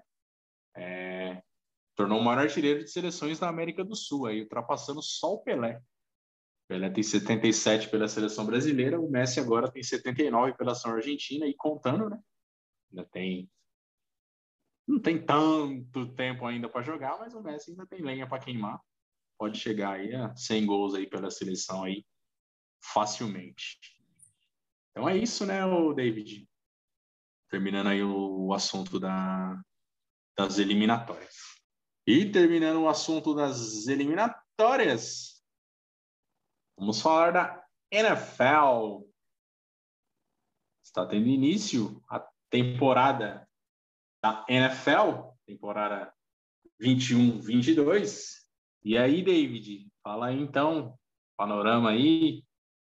É, 0.76 1.41
tornou 1.95 2.19
o 2.19 2.23
maior 2.23 2.41
artilheiro 2.41 2.84
de 2.84 2.91
seleções 2.91 3.39
da 3.39 3.48
América 3.48 3.84
do 3.84 3.95
Sul, 3.95 4.26
aí 4.26 4.41
ultrapassando 4.41 5.02
só 5.02 5.34
o 5.34 5.44
Pelé. 5.44 5.77
O 5.77 6.68
Pelé 6.68 6.89
tem 6.89 7.03
77 7.03 7.89
pela 7.89 8.07
seleção 8.07 8.45
brasileira, 8.45 8.99
o 8.99 9.10
Messi 9.10 9.39
agora 9.39 9.72
tem 9.72 9.81
79 9.81 10.53
pela 10.57 10.76
seleção 10.76 10.98
argentina 10.98 11.48
e 11.48 11.53
contando, 11.56 12.10
né? 12.10 12.19
Ainda 12.91 13.06
tem 13.06 13.49
não 14.85 15.02
tem 15.02 15.22
tanto 15.22 16.14
tempo 16.14 16.45
ainda 16.45 16.69
para 16.69 16.81
jogar, 16.81 17.19
mas 17.19 17.34
o 17.34 17.41
Messi 17.41 17.72
ainda 17.72 17.85
tem 17.85 18.02
lenha 18.02 18.26
para 18.26 18.41
queimar 18.41 18.81
pode 19.38 19.60
chegar 19.60 19.94
aí 19.94 20.14
a 20.16 20.36
100 20.36 20.66
gols 20.66 20.96
aí 20.96 21.08
pela 21.08 21.30
seleção 21.30 21.84
aí 21.84 22.06
facilmente. 22.82 23.80
Então 24.92 25.08
é 25.08 25.16
isso, 25.16 25.46
né, 25.46 25.64
o 25.66 25.94
David? 25.94 26.48
Terminando 27.50 27.88
aí 27.88 28.02
o, 28.02 28.52
assunto 28.54 29.00
da, 29.00 29.62
das 30.36 30.58
eliminatórias. 30.58 31.36
E 32.06 32.30
terminando 32.32 32.82
o 32.82 32.90
assunto 32.90 33.36
das 33.36 33.88
eliminatórias, 33.88 35.44
vamos 36.78 37.02
falar 37.02 37.32
da 37.32 37.68
NFL. 37.92 39.06
Está 40.84 41.06
tendo 41.06 41.28
início 41.28 42.04
a 42.10 42.26
temporada 42.50 43.48
da 44.22 44.46
NFL, 44.50 45.34
temporada 45.46 46.14
21-22. 46.82 48.47
E 48.84 48.98
aí, 48.98 49.24
David, 49.24 49.88
fala 50.04 50.28
aí 50.28 50.40
então, 50.40 50.98
panorama 51.36 51.91
aí 51.91 52.44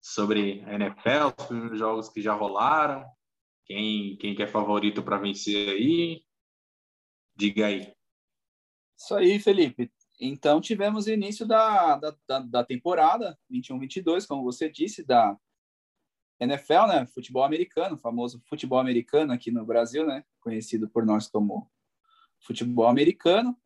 sobre 0.01 0.63
a 0.65 0.75
NFL, 0.75 1.35
os 1.39 1.47
primeiros 1.47 1.79
jogos 1.79 2.09
que 2.09 2.21
já 2.21 2.35
rolaram, 2.35 3.05
quem, 3.65 4.17
quem 4.17 4.35
que 4.35 4.43
é 4.43 4.47
favorito 4.47 5.03
para 5.03 5.19
vencer 5.19 5.71
aí, 5.71 6.25
diga 7.37 7.67
aí. 7.67 7.93
Isso 8.99 9.15
aí, 9.15 9.39
Felipe. 9.39 9.93
Então, 10.21 10.61
tivemos 10.61 11.07
o 11.07 11.11
início 11.11 11.47
da, 11.47 11.97
da, 11.97 12.17
da, 12.27 12.39
da 12.41 12.65
temporada 12.65 13.39
21-22, 13.51 14.27
como 14.27 14.43
você 14.43 14.69
disse, 14.69 15.05
da 15.05 15.39
NFL, 16.41 16.87
né? 16.89 17.07
Futebol 17.07 17.45
americano, 17.45 17.97
famoso 17.99 18.41
futebol 18.49 18.79
americano 18.79 19.33
aqui 19.33 19.51
no 19.51 19.65
Brasil, 19.65 20.07
né? 20.07 20.25
Conhecido 20.41 20.89
por 20.89 21.07
nós 21.07 21.29
como 21.29 21.71
futebol 22.41 22.87
americano. 22.87 23.57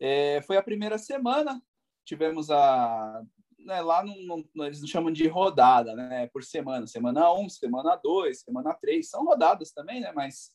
É, 0.00 0.40
foi 0.42 0.56
a 0.56 0.62
primeira 0.62 0.98
semana, 0.98 1.62
tivemos 2.04 2.50
a. 2.50 3.22
Né, 3.58 3.80
lá 3.82 4.04
não, 4.04 4.44
eles 4.64 4.80
chamam 4.88 5.12
de 5.12 5.26
rodada, 5.26 5.94
né? 5.94 6.28
Por 6.28 6.44
semana, 6.44 6.86
semana 6.86 7.32
1, 7.34 7.48
semana 7.48 7.96
2, 7.96 8.40
semana 8.40 8.72
3, 8.74 9.08
são 9.08 9.24
rodadas 9.24 9.72
também, 9.72 10.00
né? 10.00 10.12
Mas 10.12 10.52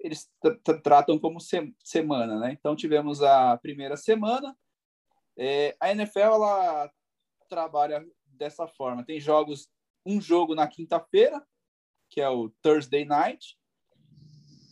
eles 0.00 0.30
tratam 0.82 1.18
como 1.18 1.38
se 1.38 1.74
semana, 1.84 2.38
né? 2.38 2.56
Então 2.58 2.74
tivemos 2.74 3.22
a 3.22 3.56
primeira 3.58 3.96
semana. 3.96 4.56
É, 5.36 5.76
a 5.78 5.90
NFL 5.90 6.18
ela 6.18 6.90
trabalha 7.48 8.04
dessa 8.26 8.66
forma. 8.66 9.04
Tem 9.04 9.20
jogos, 9.20 9.68
um 10.04 10.20
jogo 10.20 10.54
na 10.54 10.66
quinta-feira, 10.66 11.46
que 12.08 12.20
é 12.20 12.28
o 12.28 12.50
Thursday 12.62 13.04
Night, 13.04 13.56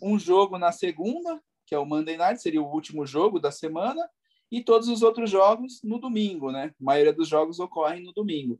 um 0.02 0.18
jogo 0.18 0.58
na 0.58 0.72
segunda, 0.72 1.42
que 1.68 1.74
é 1.74 1.78
o 1.78 1.84
Monday 1.84 2.16
Night, 2.16 2.40
seria 2.40 2.62
o 2.62 2.72
último 2.72 3.04
jogo 3.04 3.38
da 3.38 3.52
semana, 3.52 4.08
e 4.50 4.64
todos 4.64 4.88
os 4.88 5.02
outros 5.02 5.30
jogos 5.30 5.80
no 5.84 5.98
domingo, 5.98 6.50
né? 6.50 6.72
A 6.80 6.84
maioria 6.84 7.12
dos 7.12 7.28
jogos 7.28 7.60
ocorrem 7.60 8.02
no 8.02 8.12
domingo. 8.14 8.58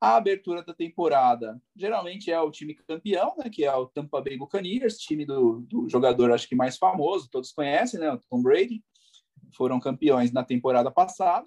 A 0.00 0.16
abertura 0.16 0.64
da 0.64 0.72
temporada 0.72 1.60
geralmente 1.76 2.30
é 2.30 2.40
o 2.40 2.50
time 2.50 2.74
campeão, 2.74 3.34
né? 3.36 3.50
Que 3.50 3.64
é 3.64 3.74
o 3.74 3.86
Tampa 3.86 4.22
Bay 4.22 4.38
Buccaneers, 4.38 4.96
time 4.96 5.26
do, 5.26 5.60
do 5.60 5.86
jogador 5.88 6.32
acho 6.32 6.48
que 6.48 6.54
mais 6.54 6.78
famoso, 6.78 7.28
todos 7.30 7.52
conhecem, 7.52 8.00
né? 8.00 8.10
O 8.10 8.18
Tom 8.30 8.42
Brady. 8.42 8.82
Foram 9.54 9.78
campeões 9.78 10.32
na 10.32 10.42
temporada 10.44 10.90
passada 10.90 11.46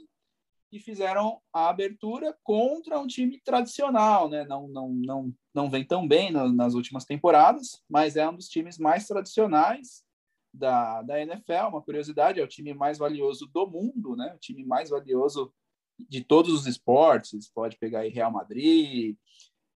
e 0.71 0.79
fizeram 0.79 1.39
a 1.53 1.69
abertura 1.69 2.35
contra 2.43 2.99
um 2.99 3.07
time 3.07 3.39
tradicional, 3.43 4.29
né? 4.29 4.45
Não, 4.45 4.67
não, 4.67 4.89
não, 4.89 5.33
não 5.53 5.69
vem 5.69 5.83
tão 5.83 6.07
bem 6.07 6.31
nas 6.31 6.75
últimas 6.75 7.05
temporadas, 7.05 7.81
mas 7.89 8.15
é 8.15 8.29
um 8.29 8.35
dos 8.35 8.47
times 8.47 8.77
mais 8.77 9.07
tradicionais 9.07 10.03
da, 10.53 11.01
da 11.01 11.19
NFL, 11.21 11.67
uma 11.69 11.81
curiosidade, 11.81 12.39
é 12.39 12.43
o 12.43 12.47
time 12.47 12.73
mais 12.73 12.97
valioso 12.97 13.47
do 13.47 13.67
mundo, 13.67 14.15
né? 14.15 14.33
O 14.35 14.39
time 14.39 14.65
mais 14.65 14.89
valioso 14.89 15.53
de 15.97 16.23
todos 16.23 16.53
os 16.53 16.67
esportes. 16.67 17.49
Pode 17.51 17.77
pegar 17.77 17.99
aí 17.99 18.09
Real 18.09 18.31
Madrid, 18.31 19.15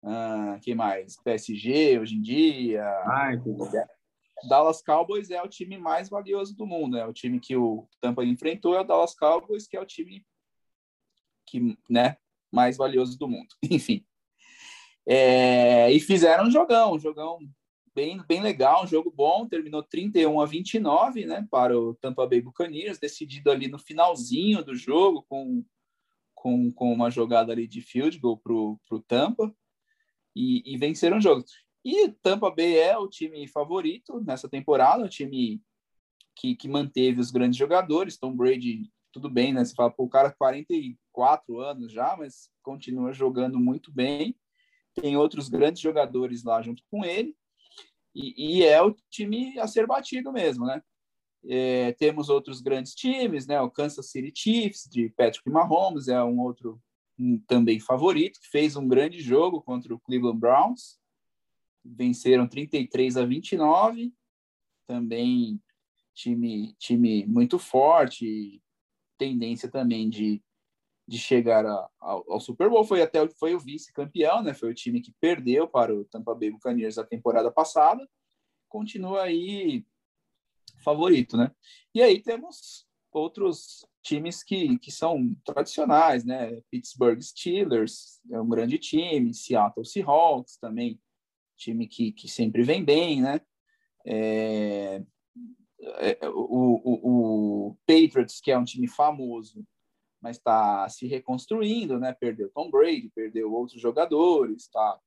uh, 0.03 0.59
quem 0.61 0.75
mais? 0.75 1.15
PSG 1.23 1.99
hoje 1.99 2.15
em 2.15 2.21
dia. 2.21 2.83
Ai, 3.05 3.41
Dallas 4.47 4.81
Cowboys 4.81 5.31
é 5.31 5.41
o 5.41 5.47
time 5.47 5.77
mais 5.77 6.09
valioso 6.09 6.55
do 6.55 6.65
mundo. 6.65 6.97
É 6.97 7.05
o 7.05 7.13
time 7.13 7.39
que 7.39 7.55
o 7.55 7.87
Tampa 8.01 8.23
enfrentou 8.23 8.75
é 8.75 8.81
o 8.81 8.83
Dallas 8.83 9.15
Cowboys, 9.15 9.67
que 9.67 9.77
é 9.77 9.81
o 9.81 9.85
time 9.85 10.25
que, 11.45 11.77
né, 11.89 12.17
mais 12.51 12.77
valioso 12.77 13.17
do 13.17 13.27
mundo. 13.27 13.47
Enfim. 13.69 14.05
É, 15.07 15.91
e 15.91 15.99
fizeram 15.99 16.45
um 16.45 16.51
jogão, 16.51 16.93
um 16.95 16.99
jogão 16.99 17.39
bem, 17.95 18.21
bem 18.27 18.41
legal, 18.41 18.83
um 18.83 18.87
jogo 18.87 19.09
bom, 19.09 19.47
terminou 19.47 19.81
31 19.81 20.41
a 20.41 20.45
29, 20.45 21.25
né, 21.25 21.47
para 21.49 21.79
o 21.79 21.95
Tampa 21.95 22.27
Bay 22.27 22.41
Buccaneers, 22.41 22.99
decidido 22.99 23.49
ali 23.49 23.69
no 23.69 23.79
finalzinho 23.79 24.63
do 24.63 24.75
jogo, 24.75 25.25
com, 25.29 25.63
com, 26.35 26.69
com 26.73 26.91
uma 26.91 27.09
jogada 27.09 27.53
ali 27.53 27.65
de 27.65 27.81
field 27.81 28.19
goal 28.19 28.37
para 28.37 28.53
o 28.53 29.03
Tampa, 29.07 29.55
e, 30.35 30.61
e 30.65 30.77
venceram 30.77 31.17
o 31.17 31.21
jogo. 31.21 31.45
E 31.85 32.09
Tampa 32.21 32.51
Bay 32.51 32.77
é 32.77 32.97
o 32.97 33.07
time 33.07 33.47
favorito 33.47 34.19
nessa 34.19 34.49
temporada, 34.49 35.05
o 35.05 35.09
time 35.09 35.61
que, 36.35 36.53
que 36.53 36.67
manteve 36.67 37.21
os 37.21 37.31
grandes 37.31 37.57
jogadores, 37.57 38.17
Tom 38.17 38.35
Brady, 38.35 38.91
tudo 39.13 39.29
bem, 39.29 39.53
né, 39.53 39.63
você 39.63 39.73
fala, 39.73 39.89
pô, 39.89 40.03
o 40.03 40.09
cara 40.09 40.35
44 40.37 41.61
anos 41.61 41.93
já, 41.93 42.17
mas 42.17 42.49
continua 42.61 43.13
jogando 43.13 43.57
muito 43.57 43.89
bem, 43.89 44.35
tem 44.93 45.15
outros 45.15 45.47
grandes 45.47 45.81
jogadores 45.81 46.43
lá 46.43 46.61
junto 46.61 46.83
com 46.91 47.05
ele, 47.05 47.33
e, 48.15 48.59
e, 48.59 48.63
é 48.63 48.81
o 48.81 48.95
time 49.09 49.59
a 49.59 49.67
ser 49.67 49.85
batido 49.85 50.31
mesmo, 50.31 50.65
né? 50.65 50.81
É, 51.47 51.91
temos 51.93 52.29
outros 52.29 52.61
grandes 52.61 52.95
times, 52.95 53.45
né? 53.45 53.59
O 53.61 53.69
Kansas 53.69 54.09
City 54.09 54.31
Chiefs, 54.33 54.87
de 54.89 55.09
Patrick 55.09 55.49
Mahomes, 55.49 56.07
é 56.07 56.23
um 56.23 56.39
outro 56.39 56.81
um, 57.19 57.37
também 57.39 57.79
favorito, 57.79 58.39
que 58.39 58.47
fez 58.47 58.75
um 58.75 58.87
grande 58.87 59.19
jogo 59.19 59.61
contra 59.61 59.93
o 59.93 59.99
Cleveland 59.99 60.39
Browns. 60.39 60.97
Venceram 61.83 62.47
33 62.47 63.17
a 63.17 63.25
29. 63.25 64.13
Também 64.87 65.61
time, 66.15 66.73
time 66.79 67.25
muito 67.27 67.59
forte, 67.59 68.61
tendência 69.17 69.69
também 69.69 70.09
de 70.09 70.41
de 71.07 71.17
chegar 71.17 71.65
a, 71.65 71.89
ao, 71.99 72.33
ao, 72.33 72.39
Super 72.39 72.69
Bowl. 72.69 72.83
Foi 72.83 73.01
até 73.01 73.27
foi 73.29 73.53
o 73.53 73.59
vice-campeão, 73.59 74.41
né? 74.41 74.53
Foi 74.53 74.71
o 74.71 74.75
time 74.75 75.01
que 75.01 75.13
perdeu 75.19 75.67
para 75.67 75.93
o 75.93 76.05
Tampa 76.05 76.33
Bay 76.33 76.51
Buccaneers 76.51 76.97
a 76.97 77.05
temporada 77.05 77.51
passada. 77.51 78.07
Continua 78.67 79.23
aí 79.23 79.85
favorito, 80.83 81.37
né? 81.37 81.51
E 81.93 82.01
aí 82.01 82.21
temos 82.21 82.85
outros 83.11 83.85
times 84.03 84.43
que, 84.43 84.77
que 84.79 84.91
são 84.91 85.35
tradicionais, 85.45 86.25
né? 86.25 86.61
Pittsburgh 86.69 87.21
Steelers 87.21 88.19
é 88.31 88.39
um 88.39 88.49
grande 88.49 88.77
time, 88.77 89.33
Seattle 89.33 89.85
Seahawks 89.85 90.57
também, 90.57 90.99
time 91.55 91.87
que, 91.87 92.11
que 92.11 92.27
sempre 92.27 92.63
vem 92.63 92.83
bem, 92.83 93.21
né? 93.21 93.39
É, 94.05 95.01
é, 95.79 96.29
o, 96.29 96.81
o, 96.83 97.69
o 97.69 97.77
Patriots, 97.87 98.39
que 98.39 98.51
é 98.51 98.57
um 98.57 98.65
time 98.65 98.87
famoso, 98.87 99.65
mas 100.25 100.37
está 100.37 100.89
se 100.89 101.05
reconstruindo, 101.05 101.99
né? 101.99 102.11
Perdeu 102.11 102.49
Tom 102.49 102.71
Brady, 102.71 103.11
perdeu 103.13 103.53
outros 103.53 103.79
jogadores, 103.79 104.63
está 104.63 104.99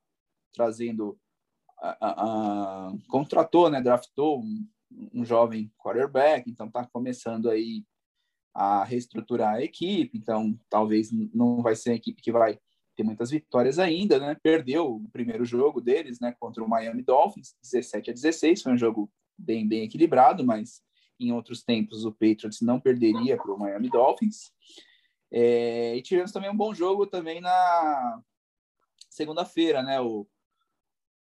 trazendo, 0.54 1.18
a, 1.76 2.92
contratou, 3.08 3.68
né? 3.68 3.80
Draftou 3.80 4.40
um, 4.40 4.64
um 5.12 5.24
jovem 5.24 5.72
quarterback, 5.76 6.48
então 6.48 6.68
está 6.68 6.86
começando 6.86 7.50
aí 7.50 7.84
a 8.54 8.84
reestruturar 8.84 9.56
a 9.56 9.62
equipe, 9.62 10.16
então 10.16 10.56
talvez 10.70 11.10
não 11.34 11.62
vai 11.62 11.74
ser 11.74 11.90
a 11.90 11.94
equipe 11.94 12.22
que 12.22 12.30
vai 12.30 12.56
ter 12.94 13.02
muitas 13.02 13.32
vitórias 13.32 13.80
ainda, 13.80 14.20
né? 14.20 14.36
Perdeu 14.40 14.86
o 14.86 15.08
primeiro 15.10 15.44
jogo 15.44 15.80
deles, 15.80 16.20
né, 16.20 16.32
contra 16.38 16.62
o 16.62 16.68
Miami 16.68 17.02
Dolphins, 17.02 17.56
17 17.60 18.10
a 18.10 18.14
16, 18.14 18.62
foi 18.62 18.72
um 18.72 18.78
jogo 18.78 19.10
bem 19.36 19.66
bem 19.66 19.82
equilibrado, 19.82 20.46
mas 20.46 20.80
em 21.18 21.32
outros 21.32 21.64
tempos 21.64 22.04
o 22.04 22.12
Patriots 22.12 22.60
não 22.60 22.78
perderia 22.78 23.36
para 23.36 23.52
o 23.52 23.58
Miami 23.58 23.90
Dolphins. 23.90 24.52
É, 25.30 25.94
e 25.96 26.02
tivemos 26.02 26.32
também 26.32 26.50
um 26.50 26.56
bom 26.56 26.72
jogo 26.72 27.06
também 27.06 27.40
na 27.40 28.22
segunda-feira, 29.10 29.82
né? 29.82 30.00
O, 30.00 30.26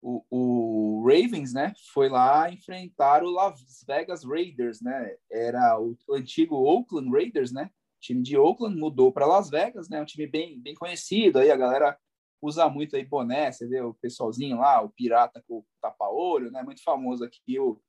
o, 0.02 0.24
o, 0.30 1.04
Ravens, 1.06 1.54
né? 1.54 1.74
Foi 1.94 2.10
lá 2.10 2.50
enfrentar 2.52 3.24
o 3.24 3.30
Las 3.30 3.84
Vegas 3.86 4.24
Raiders, 4.24 4.82
né? 4.82 5.16
Era 5.30 5.80
o, 5.80 5.98
o 6.08 6.14
antigo 6.14 6.56
Oakland 6.56 7.12
Raiders, 7.12 7.52
né? 7.52 7.66
O 7.98 8.00
time 8.00 8.22
de 8.22 8.38
Oakland 8.38 8.80
mudou 8.80 9.12
para 9.12 9.26
Las 9.26 9.50
Vegas, 9.50 9.90
né? 9.90 10.02
Um 10.02 10.06
time 10.06 10.28
bem, 10.28 10.60
bem 10.60 10.76
conhecido. 10.76 11.40
Aí 11.40 11.52
a 11.52 11.58
galera 11.58 11.98
usa 12.42 12.70
muito 12.70 12.96
aí 12.96 13.04
boné, 13.04 13.52
você 13.52 13.68
vê 13.68 13.82
o 13.82 13.96
pessoalzinho 13.96 14.60
lá, 14.60 14.82
o 14.82 14.90
pirata 14.90 15.44
com 15.48 15.66
tapa-olho, 15.82 16.52
né? 16.52 16.64
Muito 16.64 16.84
famoso 16.84 17.26
aqui 17.26 17.60
o, 17.60 17.82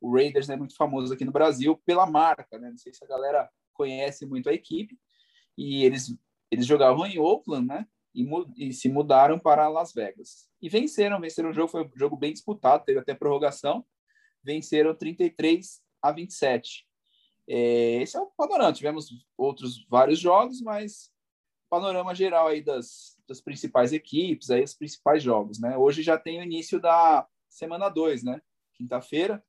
o 0.00 0.14
Raiders, 0.14 0.48
né? 0.48 0.56
Muito 0.56 0.76
famoso 0.76 1.12
aqui 1.12 1.24
no 1.24 1.32
Brasil 1.32 1.76
pela 1.84 2.06
marca, 2.06 2.58
né? 2.58 2.70
Não 2.70 2.78
sei 2.78 2.94
se 2.94 3.04
a 3.04 3.08
galera 3.08 3.50
conhece 3.74 4.24
muito 4.24 4.48
a 4.48 4.54
equipe 4.54 4.96
e 5.56 5.84
eles, 5.84 6.14
eles 6.50 6.66
jogavam 6.66 7.06
em 7.06 7.18
Oakland, 7.18 7.66
né? 7.66 7.86
E, 8.14 8.26
e, 8.56 8.72
se 8.72 8.88
mudaram 8.88 9.38
para 9.38 9.68
Las 9.68 9.92
Vegas. 9.92 10.48
E 10.60 10.68
venceram, 10.68 11.20
venceram 11.20 11.50
o 11.50 11.52
jogo, 11.52 11.68
foi 11.68 11.84
um 11.84 11.90
jogo 11.94 12.16
bem 12.16 12.32
disputado, 12.32 12.84
teve 12.84 12.98
até 12.98 13.14
prorrogação. 13.14 13.84
Venceram 14.42 14.94
33 14.94 15.82
a 16.00 16.12
27. 16.12 16.86
É, 17.48 18.02
esse 18.02 18.16
é 18.16 18.20
o 18.20 18.26
panorama. 18.36 18.72
Tivemos 18.72 19.10
outros 19.36 19.86
vários 19.88 20.18
jogos, 20.18 20.60
mas 20.62 21.12
panorama 21.68 22.14
geral 22.14 22.46
aí 22.48 22.62
das, 22.62 23.16
das 23.28 23.40
principais 23.40 23.92
equipes, 23.92 24.50
aí 24.50 24.62
os 24.62 24.74
principais 24.74 25.22
jogos, 25.22 25.60
né? 25.60 25.76
Hoje 25.76 26.02
já 26.02 26.16
tem 26.16 26.40
o 26.40 26.44
início 26.44 26.80
da 26.80 27.26
semana 27.48 27.88
2, 27.88 28.22
né? 28.22 28.40
Quinta-feira, 28.74 29.44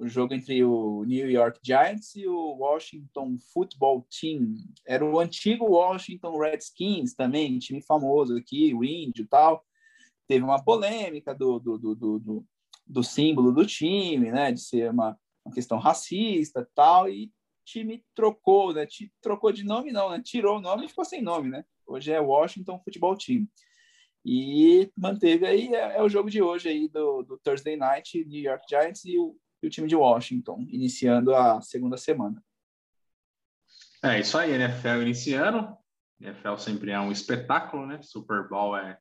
o 0.00 0.08
jogo 0.08 0.34
entre 0.34 0.64
o 0.64 1.04
New 1.04 1.30
York 1.30 1.60
Giants 1.62 2.14
e 2.14 2.26
o 2.26 2.56
Washington 2.56 3.36
Football 3.52 4.06
Team. 4.08 4.54
Era 4.86 5.04
o 5.04 5.18
antigo 5.18 5.66
Washington 5.66 6.38
Redskins 6.38 7.14
também, 7.14 7.58
time 7.58 7.82
famoso 7.82 8.36
aqui, 8.36 8.72
o 8.74 8.84
índio 8.84 9.24
e 9.24 9.28
tal. 9.28 9.64
Teve 10.26 10.44
uma 10.44 10.62
polêmica 10.62 11.34
do, 11.34 11.58
do, 11.58 11.78
do, 11.78 11.94
do, 11.94 12.46
do 12.86 13.02
símbolo 13.02 13.52
do 13.52 13.66
time, 13.66 14.30
né, 14.30 14.52
de 14.52 14.60
ser 14.60 14.90
uma, 14.90 15.18
uma 15.44 15.54
questão 15.54 15.78
racista 15.78 16.60
e 16.60 16.74
tal, 16.74 17.08
e 17.08 17.32
time 17.64 18.04
trocou, 18.14 18.72
né, 18.72 18.86
trocou 19.20 19.52
de 19.52 19.64
nome 19.64 19.92
não, 19.92 20.10
né, 20.10 20.20
tirou 20.24 20.58
o 20.58 20.60
nome 20.60 20.86
e 20.86 20.88
ficou 20.88 21.04
sem 21.04 21.22
nome, 21.22 21.50
né. 21.50 21.64
Hoje 21.86 22.12
é 22.12 22.20
Washington 22.20 22.78
Football 22.84 23.16
Team. 23.16 23.48
E 24.24 24.90
manteve 24.96 25.46
aí, 25.46 25.74
é, 25.74 25.96
é 25.96 26.02
o 26.02 26.08
jogo 26.08 26.30
de 26.30 26.42
hoje 26.42 26.68
aí 26.68 26.88
do, 26.88 27.22
do 27.22 27.38
Thursday 27.38 27.76
Night, 27.76 28.24
New 28.26 28.42
York 28.42 28.64
Giants 28.68 29.04
e 29.04 29.18
o 29.18 29.34
e 29.62 29.66
o 29.66 29.70
time 29.70 29.88
de 29.88 29.96
Washington, 29.96 30.66
iniciando 30.68 31.34
a 31.34 31.60
segunda 31.60 31.96
semana. 31.96 32.42
É 34.02 34.20
isso 34.20 34.38
aí, 34.38 34.52
NFL 34.52 35.02
iniciando. 35.02 35.76
NFL 36.20 36.56
sempre 36.56 36.90
é 36.90 37.00
um 37.00 37.12
espetáculo, 37.12 37.86
né? 37.86 38.00
Super 38.02 38.48
Bowl 38.48 38.76
é 38.76 38.98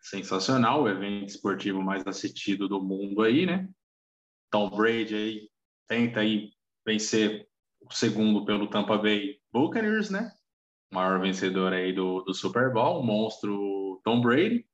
sensacional, 0.00 0.82
o 0.82 0.88
evento 0.88 1.28
esportivo 1.28 1.82
mais 1.82 2.06
assistido 2.06 2.68
do 2.68 2.82
mundo 2.82 3.22
aí, 3.22 3.46
né? 3.46 3.68
Tom 4.50 4.70
Brady 4.70 5.14
aí 5.14 5.50
tenta 5.88 6.20
aí 6.20 6.52
vencer 6.86 7.48
o 7.80 7.92
segundo 7.92 8.44
pelo 8.44 8.68
Tampa 8.68 8.98
Bay 8.98 9.40
Buccaneers, 9.52 10.10
né? 10.10 10.32
O 10.92 10.94
maior 10.96 11.20
vencedor 11.20 11.72
aí 11.72 11.92
do, 11.92 12.20
do 12.22 12.34
Super 12.34 12.72
Bowl, 12.72 13.00
o 13.00 13.02
monstro 13.02 14.00
Tom 14.04 14.20
Brady. 14.20 14.66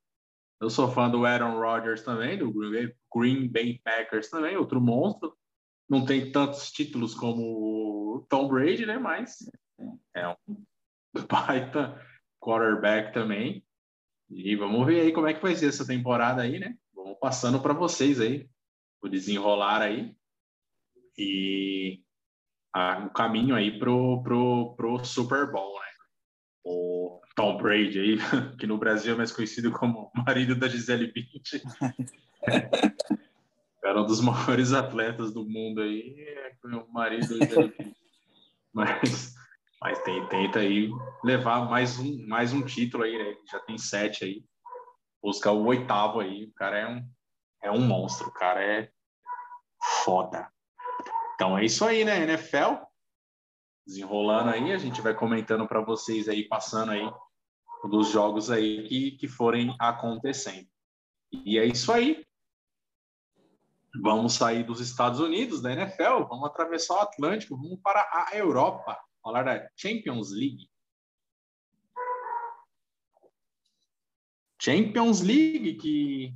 Eu 0.61 0.69
sou 0.69 0.91
fã 0.91 1.09
do 1.09 1.25
Aaron 1.25 1.59
Rodgers 1.59 2.03
também, 2.03 2.37
do 2.37 2.53
Green 2.53 3.49
Bay 3.49 3.81
Packers 3.83 4.29
também, 4.29 4.57
outro 4.57 4.81
monstro. 4.81 5.35
Não 5.89 6.05
tem 6.05 6.31
tantos 6.31 6.71
títulos 6.71 7.15
como 7.15 8.27
Tom 8.29 8.47
Brady, 8.47 8.85
né? 8.85 8.99
Mas 8.99 9.51
é 10.15 10.29
um 10.29 10.37
baita 11.29 11.99
quarterback 12.39 13.13
também. 13.15 13.65
E 14.29 14.55
vamos 14.55 14.87
ver 14.87 15.01
aí 15.01 15.13
como 15.13 15.27
é 15.27 15.35
que 15.35 15.43
vai 15.43 15.57
ser 15.57 15.69
essa 15.71 15.87
temporada 15.87 16.43
aí, 16.43 16.59
né? 16.59 16.77
Vamos 16.95 17.19
passando 17.19 17.61
para 17.61 17.73
vocês 17.73 18.21
aí, 18.21 18.49
o 19.03 19.09
desenrolar 19.09 19.81
aí. 19.81 20.15
E 21.17 22.03
o 23.07 23.11
caminho 23.11 23.55
aí 23.55 23.79
pro, 23.79 24.23
pro, 24.23 24.75
pro 24.77 25.05
Super 25.05 25.51
Bowl, 25.51 25.81
né? 25.81 25.87
O 26.65 27.00
Tom 27.35 27.57
Brady 27.57 27.99
aí, 27.99 28.19
que 28.59 28.67
no 28.67 28.79
Brasil 28.79 29.15
é 29.15 29.17
mais 29.17 29.33
conhecido 29.33 29.71
como 29.73 30.11
marido 30.27 30.55
da 30.55 30.69
Gisele 30.69 31.13
Bündchen. 31.13 31.63
Era 33.83 34.03
um 34.03 34.07
dos 34.07 34.21
maiores 34.21 34.73
atletas 34.73 35.33
do 35.33 35.45
mundo 35.45 35.81
aí, 35.81 36.15
foi 36.61 36.73
o 36.75 36.87
marido 36.93 37.39
da 37.39 37.47
Gisele 37.47 37.69
Bündchen. 37.69 37.95
Mas, 38.73 39.35
mas 39.83 39.99
tem, 40.05 40.25
tenta 40.29 40.61
aí 40.61 40.89
levar 41.25 41.69
mais 41.69 41.99
um, 41.99 42.25
mais 42.29 42.53
um 42.53 42.63
título 42.63 43.03
aí, 43.03 43.19
né? 43.19 43.35
Já 43.51 43.59
tem 43.59 43.77
sete 43.77 44.25
aí. 44.25 44.45
Buscar 45.21 45.51
o 45.51 45.65
oitavo 45.65 46.21
aí. 46.21 46.45
O 46.45 46.55
cara 46.55 46.79
é 46.79 46.87
um, 46.87 47.05
é 47.65 47.71
um 47.73 47.81
monstro, 47.81 48.29
o 48.29 48.33
cara 48.33 48.63
é 48.63 48.89
foda. 50.05 50.49
Então 51.35 51.59
é 51.59 51.65
isso 51.65 51.85
aí, 51.85 52.05
né? 52.05 52.23
NFL 52.23 52.90
desenrolando 53.87 54.51
aí, 54.51 54.73
a 54.73 54.79
gente 54.79 55.01
vai 55.01 55.15
comentando 55.15 55.67
para 55.67 55.81
vocês 55.81 56.29
aí, 56.29 56.47
passando 56.47 56.93
aí 56.93 57.11
dos 57.89 58.09
jogos 58.09 58.51
aí 58.51 58.87
que, 58.87 59.13
que 59.13 59.29
forem 59.29 59.75
acontecendo. 59.79 60.69
E 61.33 61.59
é 61.59 61.65
isso 61.65 61.93
aí. 61.93 62.25
Vamos 64.03 64.35
sair 64.35 64.63
dos 64.63 64.81
Estados 64.81 65.19
Unidos, 65.19 65.61
da 65.61 65.73
NFL, 65.73 66.25
vamos 66.29 66.45
atravessar 66.45 66.95
o 66.95 67.01
Atlântico, 67.01 67.57
vamos 67.57 67.81
para 67.83 68.01
a 68.13 68.37
Europa, 68.37 68.97
falar 69.21 69.43
da 69.43 69.69
Champions 69.75 70.31
League. 70.31 70.71
Champions 74.61 75.23
League, 75.23 75.75
que 75.79 76.35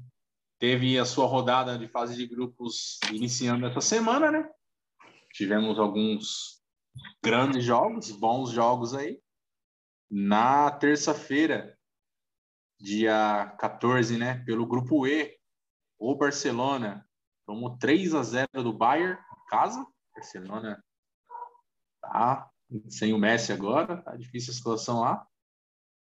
teve 0.58 0.98
a 0.98 1.04
sua 1.04 1.26
rodada 1.26 1.78
de 1.78 1.86
fase 1.86 2.16
de 2.16 2.26
grupos 2.26 2.98
iniciando 3.12 3.66
essa 3.66 3.80
semana, 3.80 4.30
né? 4.30 4.48
Tivemos 5.32 5.78
alguns 5.78 6.63
grandes 7.22 7.64
jogos, 7.64 8.10
bons 8.10 8.50
jogos 8.50 8.94
aí. 8.94 9.20
Na 10.10 10.70
terça-feira, 10.70 11.78
dia 12.78 13.54
14, 13.58 14.16
né, 14.18 14.44
pelo 14.44 14.66
grupo 14.66 15.06
E, 15.06 15.36
o 15.98 16.14
Barcelona 16.14 17.08
tomou 17.46 17.76
3 17.78 18.14
a 18.14 18.22
0 18.22 18.48
do 18.62 18.72
Bayern 18.72 19.18
em 19.18 19.46
casa. 19.48 19.86
Barcelona 20.14 20.84
tá 22.00 22.50
sem 22.88 23.12
o 23.12 23.18
Messi 23.18 23.52
agora, 23.52 24.02
tá 24.02 24.16
difícil 24.16 24.52
a 24.52 24.56
situação 24.56 25.00
lá. 25.00 25.26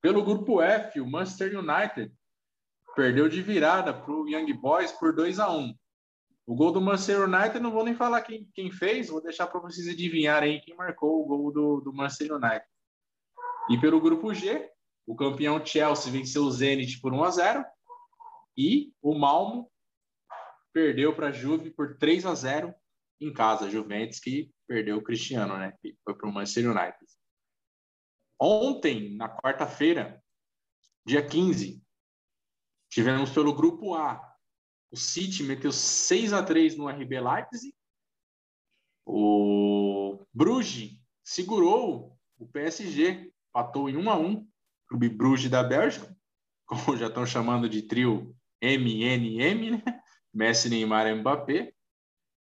Pelo 0.02 0.24
grupo 0.24 0.62
F, 0.62 1.00
o 1.02 1.10
Manchester 1.10 1.58
United 1.58 2.14
perdeu 2.96 3.28
de 3.28 3.42
virada 3.42 3.94
para 3.94 4.12
o 4.12 4.28
Young 4.28 4.54
Boys 4.54 4.92
por 4.92 5.16
2 5.16 5.40
a 5.40 5.52
1 5.52 5.76
o 6.48 6.56
gol 6.56 6.72
do 6.72 6.80
Manchester 6.80 7.26
United, 7.26 7.60
não 7.60 7.72
vou 7.72 7.84
nem 7.84 7.94
falar 7.94 8.22
quem, 8.22 8.50
quem 8.54 8.72
fez, 8.72 9.10
vou 9.10 9.22
deixar 9.22 9.48
para 9.48 9.60
vocês 9.60 9.86
adivinharem 9.90 10.62
quem 10.62 10.74
marcou 10.78 11.22
o 11.22 11.26
gol 11.26 11.52
do, 11.52 11.82
do 11.82 11.94
Manchester 11.94 12.34
United. 12.34 12.66
E 13.70 13.78
pelo 13.78 14.00
grupo 14.00 14.34
G, 14.34 14.72
o 15.06 15.14
campeão 15.14 15.64
Chelsea 15.64 16.10
venceu 16.10 16.44
o 16.44 16.52
Zenit 16.52 17.02
por 17.02 17.14
1 17.14 17.24
a 17.26 17.32
0 17.32 17.66
e 18.58 18.94
o 19.02 19.14
Malmo 19.14 19.70
perdeu 20.72 21.14
para 21.14 21.28
a 21.28 21.32
Juve 21.32 21.70
por 21.70 21.98
3 21.98 22.26
a 22.26 22.34
0 22.34 22.74
em 23.20 23.34
casa. 23.34 23.70
Juventus 23.70 24.22
que 24.22 24.50
perdeu 24.66 24.98
o 24.98 25.04
Cristiano, 25.04 25.58
né? 25.58 25.74
Que 25.82 25.98
foi 26.02 26.16
para 26.16 26.30
o 26.30 26.32
Manchester 26.32 26.72
United. 26.72 26.98
Ontem, 28.40 29.18
na 29.18 29.28
quarta-feira, 29.28 30.24
dia 31.06 31.26
15, 31.26 31.84
tivemos 32.90 33.32
pelo 33.32 33.54
grupo 33.54 33.96
A 33.96 34.27
o 34.92 34.98
City 34.98 35.44
meteu 35.44 35.72
6 35.72 36.34
a 36.34 36.44
3 36.44 36.78
no 36.78 36.88
RB 36.88 37.20
Leipzig. 37.20 37.74
O 39.06 40.26
Bruges 40.34 41.00
segurou 41.24 42.18
o 42.38 42.48
PSG, 42.48 43.32
patou 43.52 43.90
em 43.90 43.98
1 43.98 44.10
a 44.10 44.18
1 44.18 44.48
o 44.92 44.98
Bruges 44.98 45.50
da 45.50 45.64
Bélgica, 45.64 46.16
como 46.66 46.98
já 46.98 47.08
estão 47.08 47.26
chamando 47.26 47.70
de 47.70 47.82
trio 47.82 48.36
MNM, 48.62 49.72
né? 49.72 49.84
Messi, 50.34 50.70
Neymar 50.70 51.08
e 51.08 51.16
Mbappé. 51.16 51.74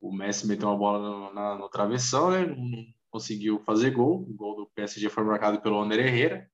O 0.00 0.12
Messi 0.12 0.46
meteu 0.46 0.68
uma 0.68 0.76
bola 0.76 0.98
no, 0.98 1.34
na, 1.34 1.54
no 1.56 1.68
travessão, 1.68 2.30
né? 2.30 2.46
conseguiu 3.10 3.60
fazer 3.60 3.90
gol. 3.90 4.22
O 4.22 4.34
gol 4.34 4.56
do 4.56 4.70
PSG 4.74 5.08
foi 5.10 5.22
marcado 5.22 5.60
pelo 5.60 5.76
Oner 5.76 6.00
Herrera. 6.00 6.50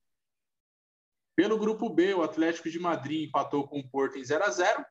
Pelo 1.36 1.56
grupo 1.56 1.88
B, 1.88 2.12
o 2.14 2.22
Atlético 2.22 2.68
de 2.68 2.80
Madrid 2.80 3.28
empatou 3.28 3.66
com 3.68 3.78
o 3.78 3.88
Porto 3.88 4.18
em 4.18 4.24
0 4.24 4.44
a 4.44 4.50
0 4.50 4.84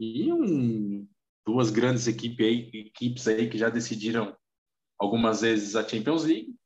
e 0.00 0.32
um, 0.32 1.06
duas 1.46 1.70
grandes 1.70 2.06
equipe 2.06 2.42
aí, 2.42 2.70
equipes 2.72 3.28
aí 3.28 3.50
que 3.50 3.58
já 3.58 3.68
decidiram 3.68 4.34
algumas 4.98 5.42
vezes 5.42 5.76
a 5.76 5.86
Champions 5.86 6.24
League. 6.24 6.56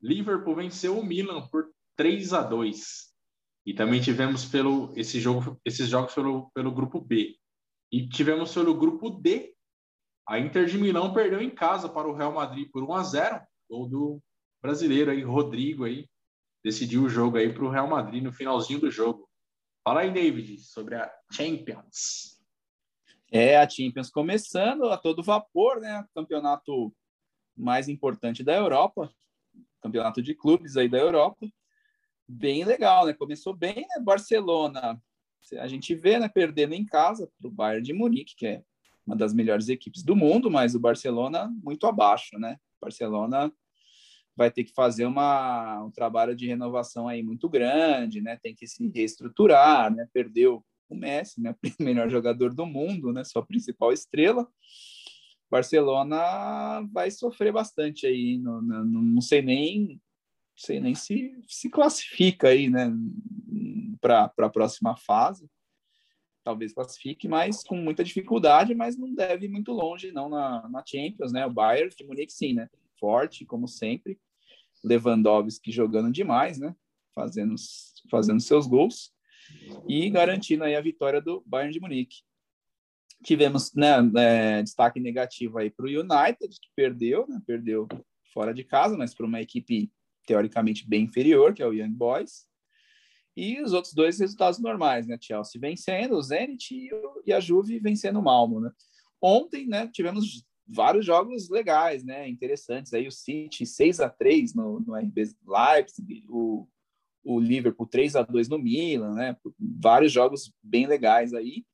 Liverpool 0.00 0.54
venceu 0.54 0.98
o 0.98 1.04
Milan 1.04 1.48
por 1.48 1.72
3 1.96 2.34
a 2.34 2.42
2 2.42 3.12
e 3.64 3.72
também 3.72 4.00
tivemos 4.00 4.44
pelo 4.44 4.92
esse 4.94 5.18
jogo, 5.18 5.58
esses 5.64 5.88
jogos 5.88 6.14
pelo, 6.14 6.50
pelo 6.50 6.70
grupo 6.70 7.00
B. 7.00 7.34
E 7.90 8.06
tivemos 8.08 8.52
pelo 8.52 8.74
grupo 8.74 9.08
D. 9.08 9.54
A 10.28 10.38
Inter 10.38 10.66
de 10.66 10.76
Milão 10.76 11.14
perdeu 11.14 11.40
em 11.40 11.50
casa 11.50 11.88
para 11.88 12.08
o 12.08 12.14
Real 12.14 12.32
Madrid 12.32 12.68
por 12.70 12.82
1 12.82 12.94
a 12.94 13.02
0 13.02 13.40
gol 13.70 13.88
do 13.88 14.22
brasileiro 14.60 15.10
aí, 15.10 15.22
Rodrigo 15.22 15.84
aí, 15.84 16.06
decidiu 16.62 17.04
o 17.04 17.08
jogo 17.08 17.38
aí 17.38 17.52
para 17.52 17.64
o 17.64 17.70
Real 17.70 17.88
Madrid 17.88 18.22
no 18.22 18.32
finalzinho 18.32 18.80
do 18.80 18.90
jogo. 18.90 19.28
Fala 19.82 20.02
aí, 20.02 20.12
David, 20.12 20.58
sobre 20.60 20.94
a 20.94 21.12
Champions. 21.32 22.31
É, 23.34 23.56
a 23.56 23.66
Champions 23.66 24.10
começando 24.10 24.90
a 24.90 24.98
todo 24.98 25.22
vapor, 25.22 25.80
né? 25.80 26.06
Campeonato 26.14 26.94
mais 27.56 27.88
importante 27.88 28.44
da 28.44 28.54
Europa, 28.54 29.10
campeonato 29.80 30.20
de 30.20 30.34
clubes 30.34 30.76
aí 30.76 30.86
da 30.86 30.98
Europa. 30.98 31.48
Bem 32.28 32.62
legal, 32.62 33.06
né? 33.06 33.14
Começou 33.14 33.56
bem, 33.56 33.86
né? 33.88 34.02
Barcelona, 34.04 35.02
a 35.58 35.66
gente 35.66 35.94
vê, 35.94 36.18
né, 36.18 36.28
perdendo 36.28 36.74
em 36.74 36.84
casa 36.84 37.26
para 37.38 37.48
o 37.48 37.50
Bayern 37.50 37.82
de 37.82 37.94
Munique, 37.94 38.36
que 38.36 38.46
é 38.46 38.62
uma 39.06 39.16
das 39.16 39.32
melhores 39.32 39.70
equipes 39.70 40.02
do 40.02 40.14
mundo, 40.14 40.50
mas 40.50 40.74
o 40.74 40.80
Barcelona 40.80 41.50
muito 41.64 41.86
abaixo, 41.86 42.38
né? 42.38 42.58
Barcelona 42.78 43.50
vai 44.36 44.50
ter 44.50 44.64
que 44.64 44.74
fazer 44.74 45.06
uma, 45.06 45.82
um 45.82 45.90
trabalho 45.90 46.36
de 46.36 46.46
renovação 46.46 47.08
aí 47.08 47.22
muito 47.22 47.48
grande, 47.48 48.20
né? 48.20 48.38
Tem 48.42 48.54
que 48.54 48.66
se 48.66 48.86
reestruturar, 48.88 49.90
né? 49.90 50.06
Perdeu 50.12 50.62
o 50.92 50.96
Messi, 50.96 51.40
né? 51.40 51.52
O 51.52 51.56
melhor 51.82 52.08
jogador 52.10 52.54
do 52.54 52.66
mundo, 52.66 53.12
né? 53.12 53.24
Sua 53.24 53.44
principal 53.44 53.92
estrela. 53.92 54.48
Barcelona 55.50 56.80
vai 56.92 57.10
sofrer 57.10 57.52
bastante 57.52 58.06
aí, 58.06 58.38
não, 58.38 58.62
não, 58.62 59.20
sei 59.20 59.42
nem 59.42 60.00
sei 60.56 60.80
nem 60.80 60.94
se 60.94 61.34
se 61.46 61.68
classifica 61.68 62.48
aí, 62.48 62.70
né? 62.70 62.90
Para 64.00 64.32
a 64.38 64.48
próxima 64.48 64.96
fase, 64.96 65.50
talvez 66.42 66.72
classifique, 66.72 67.28
mas 67.28 67.62
com 67.62 67.76
muita 67.76 68.02
dificuldade, 68.02 68.74
mas 68.74 68.96
não 68.96 69.14
deve 69.14 69.46
ir 69.46 69.50
muito 69.50 69.72
longe 69.72 70.10
não 70.10 70.28
na, 70.28 70.66
na 70.68 70.82
Champions, 70.86 71.32
né? 71.32 71.44
O 71.44 71.52
Bayern 71.52 71.94
de 71.94 72.04
Munique 72.04 72.32
sim, 72.32 72.54
né? 72.54 72.68
forte, 73.02 73.44
como 73.44 73.66
sempre. 73.66 74.16
Lewandowski 74.84 75.72
jogando 75.72 76.12
demais, 76.12 76.58
né? 76.58 76.74
Fazendo, 77.12 77.56
fazendo 78.08 78.40
seus 78.40 78.68
gols 78.68 79.12
e 79.88 80.08
garantindo 80.10 80.64
aí 80.64 80.74
a 80.74 80.80
vitória 80.80 81.20
do 81.20 81.42
Bayern 81.46 81.72
de 81.72 81.80
Munique. 81.80 82.16
Tivemos 83.24 83.72
né, 83.74 83.94
é, 84.16 84.62
destaque 84.62 84.98
negativo 84.98 85.58
aí 85.58 85.70
para 85.70 85.86
o 85.86 85.88
United, 85.88 86.48
que 86.60 86.68
perdeu, 86.74 87.26
né? 87.28 87.40
Perdeu 87.46 87.86
fora 88.32 88.52
de 88.52 88.64
casa, 88.64 88.96
mas 88.96 89.14
para 89.14 89.26
uma 89.26 89.40
equipe 89.40 89.92
teoricamente 90.26 90.88
bem 90.88 91.04
inferior, 91.04 91.54
que 91.54 91.62
é 91.62 91.66
o 91.66 91.72
Young 91.72 91.92
Boys. 91.92 92.46
E 93.36 93.62
os 93.62 93.72
outros 93.72 93.94
dois 93.94 94.18
resultados 94.18 94.58
normais, 94.58 95.06
né? 95.06 95.16
Chelsea 95.20 95.60
vencendo, 95.60 96.16
o 96.16 96.22
Zenit 96.22 96.90
e 97.24 97.32
a 97.32 97.40
Juve 97.40 97.78
vencendo 97.78 98.18
o 98.18 98.22
Malmo, 98.22 98.60
né? 98.60 98.70
Ontem, 99.20 99.66
né, 99.66 99.86
tivemos 99.86 100.44
vários 100.66 101.06
jogos 101.06 101.48
legais, 101.48 102.04
né? 102.04 102.28
Interessantes. 102.28 102.92
Aí 102.92 103.06
o 103.06 103.12
City 103.12 103.64
6 103.64 104.00
a 104.00 104.08
3 104.08 104.54
no, 104.54 104.80
no 104.80 104.94
RB 104.96 105.30
Leipzig, 105.46 106.24
o, 106.28 106.66
o 107.24 107.38
Liverpool 107.38 107.86
3 107.86 108.16
a 108.16 108.22
2 108.22 108.48
no 108.48 108.58
Milan, 108.58 109.14
né? 109.14 109.36
Vários 109.58 110.12
jogos 110.12 110.52
bem 110.62 110.86
legais 110.86 111.32
aí. 111.34 111.64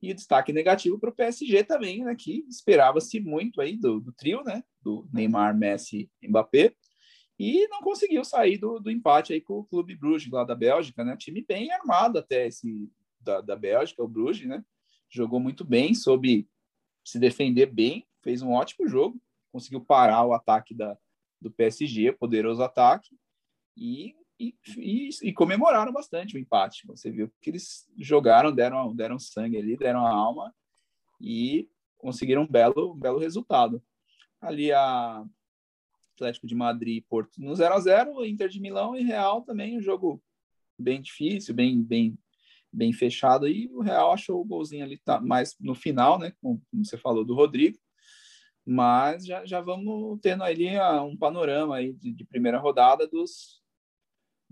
E 0.00 0.12
destaque 0.12 0.52
negativo 0.52 0.98
para 0.98 1.10
o 1.10 1.14
PSG 1.14 1.62
também, 1.62 2.04
né? 2.04 2.14
Que 2.16 2.44
esperava-se 2.48 3.20
muito 3.20 3.60
aí 3.60 3.76
do, 3.76 4.00
do, 4.00 4.12
trio, 4.12 4.42
né? 4.44 4.62
Do 4.82 5.08
Neymar, 5.12 5.56
Messi, 5.56 6.10
Mbappé. 6.22 6.74
E 7.38 7.66
não 7.68 7.80
conseguiu 7.80 8.24
sair 8.24 8.58
do, 8.58 8.78
do 8.78 8.90
empate 8.90 9.32
aí 9.32 9.40
com 9.40 9.58
o 9.58 9.64
Clube 9.64 9.94
Bruges 9.94 10.30
lá 10.30 10.44
da 10.44 10.54
Bélgica, 10.54 11.04
né? 11.04 11.16
Time 11.16 11.44
bem 11.46 11.70
armado 11.72 12.18
até 12.18 12.46
esse 12.46 12.90
da, 13.20 13.40
da 13.40 13.56
Bélgica, 13.56 14.02
o 14.02 14.08
Bruges, 14.08 14.48
né? 14.48 14.64
Jogou 15.08 15.38
muito 15.38 15.64
bem, 15.64 15.94
soube 15.94 16.48
se 17.04 17.18
defender 17.18 17.66
bem, 17.66 18.06
fez 18.22 18.42
um 18.42 18.52
ótimo 18.52 18.88
jogo, 18.88 19.20
conseguiu 19.50 19.80
parar 19.80 20.24
o 20.24 20.32
ataque 20.32 20.74
da, 20.74 20.96
do 21.40 21.50
PSG, 21.50 22.12
poderoso 22.12 22.62
ataque, 22.62 23.16
e, 23.76 24.14
e, 24.42 24.54
e, 24.76 25.08
e, 25.22 25.32
comemoraram 25.32 25.92
bastante 25.92 26.36
o 26.36 26.38
empate. 26.38 26.86
Você 26.86 27.10
viu 27.10 27.32
que 27.40 27.50
eles 27.50 27.86
jogaram, 27.96 28.52
deram, 28.52 28.94
deram 28.94 29.18
sangue 29.18 29.56
ali, 29.56 29.76
deram 29.76 30.04
a 30.04 30.10
alma 30.10 30.52
e 31.20 31.68
conseguiram 31.96 32.42
um 32.42 32.46
belo, 32.46 32.94
um 32.94 32.98
belo 32.98 33.18
resultado. 33.18 33.82
Ali 34.40 34.72
a 34.72 35.24
Atlético 36.14 36.46
de 36.46 36.54
Madrid 36.54 37.04
Porto 37.08 37.40
no 37.40 37.54
0 37.54 37.74
a 37.74 37.80
0 37.80 38.24
Inter 38.24 38.48
de 38.48 38.60
Milão 38.60 38.96
e 38.96 39.02
Real 39.02 39.42
também 39.42 39.78
um 39.78 39.80
jogo 39.80 40.22
bem 40.78 41.00
difícil, 41.00 41.54
bem, 41.54 41.80
bem, 41.80 42.18
bem 42.72 42.92
fechado. 42.92 43.46
E 43.46 43.70
o 43.72 43.80
Real 43.80 44.12
achou 44.12 44.40
o 44.40 44.44
golzinho 44.44 44.84
ali 44.84 44.98
tá, 44.98 45.20
mais 45.20 45.56
no 45.60 45.74
final, 45.74 46.18
né? 46.18 46.32
Como, 46.40 46.60
você 46.72 46.98
falou 46.98 47.24
do 47.24 47.34
Rodrigo 47.34 47.78
mas 48.64 49.26
já, 49.26 49.44
já 49.44 49.60
vamos 49.60 50.20
tendo 50.20 50.44
ali 50.44 50.68
um 51.04 51.16
panorama 51.16 51.76
aí 51.76 51.92
de, 51.94 52.12
de 52.12 52.24
primeira 52.24 52.58
rodada 52.58 53.08
dos, 53.08 53.61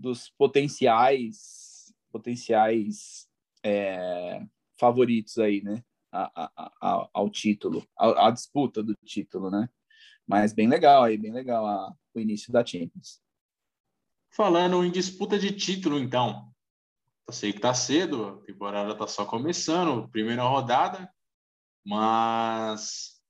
dos 0.01 0.29
potenciais 0.29 1.93
potenciais 2.11 3.29
é, 3.63 4.45
favoritos 4.77 5.37
aí, 5.37 5.61
né, 5.61 5.81
a, 6.11 6.43
a, 6.43 6.71
a, 6.81 7.09
ao 7.13 7.29
título, 7.29 7.87
a, 7.97 8.29
disputa 8.31 8.83
do 8.83 8.93
título, 9.05 9.49
né? 9.49 9.69
Mas 10.27 10.51
bem 10.51 10.67
legal 10.67 11.03
aí, 11.03 11.17
bem 11.17 11.31
legal 11.31 11.95
o 12.13 12.19
início 12.19 12.51
da 12.51 12.65
Champions. 12.65 13.21
Falando 14.29 14.83
em 14.83 14.91
disputa 14.91 15.39
de 15.39 15.53
título, 15.53 15.97
então, 15.97 16.53
eu 17.27 17.33
sei 17.33 17.53
que 17.53 17.59
tá 17.59 17.73
cedo, 17.73 18.25
a 18.25 18.45
temporada 18.45 18.95
tá 18.95 19.07
só 19.07 19.25
começando, 19.25 20.09
primeira 20.09 20.43
rodada, 20.43 21.09
mas 21.85 23.21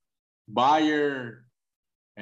Bayern, 0.47 1.43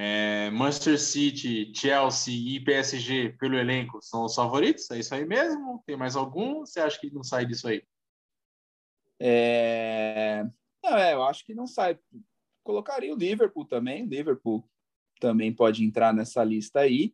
é, 0.02 0.50
Manchester 0.52 0.98
City, 0.98 1.74
Chelsea 1.76 2.34
e 2.34 2.60
PSG 2.62 3.34
pelo 3.38 3.58
elenco 3.58 4.00
são 4.02 4.24
os 4.24 4.34
favoritos? 4.34 4.90
É 4.92 4.98
isso 4.98 5.14
aí 5.14 5.26
mesmo? 5.26 5.84
Tem 5.86 5.98
mais 5.98 6.16
algum? 6.16 6.62
Você 6.62 6.80
acha 6.80 6.98
que 6.98 7.14
não 7.14 7.22
sai 7.22 7.46
disso 7.46 7.68
aí? 7.68 7.84
É... 9.20 10.46
Não, 10.82 10.98
é, 10.98 11.14
eu 11.14 11.24
acho 11.24 11.46
que 11.46 11.54
não 11.54 11.68
sai. 11.68 12.00
Colocaria 12.64 13.14
o 13.14 13.18
Liverpool 13.18 13.66
também. 13.66 14.06
O 14.06 14.08
Liverpool 14.08 14.66
também 15.20 15.54
pode 15.54 15.84
entrar 15.84 16.14
nessa 16.14 16.46
lista 16.46 16.80
aí, 16.80 17.14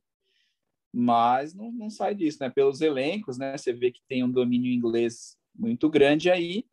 mas 0.93 1.55
não, 1.55 1.71
não 1.71 1.89
sai 1.89 2.13
disso, 2.13 2.37
né? 2.39 2.51
Pelos 2.51 2.81
elencos, 2.81 3.39
né? 3.39 3.57
Você 3.57 3.73
vê 3.73 3.89
que 3.89 4.03
tem 4.07 4.23
um 4.23 4.31
domínio 4.31 4.71
inglês 4.71 5.35
muito 5.55 5.89
grande 5.89 6.29
aí. 6.29 6.67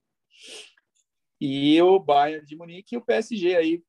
E 1.41 1.81
o 1.81 1.99
Bayern 1.99 2.45
de 2.45 2.55
Munique 2.55 2.95
e 2.95 2.99
o 2.99 3.03
PSG 3.03 3.57
aí 3.57 3.83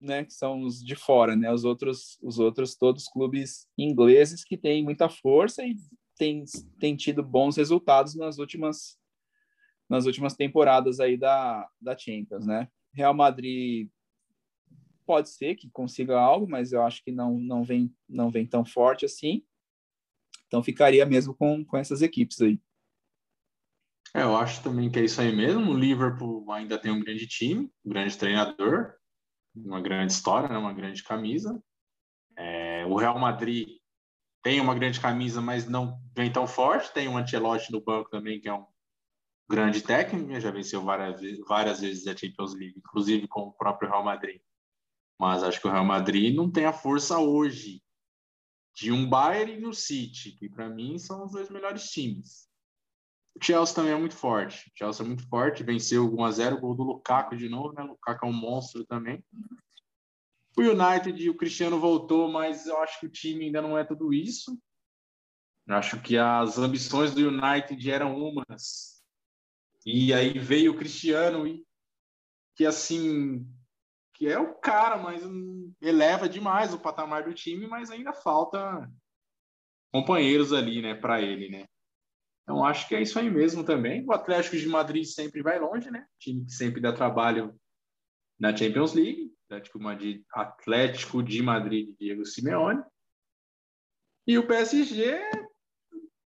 né, 0.00 0.24
que 0.24 0.32
são 0.32 0.62
os 0.62 0.82
de 0.82 0.94
fora, 0.94 1.34
né? 1.34 1.52
Os 1.52 1.64
outros, 1.64 2.18
os 2.22 2.38
outros 2.38 2.76
todos 2.76 3.08
clubes 3.08 3.66
ingleses 3.76 4.44
que 4.44 4.56
têm 4.56 4.82
muita 4.82 5.08
força 5.08 5.64
e 5.64 5.76
têm, 6.16 6.44
têm 6.78 6.96
tido 6.96 7.22
bons 7.22 7.56
resultados 7.56 8.14
nas 8.14 8.38
últimas 8.38 8.98
nas 9.88 10.04
últimas 10.04 10.34
temporadas 10.34 11.00
aí 11.00 11.16
da, 11.16 11.66
da 11.80 11.96
Champions, 11.96 12.46
né? 12.46 12.68
Real 12.92 13.14
Madrid 13.14 13.88
pode 15.06 15.30
ser 15.30 15.54
que 15.54 15.70
consiga 15.70 16.20
algo, 16.20 16.46
mas 16.46 16.72
eu 16.72 16.82
acho 16.82 17.02
que 17.02 17.10
não 17.10 17.38
não 17.38 17.64
vem 17.64 17.90
não 18.06 18.30
vem 18.30 18.46
tão 18.46 18.64
forte 18.64 19.06
assim. 19.06 19.42
Então 20.46 20.62
ficaria 20.62 21.06
mesmo 21.06 21.34
com, 21.34 21.64
com 21.64 21.76
essas 21.76 22.02
equipes 22.02 22.40
aí. 22.40 22.60
É, 24.14 24.22
eu 24.22 24.36
acho 24.36 24.62
também 24.62 24.90
que 24.90 24.98
é 24.98 25.04
isso 25.04 25.20
aí 25.20 25.34
mesmo. 25.34 25.70
O 25.70 25.78
Liverpool 25.78 26.50
ainda 26.52 26.78
tem 26.78 26.90
um 26.90 27.00
grande 27.00 27.26
time, 27.26 27.70
um 27.84 27.90
grande 27.90 28.16
treinador, 28.16 28.94
uma 29.54 29.80
grande 29.80 30.12
história, 30.12 30.48
né? 30.48 30.58
uma 30.58 30.72
grande 30.72 31.02
camisa. 31.02 31.62
É, 32.36 32.84
o 32.86 32.96
Real 32.96 33.18
Madrid 33.18 33.68
tem 34.42 34.60
uma 34.60 34.74
grande 34.74 35.00
camisa, 35.00 35.40
mas 35.40 35.68
não 35.68 36.00
vem 36.14 36.30
tão 36.30 36.46
forte. 36.46 36.92
Tem 36.92 37.08
um 37.08 37.16
Ancelotti 37.16 37.72
no 37.72 37.80
banco 37.80 38.10
também, 38.10 38.40
que 38.40 38.48
é 38.48 38.54
um 38.54 38.66
grande 39.48 39.82
técnico, 39.82 40.38
já 40.40 40.50
venceu 40.50 40.82
várias, 40.82 41.20
várias 41.46 41.80
vezes 41.80 42.06
a 42.06 42.16
Champions 42.16 42.54
League, 42.54 42.74
inclusive 42.76 43.26
com 43.26 43.42
o 43.42 43.52
próprio 43.52 43.88
Real 43.88 44.04
Madrid. 44.04 44.40
Mas 45.18 45.42
acho 45.42 45.60
que 45.60 45.66
o 45.66 45.70
Real 45.70 45.84
Madrid 45.84 46.34
não 46.34 46.50
tem 46.50 46.66
a 46.66 46.72
força 46.72 47.18
hoje 47.18 47.82
de 48.74 48.92
um 48.92 49.08
Bayern 49.08 49.60
e 49.60 49.66
um 49.66 49.72
City, 49.72 50.32
que 50.32 50.48
para 50.48 50.68
mim 50.68 50.98
são 50.98 51.24
os 51.24 51.32
dois 51.32 51.50
melhores 51.50 51.90
times. 51.90 52.47
O 53.38 53.44
Chelsea 53.44 53.74
também 53.74 53.92
é 53.92 53.96
muito 53.96 54.16
forte. 54.16 54.68
O 54.68 54.72
Chelsea 54.76 55.04
é 55.04 55.06
muito 55.06 55.28
forte, 55.28 55.62
venceu 55.62 56.12
1 56.12 56.24
a 56.24 56.30
0 56.32 56.60
gol 56.60 56.74
do 56.74 56.82
Lukaku 56.82 57.36
de 57.36 57.48
novo, 57.48 57.72
né? 57.72 57.84
O 57.84 57.88
Lukaku 57.88 58.26
é 58.26 58.28
um 58.28 58.32
monstro 58.32 58.84
também. 58.84 59.24
O 60.56 60.60
United, 60.60 61.30
o 61.30 61.36
Cristiano 61.36 61.78
voltou, 61.78 62.28
mas 62.30 62.66
eu 62.66 62.76
acho 62.78 62.98
que 62.98 63.06
o 63.06 63.10
time 63.10 63.44
ainda 63.44 63.62
não 63.62 63.78
é 63.78 63.84
tudo 63.84 64.12
isso. 64.12 64.58
Eu 65.68 65.76
acho 65.76 66.00
que 66.00 66.18
as 66.18 66.58
ambições 66.58 67.14
do 67.14 67.28
United 67.28 67.90
eram 67.90 68.16
umas. 68.16 69.00
E 69.86 70.12
aí 70.12 70.36
veio 70.36 70.72
o 70.72 70.76
Cristiano 70.76 71.46
e 71.46 71.64
que 72.56 72.66
assim 72.66 73.46
que 74.14 74.26
é 74.26 74.36
o 74.36 74.52
cara, 74.56 74.96
mas 74.96 75.22
eleva 75.80 76.28
demais 76.28 76.74
o 76.74 76.80
patamar 76.80 77.22
do 77.22 77.32
time, 77.32 77.68
mas 77.68 77.88
ainda 77.88 78.12
falta 78.12 78.90
companheiros 79.92 80.52
ali, 80.52 80.82
né, 80.82 80.96
para 80.96 81.22
ele, 81.22 81.48
né? 81.48 81.68
Então 82.48 82.64
acho 82.64 82.88
que 82.88 82.94
é 82.94 83.02
isso 83.02 83.18
aí 83.18 83.28
mesmo 83.28 83.62
também. 83.62 84.02
O 84.06 84.12
Atlético 84.14 84.56
de 84.56 84.66
Madrid 84.66 85.04
sempre 85.04 85.42
vai 85.42 85.58
longe, 85.58 85.90
né? 85.90 86.06
Time 86.18 86.46
que 86.46 86.52
sempre 86.52 86.80
dá 86.80 86.94
trabalho 86.94 87.54
na 88.40 88.56
Champions 88.56 88.94
League. 88.94 89.30
Atlético, 89.44 89.78
Madrid, 89.78 90.22
Atlético 90.32 91.22
de 91.22 91.42
Madrid, 91.42 91.94
Diego 92.00 92.24
Simeone. 92.24 92.82
E 94.26 94.38
o 94.38 94.46
PSG 94.46 95.20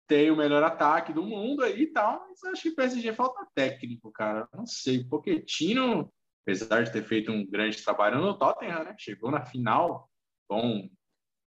tem 0.07 0.31
o 0.31 0.37
melhor 0.37 0.63
ataque 0.63 1.13
do 1.13 1.23
mundo 1.23 1.63
aí 1.63 1.83
e 1.83 1.93
tal, 1.93 2.27
mas 2.29 2.43
acho 2.45 2.63
que 2.63 2.69
o 2.71 2.77
PSG 2.77 3.13
falta 3.13 3.47
técnico, 3.55 4.11
cara. 4.11 4.49
Não 4.55 4.67
sei, 4.67 5.05
Pochettino, 5.05 6.11
apesar 6.43 6.83
de 6.83 6.93
ter 6.93 7.03
feito 7.03 7.31
um 7.31 7.45
grande 7.47 7.83
trabalho 7.83 8.23
no 8.23 8.39
Tottenham, 8.39 8.85
né? 8.85 8.97
Chegou 8.99 9.31
na 9.31 9.45
final 9.45 10.11
com 10.49 10.89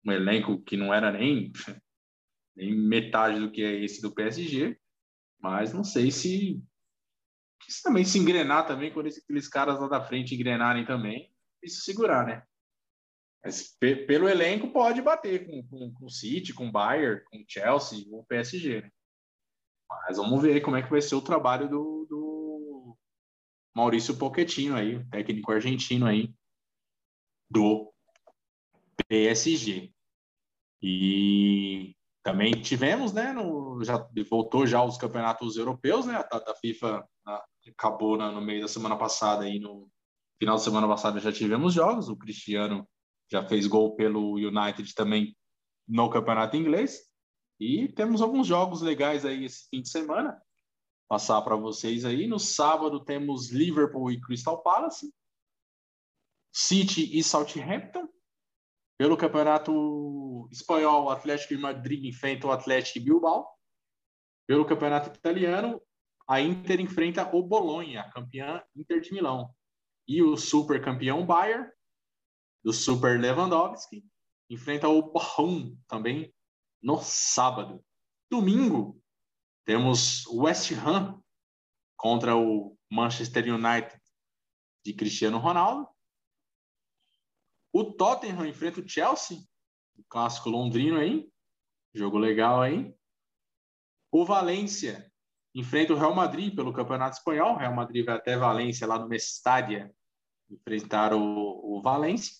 um 0.05 0.11
elenco 0.11 0.61
que 0.63 0.75
não 0.75 0.93
era 0.93 1.11
nem, 1.11 1.49
nem 2.59 2.75
metade 2.75 3.39
do 3.39 3.49
que 3.49 3.63
é 3.63 3.73
esse 3.83 4.01
do 4.01 4.13
PSG, 4.13 4.77
mas 5.41 5.73
não 5.73 5.83
sei 5.83 6.11
se 6.11 6.61
isso 7.67 7.81
também 7.81 8.03
se 8.03 8.19
engrenar 8.19 8.67
também, 8.67 8.91
quando 8.91 9.07
aqueles 9.07 9.47
caras 9.47 9.79
lá 9.79 9.87
da 9.87 10.03
frente 10.03 10.35
engrenarem 10.35 10.85
também, 10.85 11.33
isso 11.63 11.81
segurar, 11.81 12.25
né? 12.25 12.43
Mas 13.43 13.77
pelo 13.79 14.27
elenco 14.27 14.73
pode 14.73 15.01
bater 15.01 15.45
com, 15.45 15.63
com, 15.67 15.93
com 15.93 16.05
o 16.05 16.09
City, 16.09 16.53
com 16.53 16.67
o 16.67 16.71
Bayern, 16.71 17.23
com 17.25 17.37
o 17.37 17.45
Chelsea, 17.47 18.05
com 18.09 18.19
o 18.19 18.25
PSG, 18.25 18.81
né? 18.81 18.91
Mas 19.89 20.17
vamos 20.17 20.41
ver 20.41 20.61
como 20.61 20.75
é 20.75 20.83
que 20.83 20.89
vai 20.89 21.01
ser 21.01 21.15
o 21.15 21.21
trabalho 21.21 21.69
do, 21.69 22.05
do 22.09 22.97
Maurício 23.73 24.17
Pochettino 24.17 24.75
aí, 24.75 25.03
técnico 25.09 25.51
argentino 25.51 26.05
aí 26.05 26.33
do 27.49 27.93
PSG. 29.07 29.93
E 30.81 31.95
também 32.23 32.51
tivemos, 32.61 33.13
né, 33.13 33.31
no, 33.31 33.83
já 33.83 34.07
voltou 34.29 34.67
já 34.67 34.83
os 34.83 34.97
campeonatos 34.97 35.57
europeus, 35.57 36.05
né, 36.05 36.15
a, 36.15 36.51
a 36.51 36.55
FIFA 36.55 37.07
acabou 37.69 38.17
na, 38.17 38.31
no 38.31 38.41
meio 38.41 38.61
da 38.61 38.67
semana 38.67 38.97
passada 38.97 39.45
aí 39.45 39.59
no 39.59 39.89
final 40.39 40.55
de 40.55 40.63
semana 40.63 40.87
passada 40.87 41.19
já 41.19 41.31
tivemos 41.31 41.73
jogos, 41.73 42.09
o 42.09 42.15
Cristiano 42.15 42.87
já 43.31 43.47
fez 43.47 43.67
gol 43.67 43.95
pelo 43.95 44.35
United 44.35 44.93
também 44.95 45.35
no 45.87 46.09
campeonato 46.09 46.57
inglês 46.57 47.09
e 47.59 47.87
temos 47.89 48.21
alguns 48.21 48.47
jogos 48.47 48.81
legais 48.81 49.25
aí 49.25 49.45
esse 49.45 49.67
fim 49.69 49.81
de 49.81 49.89
semana 49.89 50.41
passar 51.09 51.41
para 51.41 51.55
vocês 51.55 52.05
aí. 52.05 52.27
No 52.27 52.39
sábado 52.39 53.03
temos 53.03 53.51
Liverpool 53.51 54.11
e 54.11 54.21
Crystal 54.21 54.61
Palace, 54.61 55.11
City 56.53 57.17
e 57.17 57.23
Southampton. 57.23 58.07
Pelo 58.99 59.15
campeonato 59.15 60.49
espanhol, 60.51 61.05
o 61.05 61.09
Atlético 61.09 61.55
de 61.55 61.61
Madrid 61.61 62.03
enfrenta 62.03 62.47
o 62.47 62.51
Atlético 62.51 62.99
de 62.99 63.05
Bilbao. 63.05 63.49
Pelo 64.45 64.65
campeonato 64.65 65.17
italiano, 65.17 65.81
a 66.27 66.41
Inter 66.41 66.81
enfrenta 66.81 67.33
o 67.33 67.41
Bolonha, 67.41 68.09
campeã 68.13 68.61
Inter 68.75 68.99
de 68.99 69.13
Milão. 69.13 69.55
E 70.05 70.21
o 70.21 70.35
super 70.35 70.83
campeão 70.83 71.25
Bayern, 71.25 71.71
do 72.61 72.73
Super 72.73 73.17
Lewandowski, 73.17 74.03
enfrenta 74.49 74.89
o 74.89 75.01
Bochum 75.01 75.77
também 75.87 76.35
no 76.83 76.97
sábado. 76.97 77.81
Domingo, 78.29 79.01
temos 79.63 80.25
o 80.25 80.41
West 80.41 80.73
Ham 80.73 81.23
contra 81.95 82.35
o 82.35 82.77
Manchester 82.91 83.45
United 83.45 83.97
de 84.83 84.93
Cristiano 84.93 85.37
Ronaldo. 85.37 85.87
O 87.79 87.93
Tottenham 87.93 88.45
enfrenta 88.45 88.81
o 88.81 88.85
Chelsea, 88.85 89.37
o 89.97 90.03
clássico 90.09 90.49
londrino 90.49 90.97
aí. 90.97 91.31
Jogo 91.93 92.17
legal 92.17 92.61
aí. 92.61 92.93
O 94.11 94.25
Valência 94.25 95.09
enfrenta 95.55 95.93
o 95.93 95.95
Real 95.95 96.13
Madrid 96.13 96.53
pelo 96.53 96.73
Campeonato 96.73 97.15
Espanhol. 97.15 97.53
O 97.53 97.57
Real 97.57 97.73
Madrid 97.73 98.05
vai 98.05 98.17
até 98.17 98.35
Valência, 98.35 98.85
lá 98.85 98.99
no 98.99 99.07
Mestádia, 99.07 99.95
enfrentar 100.49 101.13
o, 101.13 101.77
o 101.77 101.81
Valência. 101.81 102.35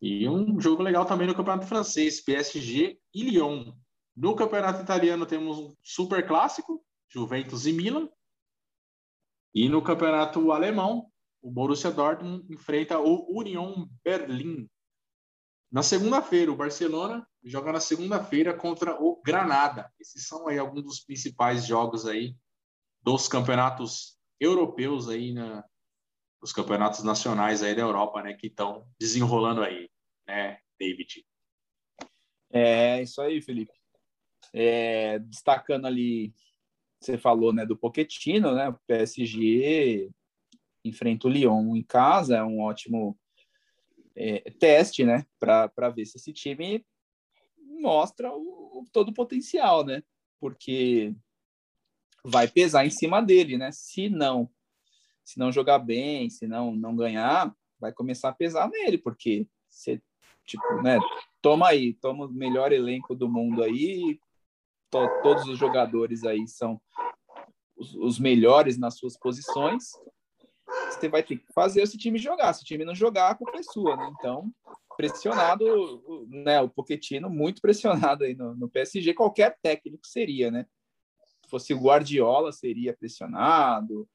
E 0.00 0.28
um 0.28 0.60
jogo 0.60 0.80
legal 0.80 1.04
também 1.04 1.26
no 1.26 1.34
Campeonato 1.34 1.66
Francês, 1.66 2.20
PSG 2.20 3.00
e 3.12 3.24
Lyon. 3.24 3.72
No 4.14 4.36
Campeonato 4.36 4.80
Italiano 4.80 5.26
temos 5.26 5.58
um 5.58 5.74
super 5.82 6.24
clássico, 6.24 6.86
Juventus 7.08 7.66
e 7.66 7.72
Milan. 7.72 8.08
E 9.52 9.68
no 9.68 9.82
Campeonato 9.82 10.52
Alemão, 10.52 11.10
o 11.46 11.50
Borussia 11.50 11.92
Dortmund 11.92 12.44
enfrenta 12.52 12.98
o 12.98 13.38
Union 13.38 13.86
Berlim. 14.02 14.68
Na 15.70 15.80
segunda-feira, 15.80 16.50
o 16.50 16.56
Barcelona 16.56 17.24
joga 17.44 17.70
na 17.70 17.78
segunda-feira 17.78 18.52
contra 18.52 19.00
o 19.00 19.22
Granada. 19.24 19.88
Esses 20.00 20.26
são 20.26 20.48
aí 20.48 20.58
alguns 20.58 20.82
dos 20.82 21.00
principais 21.00 21.64
jogos 21.64 22.04
aí 22.04 22.34
dos 23.00 23.28
campeonatos 23.28 24.18
europeus 24.40 25.08
aí 25.08 25.32
na 25.32 25.64
os 26.42 26.52
campeonatos 26.52 27.02
nacionais 27.02 27.62
aí 27.62 27.74
da 27.74 27.82
Europa, 27.82 28.22
né, 28.22 28.34
que 28.34 28.48
estão 28.48 28.86
desenrolando 29.00 29.62
aí, 29.62 29.88
né, 30.28 30.58
David? 30.78 31.24
É 32.50 33.02
isso 33.02 33.20
aí, 33.22 33.40
Felipe. 33.40 33.72
É, 34.52 35.18
destacando 35.20 35.86
ali, 35.86 36.34
você 37.00 37.16
falou 37.16 37.52
né, 37.52 37.64
do 37.64 37.76
Poquetino, 37.76 38.54
né? 38.54 38.76
PSG 38.86 40.12
enfrenta 40.88 41.26
o 41.26 41.30
Lyon 41.30 41.76
em 41.76 41.82
casa, 41.82 42.36
é 42.36 42.42
um 42.42 42.60
ótimo 42.60 43.18
é, 44.14 44.50
teste, 44.58 45.04
né? 45.04 45.26
Para 45.38 45.90
ver 45.90 46.06
se 46.06 46.16
esse 46.16 46.32
time 46.32 46.84
mostra 47.80 48.32
o, 48.32 48.80
o, 48.80 48.84
todo 48.92 49.10
o 49.10 49.14
potencial, 49.14 49.84
né? 49.84 50.02
Porque 50.40 51.14
vai 52.24 52.48
pesar 52.48 52.84
em 52.84 52.90
cima 52.90 53.20
dele, 53.20 53.56
né? 53.56 53.70
Se 53.72 54.08
não, 54.08 54.50
se 55.24 55.38
não 55.38 55.52
jogar 55.52 55.78
bem, 55.78 56.28
se 56.30 56.46
não 56.46 56.74
não 56.74 56.96
ganhar, 56.96 57.54
vai 57.78 57.92
começar 57.92 58.30
a 58.30 58.34
pesar 58.34 58.68
nele, 58.68 58.98
porque 58.98 59.46
você 59.68 60.00
tipo, 60.46 60.82
né? 60.82 60.98
Toma 61.42 61.68
aí, 61.68 61.94
toma 61.94 62.26
o 62.26 62.32
melhor 62.32 62.72
elenco 62.72 63.14
do 63.14 63.28
mundo 63.28 63.62
aí, 63.62 64.18
to, 64.90 64.98
todos 65.22 65.46
os 65.48 65.58
jogadores 65.58 66.24
aí 66.24 66.46
são 66.46 66.80
os, 67.76 67.94
os, 67.94 68.18
melhores 68.18 68.78
nas 68.78 68.96
suas 68.96 69.18
posições. 69.18 69.90
Você 70.90 71.08
vai 71.08 71.22
ter 71.22 71.36
que 71.36 71.52
fazer 71.52 71.82
esse 71.82 71.96
time 71.96 72.18
jogar. 72.18 72.52
Se 72.52 72.62
o 72.62 72.66
time 72.66 72.84
não 72.84 72.94
jogar, 72.94 73.30
a 73.30 73.34
culpa 73.34 73.58
é 73.58 73.62
sua, 73.62 73.96
né? 73.96 74.10
Então, 74.18 74.52
pressionado, 74.96 76.26
né? 76.28 76.60
O 76.60 76.68
Pochettino 76.68 77.30
muito 77.30 77.60
pressionado 77.60 78.24
aí 78.24 78.34
no, 78.34 78.54
no 78.54 78.68
PSG. 78.68 79.14
Qualquer 79.14 79.56
técnico 79.62 80.06
seria, 80.06 80.50
né? 80.50 80.66
Se 81.42 81.50
fosse 81.50 81.74
o 81.74 81.80
Guardiola, 81.80 82.52
seria 82.52 82.96
pressionado. 82.96 84.08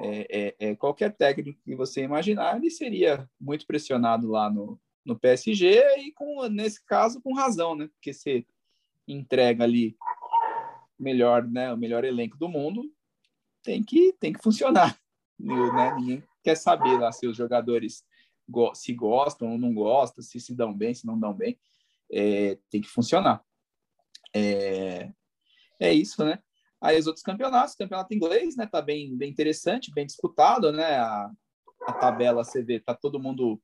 É, 0.00 0.26
é, 0.30 0.70
é, 0.70 0.74
qualquer 0.74 1.14
técnico 1.14 1.60
que 1.64 1.76
você 1.76 2.02
imaginar, 2.02 2.56
ele 2.56 2.70
seria 2.70 3.28
muito 3.40 3.64
pressionado 3.64 4.28
lá 4.28 4.50
no, 4.50 4.80
no 5.04 5.16
PSG 5.16 5.80
e 5.98 6.12
com 6.12 6.48
nesse 6.48 6.84
caso 6.84 7.20
com 7.22 7.32
razão, 7.32 7.76
né? 7.76 7.88
Porque 7.94 8.12
você 8.12 8.44
entrega 9.06 9.62
ali 9.62 9.96
melhor, 10.98 11.46
né, 11.46 11.72
o 11.72 11.76
melhor 11.76 12.04
elenco 12.04 12.36
do 12.36 12.48
mundo, 12.48 12.90
tem 13.62 13.82
que 13.82 14.12
tem 14.18 14.32
que 14.32 14.42
funcionar, 14.42 14.98
né? 15.38 15.94
Ninguém 15.96 16.24
quer 16.42 16.56
saber 16.56 16.98
lá 16.98 17.10
se 17.12 17.26
os 17.26 17.36
jogadores 17.36 18.04
go 18.48 18.74
se 18.74 18.92
gostam 18.92 19.52
ou 19.52 19.58
não 19.58 19.74
gostam, 19.74 20.22
se 20.22 20.38
se 20.38 20.54
dão 20.54 20.72
bem, 20.72 20.94
se 20.94 21.06
não 21.06 21.18
dão 21.18 21.32
bem, 21.32 21.58
é, 22.12 22.58
tem 22.70 22.80
que 22.80 22.88
funcionar. 22.88 23.42
É, 24.34 25.10
é 25.80 25.92
isso, 25.92 26.24
né? 26.24 26.38
Aí 26.80 26.98
os 26.98 27.06
outros 27.06 27.24
campeonatos, 27.24 27.74
campeonato 27.74 28.12
inglês, 28.14 28.56
né, 28.56 28.66
tá 28.66 28.82
bem 28.82 29.16
bem 29.16 29.30
interessante, 29.30 29.92
bem 29.92 30.06
disputado, 30.06 30.70
né? 30.70 30.96
A, 30.96 31.30
a 31.86 31.92
tabela 31.92 32.44
você 32.44 32.62
vê, 32.62 32.78
tá 32.80 32.94
todo 32.94 33.20
mundo 33.20 33.60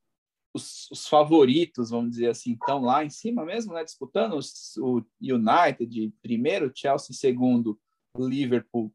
os, 0.55 0.91
os, 0.91 1.07
favoritos, 1.07 1.91
vamos 1.91 2.13
dizer 2.13 2.31
assim, 2.31 2.53
estão 2.53 2.81
lá 2.83 3.05
em 3.05 3.11
cima 3.11 3.45
mesmo, 3.45 3.73
né, 3.73 3.85
disputando 3.85 4.35
os, 4.35 4.77
o 4.79 5.03
United 5.21 6.13
primeiro, 6.21 6.73
Chelsea 6.75 7.15
segundo, 7.15 7.79
Liverpool 8.19 8.93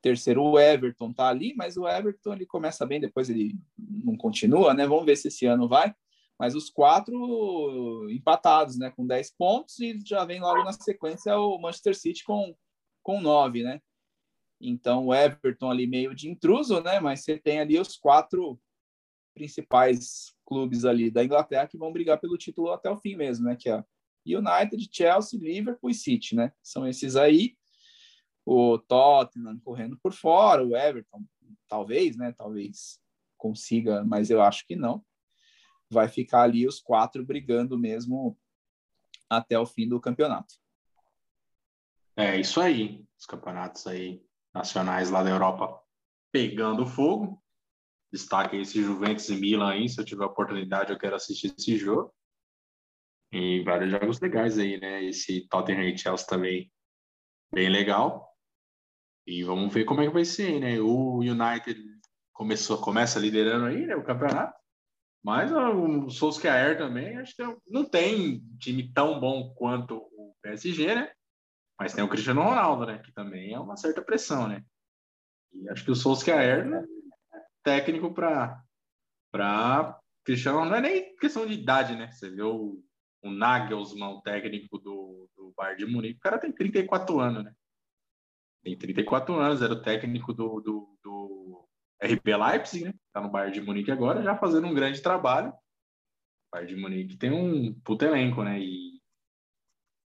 terceiro, 0.00 0.42
o 0.42 0.58
Everton 0.58 1.12
tá 1.12 1.28
ali, 1.28 1.54
mas 1.56 1.76
o 1.76 1.86
Everton 1.86 2.32
ele 2.32 2.46
começa 2.46 2.86
bem, 2.86 3.00
depois 3.00 3.28
ele 3.28 3.56
não 3.76 4.16
continua, 4.16 4.74
né? 4.74 4.86
Vamos 4.86 5.04
ver 5.04 5.16
se 5.16 5.28
esse 5.28 5.46
ano 5.46 5.68
vai. 5.68 5.94
Mas 6.38 6.54
os 6.54 6.70
quatro 6.70 8.08
empatados, 8.10 8.78
né, 8.78 8.90
com 8.90 9.04
10 9.04 9.34
pontos 9.36 9.78
e 9.80 9.98
já 10.06 10.24
vem 10.24 10.40
logo 10.40 10.62
na 10.62 10.72
sequência 10.72 11.36
o 11.36 11.58
Manchester 11.58 11.96
City 11.96 12.24
com 12.24 12.54
com 13.02 13.20
9, 13.20 13.62
né? 13.62 13.80
Então 14.60 15.06
o 15.06 15.14
Everton 15.14 15.70
ali 15.70 15.86
meio 15.86 16.14
de 16.14 16.28
intruso, 16.28 16.80
né? 16.80 17.00
Mas 17.00 17.24
você 17.24 17.38
tem 17.38 17.58
ali 17.58 17.78
os 17.78 17.96
quatro 17.96 18.60
principais 19.34 20.34
clubes 20.44 20.84
ali 20.84 21.10
da 21.10 21.24
Inglaterra 21.24 21.66
que 21.66 21.78
vão 21.78 21.92
brigar 21.92 22.20
pelo 22.20 22.36
título 22.36 22.70
até 22.70 22.90
o 22.90 22.98
fim 22.98 23.16
mesmo, 23.16 23.46
né? 23.46 23.56
Que 23.56 23.70
é 23.70 23.84
United, 24.26 24.88
Chelsea, 24.92 25.40
Liverpool 25.40 25.90
e 25.90 25.94
City, 25.94 26.34
né? 26.36 26.52
São 26.62 26.86
esses 26.86 27.16
aí. 27.16 27.56
O 28.50 28.78
Tottenham 28.78 29.60
correndo 29.60 29.98
por 30.02 30.14
fora, 30.14 30.64
o 30.64 30.74
Everton, 30.74 31.22
talvez, 31.68 32.16
né? 32.16 32.32
Talvez 32.32 32.98
consiga, 33.36 34.02
mas 34.02 34.30
eu 34.30 34.40
acho 34.40 34.66
que 34.66 34.74
não. 34.74 35.04
Vai 35.90 36.08
ficar 36.08 36.44
ali 36.44 36.66
os 36.66 36.80
quatro 36.80 37.22
brigando 37.26 37.78
mesmo 37.78 38.38
até 39.28 39.58
o 39.58 39.66
fim 39.66 39.86
do 39.86 40.00
campeonato. 40.00 40.54
É 42.16 42.40
isso 42.40 42.58
aí. 42.58 43.04
Os 43.18 43.26
campeonatos 43.26 43.86
aí 43.86 44.24
nacionais 44.54 45.10
lá 45.10 45.22
da 45.22 45.28
Europa 45.28 45.78
pegando 46.32 46.86
fogo. 46.86 47.44
Destaque 48.10 48.56
esse 48.56 48.82
Juventus 48.82 49.28
e 49.28 49.36
Milan 49.36 49.72
aí. 49.72 49.90
Se 49.90 50.00
eu 50.00 50.06
tiver 50.06 50.24
oportunidade, 50.24 50.90
eu 50.90 50.98
quero 50.98 51.16
assistir 51.16 51.54
esse 51.54 51.76
jogo. 51.76 52.14
E 53.30 53.62
vários 53.62 53.90
jogos 53.90 54.18
legais 54.20 54.58
aí, 54.58 54.80
né? 54.80 55.04
Esse 55.04 55.46
Tottenham 55.48 55.82
e 55.82 55.98
Chelsea 55.98 56.26
também 56.26 56.72
bem 57.52 57.68
legal. 57.68 58.27
E 59.28 59.44
vamos 59.44 59.74
ver 59.74 59.84
como 59.84 60.00
é 60.00 60.06
que 60.06 60.12
vai 60.12 60.24
ser, 60.24 60.58
né? 60.58 60.80
O 60.80 61.18
United 61.18 61.78
começou, 62.32 62.80
começa 62.80 63.18
liderando 63.18 63.66
aí, 63.66 63.84
né? 63.84 63.94
O 63.94 64.02
campeonato. 64.02 64.58
Mas 65.22 65.52
o 65.52 66.08
Solskjaer 66.08 66.78
também, 66.78 67.18
acho 67.18 67.36
que 67.36 67.42
não 67.66 67.84
tem 67.84 68.40
time 68.58 68.90
tão 68.90 69.20
bom 69.20 69.52
quanto 69.54 69.96
o 69.96 70.34
PSG, 70.40 70.94
né? 70.94 71.12
Mas 71.78 71.92
tem 71.92 72.02
o 72.02 72.08
Cristiano 72.08 72.40
Ronaldo, 72.40 72.86
né? 72.86 73.02
Que 73.04 73.12
também 73.12 73.52
é 73.52 73.60
uma 73.60 73.76
certa 73.76 74.00
pressão, 74.00 74.48
né? 74.48 74.64
E 75.52 75.68
acho 75.68 75.84
que 75.84 75.90
o 75.90 75.94
Solskjaer 75.94 76.64
né, 76.64 76.82
é 77.34 77.38
técnico 77.62 78.14
para 78.14 78.58
para 79.30 80.00
Cristiano 80.24 80.64
não 80.64 80.74
é 80.74 80.80
nem 80.80 81.14
questão 81.16 81.46
de 81.46 81.52
idade, 81.52 81.94
né? 81.96 82.10
Você 82.10 82.30
vê 82.30 82.40
o, 82.40 82.82
o 83.22 83.30
Nagelsmann, 83.30 84.14
o 84.14 84.22
técnico 84.22 84.78
do, 84.78 85.28
do 85.36 85.52
Bayern 85.54 85.84
de 85.84 85.92
Munique, 85.92 86.16
o 86.16 86.22
cara 86.22 86.38
tem 86.38 86.50
34 86.50 87.20
anos, 87.20 87.44
né? 87.44 87.52
Tem 88.62 88.76
34 88.76 89.34
anos, 89.34 89.62
era 89.62 89.72
o 89.72 89.82
técnico 89.82 90.32
do, 90.32 90.60
do, 90.60 90.98
do 91.02 91.68
RB 92.02 92.36
Leipzig, 92.36 92.84
né? 92.84 92.94
Tá 93.12 93.20
no 93.20 93.30
Bayern 93.30 93.54
de 93.54 93.60
Munique 93.60 93.90
agora, 93.90 94.22
já 94.22 94.36
fazendo 94.36 94.66
um 94.66 94.74
grande 94.74 95.00
trabalho. 95.00 95.50
O 95.50 95.54
Bayern 96.52 96.74
de 96.74 96.80
Munique 96.80 97.16
tem 97.16 97.30
um 97.30 97.74
puto 97.80 98.04
elenco, 98.04 98.42
né? 98.42 98.60
E 98.60 99.00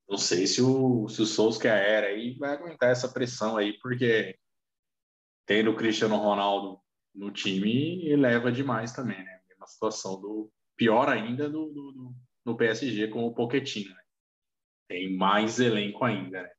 não 0.08 0.16
sei 0.16 0.46
se 0.46 0.62
o, 0.62 1.08
se 1.08 1.20
o 1.20 1.26
Solskjaer 1.26 2.04
aí 2.04 2.34
vai 2.38 2.54
aguentar 2.54 2.90
essa 2.90 3.08
pressão 3.08 3.56
aí, 3.56 3.78
porque 3.80 4.38
tendo 5.46 5.70
o 5.70 5.76
Cristiano 5.76 6.16
Ronaldo 6.16 6.80
no 7.14 7.30
time, 7.30 8.06
eleva 8.08 8.50
demais 8.50 8.92
também, 8.92 9.22
né? 9.22 9.40
Uma 9.56 9.66
situação 9.66 10.20
do 10.20 10.50
pior 10.76 11.08
ainda 11.08 11.50
do, 11.50 11.66
do, 11.72 11.92
do 11.92 12.14
no 12.44 12.56
PSG 12.56 13.08
com 13.08 13.26
o 13.26 13.34
Pochettino, 13.34 13.94
né? 13.94 14.02
Tem 14.88 15.14
mais 15.14 15.60
elenco 15.60 16.04
ainda, 16.04 16.42
né? 16.42 16.50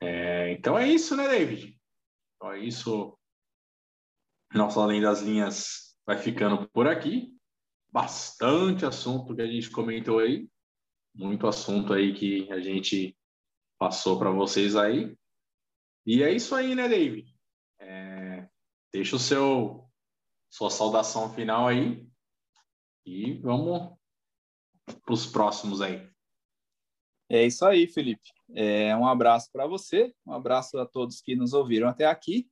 É, 0.00 0.52
então 0.52 0.78
é 0.78 0.88
isso, 0.88 1.16
né, 1.16 1.28
David? 1.28 1.78
Então 2.36 2.52
é 2.52 2.58
isso. 2.60 3.18
Nossa 4.54 4.80
Além 4.80 5.00
das 5.00 5.20
Linhas 5.20 5.96
vai 6.06 6.16
ficando 6.18 6.68
por 6.70 6.86
aqui. 6.86 7.36
Bastante 7.92 8.86
assunto 8.86 9.34
que 9.34 9.42
a 9.42 9.46
gente 9.46 9.70
comentou 9.70 10.20
aí. 10.20 10.48
Muito 11.14 11.46
assunto 11.46 11.92
aí 11.92 12.14
que 12.14 12.50
a 12.50 12.60
gente 12.60 13.16
passou 13.78 14.18
para 14.18 14.30
vocês 14.30 14.76
aí. 14.76 15.16
E 16.06 16.22
é 16.22 16.32
isso 16.32 16.54
aí, 16.54 16.74
né, 16.74 16.88
David? 16.88 17.34
É, 17.78 18.48
deixa 18.92 19.16
o 19.16 19.18
seu 19.18 19.86
sua 20.50 20.68
saudação 20.68 21.32
final 21.32 21.68
aí 21.68 22.04
e 23.06 23.34
vamos 23.34 23.96
para 24.84 25.14
os 25.14 25.26
próximos 25.26 25.80
aí. 25.80 26.09
É 27.30 27.46
isso 27.46 27.64
aí, 27.64 27.86
Felipe. 27.86 28.28
É, 28.52 28.94
um 28.96 29.06
abraço 29.06 29.48
para 29.52 29.64
você, 29.64 30.12
um 30.26 30.32
abraço 30.32 30.76
a 30.78 30.84
todos 30.84 31.20
que 31.20 31.36
nos 31.36 31.52
ouviram 31.52 31.88
até 31.88 32.04
aqui 32.06 32.50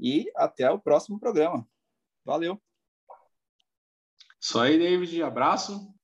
e 0.00 0.28
até 0.34 0.68
o 0.68 0.80
próximo 0.80 1.20
programa. 1.20 1.64
Valeu. 2.24 2.60
Isso 4.40 4.58
aí, 4.58 4.76
David. 4.76 5.22
Abraço. 5.22 5.94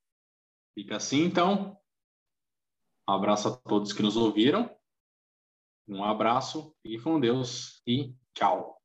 Fica 0.73 0.95
assim, 0.95 1.23
então. 1.23 1.77
Um 3.09 3.13
abraço 3.13 3.49
a 3.49 3.57
todos 3.57 3.91
que 3.91 4.01
nos 4.01 4.15
ouviram. 4.15 4.73
Um 5.85 6.03
abraço, 6.03 6.73
e 6.85 6.99
com 6.99 7.19
Deus 7.19 7.81
e 7.85 8.13
tchau. 8.33 8.76